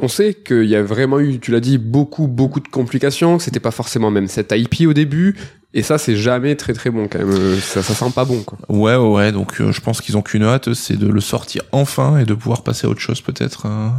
On 0.00 0.08
sait 0.08 0.34
qu'il 0.34 0.64
y 0.64 0.76
a 0.76 0.82
vraiment 0.82 1.20
eu, 1.20 1.38
tu 1.38 1.50
l'as 1.50 1.60
dit, 1.60 1.78
beaucoup, 1.78 2.26
beaucoup 2.26 2.60
de 2.60 2.68
complications, 2.68 3.36
que 3.36 3.42
c'était 3.42 3.60
pas 3.60 3.70
forcément 3.70 4.10
même 4.10 4.28
cette 4.28 4.52
IP 4.52 4.88
au 4.88 4.92
début, 4.92 5.36
et 5.74 5.82
ça, 5.82 5.98
c'est 5.98 6.16
jamais 6.16 6.56
très 6.56 6.72
très 6.72 6.88
bon 6.88 7.08
quand 7.08 7.18
même. 7.18 7.30
Euh, 7.30 7.56
ça, 7.60 7.82
ça 7.82 7.92
sent 7.92 8.10
pas 8.14 8.24
bon. 8.24 8.42
Quoi. 8.42 8.58
Ouais, 8.70 8.96
ouais. 8.96 9.32
Donc, 9.32 9.60
euh, 9.60 9.70
je 9.70 9.82
pense 9.82 10.00
qu'ils 10.00 10.16
ont 10.16 10.22
qu'une 10.22 10.44
hâte, 10.44 10.72
c'est 10.72 10.96
de 10.96 11.06
le 11.06 11.20
sortir 11.20 11.60
enfin 11.72 12.16
et 12.16 12.24
de 12.24 12.32
pouvoir 12.32 12.62
passer 12.62 12.86
à 12.86 12.90
autre 12.90 13.00
chose 13.00 13.20
peut-être. 13.20 13.66
Hein. 13.66 13.94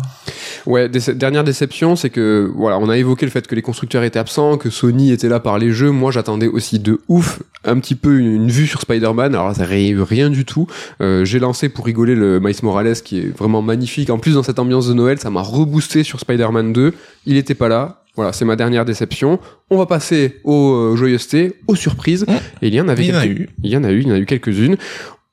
Ouais. 0.66 0.90
dernière 0.90 1.44
déception, 1.44 1.96
c'est 1.96 2.10
que 2.10 2.52
voilà, 2.56 2.80
on 2.80 2.90
a 2.90 2.98
évoqué 2.98 3.28
le 3.28 3.32
fait 3.32 3.46
que 3.46 3.54
les 3.54 3.62
constructeurs 3.62 4.04
étaient 4.04 4.18
absents, 4.18 4.58
que 4.58 4.72
Sony 4.72 5.12
était 5.12 5.30
là 5.30 5.40
par 5.40 5.60
les 5.60 5.72
jeux. 5.72 5.92
Moi, 5.92 6.12
j'attendais 6.12 6.48
aussi 6.48 6.80
de 6.80 7.02
ouf 7.08 7.40
un 7.64 7.78
petit 7.80 7.96
peu 7.96 8.18
une, 8.18 8.50
vue 8.50 8.66
sur 8.66 8.82
Spider-Man. 8.82 9.36
Alors, 9.36 9.56
ça 9.56 9.72
eu 9.78 10.02
rien 10.02 10.32
du 10.32 10.46
tout. 10.46 10.66
Euh, 11.02 11.24
J'ai 11.24 11.38
lancé 11.38 11.70
pour 11.70 11.86
rigoler 11.86 12.16
le 12.16 12.40
Miles 12.40 12.56
Morales 12.64 12.96
qui 12.96 13.20
est 13.20 13.38
vraiment 13.38 13.62
magnifique. 13.62 14.10
En 14.10 14.18
plus, 14.18 14.34
dans 14.34 14.44
cette 14.44 14.58
ambiance 14.58 14.88
de 14.88 14.96
Noël, 14.96 15.20
ça 15.20 15.30
m'a 15.30 15.42
reboosté 15.42 16.04
sur 16.04 16.20
Spider-Man 16.20 16.74
2. 16.74 16.96
Il 17.28 17.38
était 17.38 17.54
pas 17.54 17.68
là. 17.68 17.99
Voilà, 18.16 18.34
c'est 18.34 18.46
ma 18.46 18.56
dernière 18.56 18.86
déception. 18.86 19.40
On 19.70 19.78
va 19.78 19.86
passer 19.86 20.42
aux 20.44 20.74
euh, 20.74 20.96
joyeusetés, 20.96 21.56
aux 21.68 21.76
surprises. 21.76 22.26
Mmh. 22.28 22.34
Et 22.62 22.68
il 22.68 22.74
y 22.74 22.82
en 22.82 22.88
avait 22.88 23.06
il 23.06 23.14
y 23.14 23.16
en 23.16 23.20
a 23.20 23.26
eu. 23.26 23.50
Il 23.64 23.72
y 23.72 23.78
en 23.78 23.84
a 23.84 23.92
eu, 23.92 24.02
il 24.02 24.08
y 24.08 24.12
en 24.12 24.16
a 24.16 24.20
eu 24.20 24.26
quelques-unes. 24.26 24.78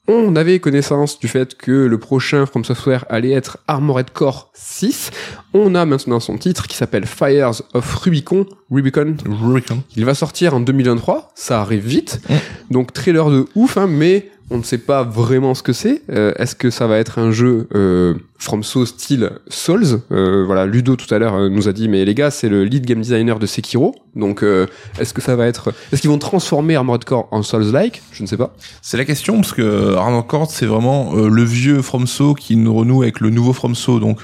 On 0.08 0.36
avait 0.36 0.60
connaissance 0.60 1.18
du 1.18 1.26
fait 1.26 1.56
que 1.56 1.72
le 1.72 1.98
prochain 1.98 2.46
From 2.46 2.64
Software 2.64 3.04
allait 3.08 3.32
être 3.32 3.58
Armored 3.66 4.10
Core 4.10 4.52
6. 4.54 5.10
On 5.52 5.74
a 5.74 5.84
maintenant 5.84 6.20
son 6.20 6.38
titre 6.38 6.68
qui 6.68 6.76
s'appelle 6.76 7.06
Fires 7.06 7.60
of 7.74 7.94
Rubicon. 7.96 8.46
Rubicon. 8.70 9.16
Rubicon. 9.26 9.82
Il 9.96 10.04
va 10.04 10.14
sortir 10.14 10.54
en 10.54 10.60
2023. 10.60 11.32
Ça 11.34 11.60
arrive 11.60 11.84
vite. 11.84 12.20
Mmh. 12.28 12.34
Donc 12.70 12.92
trailer 12.92 13.30
de 13.30 13.46
ouf, 13.56 13.78
hein, 13.78 13.88
mais 13.88 14.30
on 14.50 14.58
ne 14.58 14.62
sait 14.62 14.78
pas 14.78 15.02
vraiment 15.02 15.54
ce 15.54 15.62
que 15.62 15.72
c'est. 15.72 16.02
Euh, 16.10 16.32
Est-ce 16.36 16.54
que 16.54 16.70
ça 16.70 16.86
va 16.86 16.98
être 16.98 17.18
un 17.18 17.32
jeu 17.32 17.66
euh, 17.74 18.14
FromSo 18.38 18.86
style 18.86 19.32
Souls? 19.48 20.00
Euh, 20.12 20.44
Voilà, 20.46 20.66
Ludo 20.66 20.94
tout 20.94 21.12
à 21.12 21.18
l'heure 21.18 21.34
euh, 21.34 21.48
nous 21.48 21.68
a 21.68 21.72
dit, 21.72 21.88
mais 21.88 22.04
les 22.04 22.14
gars, 22.14 22.30
c'est 22.30 22.48
le 22.48 22.62
lead 22.62 22.86
game 22.86 23.00
designer 23.00 23.40
de 23.40 23.46
Sekiro. 23.46 23.96
Donc, 24.14 24.44
euh, 24.44 24.66
est-ce 25.00 25.12
que 25.12 25.20
ça 25.20 25.34
va 25.34 25.46
être 25.46 25.72
Est-ce 25.92 26.00
qu'ils 26.00 26.10
vont 26.10 26.18
transformer 26.18 26.76
Armored 26.76 27.04
Core 27.04 27.26
en 27.32 27.42
Souls-like? 27.42 28.02
Je 28.12 28.22
ne 28.22 28.28
sais 28.28 28.36
pas. 28.36 28.54
C'est 28.82 28.96
la 28.96 29.04
question 29.04 29.34
parce 29.40 29.52
que 29.52 29.94
Armored 29.96 30.26
Core, 30.28 30.48
c'est 30.48 30.66
vraiment 30.66 31.14
le 31.14 31.42
vieux 31.42 31.82
FromSo 31.82 32.34
qui 32.34 32.54
nous 32.56 32.72
renoue 32.72 33.02
avec 33.02 33.18
le 33.20 33.30
nouveau 33.30 33.52
FromSo. 33.52 33.98
Donc, 33.98 34.20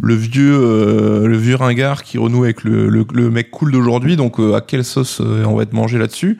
le 0.00 0.14
vieux, 0.14 1.26
le 1.26 1.36
vieux 1.36 1.56
ringard 1.56 2.04
qui 2.04 2.18
renoue 2.18 2.44
avec 2.44 2.62
le, 2.62 2.88
le, 2.88 3.04
le 3.12 3.30
mec 3.30 3.50
cool 3.50 3.72
d'aujourd'hui. 3.72 4.16
Donc, 4.16 4.38
à 4.38 4.60
quelle 4.60 4.84
sauce 4.84 5.20
on 5.20 5.54
va 5.56 5.64
être 5.64 5.72
mangé 5.72 5.98
là-dessus? 5.98 6.38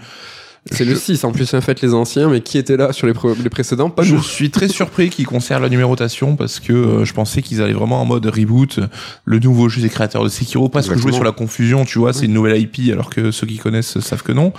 C'est 0.71 0.85
je... 0.85 0.91
le 0.91 0.97
6, 0.97 1.25
en 1.25 1.33
plus, 1.33 1.53
en 1.55 1.61
fait, 1.61 1.81
les 1.81 1.95
anciens, 1.95 2.29
mais 2.29 2.41
qui 2.41 2.59
était 2.59 2.77
là 2.77 2.93
sur 2.93 3.07
les, 3.07 3.15
pré 3.15 3.29
les 3.43 3.49
précédents 3.51 3.91
Pas 3.91 4.03
Je 4.03 4.17
nous. 4.17 4.23
suis 4.23 4.51
très 4.51 4.69
surpris 4.69 5.11
qu'ils 5.11 5.27
conservent 5.27 5.63
la 5.63 5.69
numérotation 5.69 6.37
parce 6.37 6.61
que 6.61 6.73
euh, 6.73 7.05
je 7.05 7.13
pensais 7.15 7.43
qu'ils 7.43 7.63
allaient 7.63 7.73
vraiment 7.73 8.01
en 8.01 8.05
mode 8.05 8.27
reboot. 8.27 8.81
Le 9.25 9.39
nouveau 9.39 9.69
jeu 9.69 9.83
des 9.83 9.89
créateurs 9.89 10.25
de 10.25 10.29
Sekiro, 10.29 10.69
parce 10.69 10.89
que 10.89 10.97
jouer 10.97 11.13
sur 11.13 11.25
la 11.25 11.33
confusion, 11.33 11.85
tu 11.85 11.99
vois, 11.99 12.11
oui. 12.11 12.17
c'est 12.19 12.27
une 12.27 12.33
nouvelle 12.33 12.61
IP, 12.61 12.93
alors 12.93 13.11
que 13.11 13.31
ceux 13.31 13.47
qui 13.47 13.59
connaissent 13.59 14.01
savent 14.01 14.23
que 14.23 14.33
non. 14.33 14.53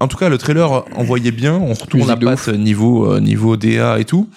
En 0.00 0.08
tout 0.08 0.16
cas, 0.16 0.28
le 0.28 0.38
trailer 0.38 0.84
envoyait 0.96 1.32
bien. 1.32 1.54
On 1.54 1.74
retourne 1.74 2.10
à 2.10 2.16
patte 2.16 2.48
niveau, 2.48 3.12
euh, 3.12 3.20
niveau 3.20 3.56
DA 3.56 3.98
et 3.98 4.04
tout. 4.04 4.28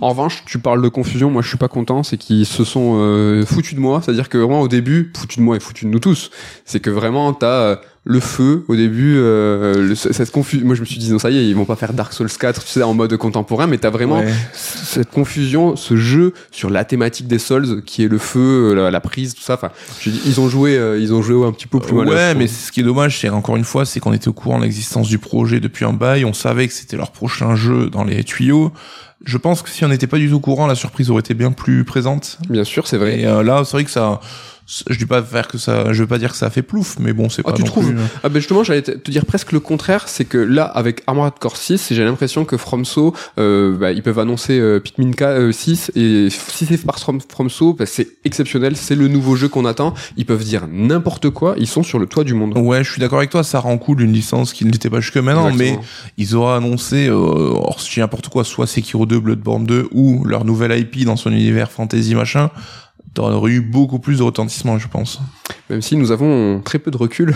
En 0.00 0.10
revanche, 0.10 0.42
tu 0.46 0.58
parles 0.58 0.82
de 0.82 0.88
confusion, 0.88 1.30
moi 1.30 1.42
je 1.42 1.48
suis 1.48 1.58
pas 1.58 1.68
content, 1.68 2.02
c'est 2.02 2.16
qu'ils 2.16 2.46
se 2.46 2.64
sont 2.64 2.96
euh, 2.96 3.44
foutus 3.46 3.74
de 3.74 3.80
moi, 3.80 4.00
c'est-à-dire 4.02 4.28
que 4.28 4.38
vraiment 4.38 4.60
au 4.60 4.68
début, 4.68 5.12
foutus 5.16 5.38
de 5.38 5.42
moi 5.42 5.56
et 5.56 5.60
foutus 5.60 5.84
de 5.84 5.88
nous 5.88 5.98
tous, 5.98 6.30
c'est 6.64 6.80
que 6.80 6.90
vraiment 6.90 7.32
t'as 7.32 7.46
euh, 7.46 7.76
le 8.04 8.18
feu 8.18 8.64
au 8.66 8.74
début, 8.74 9.14
euh, 9.16 9.88
le, 9.88 9.94
cette 9.94 10.32
confusion, 10.32 10.66
moi 10.66 10.74
je 10.74 10.80
me 10.80 10.84
suis 10.84 10.98
dit 10.98 11.12
non 11.12 11.20
ça 11.20 11.30
y 11.30 11.38
est, 11.38 11.46
ils 11.46 11.54
vont 11.54 11.64
pas 11.64 11.76
faire 11.76 11.92
Dark 11.92 12.12
Souls 12.12 12.28
4, 12.28 12.64
tu 12.64 12.68
sais, 12.68 12.82
en 12.82 12.94
mode 12.94 13.16
contemporain, 13.16 13.68
mais 13.68 13.78
t'as 13.78 13.90
vraiment 13.90 14.18
ouais. 14.18 14.32
cette 14.52 15.10
confusion, 15.10 15.76
ce 15.76 15.94
jeu 15.94 16.34
sur 16.50 16.68
la 16.68 16.84
thématique 16.84 17.28
des 17.28 17.38
Souls, 17.38 17.82
qui 17.84 18.02
est 18.02 18.08
le 18.08 18.18
feu, 18.18 18.74
la, 18.74 18.90
la 18.90 19.00
prise, 19.00 19.34
tout 19.34 19.42
ça, 19.42 19.54
enfin, 19.54 19.70
ils 20.04 20.40
ont 20.40 20.48
joué, 20.48 20.76
euh, 20.76 20.98
ils 20.98 21.14
ont 21.14 21.22
joué 21.22 21.46
un 21.46 21.52
petit 21.52 21.68
peu 21.68 21.78
plus 21.78 21.94
mal. 21.94 22.08
Ouais, 22.08 22.34
mais 22.34 22.48
ce 22.48 22.72
qui 22.72 22.80
est 22.80 22.84
dommage, 22.84 23.20
c'est 23.20 23.28
encore 23.28 23.56
une 23.56 23.64
fois, 23.64 23.84
c'est 23.84 24.00
qu'on 24.00 24.12
était 24.12 24.28
au 24.28 24.32
courant 24.32 24.58
de 24.58 24.64
l'existence 24.64 25.06
du 25.06 25.18
projet 25.18 25.60
depuis 25.60 25.84
un 25.84 25.92
bail, 25.92 26.24
on 26.24 26.32
savait 26.32 26.66
que 26.66 26.74
c'était 26.74 26.96
leur 26.96 27.12
prochain 27.12 27.54
jeu 27.54 27.88
dans 27.88 28.02
les 28.02 28.24
tuyaux, 28.24 28.72
je 29.24 29.38
pense 29.38 29.62
que 29.62 29.70
si 29.70 29.84
on 29.84 29.88
n'était 29.88 30.06
pas 30.06 30.18
du 30.18 30.28
tout 30.28 30.36
au 30.36 30.40
courant, 30.40 30.66
la 30.66 30.74
surprise 30.74 31.10
aurait 31.10 31.20
été 31.20 31.34
bien 31.34 31.52
plus 31.52 31.84
présente. 31.84 32.38
Bien 32.48 32.64
sûr, 32.64 32.86
c'est 32.86 32.98
vrai. 32.98 33.20
Et 33.20 33.26
euh, 33.26 33.42
là, 33.42 33.62
c'est 33.64 33.72
vrai 33.72 33.84
que 33.84 33.90
ça, 33.90 34.20
je 34.66 34.96
dis 34.96 35.06
pas 35.06 35.22
faire 35.22 35.48
que 35.48 35.58
ça, 35.58 35.92
je 35.92 36.02
veux 36.02 36.06
pas 36.06 36.18
dire 36.18 36.30
que 36.30 36.36
ça 36.36 36.46
a 36.46 36.50
fait 36.50 36.62
plouf, 36.62 36.98
mais 36.98 37.12
bon, 37.12 37.28
c'est 37.28 37.42
ah, 37.44 37.50
pas. 37.50 37.56
Tu 37.56 37.62
non 37.62 37.66
trouves 37.66 37.92
plus... 37.92 38.02
Ah 38.22 38.28
ben 38.28 38.38
justement, 38.38 38.64
j'allais 38.64 38.82
te 38.82 39.10
dire 39.10 39.26
presque 39.26 39.52
le 39.52 39.60
contraire, 39.60 40.08
c'est 40.08 40.24
que 40.24 40.38
là, 40.38 40.64
avec 40.64 41.02
Armored 41.06 41.38
Core 41.38 41.56
6, 41.56 41.92
j'ai 41.92 42.04
l'impression 42.04 42.44
que 42.44 42.56
FromSo, 42.56 43.14
euh, 43.38 43.76
bah, 43.76 43.92
ils 43.92 44.02
peuvent 44.02 44.18
annoncer 44.18 44.58
euh, 44.58 44.80
Pikmin 44.80 45.10
euh, 45.20 45.52
6 45.52 45.92
et 45.94 46.28
si 46.30 46.66
c'est 46.66 46.78
par 46.78 46.98
From, 46.98 47.20
FromSo, 47.20 47.74
bah, 47.74 47.86
c'est 47.86 48.08
exceptionnel, 48.24 48.76
c'est 48.76 48.94
le 48.94 49.08
nouveau 49.08 49.36
jeu 49.36 49.48
qu'on 49.48 49.64
attend. 49.64 49.94
Ils 50.16 50.26
peuvent 50.26 50.44
dire 50.44 50.66
n'importe 50.70 51.30
quoi, 51.30 51.54
ils 51.58 51.66
sont 51.66 51.82
sur 51.82 51.98
le 51.98 52.06
toit 52.06 52.24
du 52.24 52.34
monde. 52.34 52.56
Ouais, 52.56 52.84
je 52.84 52.90
suis 52.90 53.00
d'accord 53.00 53.18
avec 53.18 53.30
toi, 53.30 53.42
ça 53.42 53.58
rend 53.58 53.76
cool 53.78 54.00
une 54.00 54.12
licence 54.12 54.52
qui 54.52 54.64
n'était 54.64 54.90
pas 54.90 55.00
jusque 55.00 55.16
maintenant, 55.16 55.48
Exactement. 55.48 55.80
mais 55.80 55.86
ils 56.18 56.34
auraient 56.36 56.56
annoncé, 56.56 57.08
euh, 57.08 57.14
or, 57.14 57.80
si 57.80 58.00
n'importe 58.00 58.28
quoi, 58.28 58.44
soit 58.44 58.66
Sekiro 58.66 59.06
2, 59.12 59.20
Bloodborne 59.20 59.64
2 59.64 59.88
ou 59.92 60.24
leur 60.24 60.44
nouvelle 60.44 60.78
IP 60.78 61.04
dans 61.04 61.16
son 61.16 61.30
univers 61.30 61.70
fantasy 61.70 62.14
machin 62.14 62.50
aurait 63.20 63.52
eu 63.52 63.60
beaucoup 63.60 63.98
plus 63.98 64.18
de 64.18 64.22
retentissement, 64.22 64.78
je 64.78 64.88
pense. 64.88 65.20
Même 65.68 65.82
si 65.82 65.96
nous 65.96 66.10
avons 66.12 66.60
très 66.60 66.78
peu 66.78 66.90
de 66.90 66.96
recul. 66.96 67.34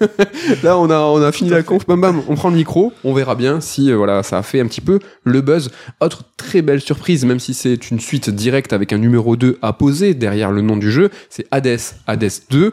Là, 0.62 0.78
on 0.78 0.90
a, 0.90 0.98
on 1.00 1.20
a 1.22 1.32
fini 1.32 1.50
la 1.50 1.62
conf, 1.62 1.86
bam 1.86 2.00
bam, 2.00 2.22
on 2.28 2.34
prend 2.34 2.50
le 2.50 2.56
micro, 2.56 2.92
on 3.04 3.12
verra 3.12 3.34
bien 3.34 3.60
si 3.60 3.90
euh, 3.90 3.96
voilà, 3.96 4.22
ça 4.22 4.38
a 4.38 4.42
fait 4.42 4.60
un 4.60 4.66
petit 4.66 4.80
peu 4.80 5.00
le 5.24 5.40
buzz. 5.40 5.70
Autre 6.00 6.24
très 6.36 6.62
belle 6.62 6.80
surprise, 6.80 7.24
même 7.24 7.40
si 7.40 7.54
c'est 7.54 7.90
une 7.90 8.00
suite 8.00 8.30
directe 8.30 8.72
avec 8.72 8.92
un 8.92 8.98
numéro 8.98 9.36
2 9.36 9.58
à 9.60 9.72
poser 9.72 10.14
derrière 10.14 10.52
le 10.52 10.62
nom 10.62 10.76
du 10.76 10.90
jeu, 10.90 11.10
c'est 11.30 11.46
Hades, 11.50 11.80
Hades 12.06 12.30
2, 12.50 12.72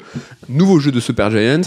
nouveau 0.50 0.80
jeu 0.80 0.92
de 0.92 1.00
Super 1.00 1.32
Giant. 1.32 1.62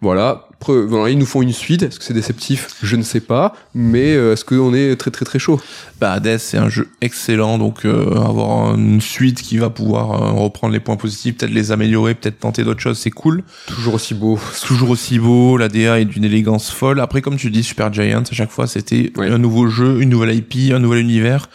Voilà, 0.00 0.48
voilà, 0.66 1.10
ils 1.10 1.18
nous 1.18 1.26
font 1.26 1.42
une 1.42 1.52
suite. 1.52 1.82
Est-ce 1.82 1.98
que 1.98 2.04
c'est 2.04 2.14
déceptif? 2.14 2.68
Je 2.82 2.94
ne 2.94 3.02
sais 3.02 3.20
pas. 3.20 3.54
Mais 3.74 4.14
euh, 4.14 4.32
est-ce 4.32 4.44
qu'on 4.44 4.72
est 4.72 4.94
très 4.96 5.10
très 5.10 5.24
très 5.24 5.40
chaud? 5.40 5.60
Bah 6.00 6.12
Hades, 6.12 6.38
c'est 6.38 6.56
un 6.56 6.68
jeu 6.68 6.88
excellent. 7.00 7.58
Donc 7.58 7.84
euh, 7.84 8.14
avoir 8.14 8.74
une 8.74 9.00
suite 9.00 9.42
qui 9.42 9.58
va 9.58 9.70
pouvoir 9.70 10.22
euh, 10.22 10.30
reprendre 10.32 10.72
les 10.72 10.80
points 10.80 10.96
positifs, 10.96 11.38
peut-être 11.38 11.52
les 11.52 11.72
améliorer, 11.72 12.14
peut-être 12.14 12.38
tenter 12.38 12.62
d'autres 12.62 12.80
choses, 12.80 12.98
c'est 12.98 13.10
cool. 13.10 13.42
Toujours 13.66 13.94
aussi 13.94 14.14
beau. 14.14 14.38
Toujours 14.66 14.90
aussi 14.90 15.18
beau. 15.18 15.56
La 15.56 15.68
DA 15.68 15.98
est 15.98 16.04
d'une 16.04 16.24
élégance 16.24 16.70
folle. 16.70 17.00
Après, 17.00 17.20
comme 17.20 17.36
tu 17.36 17.50
dis, 17.50 17.64
Super 17.64 17.92
Giant, 17.92 18.22
à 18.22 18.34
chaque 18.34 18.50
fois, 18.50 18.68
c'était 18.68 19.12
un 19.16 19.38
nouveau 19.38 19.66
jeu, 19.66 20.00
une 20.00 20.10
nouvelle 20.10 20.34
IP, 20.34 20.72
un 20.72 20.78
nouvel 20.78 21.00
univers. 21.00 21.48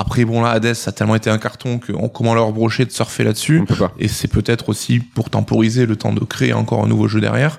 Après, 0.00 0.24
bon, 0.24 0.42
là, 0.42 0.50
Hades, 0.50 0.74
ça 0.74 0.90
a 0.90 0.92
tellement 0.92 1.16
été 1.16 1.28
un 1.28 1.38
carton 1.38 1.80
qu'on 1.80 2.08
comment 2.08 2.32
leur 2.32 2.52
brocher 2.52 2.84
de 2.84 2.92
surfer 2.92 3.24
là-dessus. 3.24 3.64
Et 3.98 4.06
c'est 4.06 4.28
peut-être 4.28 4.68
aussi 4.68 5.00
pour 5.00 5.28
temporiser 5.28 5.86
le 5.86 5.96
temps 5.96 6.12
de 6.12 6.20
créer 6.20 6.52
encore 6.52 6.84
un 6.84 6.86
nouveau 6.86 7.08
jeu 7.08 7.20
derrière. 7.20 7.58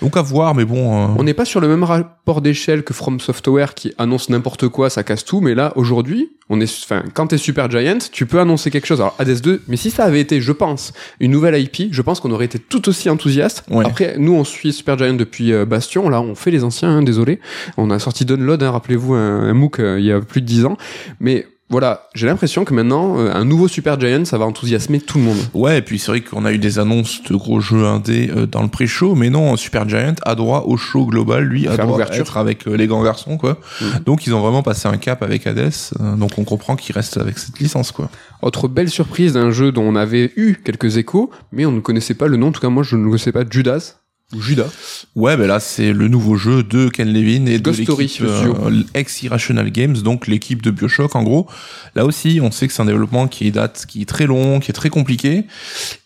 Donc 0.00 0.16
à 0.16 0.22
voir, 0.22 0.54
mais 0.54 0.64
bon. 0.64 1.04
Euh, 1.04 1.14
On 1.18 1.24
n'est 1.24 1.34
pas 1.34 1.44
sur 1.44 1.60
le 1.60 1.68
même 1.68 1.84
rapport 1.84 2.40
d'échelle 2.40 2.84
que 2.84 2.94
From 2.94 3.20
Software 3.20 3.74
qui 3.74 3.92
annonce 3.98 4.30
n'importe 4.30 4.68
quoi, 4.68 4.88
ça 4.88 5.02
casse 5.02 5.26
tout. 5.26 5.42
Mais 5.42 5.54
là, 5.54 5.74
aujourd'hui, 5.76 6.30
on 6.48 6.58
est, 6.58 6.84
enfin, 6.84 7.02
quand 7.12 7.26
t'es 7.26 7.38
Super 7.38 7.70
Giant, 7.70 7.98
tu 8.10 8.24
peux 8.24 8.40
annoncer 8.40 8.70
quelque 8.70 8.86
chose. 8.86 9.00
Alors 9.00 9.14
Hades 9.18 9.42
2, 9.42 9.62
mais 9.68 9.76
si 9.76 9.90
ça 9.90 10.04
avait 10.04 10.20
été, 10.20 10.40
je 10.40 10.52
pense, 10.52 10.94
une 11.20 11.32
nouvelle 11.32 11.60
IP, 11.60 11.92
je 11.92 12.00
pense 12.02 12.18
qu'on 12.18 12.30
aurait 12.30 12.46
été 12.46 12.58
tout 12.58 12.88
aussi 12.88 13.10
enthousiaste. 13.10 13.64
Après, 13.84 14.16
nous, 14.18 14.32
on 14.32 14.44
suit 14.44 14.72
Super 14.72 14.96
Giant 14.96 15.14
depuis 15.14 15.52
euh, 15.52 15.66
Bastion. 15.66 16.08
Là, 16.08 16.22
on 16.22 16.34
fait 16.34 16.50
les 16.50 16.64
anciens, 16.64 16.88
hein, 16.88 17.02
désolé. 17.02 17.40
On 17.76 17.90
a 17.90 17.98
sorti 17.98 18.24
Download, 18.24 18.62
hein, 18.62 18.70
rappelez-vous, 18.70 19.12
un, 19.12 19.50
un 19.50 19.52
MOOC 19.52 19.80
euh, 19.80 20.00
il 20.00 20.06
y 20.06 20.12
a 20.12 20.20
plus 20.22 20.40
de 20.40 20.46
10 20.46 20.64
ans. 20.64 20.76
Mais 21.20 21.46
voilà, 21.70 22.08
j'ai 22.14 22.26
l'impression 22.26 22.64
que 22.64 22.74
maintenant, 22.74 23.18
euh, 23.18 23.32
un 23.32 23.46
nouveau 23.46 23.68
Super 23.68 23.98
Giant, 23.98 24.26
ça 24.26 24.36
va 24.36 24.44
enthousiasmer 24.44 25.00
tout 25.00 25.16
le 25.16 25.24
monde. 25.24 25.38
Ouais, 25.54 25.78
et 25.78 25.82
puis 25.82 25.98
c'est 25.98 26.10
vrai 26.10 26.20
qu'on 26.20 26.44
a 26.44 26.52
eu 26.52 26.58
des 26.58 26.78
annonces 26.78 27.22
de 27.22 27.34
gros 27.34 27.58
jeux 27.60 27.84
indés 27.84 28.30
euh, 28.30 28.46
dans 28.46 28.62
le 28.62 28.68
pré-show, 28.68 29.14
mais 29.14 29.30
non, 29.30 29.56
Super 29.56 29.88
Giant 29.88 30.14
a 30.24 30.34
droit 30.34 30.64
au 30.66 30.76
show 30.76 31.06
global, 31.06 31.44
lui, 31.44 31.66
a 31.66 31.76
droit 31.76 32.00
à 32.02 32.14
être 32.14 32.36
avec 32.36 32.68
euh, 32.68 32.76
les 32.76 32.86
grands 32.86 33.02
garçons, 33.02 33.38
quoi. 33.38 33.58
Mm. 33.80 33.84
Donc 34.04 34.26
ils 34.26 34.34
ont 34.34 34.40
vraiment 34.40 34.62
passé 34.62 34.88
un 34.88 34.98
cap 34.98 35.22
avec 35.22 35.46
Hades, 35.46 35.72
donc 36.18 36.32
on 36.38 36.44
comprend 36.44 36.76
qu'il 36.76 36.94
reste 36.94 37.16
avec 37.16 37.38
cette 37.38 37.58
licence, 37.58 37.92
quoi. 37.92 38.10
Autre 38.42 38.68
belle 38.68 38.90
surprise 38.90 39.32
d'un 39.32 39.50
jeu 39.50 39.72
dont 39.72 39.84
on 39.84 39.96
avait 39.96 40.32
eu 40.36 40.56
quelques 40.62 40.98
échos, 40.98 41.30
mais 41.50 41.64
on 41.64 41.72
ne 41.72 41.80
connaissait 41.80 42.14
pas 42.14 42.26
le 42.26 42.36
nom, 42.36 42.48
en 42.48 42.52
tout 42.52 42.60
cas 42.60 42.68
moi 42.68 42.82
je 42.82 42.94
ne 42.96 43.06
connaissais 43.06 43.32
pas, 43.32 43.42
Judas. 43.48 44.03
Judas. 44.40 44.70
Ouais, 45.16 45.36
ben 45.36 45.46
là 45.46 45.60
c'est 45.60 45.92
le 45.92 46.08
nouveau 46.08 46.36
jeu 46.36 46.62
de 46.62 46.88
Ken 46.88 47.12
Levin 47.12 47.46
et 47.46 47.58
de 47.58 47.70
l'équipe 47.70 48.22
euh, 48.22 48.82
ex 48.94 49.22
Irrational 49.22 49.70
Games, 49.70 49.96
donc 49.96 50.26
l'équipe 50.26 50.62
de 50.62 50.70
BioShock 50.70 51.14
en 51.16 51.22
gros. 51.22 51.46
Là 51.94 52.04
aussi, 52.04 52.40
on 52.42 52.50
sait 52.50 52.66
que 52.66 52.72
c'est 52.72 52.82
un 52.82 52.86
développement 52.86 53.28
qui 53.28 53.50
date, 53.50 53.86
qui 53.86 54.02
est 54.02 54.08
très 54.08 54.26
long, 54.26 54.60
qui 54.60 54.70
est 54.70 54.74
très 54.74 54.90
compliqué 54.90 55.44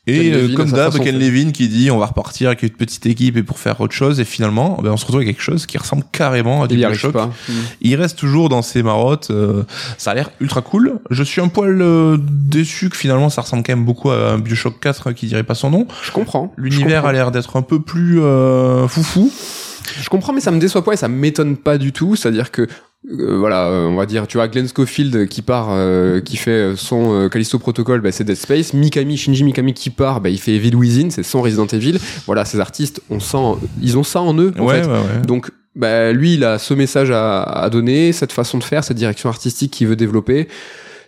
et 0.08 0.32
euh, 0.32 0.54
comme 0.54 0.70
d'hab, 0.70 0.98
Ken 0.98 1.18
Levin 1.18 1.50
qui 1.52 1.68
dit 1.68 1.90
on 1.90 1.98
va 1.98 2.06
repartir 2.06 2.48
avec 2.48 2.62
une 2.62 2.70
petite 2.70 3.04
équipe 3.06 3.36
et 3.36 3.42
pour 3.42 3.58
faire 3.58 3.80
autre 3.80 3.94
chose 3.94 4.20
et 4.20 4.24
finalement 4.24 4.78
ben, 4.82 4.90
on 4.90 4.96
se 4.96 5.04
retrouve 5.04 5.20
avec 5.20 5.28
quelque 5.28 5.42
chose 5.42 5.66
qui 5.66 5.76
ressemble 5.76 6.04
carrément 6.10 6.62
à 6.62 6.68
du 6.68 6.76
Bioshock. 6.76 7.12
Pas. 7.12 7.26
Hmm. 7.26 7.52
Il 7.82 7.94
reste 7.96 8.18
toujours 8.18 8.48
dans 8.48 8.62
ses 8.62 8.82
marottes. 8.82 9.30
Euh, 9.30 9.64
ça 9.98 10.12
a 10.12 10.14
l'air 10.14 10.30
ultra 10.40 10.62
cool. 10.62 10.98
Je 11.10 11.22
suis 11.22 11.40
un 11.40 11.48
poil 11.48 11.80
euh, 11.80 12.16
déçu 12.20 12.88
que 12.88 12.96
finalement 12.96 13.28
ça 13.28 13.42
ressemble 13.42 13.62
quand 13.62 13.74
même 13.74 13.84
beaucoup 13.84 14.10
à 14.10 14.32
un 14.32 14.38
Bioshock 14.38 14.80
4 14.80 15.12
qui 15.12 15.26
dirait 15.26 15.42
pas 15.42 15.54
son 15.54 15.70
nom. 15.70 15.86
Je 16.02 16.10
comprends. 16.10 16.52
L'univers 16.56 17.04
a 17.04 17.12
l'air 17.12 17.30
d'être 17.30 17.56
un 17.56 17.62
peu 17.62 17.80
plus 17.80 18.20
foufou. 18.88 19.30
Je 20.00 20.08
comprends, 20.08 20.32
mais 20.32 20.40
ça 20.40 20.50
me 20.50 20.58
déçoit 20.58 20.84
pas 20.84 20.92
et 20.92 20.96
ça 20.96 21.08
m'étonne 21.08 21.56
pas 21.56 21.78
du 21.78 21.92
tout. 21.92 22.16
C'est-à-dire 22.16 22.50
que 22.50 22.66
euh, 23.06 23.38
voilà, 23.38 23.68
euh, 23.68 23.86
on 23.86 23.94
va 23.94 24.06
dire, 24.06 24.26
tu 24.26 24.38
vois, 24.38 24.48
Glenn 24.48 24.68
Schofield 24.68 25.28
qui 25.28 25.42
part, 25.42 25.68
euh, 25.70 26.20
qui 26.20 26.36
fait 26.36 26.74
son 26.76 27.28
Callisto 27.30 27.58
Protocol, 27.58 28.00
bah, 28.00 28.12
c'est 28.12 28.24
Dead 28.24 28.36
Space. 28.36 28.74
Mikami, 28.74 29.16
Shinji 29.16 29.44
Mikami 29.44 29.72
qui 29.72 29.90
part, 29.90 30.20
bah, 30.20 30.30
il 30.30 30.38
fait 30.38 30.54
Evil 30.54 30.74
Within, 30.74 31.10
c'est 31.10 31.22
son 31.22 31.40
Resident 31.40 31.66
Evil. 31.66 31.98
Voilà, 32.26 32.44
ces 32.44 32.60
artistes, 32.60 33.00
on 33.08 33.20
sent, 33.20 33.66
ils 33.80 33.96
ont 33.96 34.02
ça 34.02 34.20
en 34.20 34.36
eux, 34.38 34.52
en 34.58 34.68
fait. 34.68 34.86
Donc, 35.26 35.50
bah, 35.76 36.12
lui, 36.12 36.34
il 36.34 36.44
a 36.44 36.58
ce 36.58 36.74
message 36.74 37.10
à, 37.10 37.42
à, 37.42 37.70
donner, 37.70 38.12
cette 38.12 38.32
façon 38.32 38.58
de 38.58 38.64
faire, 38.64 38.82
cette 38.82 38.96
direction 38.96 39.28
artistique 39.28 39.72
qu'il 39.72 39.86
veut 39.86 39.96
développer. 39.96 40.48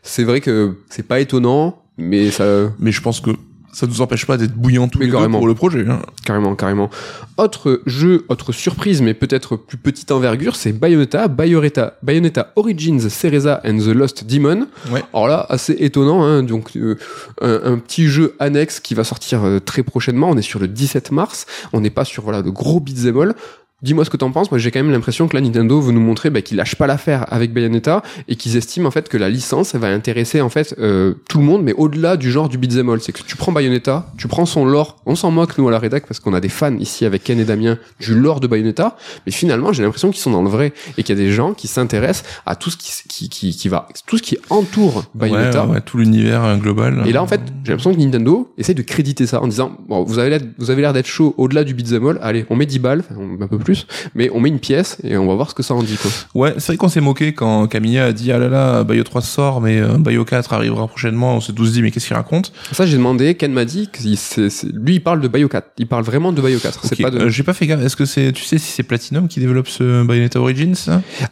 C'est 0.03 0.25
vrai 0.25 0.41
que 0.41 0.77
c'est 0.89 1.07
pas 1.07 1.21
étonnant, 1.21 1.83
mais 1.99 2.31
ça. 2.31 2.45
Mais 2.79 2.93
je 2.93 3.03
pense 3.03 3.21
que 3.21 3.31
ça 3.73 3.87
nous 3.87 4.01
empêche 4.01 4.27
pas 4.27 4.37
d'être 4.37 4.55
bouillant 4.55 4.89
tous 4.89 4.99
les 5.01 5.07
deux 5.09 5.29
pour 5.29 5.47
le 5.47 5.55
projet. 5.55 5.85
Hein. 5.89 6.01
Carrément, 6.25 6.55
carrément. 6.55 6.91
Autre 7.37 7.83
jeu, 7.87 8.25
autre 8.29 8.53
surprise, 8.53 9.01
mais 9.03 9.15
peut-être 9.15 9.57
plus 9.57 9.79
petite 9.79 10.11
envergure, 10.11 10.57
c'est 10.57 10.73
Bayonetta, 10.73 11.29
Bayonetta, 11.29 11.95
Bayonetta 12.03 12.53
Origins, 12.57 13.09
Cereza 13.09 13.61
and 13.65 13.79
the 13.79 13.89
Lost 13.89 14.25
Demon. 14.25 14.67
Ouais. 14.91 15.03
Alors 15.15 15.29
là, 15.29 15.47
assez 15.49 15.77
étonnant, 15.79 16.23
hein, 16.23 16.43
donc 16.43 16.77
euh, 16.77 16.97
un, 17.41 17.79
petit 17.79 18.09
jeu 18.09 18.35
annexe 18.39 18.81
qui 18.81 18.95
va 18.95 19.05
sortir 19.05 19.45
euh, 19.45 19.61
très 19.61 19.83
prochainement. 19.83 20.31
On 20.31 20.37
est 20.37 20.43
sur 20.43 20.59
le 20.59 20.69
17 20.69 21.13
mars. 21.13 21.47
On 21.73 21.81
n'est 21.81 21.91
pas 21.91 22.05
sur 22.05 22.25
voilà 22.25 22.43
de 22.43 22.51
gros 22.51 22.81
beat'em 22.81 23.19
all. 23.19 23.35
Dis-moi 23.83 24.05
ce 24.05 24.11
que 24.11 24.17
t'en 24.17 24.31
penses. 24.31 24.51
Moi, 24.51 24.59
j'ai 24.59 24.71
quand 24.71 24.81
même 24.81 24.91
l'impression 24.91 25.27
que 25.27 25.35
la 25.35 25.41
Nintendo 25.41 25.81
veut 25.81 25.93
nous 25.93 26.01
montrer 26.01 26.29
bah, 26.29 26.43
qu'ils 26.43 26.59
lâchent 26.59 26.77
pas 26.77 26.87
l'affaire 26.87 27.27
avec 27.33 27.53
Bayonetta 27.53 28.03
et 28.29 28.37
qu'ils 28.37 28.57
estiment 28.57 28.89
en 28.89 28.91
fait 28.91 29.09
que 29.09 29.17
la 29.17 29.31
licence 29.31 29.75
elle 29.75 29.81
va 29.81 29.89
intéresser 29.89 30.41
en 30.41 30.51
fait 30.51 30.75
euh, 30.79 31.15
tout 31.29 31.39
le 31.39 31.45
monde, 31.45 31.63
mais 31.63 31.73
au-delà 31.73 32.17
du 32.17 32.31
genre 32.31 32.49
du 32.49 32.59
beat'em 32.59 32.91
all. 32.91 33.01
C'est 33.01 33.13
que 33.13 33.23
tu 33.23 33.37
prends 33.37 33.53
Bayonetta, 33.53 34.07
tu 34.19 34.29
prends 34.29 34.47
son 34.47 34.65
lore. 34.65 34.99
On 35.07 35.15
s'en 35.15 35.31
moque 35.31 35.57
nous 35.57 35.69
à 35.69 35.71
la 35.71 35.79
rédac 35.79 36.07
parce 36.07 36.21
qu'on 36.21 36.35
a 36.35 36.41
des 36.41 36.49
fans 36.49 36.77
ici 36.77 37.05
avec 37.05 37.25
Ken 37.25 37.39
et 37.41 37.45
Damien 37.45 37.79
du 38.01 38.15
lore 38.15 38.41
de 38.41 38.47
Bayonetta, 38.47 38.97
mais 39.25 39.33
finalement 39.33 39.73
j'ai 39.73 39.83
l'impression 39.83 40.11
qu'ils 40.11 40.21
sont 40.21 40.31
dans 40.31 40.43
le 40.43 40.51
vrai 40.51 40.73
et 40.99 41.03
qu'il 41.03 41.17
y 41.17 41.21
a 41.21 41.25
des 41.25 41.33
gens 41.33 41.55
qui 41.55 41.69
s'intéressent 41.69 42.29
à 42.45 42.57
tout 42.57 42.71
ce 42.71 42.77
qui, 42.77 42.93
qui, 43.09 43.29
qui, 43.29 43.57
qui, 43.57 43.69
va, 43.69 43.89
tout 44.07 44.19
ce 44.19 44.23
qui 44.23 44.37
entoure 44.51 45.05
Bayonetta, 45.15 45.67
ouais, 45.67 45.75
ouais, 45.75 45.81
tout 45.81 45.97
l'univers 45.97 46.45
euh, 46.45 46.57
global. 46.57 47.03
Et 47.07 47.13
là 47.13 47.23
en 47.23 47.27
fait, 47.27 47.41
j'ai 47.65 47.71
l'impression 47.73 47.95
que 47.95 47.99
Nintendo 47.99 48.53
essaie 48.59 48.75
de 48.75 48.83
créditer 48.83 49.27
ça 49.27 49.41
en 49.41 49.49
disant 49.49 49.73
bon, 49.89 50.03
vous 50.03 50.19
avez 50.19 50.31
l'air, 50.31 50.41
vous 50.59 50.71
avez 50.71 50.83
l'air 50.83 50.93
d'être 50.93 51.07
chaud 51.07 51.35
au-delà 51.39 51.65
du 51.65 51.75
beat'em 51.75 52.07
all. 52.07 52.19
Allez, 52.23 52.45
on 52.51 52.57
met 52.57 52.67
10 52.67 52.79
balles, 52.79 53.05
un 53.41 53.47
peu 53.47 53.59
plus 53.59 53.70
mais 54.15 54.31
on 54.35 54.41
met 54.41 54.49
une 54.49 54.59
pièce 54.59 54.99
et 55.05 55.17
on 55.17 55.27
va 55.27 55.35
voir 55.35 55.51
ce 55.51 55.55
que 55.55 55.63
ça 55.63 55.75
en 55.75 55.83
dit. 55.83 55.97
Quoi. 55.97 56.11
Ouais, 56.35 56.55
c'est 56.59 56.69
vrai 56.69 56.77
qu'on 56.77 56.89
s'est 56.89 57.01
moqué 57.01 57.33
quand 57.33 57.67
Camilla 57.67 58.07
a 58.07 58.13
dit 58.13 58.33
ah 58.33 58.39
là 58.39 58.49
là, 58.49 58.85
Bayo 58.85 59.05
3 59.05 59.21
sort, 59.23 59.61
mais 59.61 59.81
euh, 59.81 59.99
Bayo 59.99 60.25
4 60.25 60.53
arrivera 60.53 60.87
prochainement. 60.89 61.37
On 61.37 61.41
s'est 61.41 61.53
tous 61.53 61.73
dit 61.73 61.83
mais 61.83 61.91
qu'est-ce 61.91 62.07
qu'il 62.07 62.17
raconte? 62.17 62.53
Ça 62.73 62.87
j'ai 62.87 62.97
demandé, 62.97 63.35
Ken 63.35 63.53
m'a 63.53 63.65
dit 63.65 63.89
que 63.91 64.01
lui 64.03 64.95
il 64.95 65.01
parle 65.03 65.21
de 65.21 65.29
Bayo 65.29 65.49
4, 65.49 65.73
il 65.79 65.87
parle 65.87 66.05
vraiment 66.05 66.33
de 66.33 66.41
Bayo 66.41 66.59
4. 66.59 66.81
C'est 66.85 67.01
pas 67.01 67.11
de... 67.11 67.19
Euh, 67.21 67.29
j'ai 67.29 67.43
pas 67.43 67.53
fait 67.53 67.67
gaffe. 67.67 67.83
Est-ce 67.83 67.97
que 67.97 68.05
c'est, 68.05 68.33
tu 68.33 68.45
sais 68.45 68.59
si 68.59 68.73
c'est 68.73 68.83
Platinum 68.83 69.29
qui 69.29 69.41
développe 69.41 69.69
ce 69.69 70.03
Bayonetta 70.05 70.41
Origins 70.41 70.75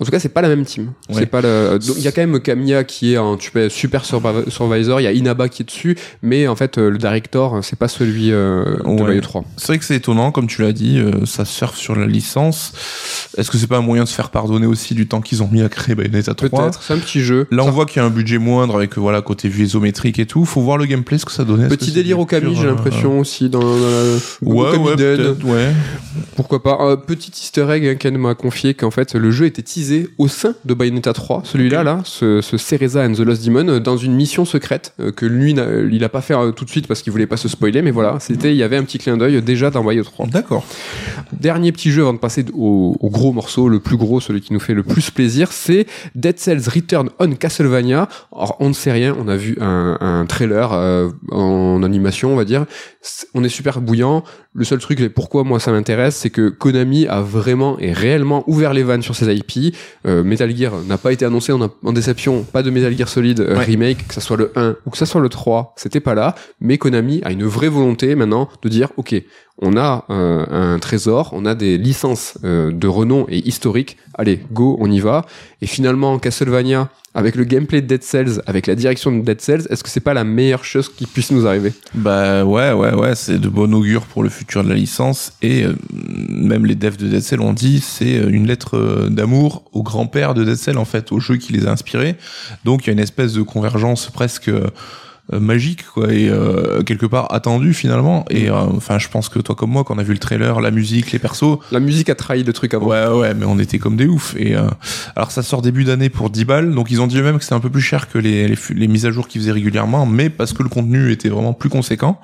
En 0.01 0.05
tout 0.05 0.11
cas 0.11 0.19
c'est 0.19 0.29
pas 0.29 0.43
la 0.43 0.49
même 0.49 0.65
team. 0.65 0.93
C'est 1.11 1.27
pas 1.27 1.41
le. 1.41 1.79
Il 1.97 2.03
y 2.03 2.09
a 2.09 2.13
quand 2.13 2.27
même 2.27 2.41
Camilla 2.41 2.85
qui 2.85 3.15
est 3.15 3.17
un 3.17 3.37
tu 3.37 3.51
super 3.71 4.05
supervisor, 4.05 5.01
il 5.01 5.05
y 5.05 5.07
a 5.07 5.13
Inaba 5.13 5.49
qui 5.49 5.63
est 5.63 5.67
dessus, 5.67 5.97
mais 6.23 6.49
en 6.49 6.57
fait 6.57 6.79
euh, 6.79 6.91
le 6.91 6.99
director 6.99 7.59
c'est 7.63 7.79
pas 7.79 7.89
celui 7.89 8.29
de 8.29 9.05
Bayo 9.05 9.21
3. 9.21 9.45
C'est 9.57 9.67
vrai 9.69 9.79
que 9.79 9.85
c'est 9.85 9.97
étonnant 9.97 10.33
comme 10.33 10.47
tu 10.47 10.63
l'as 10.63 10.73
dit, 10.73 11.03
ça 11.25 11.45
surfe 11.45 11.77
sur 11.77 11.95
la 11.97 12.07
licence. 12.29 12.73
Est-ce 13.37 13.51
que 13.51 13.57
c'est 13.57 13.67
pas 13.67 13.79
un 13.79 13.83
moyen 13.83 14.05
de 14.05 14.09
se 14.09 14.15
faire 14.15 14.31
pardonner 14.31 14.67
aussi 14.67 14.95
du 14.95 15.07
temps 15.07 15.21
qu'ils 15.21 15.43
ont 15.43 15.49
mis 15.51 15.63
à 15.63 15.69
créer 15.69 15.95
Bayonetta 15.95 16.35
3 16.35 16.49
Peut-être, 16.49 16.83
c'est 16.83 16.93
un 16.93 16.99
petit 16.99 17.21
jeu. 17.21 17.47
Là, 17.51 17.65
on 17.65 17.71
voit 17.71 17.87
qu'il 17.87 18.01
y 18.01 18.05
a 18.05 18.07
un 18.07 18.11
budget 18.11 18.39
moindre 18.39 18.77
avec 18.77 18.99
voilà 18.99 19.23
côté 19.23 19.49
vue 19.49 19.65
isométrique 19.65 20.19
et 20.19 20.27
tout. 20.27 20.45
Faut 20.45 20.61
voir 20.61 20.77
le 20.77 20.87
gameplay, 20.87 21.19
ce 21.19 21.25
que 21.25 21.33
ça 21.33 21.45
donnait. 21.45 21.69
Petit 21.69 21.93
délire 21.93 22.19
au 22.19 22.27
Camille, 22.27 22.57
j'ai 22.57 22.67
l'impression 22.67 23.17
euh, 23.17 23.21
aussi 23.21 23.49
dans, 23.49 23.61
la 23.61 24.17
ouais, 24.43 24.77
ouais, 24.77 25.35
ouais. 25.45 25.73
Pourquoi 26.37 26.63
pas. 26.63 26.79
Un 26.81 26.97
petit 26.97 27.31
Easter 27.31 27.67
egg, 27.71 27.87
hein, 27.87 27.95
Ken 27.95 28.17
m'a 28.17 28.35
confié 28.35 28.75
qu'en 28.75 28.91
fait 28.91 29.15
le 29.15 29.31
jeu 29.31 29.47
était 29.47 29.63
teasé 29.63 30.09
au 30.19 30.29
sein 30.29 30.55
de 30.65 30.75
Bayonetta 30.75 31.13
3. 31.13 31.43
Celui-là, 31.45 31.83
là, 31.83 32.01
ce, 32.05 32.41
ce 32.41 32.57
Cereza 32.57 33.05
and 33.05 33.13
the 33.13 33.21
Lost 33.21 33.45
Demon, 33.45 33.69
euh, 33.69 33.81
dans 33.81 33.97
une 33.97 34.15
mission 34.15 34.45
secrète 34.45 34.95
euh, 35.01 35.13
que 35.13 35.27
lui, 35.27 35.55
il 35.93 36.05
a 36.05 36.09
pas 36.09 36.21
fait 36.21 36.35
tout 36.55 36.65
de 36.65 36.71
suite 36.71 36.87
parce 36.87 37.03
qu'il 37.03 37.13
voulait 37.13 37.27
pas 37.27 37.37
se 37.37 37.49
spoiler, 37.49 37.83
mais 37.83 37.91
voilà, 37.91 38.19
c'était, 38.21 38.53
il 38.53 38.57
y 38.57 38.63
avait 38.63 38.77
un 38.77 38.85
petit 38.85 38.99
clin 38.99 39.17
d'œil 39.17 39.41
déjà 39.43 39.71
dans 39.71 39.85
Bayonetta 39.85 40.11
3. 40.11 40.27
D'accord. 40.27 40.65
Dernier 41.33 41.73
petit 41.73 41.91
jeu 41.91 42.03
avant 42.03 42.18
de 42.19 42.21
passer 42.21 42.45
au, 42.55 42.97
au 43.01 43.11
gros 43.11 43.33
morceau, 43.33 43.69
le 43.69 43.81
plus 43.81 43.97
gros, 43.97 44.21
celui 44.21 44.41
qui 44.41 44.53
nous 44.53 44.61
fait 44.61 44.75
le 44.75 44.83
plus 44.83 45.11
plaisir, 45.11 45.53
c'est 45.53 45.87
Dead 46.15 46.39
Cells 46.39 46.69
Return 46.69 47.09
on 47.19 47.31
Castlevania. 47.33 48.09
Alors, 48.35 48.57
on 48.61 48.69
ne 48.69 48.75
sait 48.75 48.93
rien, 48.93 49.17
on 49.19 49.29
a 49.29 49.37
vu 49.37 49.57
un, 49.61 49.97
un 50.01 50.27
trailer 50.27 50.73
euh, 50.73 51.09
en 51.31 51.83
animation, 51.83 52.33
on 52.33 52.37
va 52.37 52.45
dire. 52.45 52.67
On 53.35 53.45
est 53.45 53.49
super 53.49 53.81
bouillant. 53.81 54.25
Le 54.55 54.65
seul 54.65 54.79
truc, 54.79 55.01
et 55.01 55.09
pourquoi 55.09 55.45
moi 55.45 55.61
ça 55.61 55.71
m'intéresse, 55.71 56.17
c'est 56.17 56.31
que 56.31 56.49
Konami 56.49 57.07
a 57.07 57.21
vraiment 57.21 57.79
et 57.79 57.93
réellement 57.93 58.43
ouvert 58.49 58.75
les 58.75 58.83
vannes 58.83 59.03
sur 59.03 59.15
ses 59.15 59.33
IP. 59.33 59.75
Euh, 60.07 60.25
Metal 60.25 60.55
Gear 60.55 60.73
n'a 60.89 60.99
pas 60.99 61.13
été 61.13 61.25
annoncé 61.25 61.53
en, 61.53 61.61
en, 61.61 61.93
déception, 61.93 62.43
pas 62.43 62.63
de 62.63 62.71
Metal 62.71 62.97
Gear 62.97 63.09
Solid 63.09 63.41
euh, 63.41 63.57
remake, 63.59 64.09
que 64.09 64.15
ça 64.15 64.21
soit 64.21 64.37
le 64.37 64.51
1 64.57 64.77
ou 64.85 64.91
que 64.91 64.99
ça 64.99 65.07
soit 65.07 65.21
le 65.21 65.29
3, 65.29 65.75
c'était 65.77 66.01
pas 66.01 66.15
là. 66.15 66.35
Mais 66.61 66.77
Konami 66.77 67.21
a 67.25 67.31
une 67.31 67.45
vraie 67.45 67.69
volonté 67.69 68.15
maintenant 68.15 68.49
de 68.63 68.69
dire, 68.69 68.91
ok, 68.97 69.15
on 69.61 69.77
a 69.77 70.05
un 70.09 70.79
trésor, 70.79 71.31
on 71.33 71.45
a 71.45 71.55
des 71.55 71.77
licences 71.77 71.99
licence 71.99 72.39
euh, 72.45 72.71
de 72.71 72.87
renom 72.87 73.27
et 73.29 73.39
historique. 73.49 73.97
Allez, 74.15 74.41
go, 74.53 74.77
on 74.81 74.91
y 74.91 75.01
va. 75.01 75.25
Et 75.63 75.67
finalement, 75.67 76.19
Castlevania, 76.19 76.91
avec 77.15 77.35
le 77.35 77.45
gameplay 77.45 77.83
de 77.83 77.87
Dead 77.87 78.03
Cells, 78.03 78.41
avec 78.47 78.67
la 78.67 78.77
direction 78.77 79.11
de 79.11 79.21
Dead 79.21 79.41
Cells, 79.41 79.67
est-ce 79.71 79.83
que 79.83 79.91
c'est 79.91 80.01
pas 80.01 80.15
la 80.15 80.25
meilleure 80.25 80.65
chose 80.65 80.89
qui 80.89 81.07
puisse 81.07 81.33
nous 81.33 81.47
arriver? 81.47 81.73
Bah 81.95 82.45
ouais, 82.45 82.73
ouais, 82.73 82.95
ouais, 82.95 83.15
c'est 83.17 83.39
de 83.39 83.49
bon 83.49 83.73
augure 83.75 84.03
pour 84.03 84.23
le 84.23 84.29
futur 84.29 84.63
de 84.63 84.69
la 84.69 84.75
licence. 84.77 85.33
Et 85.43 85.65
euh, 85.65 85.75
même 85.93 86.67
les 86.67 86.77
devs 86.77 86.97
de 86.97 87.09
Dead 87.09 87.23
Cells 87.23 87.41
ont 87.41 87.53
dit, 87.53 87.81
c'est 87.81 88.17
euh, 88.19 88.29
une 88.31 88.47
lettre 88.47 88.77
euh, 88.77 89.09
d'amour 89.09 89.65
au 89.73 89.83
grand-père 89.83 90.35
de 90.35 90.45
Dead 90.45 90.57
Cells, 90.57 90.79
en 90.79 90.85
fait, 90.85 91.11
au 91.11 91.19
jeu 91.19 91.37
qui 91.37 91.53
les 91.53 91.67
a 91.67 91.73
inspirés. 91.73 92.15
Donc 92.65 92.85
il 92.85 92.87
y 92.89 92.91
a 92.91 92.93
une 92.93 93.01
espèce 93.01 93.33
de 93.33 93.43
convergence 93.43 94.11
presque 94.11 94.49
euh, 94.49 94.69
magique 95.33 95.85
quoi 95.87 96.13
et 96.13 96.29
euh, 96.31 96.83
quelque 96.83 97.05
part 97.07 97.33
attendu 97.35 97.75
finalement 97.75 98.25
et 98.31 98.49
euh, 98.49 98.55
enfin 98.55 98.99
je 98.99 99.09
pense 99.09 99.29
que 99.29 99.39
toi 99.41 99.55
comme 99.55 99.71
moi 99.71 99.85
quand 99.85 99.95
on 99.95 99.99
a 99.99 100.03
vu 100.03 100.13
le 100.13 100.19
trailer 100.19 100.61
la 100.61 100.71
musique 100.71 101.13
les 101.13 101.19
persos 101.19 101.59
La 101.71 101.81
musique 101.81 102.09
a 102.09 102.15
trahi 102.15 102.45
le 102.45 102.53
truc 102.53 102.73
avant. 102.75 102.87
ouais 102.87 103.07
ouais 103.09 103.35
mais 103.35 103.45
on 103.45 103.59
était 103.59 103.79
comme 103.79 103.97
des 103.97 104.07
oufs 104.07 104.35
et 104.39 104.57
euh, 104.57 104.63
alors 105.17 105.31
ça 105.31 105.43
sort 105.43 105.61
début 105.61 105.85
d'année 105.85 106.09
pour 106.09 106.31
10 106.31 106.45
balles 106.47 106.75
donc 106.75 106.91
ils 106.91 107.03
ont 107.03 107.07
dit 107.07 107.19
eux-mêmes 107.19 107.37
que 107.37 107.43
c'était 107.43 107.55
un 107.55 107.61
peu 107.61 107.69
plus 107.71 107.83
cher 107.83 108.09
que 108.09 108.17
les, 108.19 108.49
les, 108.49 108.57
les 108.75 108.89
mises 108.89 109.05
à 109.05 109.11
jour 109.11 109.29
qu'ils 109.29 109.43
faisaient 109.43 109.53
régulièrement 109.53 110.07
mais 110.07 110.31
parce 110.31 110.53
que 110.55 110.63
le 110.63 110.69
contenu 110.71 111.13
était 111.13 111.29
vraiment 111.29 111.53
plus 111.53 111.69
conséquent 111.69 112.21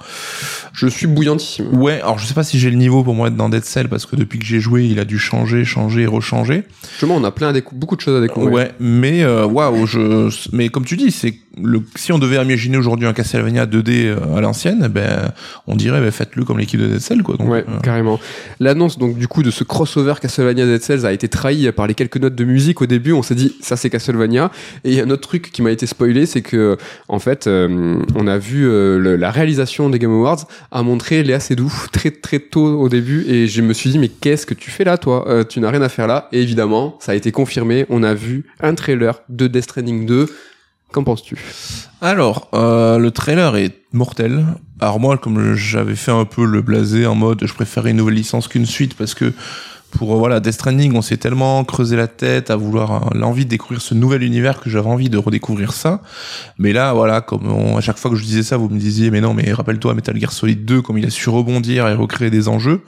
Je 0.72 0.86
suis 0.86 1.06
bouillantissime. 1.06 1.76
ouais 1.78 2.00
alors 2.00 2.18
je 2.18 2.26
sais 2.26 2.34
pas 2.34 2.42
si 2.44 2.58
j'ai 2.58 2.70
le 2.70 2.76
niveau 2.76 3.04
pour 3.04 3.14
moi 3.14 3.28
être 3.28 3.36
dans 3.36 3.48
Dead 3.50 3.64
Cell 3.64 3.88
parce 3.88 4.06
que 4.06 4.16
depuis 4.16 4.38
que 4.38 4.46
j'ai 4.46 4.60
joué 4.60 4.84
il 4.86 4.98
a 4.98 5.04
dû 5.04 5.18
changer 5.18 5.64
changer 5.64 6.06
rechanger 6.06 6.62
Justement, 6.92 7.16
on 7.16 7.24
a 7.24 7.30
plein 7.30 7.54
à 7.54 7.60
beaucoup 7.72 7.96
de 7.96 8.00
choses 8.00 8.16
à 8.16 8.20
découvrir. 8.20 8.52
Ouais, 8.52 8.70
mais 8.78 9.22
euh, 9.24 9.46
waouh, 9.46 9.86
je 9.86 10.28
mais 10.52 10.68
comme 10.68 10.84
tu 10.84 10.96
dis, 10.96 11.10
c'est 11.10 11.34
le 11.60 11.82
si 11.96 12.12
on 12.12 12.18
devait 12.18 12.36
imaginer 12.42 12.76
aujourd'hui 12.76 12.93
un 13.02 13.12
Castlevania 13.12 13.66
2D 13.66 14.06
euh, 14.06 14.36
à 14.36 14.40
l'ancienne, 14.40 14.88
ben 14.88 15.32
on 15.66 15.74
dirait 15.74 16.00
ben, 16.00 16.10
faites-le 16.10 16.44
comme 16.44 16.58
l'équipe 16.58 16.78
de 16.80 16.86
Dead 16.86 17.00
Cell 17.00 17.22
quoi. 17.22 17.36
Donc, 17.36 17.48
Ouais, 17.50 17.64
euh, 17.68 17.80
carrément. 17.82 18.20
L'annonce 18.60 18.98
donc 18.98 19.18
du 19.18 19.26
coup 19.28 19.42
de 19.42 19.50
ce 19.50 19.64
crossover 19.64 20.14
Castlevania 20.20 20.66
Dead 20.66 20.82
Cells 20.82 21.04
a 21.06 21.12
été 21.12 21.28
trahie 21.28 21.70
par 21.72 21.86
les 21.86 21.94
quelques 21.94 22.16
notes 22.18 22.34
de 22.34 22.44
musique 22.44 22.80
au 22.82 22.86
début. 22.86 23.12
On 23.12 23.22
s'est 23.22 23.34
dit 23.34 23.54
ça 23.60 23.76
c'est 23.76 23.90
Castlevania. 23.90 24.50
Et 24.84 24.90
il 24.90 24.94
y 24.94 25.00
a 25.00 25.04
un 25.04 25.10
autre 25.10 25.26
truc 25.28 25.50
qui 25.50 25.62
m'a 25.62 25.70
été 25.70 25.86
spoilé, 25.86 26.26
c'est 26.26 26.42
que 26.42 26.76
en 27.08 27.18
fait 27.18 27.46
euh, 27.46 27.98
on 28.14 28.26
a 28.26 28.38
vu 28.38 28.66
euh, 28.68 28.98
le- 28.98 29.16
la 29.16 29.30
réalisation 29.30 29.90
des 29.90 29.98
Game 29.98 30.12
Awards 30.12 30.46
a 30.70 30.82
montré 30.82 31.22
Léa 31.22 31.40
Seydoux 31.40 31.72
très 31.92 32.10
très 32.10 32.38
tôt 32.38 32.78
au 32.80 32.88
début 32.88 33.24
et 33.28 33.46
je 33.48 33.62
me 33.62 33.72
suis 33.72 33.90
dit 33.90 33.98
mais 33.98 34.08
qu'est-ce 34.08 34.46
que 34.46 34.54
tu 34.54 34.70
fais 34.70 34.84
là 34.84 34.98
toi? 34.98 35.44
Tu 35.48 35.60
n'as 35.60 35.70
rien 35.70 35.82
à 35.82 35.88
faire 35.88 36.06
là. 36.06 36.28
Et 36.32 36.40
évidemment 36.42 36.96
ça 37.00 37.12
a 37.12 37.14
été 37.14 37.32
confirmé. 37.32 37.86
On 37.88 38.02
a 38.02 38.14
vu 38.14 38.44
un 38.60 38.74
trailer 38.74 39.20
de 39.28 39.46
Death 39.46 39.64
Stranding 39.64 40.06
2. 40.06 40.26
Qu'en 40.94 41.02
penses-tu? 41.02 41.36
Alors, 42.00 42.48
euh, 42.54 42.98
le 42.98 43.10
trailer 43.10 43.56
est 43.56 43.72
mortel. 43.92 44.46
Alors 44.78 45.00
moi, 45.00 45.18
comme 45.18 45.54
j'avais 45.56 45.96
fait 45.96 46.12
un 46.12 46.24
peu 46.24 46.44
le 46.44 46.62
blasé 46.62 47.04
en 47.08 47.16
mode, 47.16 47.44
je 47.44 47.52
préférais 47.52 47.90
une 47.90 47.96
nouvelle 47.96 48.14
licence 48.14 48.46
qu'une 48.46 48.64
suite 48.64 48.94
parce 48.94 49.12
que 49.12 49.32
pour 49.90 50.14
euh, 50.14 50.18
voilà 50.18 50.38
Death 50.38 50.52
Stranding, 50.54 50.94
on 50.94 51.02
s'est 51.02 51.16
tellement 51.16 51.64
creusé 51.64 51.96
la 51.96 52.06
tête 52.06 52.48
à 52.50 52.54
vouloir 52.54 53.08
euh, 53.08 53.18
l'envie 53.18 53.44
de 53.44 53.50
découvrir 53.50 53.82
ce 53.82 53.92
nouvel 53.94 54.22
univers 54.22 54.60
que 54.60 54.70
j'avais 54.70 54.86
envie 54.88 55.10
de 55.10 55.18
redécouvrir 55.18 55.72
ça. 55.72 56.00
Mais 56.58 56.72
là, 56.72 56.92
voilà, 56.92 57.20
comme 57.20 57.50
on- 57.50 57.76
à 57.76 57.80
chaque 57.80 57.98
fois 57.98 58.12
que 58.12 58.16
je 58.16 58.22
disais 58.22 58.44
ça, 58.44 58.56
vous 58.56 58.68
me 58.68 58.78
disiez 58.78 59.10
mais 59.10 59.20
non, 59.20 59.34
mais 59.34 59.52
rappelle-toi 59.52 59.94
Metal 59.94 60.16
Gear 60.16 60.30
Solid 60.30 60.64
2, 60.64 60.80
comme 60.80 60.96
il 60.98 61.06
a 61.06 61.10
su 61.10 61.28
rebondir 61.28 61.88
et 61.88 61.94
recréer 61.94 62.30
des 62.30 62.46
enjeux. 62.46 62.82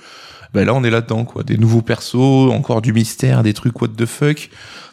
Ben 0.55 0.65
là, 0.65 0.75
on 0.75 0.85
est 0.85 0.91
là-dedans, 0.91 1.25
quoi. 1.25 1.43
Des 1.43 1.59
nouveaux 1.59 1.83
persos, 1.83 2.15
encore 2.53 2.81
du 2.81 2.93
mystère, 2.93 3.43
des 3.43 3.53
trucs 3.53 3.83
what 3.83 3.89
the 3.97 4.07
fuck. 4.07 4.49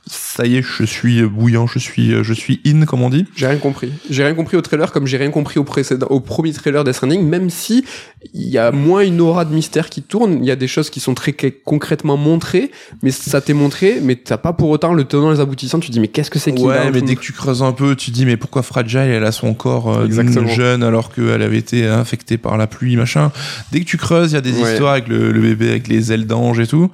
Ça 0.06 0.46
y 0.46 0.58
est, 0.58 0.62
je 0.62 0.84
suis 0.84 1.22
bouillant, 1.24 1.66
je 1.66 1.80
suis, 1.80 2.24
je 2.24 2.34
suis 2.34 2.60
in, 2.66 2.84
comme 2.86 3.02
on 3.04 3.10
dit. 3.10 3.26
J'ai 3.36 3.48
rien 3.48 3.58
compris. 3.58 3.92
J'ai 4.10 4.24
rien 4.26 4.34
compris 4.34 4.58
au 4.58 4.62
trailer 4.62 4.92
comme 4.92 5.08
j'ai 5.08 5.16
rien 5.18 5.30
compris 5.32 5.60
au 5.60 5.64
précédent, 5.64 6.08
au 6.10 6.20
premier 6.20 6.52
trailer 6.52 6.84
Death 6.84 6.96
Stranding, 6.96 7.24
même 7.26 7.50
si 7.50 7.86
il 8.34 8.50
y 8.50 8.58
a 8.58 8.72
moins 8.72 9.02
une 9.02 9.22
aura 9.22 9.46
de 9.46 9.54
mystère 9.54 9.90
qui 9.90 10.02
tourne. 10.02 10.40
Il 10.42 10.46
y 10.46 10.52
a 10.52 10.58
des 10.58 10.68
choses 10.68 10.90
qui 10.90 11.00
sont 11.00 11.14
très 11.14 11.34
concrètement 11.64 12.18
montrées, 12.18 12.72
mais 13.02 13.12
ça 13.12 13.40
t'est 13.40 13.54
montré, 13.54 14.00
mais 14.02 14.16
t'as 14.18 14.38
pas 14.38 14.52
pour 14.52 14.70
autant 14.70 14.94
le 14.94 15.06
tenant 15.06 15.32
et 15.32 15.36
les 15.36 15.40
aboutissants. 15.40 15.80
Tu 15.80 15.90
dis 15.92 16.00
mais 16.02 16.10
qu'est-ce 16.10 16.30
que 16.32 16.40
c'est 16.40 16.54
qui 16.54 16.64
Ouais, 16.64 16.92
mais 16.92 17.02
dès 17.02 17.16
que 17.16 17.22
tu 17.22 17.32
creuses 17.32 17.64
un 17.64 17.72
peu, 17.72 17.96
tu 17.96 18.12
dis 18.12 18.26
mais 18.26 18.36
pourquoi 18.36 18.62
Fragile 18.64 19.00
elle 19.00 19.24
a 19.26 19.32
son 19.32 19.54
corps 19.54 19.90
euh, 19.98 20.08
jeune 20.48 20.84
alors 20.84 21.14
qu'elle 21.14 21.42
avait 21.42 21.58
été 21.58 21.88
infectée 21.88 22.38
par 22.38 22.58
la 22.58 22.68
pluie 22.68 22.98
machin. 22.98 23.32
Dès 23.72 23.80
que 23.80 23.86
tu 23.86 23.98
creuses, 23.98 24.32
il 24.32 24.36
y 24.36 24.38
a 24.38 24.42
des 24.42 24.54
Ouais. 24.54 24.72
histoires 24.74 24.94
avec 24.94 25.08
le, 25.08 25.32
le 25.32 25.42
bébé 25.42 25.70
avec 25.70 25.88
les 25.88 26.12
ailes 26.12 26.28
d'ange 26.28 26.60
et 26.60 26.68
tout. 26.68 26.92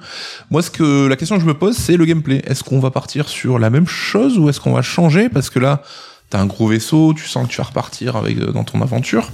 Moi, 0.50 0.62
ce 0.62 0.70
que 0.70 1.06
la 1.06 1.16
question 1.16 1.36
que 1.36 1.42
je 1.42 1.46
me 1.46 1.54
pose, 1.54 1.76
c'est 1.76 1.96
le 1.96 2.04
gameplay. 2.04 2.40
Est-ce 2.46 2.64
qu'on 2.64 2.80
va 2.80 2.90
partir 3.00 3.30
sur 3.30 3.58
la 3.58 3.70
même 3.70 3.86
chose 3.86 4.38
ou 4.38 4.50
est-ce 4.50 4.60
qu'on 4.60 4.74
va 4.74 4.82
changer 4.82 5.30
parce 5.30 5.48
que 5.48 5.58
là, 5.58 5.82
t'as 6.28 6.38
un 6.38 6.44
gros 6.44 6.68
vaisseau, 6.68 7.14
tu 7.14 7.26
sens 7.26 7.46
que 7.46 7.52
tu 7.52 7.56
vas 7.56 7.64
repartir 7.64 8.14
avec 8.14 8.36
euh, 8.36 8.52
dans 8.52 8.62
ton 8.62 8.82
aventure. 8.82 9.30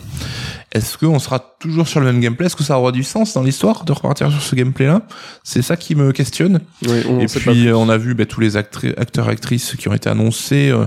Est-ce 0.71 0.97
qu'on 0.97 1.19
sera 1.19 1.41
toujours 1.59 1.89
sur 1.89 1.99
le 1.99 2.07
même 2.07 2.21
gameplay? 2.21 2.47
Est-ce 2.47 2.55
que 2.55 2.63
ça 2.63 2.79
aura 2.79 2.93
du 2.93 3.03
sens 3.03 3.35
dans 3.35 3.43
l'histoire 3.43 3.85
de 3.85 3.93
repartir 3.93 4.31
sur 4.31 4.41
ce 4.41 4.55
gameplay-là? 4.55 5.03
C'est 5.43 5.63
ça 5.63 5.77
qui 5.77 5.97
me 5.97 6.13
questionne. 6.13 6.61
On 7.09 7.19
Et 7.19 7.27
puis 7.27 7.67
euh, 7.67 7.77
on 7.77 7.89
a 7.89 7.97
vu 7.99 8.15
bah, 8.15 8.25
tous 8.25 8.41
les 8.41 8.57
acteurs 8.57 9.29
actrices 9.29 9.75
qui 9.77 9.89
ont 9.89 9.95
été 9.95 10.09
annoncés. 10.09 10.71
euh, 10.71 10.87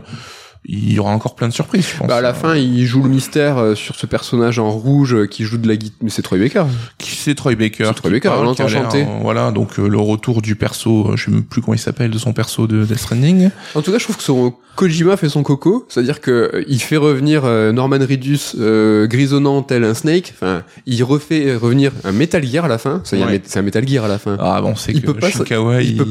il 0.72 0.94
y 0.94 1.00
aura 1.00 1.12
encore 1.12 1.36
plein 1.36 1.48
de 1.48 1.54
surprises, 1.54 1.88
je 1.94 1.98
pense. 1.98 2.08
Bah, 2.08 2.18
à 2.18 2.22
la 2.22 2.34
fin, 2.36 2.56
il 2.56 2.86
joue 2.86 3.02
le 3.02 3.10
mystère 3.10 3.58
euh, 3.58 3.74
sur 3.76 3.96
ce 3.96 4.06
personnage 4.06 4.60
en 4.60 4.70
rouge 4.70 5.16
euh, 5.16 5.26
qui 5.26 5.44
joue 5.44 5.58
de 5.58 5.68
la 5.68 5.76
guitare. 5.76 5.98
Mais 6.02 6.10
c'est 6.12 6.22
Troy 6.22 6.38
Baker. 6.38 6.66
Qui 7.00 7.16
c'est 7.16 7.34
Troy 7.34 7.56
Baker 7.56 7.86
C'est 7.88 7.94
Troy 7.96 8.12
Baker, 8.12 8.30
on 8.38 8.44
l'entend 8.44 8.68
chanter. 8.68 9.06
voilà, 9.22 9.50
donc 9.52 9.80
euh, 9.80 9.88
le 9.88 9.98
retour 9.98 10.42
du 10.44 10.56
perso, 10.56 11.12
je 11.16 11.26
sais 11.26 11.32
même 11.32 11.44
plus 11.44 11.62
comment 11.62 11.74
il 11.74 11.80
s'appelle, 11.80 12.12
de 12.12 12.18
son 12.20 12.34
perso 12.34 12.68
de 12.68 12.84
Death 12.86 13.00
Stranding. 13.00 13.50
En 13.74 13.82
tout 13.82 13.92
cas, 13.92 13.98
je 13.98 14.04
trouve 14.04 14.18
que 14.18 14.24
son 14.24 14.54
Kojima 14.76 15.18
fait 15.18 15.28
son 15.28 15.44
coco, 15.44 15.86
c'est-à-dire 15.90 16.22
que 16.22 16.64
il 16.70 16.80
fait 16.80 16.96
revenir 16.96 17.44
Norman 17.74 17.98
Reedus 18.00 18.56
euh, 18.60 19.08
grisonnant 19.08 19.62
tel 19.62 19.84
un 19.84 19.94
Snake. 19.94 20.34
Enfin, 20.36 20.64
il 20.86 21.04
refait 21.04 21.54
revenir 21.56 21.92
un 22.06 22.14
Metal 22.14 22.42
Gear 22.46 22.64
à 22.64 22.68
la 22.70 22.78
fin. 22.78 23.02
Ouais. 23.12 23.42
c'est 23.44 23.60
un 23.60 23.62
Metal 23.62 23.86
Gear 23.86 24.06
à 24.06 24.08
la 24.08 24.20
fin. 24.20 24.38
Ah 24.40 24.62
bon, 24.62 24.76
c'est 24.78 24.94
que 24.94 25.00
peut 25.00 25.14
pas 25.16 25.32
s'en- 25.32 25.40
Shinkawa, 25.40 25.82
il 25.82 25.90
il 25.92 25.98
peut 25.98 26.06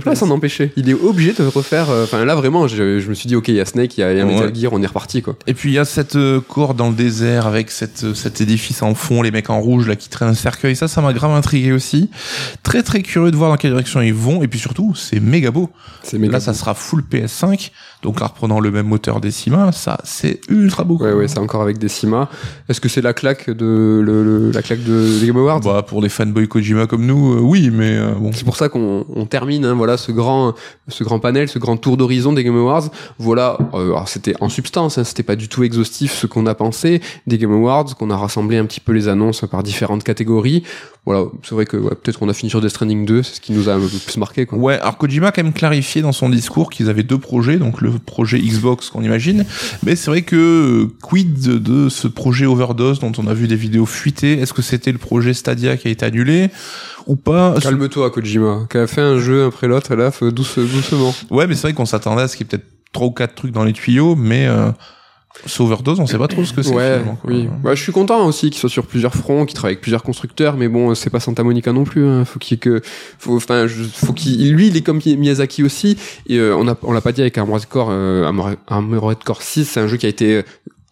pas 0.00 0.14
s'en 0.14 0.30
empêcher. 0.30 0.72
Il 0.76 0.88
est 0.88 0.94
obligé 0.94 1.32
de 1.34 1.42
refaire. 1.44 1.88
Enfin 2.04 2.24
là 2.24 2.34
vraiment, 2.34 2.66
je, 2.66 2.98
je 3.00 3.08
me 3.08 3.14
suis 3.14 3.26
dit 3.28 3.36
ok, 3.36 3.48
il 3.48 3.56
y 3.56 3.60
a 3.60 3.66
Snake, 3.72 3.98
il 3.98 4.00
y 4.00 4.04
a, 4.04 4.08
a 4.08 4.12
Ouais. 4.12 4.24
Metal 4.24 4.54
Gear, 4.54 4.72
on 4.72 4.82
est 4.82 4.86
reparti 4.86 5.22
quoi. 5.22 5.34
Et 5.46 5.54
puis 5.54 5.70
il 5.70 5.74
y 5.74 5.78
a 5.78 5.84
cette 5.84 6.16
euh, 6.16 6.40
cour 6.40 6.74
dans 6.74 6.88
le 6.90 6.94
désert 6.94 7.46
avec 7.46 7.70
cette, 7.70 8.04
euh, 8.04 8.14
cet 8.14 8.40
édifice 8.40 8.82
en 8.82 8.94
fond, 8.94 9.22
les 9.22 9.30
mecs 9.30 9.50
en 9.50 9.60
rouge 9.60 9.88
là 9.88 9.96
qui 9.96 10.08
traînent 10.08 10.28
un 10.28 10.34
cercueil. 10.34 10.76
Ça, 10.76 10.88
ça 10.88 11.00
m'a 11.00 11.12
grave 11.12 11.32
intrigué 11.32 11.72
aussi. 11.72 12.10
Très 12.62 12.82
très 12.82 13.02
curieux 13.02 13.30
de 13.30 13.36
voir 13.36 13.50
dans 13.50 13.56
quelle 13.56 13.72
direction 13.72 14.00
ils 14.00 14.14
vont. 14.14 14.42
Et 14.42 14.48
puis 14.48 14.58
surtout, 14.58 14.94
c'est 14.94 15.20
méga 15.20 15.50
beau. 15.50 15.70
Méga. 16.12 16.32
Là, 16.34 16.40
ça 16.40 16.54
sera 16.54 16.74
full 16.74 17.02
PS5. 17.10 17.70
Donc, 18.02 18.20
en 18.20 18.26
reprenant 18.26 18.58
le 18.58 18.70
même 18.72 18.86
moteur 18.86 19.20
Decima, 19.20 19.70
ça, 19.70 19.98
c'est 20.02 20.40
ultra 20.48 20.82
beau. 20.82 20.96
Ouais 20.98 21.12
ouais, 21.12 21.28
c'est 21.28 21.38
encore 21.38 21.62
avec 21.62 21.78
Decima. 21.78 22.28
Est-ce 22.68 22.80
que 22.80 22.88
c'est 22.88 23.00
la 23.02 23.12
claque 23.12 23.48
de 23.48 24.00
le, 24.04 24.24
le- 24.24 24.50
la 24.50 24.60
claque 24.62 24.82
de 24.82 25.20
des 25.20 25.26
Game 25.28 25.36
Awards? 25.36 25.60
Bah, 25.60 25.82
pour 25.86 26.02
des 26.02 26.08
fanboys 26.08 26.48
Kojima 26.48 26.86
comme 26.88 27.06
nous, 27.06 27.34
euh, 27.34 27.40
oui, 27.40 27.70
mais 27.72 27.96
euh, 27.96 28.12
bon. 28.18 28.32
C'est 28.32 28.44
pour 28.44 28.56
ça 28.56 28.68
qu'on 28.68 29.06
on 29.14 29.24
termine 29.26 29.64
hein, 29.64 29.74
voilà 29.74 29.96
ce 29.96 30.10
grand 30.10 30.54
ce 30.88 31.04
grand 31.04 31.20
panel, 31.20 31.48
ce 31.48 31.60
grand 31.60 31.76
tour 31.76 31.96
d'horizon 31.96 32.32
des 32.32 32.42
Game 32.42 32.56
Awards. 32.56 32.88
Voilà, 33.18 33.51
euh, 33.74 33.86
alors 33.86 34.08
c'était 34.08 34.34
en 34.40 34.48
substance, 34.48 34.98
hein, 34.98 35.04
c'était 35.04 35.22
pas 35.22 35.36
du 35.36 35.48
tout 35.48 35.64
exhaustif 35.64 36.12
ce 36.12 36.26
qu'on 36.26 36.46
a 36.46 36.54
pensé 36.54 37.00
des 37.26 37.38
Game 37.38 37.52
Awards, 37.52 37.94
qu'on 37.96 38.10
a 38.10 38.16
rassemblé 38.16 38.56
un 38.58 38.66
petit 38.66 38.80
peu 38.80 38.92
les 38.92 39.08
annonces 39.08 39.44
par 39.50 39.62
différentes 39.62 40.04
catégories. 40.04 40.62
Voilà, 41.04 41.24
c'est 41.42 41.56
vrai 41.56 41.66
que 41.66 41.76
ouais, 41.76 41.96
peut-être 41.96 42.18
qu'on 42.20 42.28
a 42.28 42.32
fini 42.32 42.48
sur 42.48 42.60
Death 42.60 42.70
Stranding 42.70 43.04
2, 43.04 43.22
c'est 43.24 43.36
ce 43.36 43.40
qui 43.40 43.52
nous 43.52 43.68
a 43.68 43.74
un 43.74 43.80
peu 43.80 43.88
plus 43.88 44.16
marqué 44.18 44.46
quoi. 44.46 44.56
Ouais, 44.56 44.78
alors 44.78 44.98
Kojima 44.98 45.28
a 45.28 45.32
quand 45.32 45.42
même 45.42 45.52
clarifié 45.52 46.00
dans 46.00 46.12
son 46.12 46.28
discours 46.28 46.70
qu'ils 46.70 46.88
avaient 46.88 47.02
deux 47.02 47.18
projets, 47.18 47.56
donc 47.56 47.80
le 47.80 47.90
projet 47.92 48.38
Xbox 48.38 48.88
qu'on 48.88 49.02
imagine, 49.02 49.44
mais 49.82 49.96
c'est 49.96 50.10
vrai 50.10 50.22
que 50.22 50.36
euh, 50.36 50.94
quid 51.02 51.62
de 51.62 51.88
ce 51.88 52.06
projet 52.06 52.46
Overdose 52.46 53.00
dont 53.00 53.12
on 53.18 53.26
a 53.26 53.34
vu 53.34 53.48
des 53.48 53.56
vidéos 53.56 53.86
fuitées, 53.86 54.38
est-ce 54.38 54.52
que 54.52 54.62
c'était 54.62 54.92
le 54.92 54.98
projet 54.98 55.34
Stadia 55.34 55.76
qui 55.76 55.88
a 55.88 55.90
été 55.90 56.06
annulé 56.06 56.50
ou 57.08 57.16
pas? 57.16 57.56
Calme-toi 57.60 58.10
Kojima, 58.12 58.66
qui 58.70 58.78
a 58.78 58.86
fait 58.86 59.00
un 59.00 59.18
jeu 59.18 59.46
après 59.46 59.66
l'autre 59.66 59.96
là, 59.96 60.12
douce, 60.30 60.58
doucement. 60.58 61.12
Ouais, 61.30 61.48
mais 61.48 61.54
c'est 61.54 61.62
vrai 61.62 61.72
qu'on 61.72 61.86
s'attendait 61.86 62.22
à 62.22 62.28
ce 62.28 62.36
qu'il 62.36 62.46
y 62.46 62.48
ait 62.48 62.50
peut-être 62.50 62.71
trois 62.92 63.06
ou 63.08 63.10
quatre 63.10 63.34
trucs 63.34 63.52
dans 63.52 63.64
les 63.64 63.72
tuyaux, 63.72 64.14
mais 64.16 64.46
euh, 64.46 64.70
ce 65.46 65.62
Overdose, 65.62 65.98
on 65.98 66.06
sait 66.06 66.18
pas 66.18 66.28
trop 66.28 66.44
ce 66.44 66.52
que 66.52 66.62
c'est. 66.62 66.74
Ouais, 66.74 66.98
finalement, 66.98 67.18
oui. 67.24 67.48
Bah, 67.62 67.74
je 67.74 67.82
suis 67.82 67.92
content 67.92 68.26
aussi 68.26 68.50
qu'il 68.50 68.60
soit 68.60 68.68
sur 68.68 68.86
plusieurs 68.86 69.14
fronts, 69.14 69.46
qu'il 69.46 69.54
travaille 69.54 69.72
avec 69.72 69.80
plusieurs 69.80 70.02
constructeurs, 70.02 70.56
mais 70.56 70.68
bon, 70.68 70.94
c'est 70.94 71.10
pas 71.10 71.20
Santa 71.20 71.42
Monica 71.42 71.72
non 71.72 71.84
plus. 71.84 72.06
Hein. 72.06 72.24
Faut 72.24 72.38
qu'il 72.38 72.58
que, 72.58 72.82
faut, 73.18 73.36
enfin, 73.36 73.66
faut 73.68 74.12
qu'il, 74.12 74.52
lui, 74.52 74.68
il 74.68 74.76
est 74.76 74.82
comme 74.82 75.00
Miyazaki 75.04 75.62
aussi. 75.62 75.96
Et 76.28 76.38
euh, 76.38 76.54
on 76.56 76.68
a, 76.68 76.76
on 76.82 76.92
l'a 76.92 77.00
pas 77.00 77.12
dit 77.12 77.22
avec 77.22 77.38
Armored 77.38 77.64
Core, 77.66 77.88
euh, 77.90 78.30
Armored 78.68 79.24
Core 79.24 79.42
6, 79.42 79.64
c'est 79.64 79.80
un 79.80 79.88
jeu 79.88 79.96
qui 79.96 80.06
a 80.06 80.10
été 80.10 80.42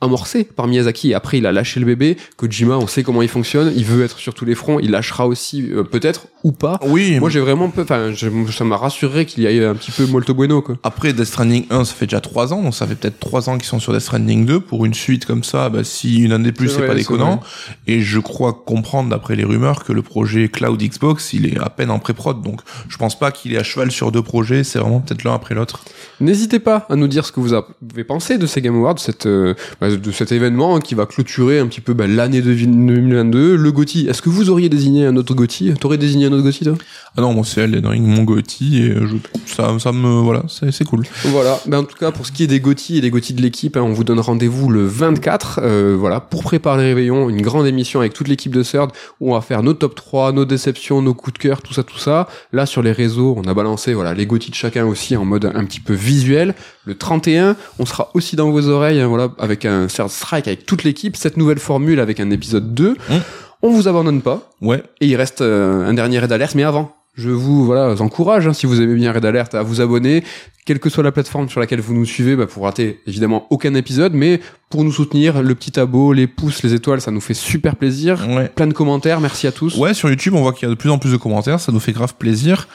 amorcé 0.00 0.44
par 0.44 0.66
Miyazaki. 0.66 1.10
Et 1.10 1.14
après 1.14 1.38
il 1.38 1.46
a 1.46 1.52
lâché 1.52 1.80
le 1.80 1.86
bébé. 1.86 2.16
Kojima 2.36 2.76
on 2.76 2.86
sait 2.86 3.02
comment 3.02 3.22
il 3.22 3.28
fonctionne. 3.28 3.72
Il 3.76 3.84
veut 3.84 4.04
être 4.04 4.18
sur 4.18 4.34
tous 4.34 4.44
les 4.44 4.54
fronts. 4.54 4.80
Il 4.80 4.90
lâchera 4.90 5.26
aussi 5.26 5.70
euh, 5.70 5.82
peut-être 5.82 6.26
ou 6.44 6.52
pas. 6.52 6.78
Oui, 6.86 7.18
moi 7.20 7.30
j'ai 7.30 7.40
vraiment 7.40 7.70
peu 7.70 7.82
enfin 7.82 8.12
ça 8.50 8.64
m'a 8.64 8.76
rassuré 8.76 9.26
qu'il 9.26 9.42
y 9.42 9.46
ait 9.46 9.64
un 9.64 9.74
petit 9.74 9.90
peu 9.90 10.06
molto 10.06 10.34
bueno 10.34 10.62
quoi. 10.62 10.76
Après 10.82 11.12
Death 11.12 11.26
Stranding 11.26 11.66
1, 11.70 11.84
ça 11.84 11.94
fait 11.94 12.06
déjà 12.06 12.20
3 12.20 12.52
ans, 12.52 12.62
donc 12.62 12.74
ça 12.74 12.86
fait 12.86 12.94
peut-être 12.94 13.18
3 13.20 13.50
ans 13.50 13.58
qu'ils 13.58 13.66
sont 13.66 13.80
sur 13.80 13.92
Death 13.92 14.02
Stranding 14.02 14.46
2. 14.46 14.60
Pour 14.60 14.86
une 14.86 14.94
suite 14.94 15.26
comme 15.26 15.44
ça, 15.44 15.68
bah, 15.68 15.84
si 15.84 16.20
une 16.20 16.32
année 16.32 16.52
plus, 16.52 16.68
C'est 16.68 16.86
pas 16.86 16.94
déconnant. 16.94 17.40
Et 17.86 18.00
je 18.00 18.18
crois 18.18 18.52
comprendre, 18.52 19.10
d'après 19.10 19.36
les 19.36 19.44
rumeurs, 19.44 19.84
que 19.84 19.92
le 19.92 20.02
projet 20.02 20.48
Cloud 20.48 20.80
Xbox, 20.80 21.32
il 21.32 21.46
est 21.46 21.58
à 21.58 21.68
peine 21.68 21.90
en 21.90 21.98
pré-prod. 21.98 22.42
Donc 22.42 22.60
je 22.88 22.96
pense 22.96 23.18
pas 23.18 23.32
qu'il 23.32 23.52
est 23.54 23.58
à 23.58 23.62
cheval 23.62 23.90
sur 23.90 24.12
deux 24.12 24.22
projets, 24.22 24.64
c'est 24.64 24.78
vraiment 24.78 25.00
peut-être 25.00 25.24
l'un 25.24 25.34
après 25.34 25.54
l'autre. 25.54 25.84
N'hésitez 26.20 26.58
pas 26.58 26.86
à 26.88 26.96
nous 26.96 27.08
dire 27.08 27.24
ce 27.24 27.32
que 27.32 27.40
vous 27.40 27.54
avez 27.54 28.04
pensé 28.04 28.38
de 28.38 28.46
ces 28.46 28.60
Game 28.60 28.76
Awards, 28.76 28.98
cette, 28.98 29.26
euh, 29.26 29.54
bah, 29.80 29.89
de 29.96 30.12
cet 30.12 30.32
événement 30.32 30.78
qui 30.80 30.94
va 30.94 31.06
clôturer 31.06 31.58
un 31.58 31.66
petit 31.66 31.80
peu 31.80 31.94
bah, 31.94 32.06
l'année 32.06 32.42
de 32.42 32.54
2022. 32.54 33.56
Le 33.56 33.72
Gotti, 33.72 34.06
est-ce 34.08 34.22
que 34.22 34.28
vous 34.28 34.50
auriez 34.50 34.68
désigné 34.68 35.06
un 35.06 35.16
autre 35.16 35.34
Gotti 35.34 35.72
T'aurais 35.78 35.98
désigné 35.98 36.26
un 36.26 36.32
autre 36.32 36.42
Gotti 36.42 36.64
toi? 36.64 36.74
Ah 37.16 37.22
non, 37.22 37.32
moi 37.32 37.44
c'est 37.44 37.62
Elden 37.62 37.86
Ring, 37.86 38.06
mon 38.06 38.22
Gotti, 38.22 38.82
et 38.82 38.94
je, 38.94 39.16
ça, 39.46 39.76
ça 39.80 39.90
me, 39.90 40.20
voilà, 40.20 40.44
c'est 40.48 40.70
c'est 40.70 40.84
cool. 40.84 41.04
Voilà, 41.24 41.58
ben 41.66 41.78
en 41.78 41.84
tout 41.84 41.96
cas 41.96 42.12
pour 42.12 42.24
ce 42.24 42.32
qui 42.32 42.44
est 42.44 42.46
des 42.46 42.60
Gotti 42.60 42.98
et 42.98 43.00
des 43.00 43.10
Gotti 43.10 43.34
de 43.34 43.42
l'équipe, 43.42 43.76
hein, 43.76 43.82
on 43.82 43.92
vous 43.92 44.04
donne 44.04 44.20
rendez-vous 44.20 44.68
le 44.68 44.86
24, 44.86 45.60
euh, 45.62 45.96
voilà, 45.98 46.20
pour 46.20 46.44
préparer 46.44 46.82
les 46.82 46.88
réveillons, 46.90 47.28
une 47.28 47.42
grande 47.42 47.66
émission 47.66 48.00
avec 48.00 48.12
toute 48.12 48.28
l'équipe 48.28 48.54
de 48.54 48.62
CERD 48.62 48.92
où 49.20 49.32
on 49.32 49.34
va 49.34 49.40
faire 49.40 49.62
nos 49.62 49.74
top 49.74 49.96
3, 49.96 50.32
nos 50.32 50.44
déceptions, 50.44 51.02
nos 51.02 51.14
coups 51.14 51.34
de 51.34 51.38
cœur, 51.38 51.62
tout 51.62 51.74
ça, 51.74 51.82
tout 51.82 51.98
ça. 51.98 52.28
Là 52.52 52.64
sur 52.64 52.82
les 52.82 52.92
réseaux, 52.92 53.34
on 53.36 53.48
a 53.48 53.54
balancé 53.54 53.92
voilà 53.92 54.14
les 54.14 54.26
Gotti 54.26 54.50
de 54.50 54.56
chacun 54.56 54.86
aussi 54.86 55.16
en 55.16 55.24
mode 55.24 55.50
un 55.52 55.64
petit 55.64 55.80
peu 55.80 55.94
visuel. 55.94 56.54
Le 56.90 56.96
31, 56.96 57.54
on 57.78 57.86
sera 57.86 58.10
aussi 58.14 58.34
dans 58.34 58.50
vos 58.50 58.66
oreilles, 58.66 59.00
hein, 59.00 59.06
voilà, 59.06 59.28
avec 59.38 59.64
un 59.64 59.88
CERD 59.88 60.10
Strike 60.10 60.48
avec 60.48 60.66
toute 60.66 60.82
l'équipe, 60.82 61.14
cette 61.14 61.36
nouvelle 61.36 61.60
formule 61.60 62.00
avec 62.00 62.18
un 62.18 62.32
épisode 62.32 62.74
2. 62.74 62.90
Mmh. 62.90 63.14
On 63.62 63.70
vous 63.70 63.86
abandonne 63.86 64.22
pas. 64.22 64.50
Ouais, 64.60 64.82
Et 65.00 65.06
il 65.06 65.14
reste 65.14 65.40
euh, 65.40 65.86
un 65.86 65.94
dernier 65.94 66.18
raid 66.18 66.32
alerte, 66.32 66.56
mais 66.56 66.64
avant, 66.64 66.92
je 67.14 67.30
vous 67.30 67.64
voilà 67.64 67.94
encourage, 68.00 68.48
hein, 68.48 68.52
si 68.52 68.66
vous 68.66 68.80
aimez 68.80 68.96
bien 68.96 69.12
Raid 69.12 69.24
Alert, 69.24 69.54
à 69.54 69.62
vous 69.62 69.80
abonner, 69.80 70.24
quelle 70.64 70.80
que 70.80 70.90
soit 70.90 71.04
la 71.04 71.12
plateforme 71.12 71.48
sur 71.48 71.60
laquelle 71.60 71.80
vous 71.80 71.94
nous 71.94 72.04
suivez, 72.04 72.34
bah, 72.34 72.48
pour 72.48 72.64
rater 72.64 73.00
évidemment 73.06 73.46
aucun 73.50 73.74
épisode, 73.74 74.12
mais 74.12 74.40
pour 74.68 74.82
nous 74.82 74.90
soutenir, 74.92 75.42
le 75.42 75.54
petit 75.54 75.78
abo, 75.78 76.12
les 76.12 76.26
pouces, 76.26 76.64
les 76.64 76.74
étoiles, 76.74 77.00
ça 77.00 77.12
nous 77.12 77.20
fait 77.20 77.34
super 77.34 77.76
plaisir. 77.76 78.26
ouais. 78.28 78.48
Plein 78.48 78.66
de 78.66 78.72
commentaires, 78.72 79.20
merci 79.20 79.46
à 79.46 79.52
tous. 79.52 79.76
Ouais, 79.76 79.94
sur 79.94 80.08
YouTube, 80.08 80.34
on 80.34 80.42
voit 80.42 80.52
qu'il 80.52 80.66
y 80.66 80.66
a 80.66 80.74
de 80.74 80.78
plus 80.78 80.90
en 80.90 80.98
plus 80.98 81.12
de 81.12 81.16
commentaires, 81.16 81.60
ça 81.60 81.70
nous 81.70 81.80
fait 81.80 81.92
grave 81.92 82.14
plaisir. 82.14 82.66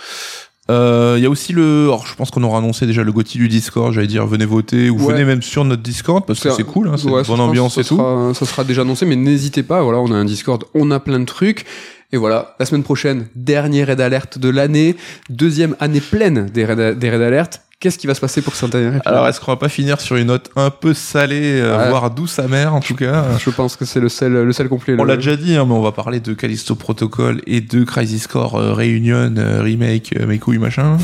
Euh, 0.72 1.16
Il 1.18 1.24
y 1.24 1.28
a 1.28 1.30
aussi 1.30 1.54
le, 1.54 1.84
alors 1.86 2.08
je 2.08 2.16
pense 2.16 2.32
qu'on 2.32 2.42
aura 2.44 2.58
annoncé 2.58 2.86
déjà 2.88 3.04
le 3.04 3.12
Gotti 3.12 3.38
du 3.38 3.48
Discord, 3.48 3.94
j'allais 3.94 4.08
dire 4.08 4.26
venez 4.26 4.46
voter 4.46 4.90
ou 4.90 4.98
Ouais. 5.00 5.14
venez 5.14 5.24
même 5.26 5.42
sur 5.44 5.64
notre 5.64 5.84
Discord 5.84 6.26
parce 6.26 6.40
que 6.40 6.50
C'est- 6.50 6.64
cool, 6.64 6.88
hein, 6.88 6.96
c'est 6.98 7.08
Ouais, 7.08 7.22
bonne 7.24 7.40
ambiance 7.40 7.78
et 7.78 7.84
ça 7.84 7.90
tout. 7.90 7.98
Sera, 7.98 8.34
ça 8.34 8.46
sera 8.46 8.64
déjà 8.64 8.82
annoncé, 8.82 9.06
mais 9.06 9.16
n'hésitez 9.16 9.62
pas. 9.64 9.82
Voilà, 9.84 10.00
on 10.00 10.12
a 10.12 10.16
un 10.16 10.26
Discord, 10.26 10.64
on 10.74 10.90
a 10.92 11.00
plein 11.00 11.20
de 11.20 11.26
trucs. 11.26 11.66
Et 12.12 12.18
voilà, 12.18 12.56
la 12.60 12.66
semaine 12.66 12.84
prochaine, 12.84 13.28
dernier 13.36 13.84
raid 13.84 14.00
alerte 14.00 14.38
de 14.40 14.50
l'année, 14.50 14.96
deuxième 15.30 15.76
année 15.80 16.02
pleine 16.02 16.46
des 16.48 16.64
raids, 16.66 16.96
des 16.96 17.10
raids 17.10 17.24
alerte. 17.26 17.62
Qu'est-ce 17.82 17.98
qui 17.98 18.08
va 18.08 18.14
se 18.16 18.22
passer 18.22 18.42
pour 18.42 18.56
cette 18.56 18.74
année 18.74 19.00
Alors 19.06 19.28
est-ce 19.28 19.40
qu'on 19.42 19.52
va 19.52 19.58
pas 19.58 19.68
finir 19.70 20.00
sur 20.00 20.16
une 20.16 20.28
note 20.28 20.50
un 20.56 20.70
peu 20.70 20.94
salée, 20.94 21.60
euh, 21.62 21.78
Ouais. 21.78 21.90
voire 21.90 22.10
douce 22.10 22.40
amère 22.40 22.74
en 22.74 22.80
tout 22.80 22.96
cas 22.96 23.26
Je 23.38 23.50
pense 23.50 23.76
que 23.76 23.84
c'est 23.84 24.00
le 24.00 24.08
sel, 24.08 24.32
le 24.32 24.54
sel 24.54 24.70
complet. 24.70 24.96
On 24.98 25.04
l'a 25.04 25.18
déjà 25.18 25.36
dit, 25.36 25.58
hein, 25.58 25.66
mais 25.68 25.74
on 25.74 25.82
va 25.82 25.92
parler 25.92 26.22
de 26.22 26.34
Callisto 26.34 26.74
Protocol 26.76 27.42
et 27.46 27.60
de 27.60 27.84
Crisis 27.84 28.28
Core 28.28 28.56
euh, 28.56 28.74
Reunion, 28.74 29.34
euh, 29.38 29.62
remake, 29.62 30.16
euh, 30.18 30.26
mes 30.26 30.40
couilles, 30.40 30.58
machin. 30.58 30.98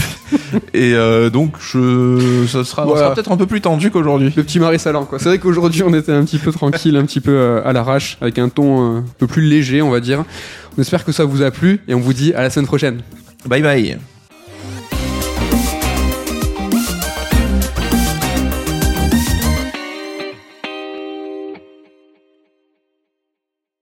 et 0.74 0.94
donc, 1.32 1.56
je, 1.60 2.46
ça 2.46 2.62
sera, 2.62 2.84
Voilà. 2.84 3.00
sera 3.00 3.14
peut-être 3.14 3.32
un 3.32 3.36
peu 3.38 3.46
plus 3.46 3.62
tendu 3.62 3.90
qu'aujourd'hui. 3.90 4.32
Le 4.36 4.42
petit 4.42 4.60
Marie 4.60 4.78
Salan, 4.78 5.06
quoi. 5.06 5.18
C'est 5.18 5.30
vrai 5.30 5.38
qu'aujourd'hui, 5.38 5.82
on 5.82 5.94
était 5.94 6.12
un 6.12 6.24
petit 6.24 6.38
peu 6.38 6.52
tranquille, 6.52 6.96
un 6.96 7.06
petit 7.06 7.20
peu 7.20 7.62
à 7.64 7.72
l'arrache, 7.72 8.18
avec 8.20 8.38
un 8.38 8.50
ton 8.50 8.98
un 8.98 9.04
peu 9.18 9.26
plus 9.26 9.42
léger, 9.42 9.80
on 9.80 9.90
va 9.90 10.00
dire. 10.00 10.24
On 10.76 10.80
espère 10.80 11.04
que 11.06 11.12
ça 11.12 11.24
vous 11.24 11.42
a 11.42 11.50
plu 11.50 11.80
et 11.88 11.94
on 11.94 12.00
vous 12.00 12.12
dit 12.12 12.34
à 12.34 12.42
la 12.42 12.50
semaine 12.50 12.66
prochaine. 12.66 13.00
Bye 13.46 13.62
bye 13.62 13.98